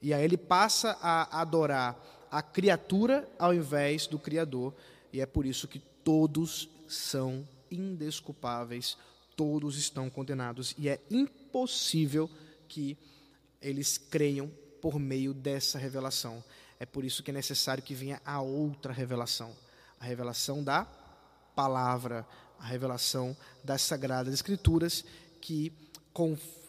E 0.00 0.14
aí 0.14 0.24
ele 0.24 0.36
passa 0.36 0.96
a 1.00 1.40
adorar 1.40 1.98
a 2.30 2.42
criatura 2.42 3.28
ao 3.38 3.54
invés 3.54 4.06
do 4.06 4.18
Criador, 4.18 4.74
e 5.12 5.20
é 5.20 5.26
por 5.26 5.46
isso 5.46 5.66
que 5.66 5.80
todos 6.04 6.68
são 6.86 7.46
indesculpáveis, 7.70 8.96
todos 9.36 9.76
estão 9.76 10.08
condenados, 10.10 10.74
e 10.78 10.88
é 10.88 11.00
impossível 11.10 12.30
que 12.68 12.96
eles 13.60 13.98
creiam 13.98 14.50
por 14.80 14.98
meio 14.98 15.34
dessa 15.34 15.78
revelação. 15.78 16.42
É 16.78 16.86
por 16.86 17.04
isso 17.04 17.22
que 17.22 17.30
é 17.30 17.34
necessário 17.34 17.82
que 17.82 17.94
venha 17.94 18.20
a 18.24 18.40
outra 18.40 18.92
revelação, 18.92 19.52
a 19.98 20.04
revelação 20.04 20.62
da 20.62 20.86
palavra, 21.54 22.26
a 22.58 22.64
revelação 22.64 23.36
das 23.64 23.82
sagradas 23.82 24.32
escrituras 24.32 25.04
que 25.40 25.72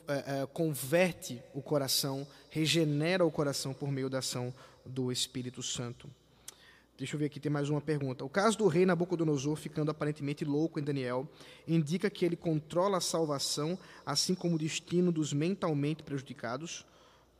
é, 0.09 0.41
é, 0.41 0.45
converte 0.47 1.41
o 1.53 1.61
coração, 1.61 2.27
regenera 2.49 3.23
o 3.23 3.31
coração 3.31 3.75
por 3.75 3.91
meio 3.91 4.09
da 4.09 4.17
ação 4.17 4.51
do 4.83 5.11
Espírito 5.11 5.61
Santo. 5.61 6.09
Deixa 6.97 7.15
eu 7.15 7.19
ver 7.19 7.27
aqui, 7.27 7.39
tem 7.39 7.51
mais 7.51 7.69
uma 7.69 7.79
pergunta. 7.79 8.25
O 8.25 8.29
caso 8.29 8.57
do 8.57 8.67
rei 8.67 8.85
Nabucodonosor 8.85 9.55
ficando 9.55 9.91
aparentemente 9.91 10.43
louco 10.43 10.79
em 10.79 10.83
Daniel 10.83 11.29
indica 11.67 12.09
que 12.09 12.25
ele 12.25 12.35
controla 12.35 12.97
a 12.97 13.01
salvação, 13.01 13.77
assim 14.05 14.33
como 14.33 14.55
o 14.55 14.59
destino 14.59 15.11
dos 15.11 15.31
mentalmente 15.31 16.01
prejudicados. 16.01 16.85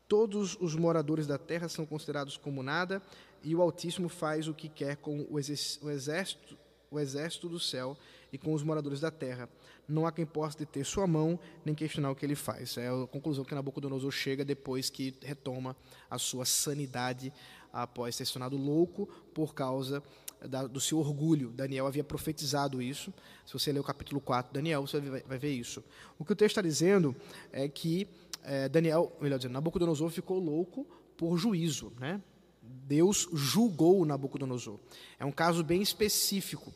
Todos 0.08 0.56
os 0.62 0.76
moradores 0.76 1.28
da 1.28 1.38
terra 1.38 1.68
são 1.68 1.86
considerados 1.86 2.38
como 2.38 2.64
nada, 2.64 3.02
e 3.44 3.56
o 3.56 3.62
Altíssimo 3.62 4.10
faz 4.10 4.48
o 4.48 4.54
que 4.54 4.70
quer 4.70 4.96
com 4.98 5.26
o 5.30 5.40
exército, 5.40 6.58
o 6.91 7.00
exército 7.00 7.50
do 7.50 7.60
céu 7.60 7.98
e 8.31 8.38
com 8.38 8.53
os 8.53 8.64
moradores 8.64 8.99
da 8.99 9.11
terra. 9.11 9.49
Não 9.88 10.06
há 10.06 10.11
quem 10.11 10.26
possa 10.26 10.57
deter 10.57 10.85
sua 10.85 11.07
mão, 11.07 11.39
nem 11.65 11.73
questionar 11.73 12.11
o 12.11 12.15
que 12.15 12.26
ele 12.26 12.35
faz. 12.35 12.77
É 12.77 12.88
a 12.88 13.07
conclusão 13.07 13.43
que 13.43 13.56
Nabucodonosor 13.56 14.11
chega 14.11 14.45
depois 14.45 14.89
que 14.89 15.15
retoma 15.22 15.76
a 16.10 16.18
sua 16.18 16.45
sanidade 16.45 17.34
após 17.72 18.15
ter 18.15 18.26
se 18.26 18.34
tornado 18.34 18.57
louco 18.57 19.07
por 19.34 19.53
causa 19.53 20.03
da, 20.47 20.68
do 20.68 20.80
seu 20.80 20.99
orgulho. 20.99 21.49
Daniel 21.49 21.88
havia 21.88 22.03
profetizado 22.03 22.81
isso. 22.81 23.14
Se 23.45 23.53
você 23.53 23.72
ler 23.72 23.80
o 23.80 23.84
capítulo 23.84 24.22
4 24.22 24.51
de 24.51 24.53
Daniel, 24.53 24.85
você 24.85 24.99
vai, 24.99 25.22
vai, 25.22 25.38
ver 25.38 25.53
isso. 25.53 25.84
O 26.18 26.26
que 26.26 26.34
o 26.34 26.35
texto 26.35 26.51
está 26.51 26.61
dizendo 26.61 27.15
é 27.51 27.68
que 27.68 28.07
é, 28.43 28.69
Daniel, 28.69 29.15
melhor 29.19 29.38
dizendo, 29.38 29.53
Nabucodonosor 29.53 30.10
ficou 30.10 30.39
louco 30.39 30.88
por 31.18 31.38
juízo. 31.38 31.91
Né? 31.99 32.22
Deus 32.61 33.27
julgou 33.34 34.06
Nabucodonosor. 34.06 34.80
É 35.19 35.26
um 35.26 35.31
caso 35.31 35.64
bem 35.64 35.81
específico. 35.81 36.73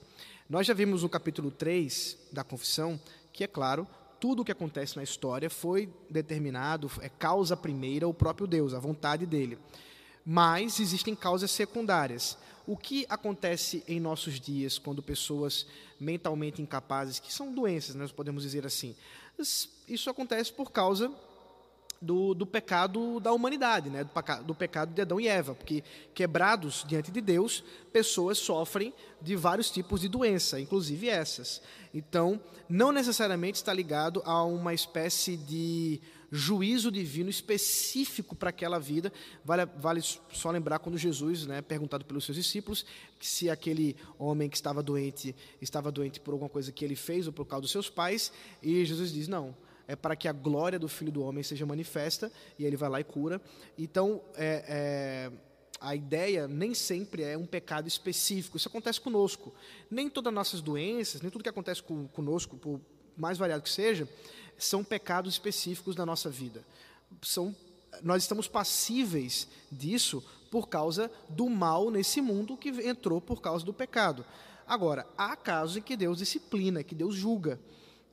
Nós 0.53 0.67
já 0.67 0.73
vimos 0.75 1.01
no 1.01 1.09
capítulo 1.09 1.49
3 1.49 2.15
da 2.31 2.43
confissão 2.43 3.01
que, 3.34 3.43
é 3.43 3.47
claro, 3.47 3.88
tudo 4.19 4.43
o 4.43 4.45
que 4.45 4.51
acontece 4.51 4.95
na 4.95 5.01
história 5.01 5.49
foi 5.49 5.91
determinado, 6.07 6.91
é 7.01 7.09
causa 7.09 7.57
primeira 7.57 8.07
o 8.07 8.13
próprio 8.13 8.45
Deus, 8.45 8.75
a 8.75 8.80
vontade 8.80 9.25
dele 9.25 9.57
mas 10.23 10.80
existem 10.80 11.15
causas 11.15 11.49
secundárias. 11.49 12.38
O 12.67 12.77
que 12.77 13.03
acontece 13.09 13.84
em 13.88 13.99
nossos 13.99 14.39
dias 14.39 14.77
quando 14.77 15.01
pessoas 15.01 15.65
mentalmente 15.99 16.61
incapazes, 16.61 17.19
que 17.19 17.34
são 17.34 17.51
doenças, 17.51 17.95
nós 17.95 18.11
podemos 18.11 18.43
dizer 18.43 18.63
assim, 18.63 18.95
isso 19.88 20.07
acontece 20.07 20.53
por 20.53 20.71
causa 20.71 21.11
do, 22.03 22.34
do 22.34 22.45
pecado 22.45 23.19
da 23.19 23.31
humanidade, 23.31 23.89
né? 23.89 24.03
do, 24.03 24.43
do 24.43 24.55
pecado 24.55 24.93
de 24.93 25.01
Adão 25.01 25.19
e 25.19 25.27
Eva, 25.27 25.55
porque 25.55 25.84
quebrados 26.13 26.84
diante 26.88 27.11
de 27.11 27.21
Deus, 27.21 27.63
pessoas 27.91 28.38
sofrem 28.38 28.93
de 29.21 29.35
vários 29.35 29.71
tipos 29.71 30.01
de 30.01 30.09
doença, 30.09 30.59
inclusive 30.59 31.07
essas. 31.07 31.61
Então, 31.93 32.41
não 32.67 32.91
necessariamente 32.91 33.57
está 33.57 33.73
ligado 33.73 34.21
a 34.25 34.43
uma 34.43 34.73
espécie 34.73 35.38
de 35.38 36.01
juízo 36.31 36.91
divino 36.91 37.30
específico 37.30 38.35
para 38.35 38.49
aquela 38.49 38.80
vida. 38.80 39.13
Vale, 39.45 39.65
vale 39.77 40.01
só 40.01 40.49
lembrar 40.49 40.80
quando 40.80 40.97
Jesus, 40.97 41.45
né, 41.45 41.61
perguntado 41.61 42.03
pelos 42.03 42.25
seus 42.25 42.35
discípulos, 42.35 42.84
se 43.19 43.49
aquele 43.49 43.95
homem 44.17 44.49
que 44.49 44.55
estava 44.55 44.81
doente 44.81 45.35
estava 45.61 45.91
doente 45.91 46.19
por 46.19 46.31
alguma 46.31 46.49
coisa 46.49 46.71
que 46.71 46.84
ele 46.84 46.95
fez 46.95 47.27
ou 47.27 47.34
por 47.34 47.45
causa 47.45 47.61
dos 47.61 47.71
seus 47.71 47.89
pais, 47.89 48.34
e 48.61 48.84
Jesus 48.84 49.11
diz: 49.13 49.27
não 49.27 49.55
é 49.88 49.95
para 49.95 50.15
que 50.15 50.27
a 50.27 50.34
glória 50.34 50.80
do 50.80 50.88
Filho 50.88 51.11
do 51.11 51.23
Homem 51.23 51.43
seja 51.43 51.65
manifesta, 51.65 52.31
e 52.57 52.65
ele 52.65 52.77
vai 52.77 52.89
lá 52.89 52.99
e 52.99 53.03
cura. 53.03 53.41
Então, 53.77 54.22
é, 54.35 54.64
é, 54.68 55.31
a 55.80 55.95
ideia 55.95 56.47
nem 56.47 56.73
sempre 56.73 57.23
é 57.23 57.38
um 57.38 57.45
pecado 57.45 57.88
específico, 57.88 58.57
isso 58.57 58.68
acontece 58.68 59.01
conosco. 59.01 59.53
Nem 59.91 60.10
todas 60.10 60.30
as 60.30 60.35
nossas 60.35 60.61
doenças, 60.61 61.22
nem 61.22 61.30
tudo 61.30 61.43
que 61.43 61.49
acontece 61.49 61.84
conosco, 62.14 62.57
por 62.57 62.80
mais 63.18 63.38
variado 63.38 63.61
que 63.61 63.69
seja, 63.69 64.07
são 64.57 64.84
pecados 64.84 65.34
específicos 65.34 65.95
da 65.95 66.05
nossa 66.05 66.30
vida. 66.30 66.64
São, 67.22 67.55
nós 68.01 68.23
estamos 68.23 68.47
passíveis 68.47 69.47
disso 69.72 70.23
por 70.49 70.69
causa 70.69 71.11
do 71.30 71.49
mal 71.49 71.89
nesse 71.89 72.22
mundo 72.22 72.55
que 72.55 72.69
entrou 72.69 73.19
por 73.19 73.41
causa 73.41 73.65
do 73.65 73.73
pecado. 73.73 74.26
Agora, 74.65 75.05
há 75.18 75.35
casos 75.35 75.77
em 75.77 75.81
que 75.81 75.97
Deus 75.97 76.19
disciplina, 76.19 76.84
que 76.84 76.95
Deus 76.95 77.15
julga. 77.15 77.60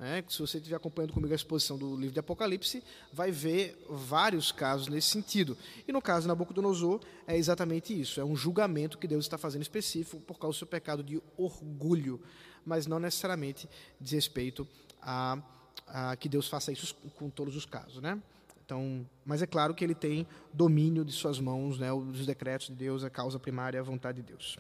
Né? 0.01 0.25
Se 0.31 0.39
você 0.41 0.57
estiver 0.57 0.77
acompanhando 0.77 1.13
comigo 1.13 1.31
a 1.35 1.37
exposição 1.37 1.77
do 1.77 1.95
livro 1.95 2.15
de 2.15 2.19
Apocalipse, 2.19 2.83
vai 3.13 3.31
ver 3.31 3.77
vários 3.87 4.51
casos 4.51 4.89
nesse 4.89 5.09
sentido. 5.09 5.59
E 5.87 5.93
no 5.93 6.01
caso 6.01 6.23
de 6.23 6.29
Nabucodonosor, 6.29 7.01
é 7.27 7.37
exatamente 7.37 7.99
isso: 8.01 8.19
é 8.19 8.25
um 8.25 8.35
julgamento 8.35 8.97
que 8.97 9.07
Deus 9.07 9.27
está 9.27 9.37
fazendo 9.37 9.61
específico 9.61 10.19
por 10.23 10.39
causa 10.39 10.57
do 10.57 10.59
seu 10.59 10.67
pecado 10.67 11.05
de 11.05 11.23
orgulho, 11.37 12.19
mas 12.65 12.87
não 12.87 12.99
necessariamente 12.99 13.69
diz 14.01 14.13
respeito 14.13 14.67
a, 15.03 15.39
a 15.87 16.17
que 16.17 16.31
Deus 16.31 16.49
faça 16.49 16.73
isso 16.73 16.97
com 17.17 17.29
todos 17.29 17.55
os 17.55 17.67
casos. 17.67 18.01
Né? 18.01 18.19
Então, 18.65 19.07
mas 19.23 19.43
é 19.43 19.47
claro 19.47 19.75
que 19.75 19.85
ele 19.85 19.95
tem 19.95 20.27
domínio 20.51 21.05
de 21.05 21.13
suas 21.13 21.39
mãos, 21.39 21.79
né, 21.79 21.93
os 21.93 22.25
decretos 22.25 22.69
de 22.69 22.75
Deus, 22.75 23.05
a 23.05 23.11
causa 23.11 23.39
primária, 23.39 23.79
a 23.79 23.83
vontade 23.83 24.23
de 24.23 24.29
Deus. 24.29 24.59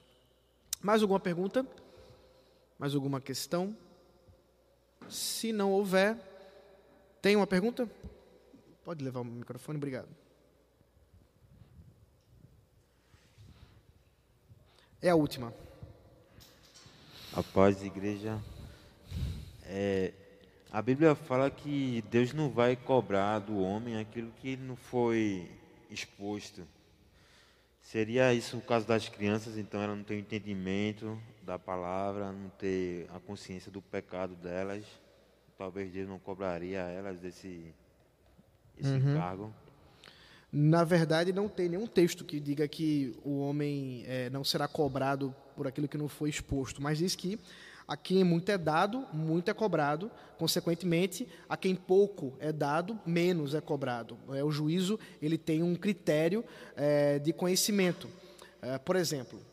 Mais 0.82 1.00
alguma 1.00 1.20
pergunta? 1.20 1.66
Mais 2.78 2.94
alguma 2.94 3.20
questão? 3.20 3.74
Se 5.08 5.52
não 5.52 5.72
houver, 5.72 6.16
tem 7.20 7.36
uma 7.36 7.46
pergunta? 7.46 7.88
Pode 8.84 9.04
levar 9.04 9.20
o 9.20 9.24
microfone, 9.24 9.76
obrigado. 9.76 10.08
É 15.02 15.10
a 15.10 15.14
última. 15.14 15.54
A 17.32 17.42
paz, 17.42 17.82
igreja. 17.82 18.38
É, 19.64 20.12
a 20.70 20.82
Bíblia 20.82 21.14
fala 21.14 21.50
que 21.50 22.02
Deus 22.10 22.32
não 22.32 22.50
vai 22.50 22.76
cobrar 22.76 23.38
do 23.38 23.58
homem 23.58 23.98
aquilo 23.98 24.30
que 24.40 24.56
não 24.56 24.76
foi 24.76 25.50
exposto. 25.90 26.66
Seria 27.82 28.32
isso 28.34 28.56
o 28.56 28.60
caso 28.60 28.86
das 28.86 29.08
crianças, 29.08 29.56
então 29.56 29.80
ela 29.80 29.96
não 29.96 30.04
tem 30.04 30.20
entendimento 30.20 31.20
da 31.50 31.58
palavra, 31.58 32.30
não 32.30 32.48
ter 32.50 33.08
a 33.12 33.18
consciência 33.18 33.72
do 33.72 33.82
pecado 33.82 34.36
delas, 34.36 34.84
talvez 35.58 35.90
Deus 35.90 36.08
não 36.08 36.16
cobraria 36.16 36.78
elas 36.78 37.18
desse 37.18 37.74
esse 38.78 38.88
uhum. 38.88 39.14
encargo. 39.14 39.54
Na 40.52 40.84
verdade, 40.84 41.32
não 41.32 41.48
tem 41.48 41.68
nenhum 41.68 41.88
texto 41.88 42.24
que 42.24 42.38
diga 42.38 42.68
que 42.68 43.16
o 43.24 43.40
homem 43.40 44.04
é, 44.06 44.30
não 44.30 44.44
será 44.44 44.68
cobrado 44.68 45.34
por 45.56 45.66
aquilo 45.66 45.88
que 45.88 45.98
não 45.98 46.08
foi 46.08 46.30
exposto, 46.30 46.80
mas 46.80 46.98
diz 46.98 47.16
que 47.16 47.36
a 47.86 47.96
quem 47.96 48.22
muito 48.22 48.48
é 48.50 48.56
dado, 48.56 49.04
muito 49.12 49.50
é 49.50 49.54
cobrado. 49.54 50.08
Consequentemente, 50.38 51.26
a 51.48 51.56
quem 51.56 51.74
pouco 51.74 52.32
é 52.38 52.52
dado, 52.52 52.96
menos 53.04 53.54
é 53.54 53.60
cobrado. 53.60 54.16
É, 54.28 54.44
o 54.44 54.52
juízo 54.52 55.00
ele 55.20 55.36
tem 55.36 55.64
um 55.64 55.74
critério 55.74 56.44
é, 56.76 57.18
de 57.18 57.32
conhecimento. 57.32 58.08
É, 58.62 58.78
por 58.78 58.94
exemplo, 58.94 59.49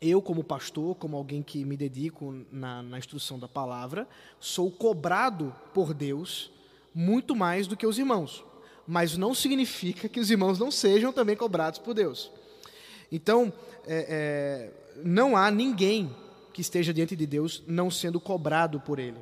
eu, 0.00 0.22
como 0.22 0.42
pastor, 0.42 0.94
como 0.94 1.16
alguém 1.16 1.42
que 1.42 1.64
me 1.64 1.76
dedico 1.76 2.44
na, 2.50 2.82
na 2.82 2.98
instrução 2.98 3.38
da 3.38 3.46
palavra, 3.46 4.08
sou 4.38 4.70
cobrado 4.70 5.54
por 5.74 5.92
Deus 5.92 6.50
muito 6.94 7.36
mais 7.36 7.66
do 7.66 7.76
que 7.76 7.86
os 7.86 7.98
irmãos. 7.98 8.44
Mas 8.86 9.16
não 9.16 9.34
significa 9.34 10.08
que 10.08 10.18
os 10.18 10.30
irmãos 10.30 10.58
não 10.58 10.70
sejam 10.70 11.12
também 11.12 11.36
cobrados 11.36 11.78
por 11.78 11.94
Deus. 11.94 12.30
Então, 13.12 13.52
é, 13.86 14.06
é, 14.08 15.00
não 15.04 15.36
há 15.36 15.50
ninguém 15.50 16.14
que 16.52 16.60
esteja 16.60 16.92
diante 16.92 17.14
de 17.14 17.26
Deus 17.26 17.62
não 17.66 17.90
sendo 17.90 18.18
cobrado 18.18 18.80
por 18.80 18.98
Ele, 18.98 19.18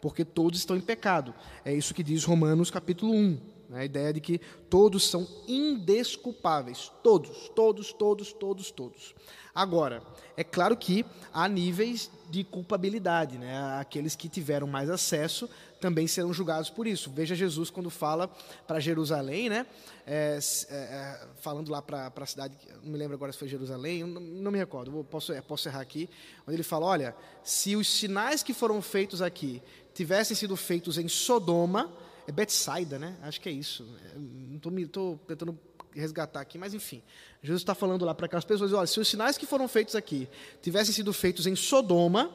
porque 0.00 0.24
todos 0.24 0.60
estão 0.60 0.76
em 0.76 0.80
pecado. 0.80 1.34
É 1.64 1.74
isso 1.74 1.92
que 1.92 2.02
diz 2.02 2.24
Romanos 2.24 2.70
capítulo 2.70 3.12
1. 3.12 3.38
Né? 3.70 3.80
A 3.80 3.84
ideia 3.84 4.12
de 4.12 4.20
que 4.20 4.40
todos 4.68 5.08
são 5.08 5.26
indesculpáveis. 5.46 6.90
Todos, 7.02 7.48
todos, 7.54 7.92
todos, 7.92 8.32
todos, 8.32 8.70
todos. 8.70 9.14
Agora, 9.54 10.02
é 10.36 10.44
claro 10.44 10.76
que 10.76 11.04
há 11.32 11.48
níveis 11.48 12.10
de 12.28 12.44
culpabilidade, 12.44 13.36
né? 13.36 13.78
Aqueles 13.80 14.14
que 14.14 14.28
tiveram 14.28 14.66
mais 14.66 14.88
acesso 14.88 15.50
também 15.80 16.06
serão 16.06 16.32
julgados 16.32 16.70
por 16.70 16.86
isso. 16.86 17.10
Veja 17.10 17.34
Jesus 17.34 17.68
quando 17.70 17.90
fala 17.90 18.28
para 18.66 18.78
Jerusalém, 18.78 19.48
né? 19.48 19.66
É, 20.06 20.38
é, 20.68 20.74
é 20.76 21.26
falando 21.40 21.70
lá 21.70 21.82
para 21.82 22.12
a 22.14 22.26
cidade, 22.26 22.56
não 22.82 22.92
me 22.92 22.98
lembro 22.98 23.14
agora 23.14 23.32
se 23.32 23.38
foi 23.38 23.48
Jerusalém, 23.48 24.04
não, 24.04 24.20
não 24.20 24.50
me 24.52 24.58
recordo, 24.58 25.04
posso, 25.10 25.32
é, 25.32 25.40
posso 25.40 25.68
errar 25.68 25.80
aqui, 25.80 26.08
onde 26.46 26.56
ele 26.56 26.62
fala: 26.62 26.86
olha, 26.86 27.16
se 27.42 27.74
os 27.74 27.88
sinais 27.88 28.42
que 28.42 28.54
foram 28.54 28.80
feitos 28.80 29.20
aqui 29.20 29.60
tivessem 29.92 30.36
sido 30.36 30.56
feitos 30.56 30.96
em 30.96 31.08
Sodoma, 31.08 31.92
é 32.30 32.32
Betsaida, 32.32 32.98
né? 32.98 33.16
Acho 33.22 33.40
que 33.40 33.48
é 33.48 33.52
isso. 33.52 33.86
É, 34.04 34.54
estou 34.84 35.18
tentando 35.26 35.58
resgatar 35.92 36.40
aqui, 36.40 36.56
mas 36.56 36.72
enfim. 36.72 37.02
Jesus 37.42 37.60
está 37.60 37.74
falando 37.74 38.04
lá 38.04 38.14
para 38.14 38.26
aquelas 38.26 38.44
pessoas: 38.44 38.72
olha, 38.72 38.86
se 38.86 38.98
os 39.00 39.08
sinais 39.08 39.36
que 39.36 39.44
foram 39.44 39.66
feitos 39.66 39.96
aqui 39.96 40.28
tivessem 40.62 40.94
sido 40.94 41.12
feitos 41.12 41.46
em 41.46 41.56
Sodoma, 41.56 42.30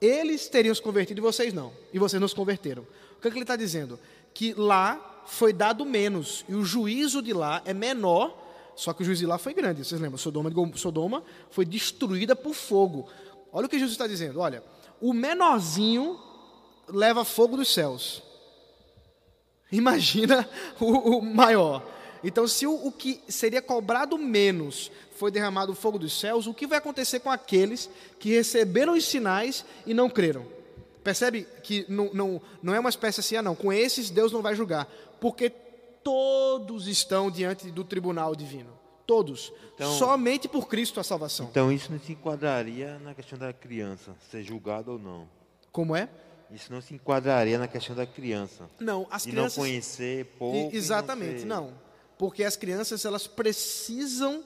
eles 0.00 0.46
teriam 0.48 0.74
se 0.74 0.82
convertido 0.82 1.20
e 1.20 1.22
vocês 1.22 1.52
não. 1.52 1.72
E 1.92 1.98
vocês 1.98 2.20
não 2.20 2.28
se 2.28 2.34
converteram. 2.34 2.82
O 3.16 3.20
que, 3.20 3.28
é 3.28 3.30
que 3.30 3.36
ele 3.36 3.44
está 3.44 3.56
dizendo? 3.56 3.98
Que 4.34 4.52
lá 4.52 5.24
foi 5.26 5.52
dado 5.52 5.84
menos 5.84 6.44
e 6.48 6.54
o 6.54 6.64
juízo 6.64 7.22
de 7.22 7.32
lá 7.32 7.62
é 7.64 7.72
menor, 7.74 8.36
só 8.76 8.92
que 8.92 9.02
o 9.02 9.04
juízo 9.04 9.20
de 9.20 9.26
lá 9.26 9.38
foi 9.38 9.54
grande. 9.54 9.84
Vocês 9.84 10.00
lembram? 10.00 10.18
Sodoma, 10.18 10.50
Sodoma 10.76 11.24
foi 11.50 11.64
destruída 11.64 12.36
por 12.36 12.54
fogo. 12.54 13.08
Olha 13.50 13.66
o 13.66 13.68
que 13.68 13.78
Jesus 13.78 13.92
está 13.92 14.06
dizendo: 14.06 14.40
olha, 14.40 14.62
o 15.00 15.14
menorzinho 15.14 16.20
leva 16.88 17.24
fogo 17.24 17.56
dos 17.56 17.72
céus. 17.72 18.27
Imagina 19.70 20.48
o, 20.80 21.18
o 21.18 21.22
maior. 21.22 21.82
Então, 22.22 22.48
se 22.48 22.66
o, 22.66 22.86
o, 22.86 22.90
que 22.92 23.20
seria 23.28 23.62
cobrado 23.62 24.18
menos 24.18 24.90
foi 25.16 25.30
derramado 25.30 25.72
o 25.72 25.74
fogo 25.74 25.98
dos 25.98 26.18
céus, 26.18 26.46
o 26.46 26.54
que 26.54 26.66
vai 26.66 26.78
acontecer 26.78 27.20
com 27.20 27.30
aqueles 27.30 27.88
que 28.18 28.30
receberam 28.30 28.94
os 28.94 29.04
sinais 29.04 29.64
e 29.86 29.94
não 29.94 30.10
creram? 30.10 30.46
Percebe 31.02 31.46
que 31.62 31.84
não, 31.88 32.10
não, 32.12 32.42
não 32.62 32.74
é 32.74 32.80
uma 32.80 32.90
espécie 32.90 33.20
assim, 33.20 33.36
ah, 33.36 33.42
não, 33.42 33.54
com 33.54 33.72
esses 33.72 34.10
Deus 34.10 34.32
não 34.32 34.42
vai 34.42 34.54
julgar, 34.54 34.86
porque 35.20 35.50
todos 36.02 36.88
estão 36.88 37.30
diante 37.30 37.70
do 37.70 37.84
tribunal 37.84 38.34
divino. 38.34 38.78
Todos. 39.06 39.52
Então, 39.74 39.90
Somente 39.96 40.48
por 40.48 40.68
Cristo 40.68 41.00
a 41.00 41.04
salvação. 41.04 41.48
Então, 41.50 41.72
isso 41.72 41.90
não 41.90 41.98
se 41.98 42.12
enquadraria 42.12 42.98
na 42.98 43.14
questão 43.14 43.38
da 43.38 43.52
criança 43.54 44.14
ser 44.30 44.42
julgado 44.42 44.92
ou 44.92 44.98
não? 44.98 45.26
Como 45.72 45.96
é? 45.96 46.10
Isso 46.50 46.72
não 46.72 46.80
se 46.80 46.94
enquadraria 46.94 47.58
na 47.58 47.68
questão 47.68 47.94
da 47.94 48.06
criança. 48.06 48.68
Não, 48.80 49.06
as 49.10 49.26
e 49.26 49.30
crianças. 49.30 49.56
não 49.56 49.64
conhecer 49.64 50.24
pouco. 50.38 50.74
Exatamente, 50.74 51.44
não, 51.44 51.66
não 51.66 51.88
porque 52.18 52.42
as 52.42 52.56
crianças 52.56 53.04
elas 53.04 53.26
precisam 53.26 54.42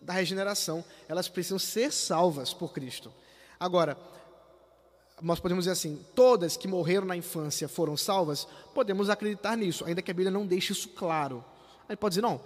da 0.00 0.12
regeneração, 0.12 0.84
elas 1.08 1.28
precisam 1.28 1.58
ser 1.58 1.90
salvas 1.90 2.52
por 2.52 2.72
Cristo. 2.72 3.10
Agora, 3.58 3.96
nós 5.22 5.40
podemos 5.40 5.64
dizer 5.64 5.72
assim, 5.72 6.04
todas 6.14 6.56
que 6.56 6.68
morreram 6.68 7.06
na 7.06 7.16
infância 7.16 7.66
foram 7.66 7.96
salvas, 7.96 8.46
podemos 8.74 9.08
acreditar 9.08 9.56
nisso, 9.56 9.84
ainda 9.86 10.02
que 10.02 10.10
a 10.10 10.14
Bíblia 10.14 10.30
não 10.30 10.46
deixe 10.46 10.72
isso 10.72 10.90
claro. 10.90 11.42
A 11.88 11.92
gente 11.92 12.00
pode 12.00 12.12
dizer, 12.12 12.22
não, 12.22 12.40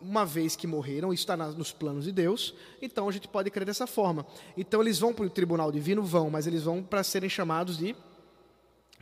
uma 0.00 0.24
vez 0.24 0.56
que 0.56 0.66
morreram, 0.66 1.12
isso 1.12 1.22
está 1.22 1.36
nos 1.36 1.70
planos 1.70 2.04
de 2.06 2.12
Deus, 2.12 2.54
então 2.80 3.08
a 3.08 3.12
gente 3.12 3.28
pode 3.28 3.50
crer 3.50 3.66
dessa 3.66 3.86
forma. 3.86 4.26
Então 4.56 4.80
eles 4.80 4.98
vão 4.98 5.12
para 5.12 5.26
o 5.26 5.30
tribunal 5.30 5.70
divino? 5.70 6.02
Vão, 6.02 6.30
mas 6.30 6.46
eles 6.46 6.62
vão 6.62 6.82
para 6.82 7.04
serem 7.04 7.28
chamados 7.28 7.76
de 7.76 7.94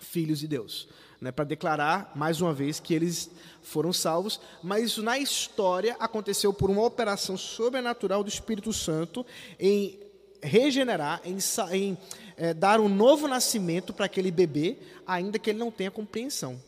filhos 0.01 0.40
de 0.40 0.48
Deus 0.48 0.89
né, 1.20 1.31
para 1.31 1.44
declarar 1.44 2.12
mais 2.14 2.40
uma 2.40 2.52
vez 2.52 2.81
que 2.81 2.94
eles 2.94 3.31
foram 3.62 3.93
salvos, 3.93 4.40
mas 4.62 4.85
isso 4.85 5.02
na 5.02 5.18
história 5.18 5.97
aconteceu 6.01 6.52
por 6.52 6.70
uma 6.70 6.82
operação 6.82 7.36
sobrenatural 7.36 8.24
do 8.24 8.28
Espírito 8.28 8.72
Santo 8.72 9.24
em 9.59 9.98
regenerar, 10.43 11.20
em, 11.24 11.36
em 11.72 11.98
é, 12.36 12.55
dar 12.55 12.81
um 12.81 12.89
novo 12.89 13.28
nascimento 13.28 13.93
para 13.93 14.06
aquele 14.06 14.31
bebê, 14.31 14.78
ainda 15.06 15.39
que 15.39 15.51
ele 15.51 15.59
não 15.59 15.70
tenha 15.70 15.90
compreensão. 15.90 16.59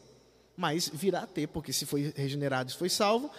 Mas 0.54 0.90
virá 0.92 1.20
a 1.20 1.26
ter, 1.26 1.48
porque 1.48 1.72
se 1.72 1.86
foi 1.86 2.12
regenerado 2.14 2.70
e 2.70 2.74
foi 2.74 2.90
salvo, 2.90 3.30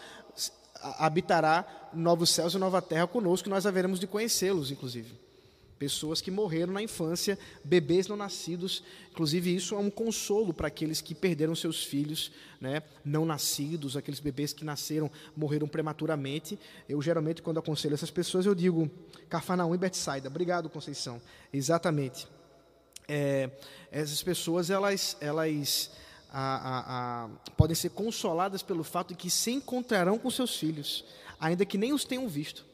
habitará 0.98 1.92
novos 1.94 2.32
céus 2.32 2.56
e 2.56 2.58
nova 2.58 2.82
terra 2.82 3.06
conosco, 3.06 3.48
e 3.48 3.52
nós 3.52 3.68
haveremos 3.68 4.00
de 4.00 4.08
conhecê-los, 4.08 4.72
inclusive 4.72 5.23
pessoas 5.84 6.22
que 6.22 6.32
morreram 6.32 6.72
na 6.72 6.82
infância, 6.82 7.38
bebês 7.62 8.08
não 8.08 8.16
nascidos. 8.16 8.82
Inclusive, 9.12 9.54
isso 9.54 9.76
é 9.76 9.78
um 9.78 9.90
consolo 9.90 10.54
para 10.54 10.70
aqueles 10.70 11.02
que 11.02 11.14
perderam 11.14 11.54
seus 11.54 11.84
filhos 11.84 12.32
né, 12.62 12.82
não 13.04 13.26
nascidos, 13.26 13.98
aqueles 13.98 14.22
bebês 14.22 14.54
que 14.54 14.64
nasceram, 14.64 15.12
morreram 15.36 15.68
prematuramente. 15.68 16.58
Eu, 16.88 17.02
geralmente, 17.02 17.42
quando 17.42 17.60
aconselho 17.60 17.96
essas 17.96 18.10
pessoas, 18.10 18.46
eu 18.46 18.56
digo 18.56 18.90
Cafarnaum 19.28 19.76
e 19.76 19.78
Betsaida. 19.78 20.30
Obrigado, 20.30 20.70
Conceição. 20.70 21.22
Exatamente. 21.52 22.28
É, 23.06 23.50
essas 23.92 24.24
pessoas, 24.24 24.70
elas, 24.70 25.18
elas 25.20 25.92
a, 26.32 26.40
a, 26.40 27.26
a, 27.26 27.30
podem 27.58 27.76
ser 27.76 27.90
consoladas 27.90 28.64
pelo 28.64 28.86
fato 28.86 29.10
de 29.10 29.16
que 29.16 29.30
se 29.30 29.52
encontrarão 29.52 30.18
com 30.18 30.32
seus 30.32 30.56
filhos, 30.56 31.04
ainda 31.38 31.66
que 31.66 31.78
nem 31.78 31.92
os 31.92 32.06
tenham 32.06 32.26
visto. 32.30 32.72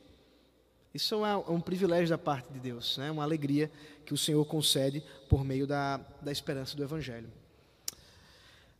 Isso 0.94 1.24
é 1.26 1.38
um 1.38 1.61
privilégio 1.61 2.10
da 2.10 2.18
parte 2.18 2.52
de 2.52 2.60
Deus, 2.60 2.98
né? 2.98 3.11
uma 3.11 3.24
alegria 3.24 3.72
que 4.06 4.14
o 4.14 4.18
Senhor 4.18 4.44
concede 4.45 5.03
por 5.30 5.44
meio 5.44 5.68
da, 5.68 5.98
da 6.22 6.32
esperança 6.32 6.76
do 6.76 6.84
Evangelho. 6.84 7.30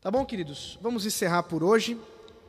Tá 0.02 0.10
bom, 0.10 0.26
queridos? 0.26 0.80
Vamos 0.82 1.06
encerrar 1.06 1.44
por 1.44 1.64
hoje. 1.64 2.00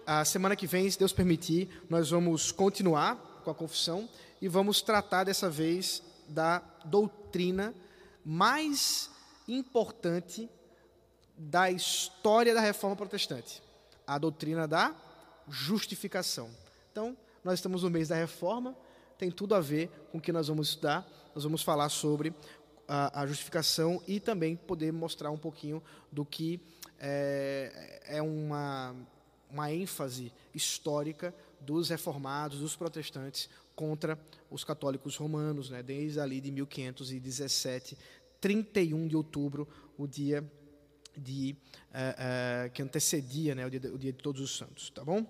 A 0.07 0.24
semana 0.24 0.57
que 0.57 0.66
vem, 0.66 0.91
se 0.91 0.99
Deus 0.99 1.12
permitir, 1.12 1.69
nós 1.89 2.11
vamos 2.11 2.51
continuar 2.51 3.16
com 3.45 3.51
a 3.51 3.55
confissão 3.55 4.09
e 4.41 4.49
vamos 4.49 4.81
tratar 4.81 5.24
dessa 5.24 5.51
vez 5.51 6.03
da 6.28 6.62
doutrina 6.85 7.74
mais 8.24 9.11
importante 9.47 10.49
da 11.37 11.70
história 11.70 12.55
da 12.55 12.61
reforma 12.61 12.97
protestante 12.97 13.62
a 14.11 14.19
doutrina 14.19 14.66
da 14.66 14.93
justificação. 15.49 16.51
Então, 16.91 17.16
nós 17.45 17.61
estamos 17.61 17.85
no 17.85 17.91
mês 17.91 18.09
da 18.09 18.16
reforma 18.16 18.77
tem 19.21 19.31
tudo 19.31 19.55
a 19.55 19.61
ver 19.61 19.91
com 20.11 20.17
o 20.17 20.21
que 20.21 20.33
nós 20.33 20.49
vamos 20.49 20.71
estudar. 20.71 21.07
Nós 21.35 21.45
vamos 21.45 21.63
falar 21.63 21.91
sobre 21.91 22.35
a, 22.89 23.21
a 23.21 23.27
justificação 23.27 24.03
e 24.09 24.19
também 24.19 24.57
poder 24.57 24.91
mostrar 24.95 25.31
um 25.31 25.37
pouquinho 25.37 25.83
do 26.11 26.25
que 26.25 26.59
é, 26.99 28.01
é 28.07 28.23
uma, 28.23 28.97
uma 29.51 29.71
ênfase 29.71 30.33
histórica 30.55 31.35
dos 31.61 31.91
reformados, 31.91 32.61
dos 32.61 32.75
protestantes 32.75 33.51
contra 33.77 34.19
os 34.51 34.65
católicos 34.65 35.17
romanos, 35.17 35.69
né, 35.69 35.83
desde 35.83 36.19
ali 36.19 36.41
de 36.41 36.51
1517, 36.51 37.99
31 38.41 39.07
de 39.07 39.17
outubro, 39.17 39.69
o 39.99 40.07
dia 40.07 40.43
de, 41.15 41.55
uh, 41.91 42.67
uh, 42.67 42.71
que 42.71 42.83
antecedia 42.83 43.55
né, 43.55 43.67
o, 43.67 43.71
dia, 43.71 43.81
o 43.93 43.99
dia 43.99 44.13
de 44.13 44.19
Todos 44.19 44.41
os 44.41 44.57
Santos, 44.57 44.89
tá 44.89 45.05
bom? 45.05 45.21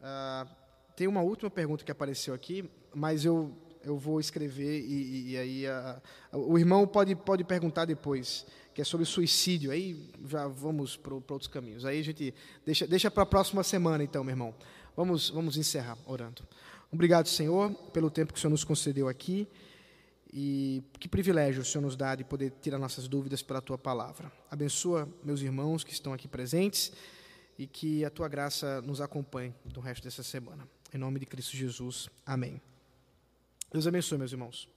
Uh, 0.00 0.67
tem 0.98 1.06
uma 1.06 1.22
última 1.22 1.48
pergunta 1.48 1.84
que 1.84 1.92
apareceu 1.92 2.34
aqui, 2.34 2.68
mas 2.92 3.24
eu, 3.24 3.56
eu 3.84 3.96
vou 3.96 4.18
escrever 4.18 4.80
e, 4.80 5.30
e 5.30 5.38
aí 5.38 5.64
a, 5.64 6.02
a, 6.32 6.36
o 6.36 6.58
irmão 6.58 6.88
pode, 6.88 7.14
pode 7.14 7.44
perguntar 7.44 7.84
depois, 7.84 8.44
que 8.74 8.80
é 8.80 8.84
sobre 8.84 9.06
suicídio. 9.06 9.70
Aí 9.70 10.10
já 10.26 10.48
vamos 10.48 10.96
para 10.96 11.14
outros 11.14 11.46
caminhos. 11.46 11.84
Aí 11.84 12.00
a 12.00 12.02
gente 12.02 12.34
deixa, 12.66 12.84
deixa 12.84 13.08
para 13.12 13.22
a 13.22 13.26
próxima 13.26 13.62
semana, 13.62 14.02
então, 14.02 14.24
meu 14.24 14.32
irmão. 14.32 14.52
Vamos, 14.96 15.30
vamos 15.30 15.56
encerrar 15.56 15.96
orando. 16.04 16.42
Obrigado, 16.90 17.28
Senhor, 17.28 17.72
pelo 17.92 18.10
tempo 18.10 18.32
que 18.32 18.38
o 18.40 18.42
Senhor 18.42 18.50
nos 18.50 18.64
concedeu 18.64 19.06
aqui. 19.06 19.46
E 20.32 20.82
que 20.98 21.08
privilégio 21.08 21.62
o 21.62 21.64
Senhor 21.64 21.82
nos 21.82 21.94
dá 21.94 22.16
de 22.16 22.24
poder 22.24 22.52
tirar 22.60 22.76
nossas 22.76 23.06
dúvidas 23.06 23.40
pela 23.40 23.62
tua 23.62 23.78
palavra. 23.78 24.32
Abençoa 24.50 25.08
meus 25.22 25.42
irmãos 25.42 25.84
que 25.84 25.92
estão 25.92 26.12
aqui 26.12 26.26
presentes 26.26 26.92
e 27.56 27.68
que 27.68 28.04
a 28.04 28.10
tua 28.10 28.28
graça 28.28 28.82
nos 28.82 29.00
acompanhe 29.00 29.54
no 29.74 29.80
resto 29.80 30.04
dessa 30.04 30.24
semana. 30.24 30.66
Em 30.92 30.98
nome 30.98 31.20
de 31.20 31.26
Cristo 31.26 31.56
Jesus. 31.56 32.08
Amém. 32.24 32.60
Deus 33.70 33.86
abençoe, 33.86 34.18
meus 34.18 34.32
irmãos. 34.32 34.68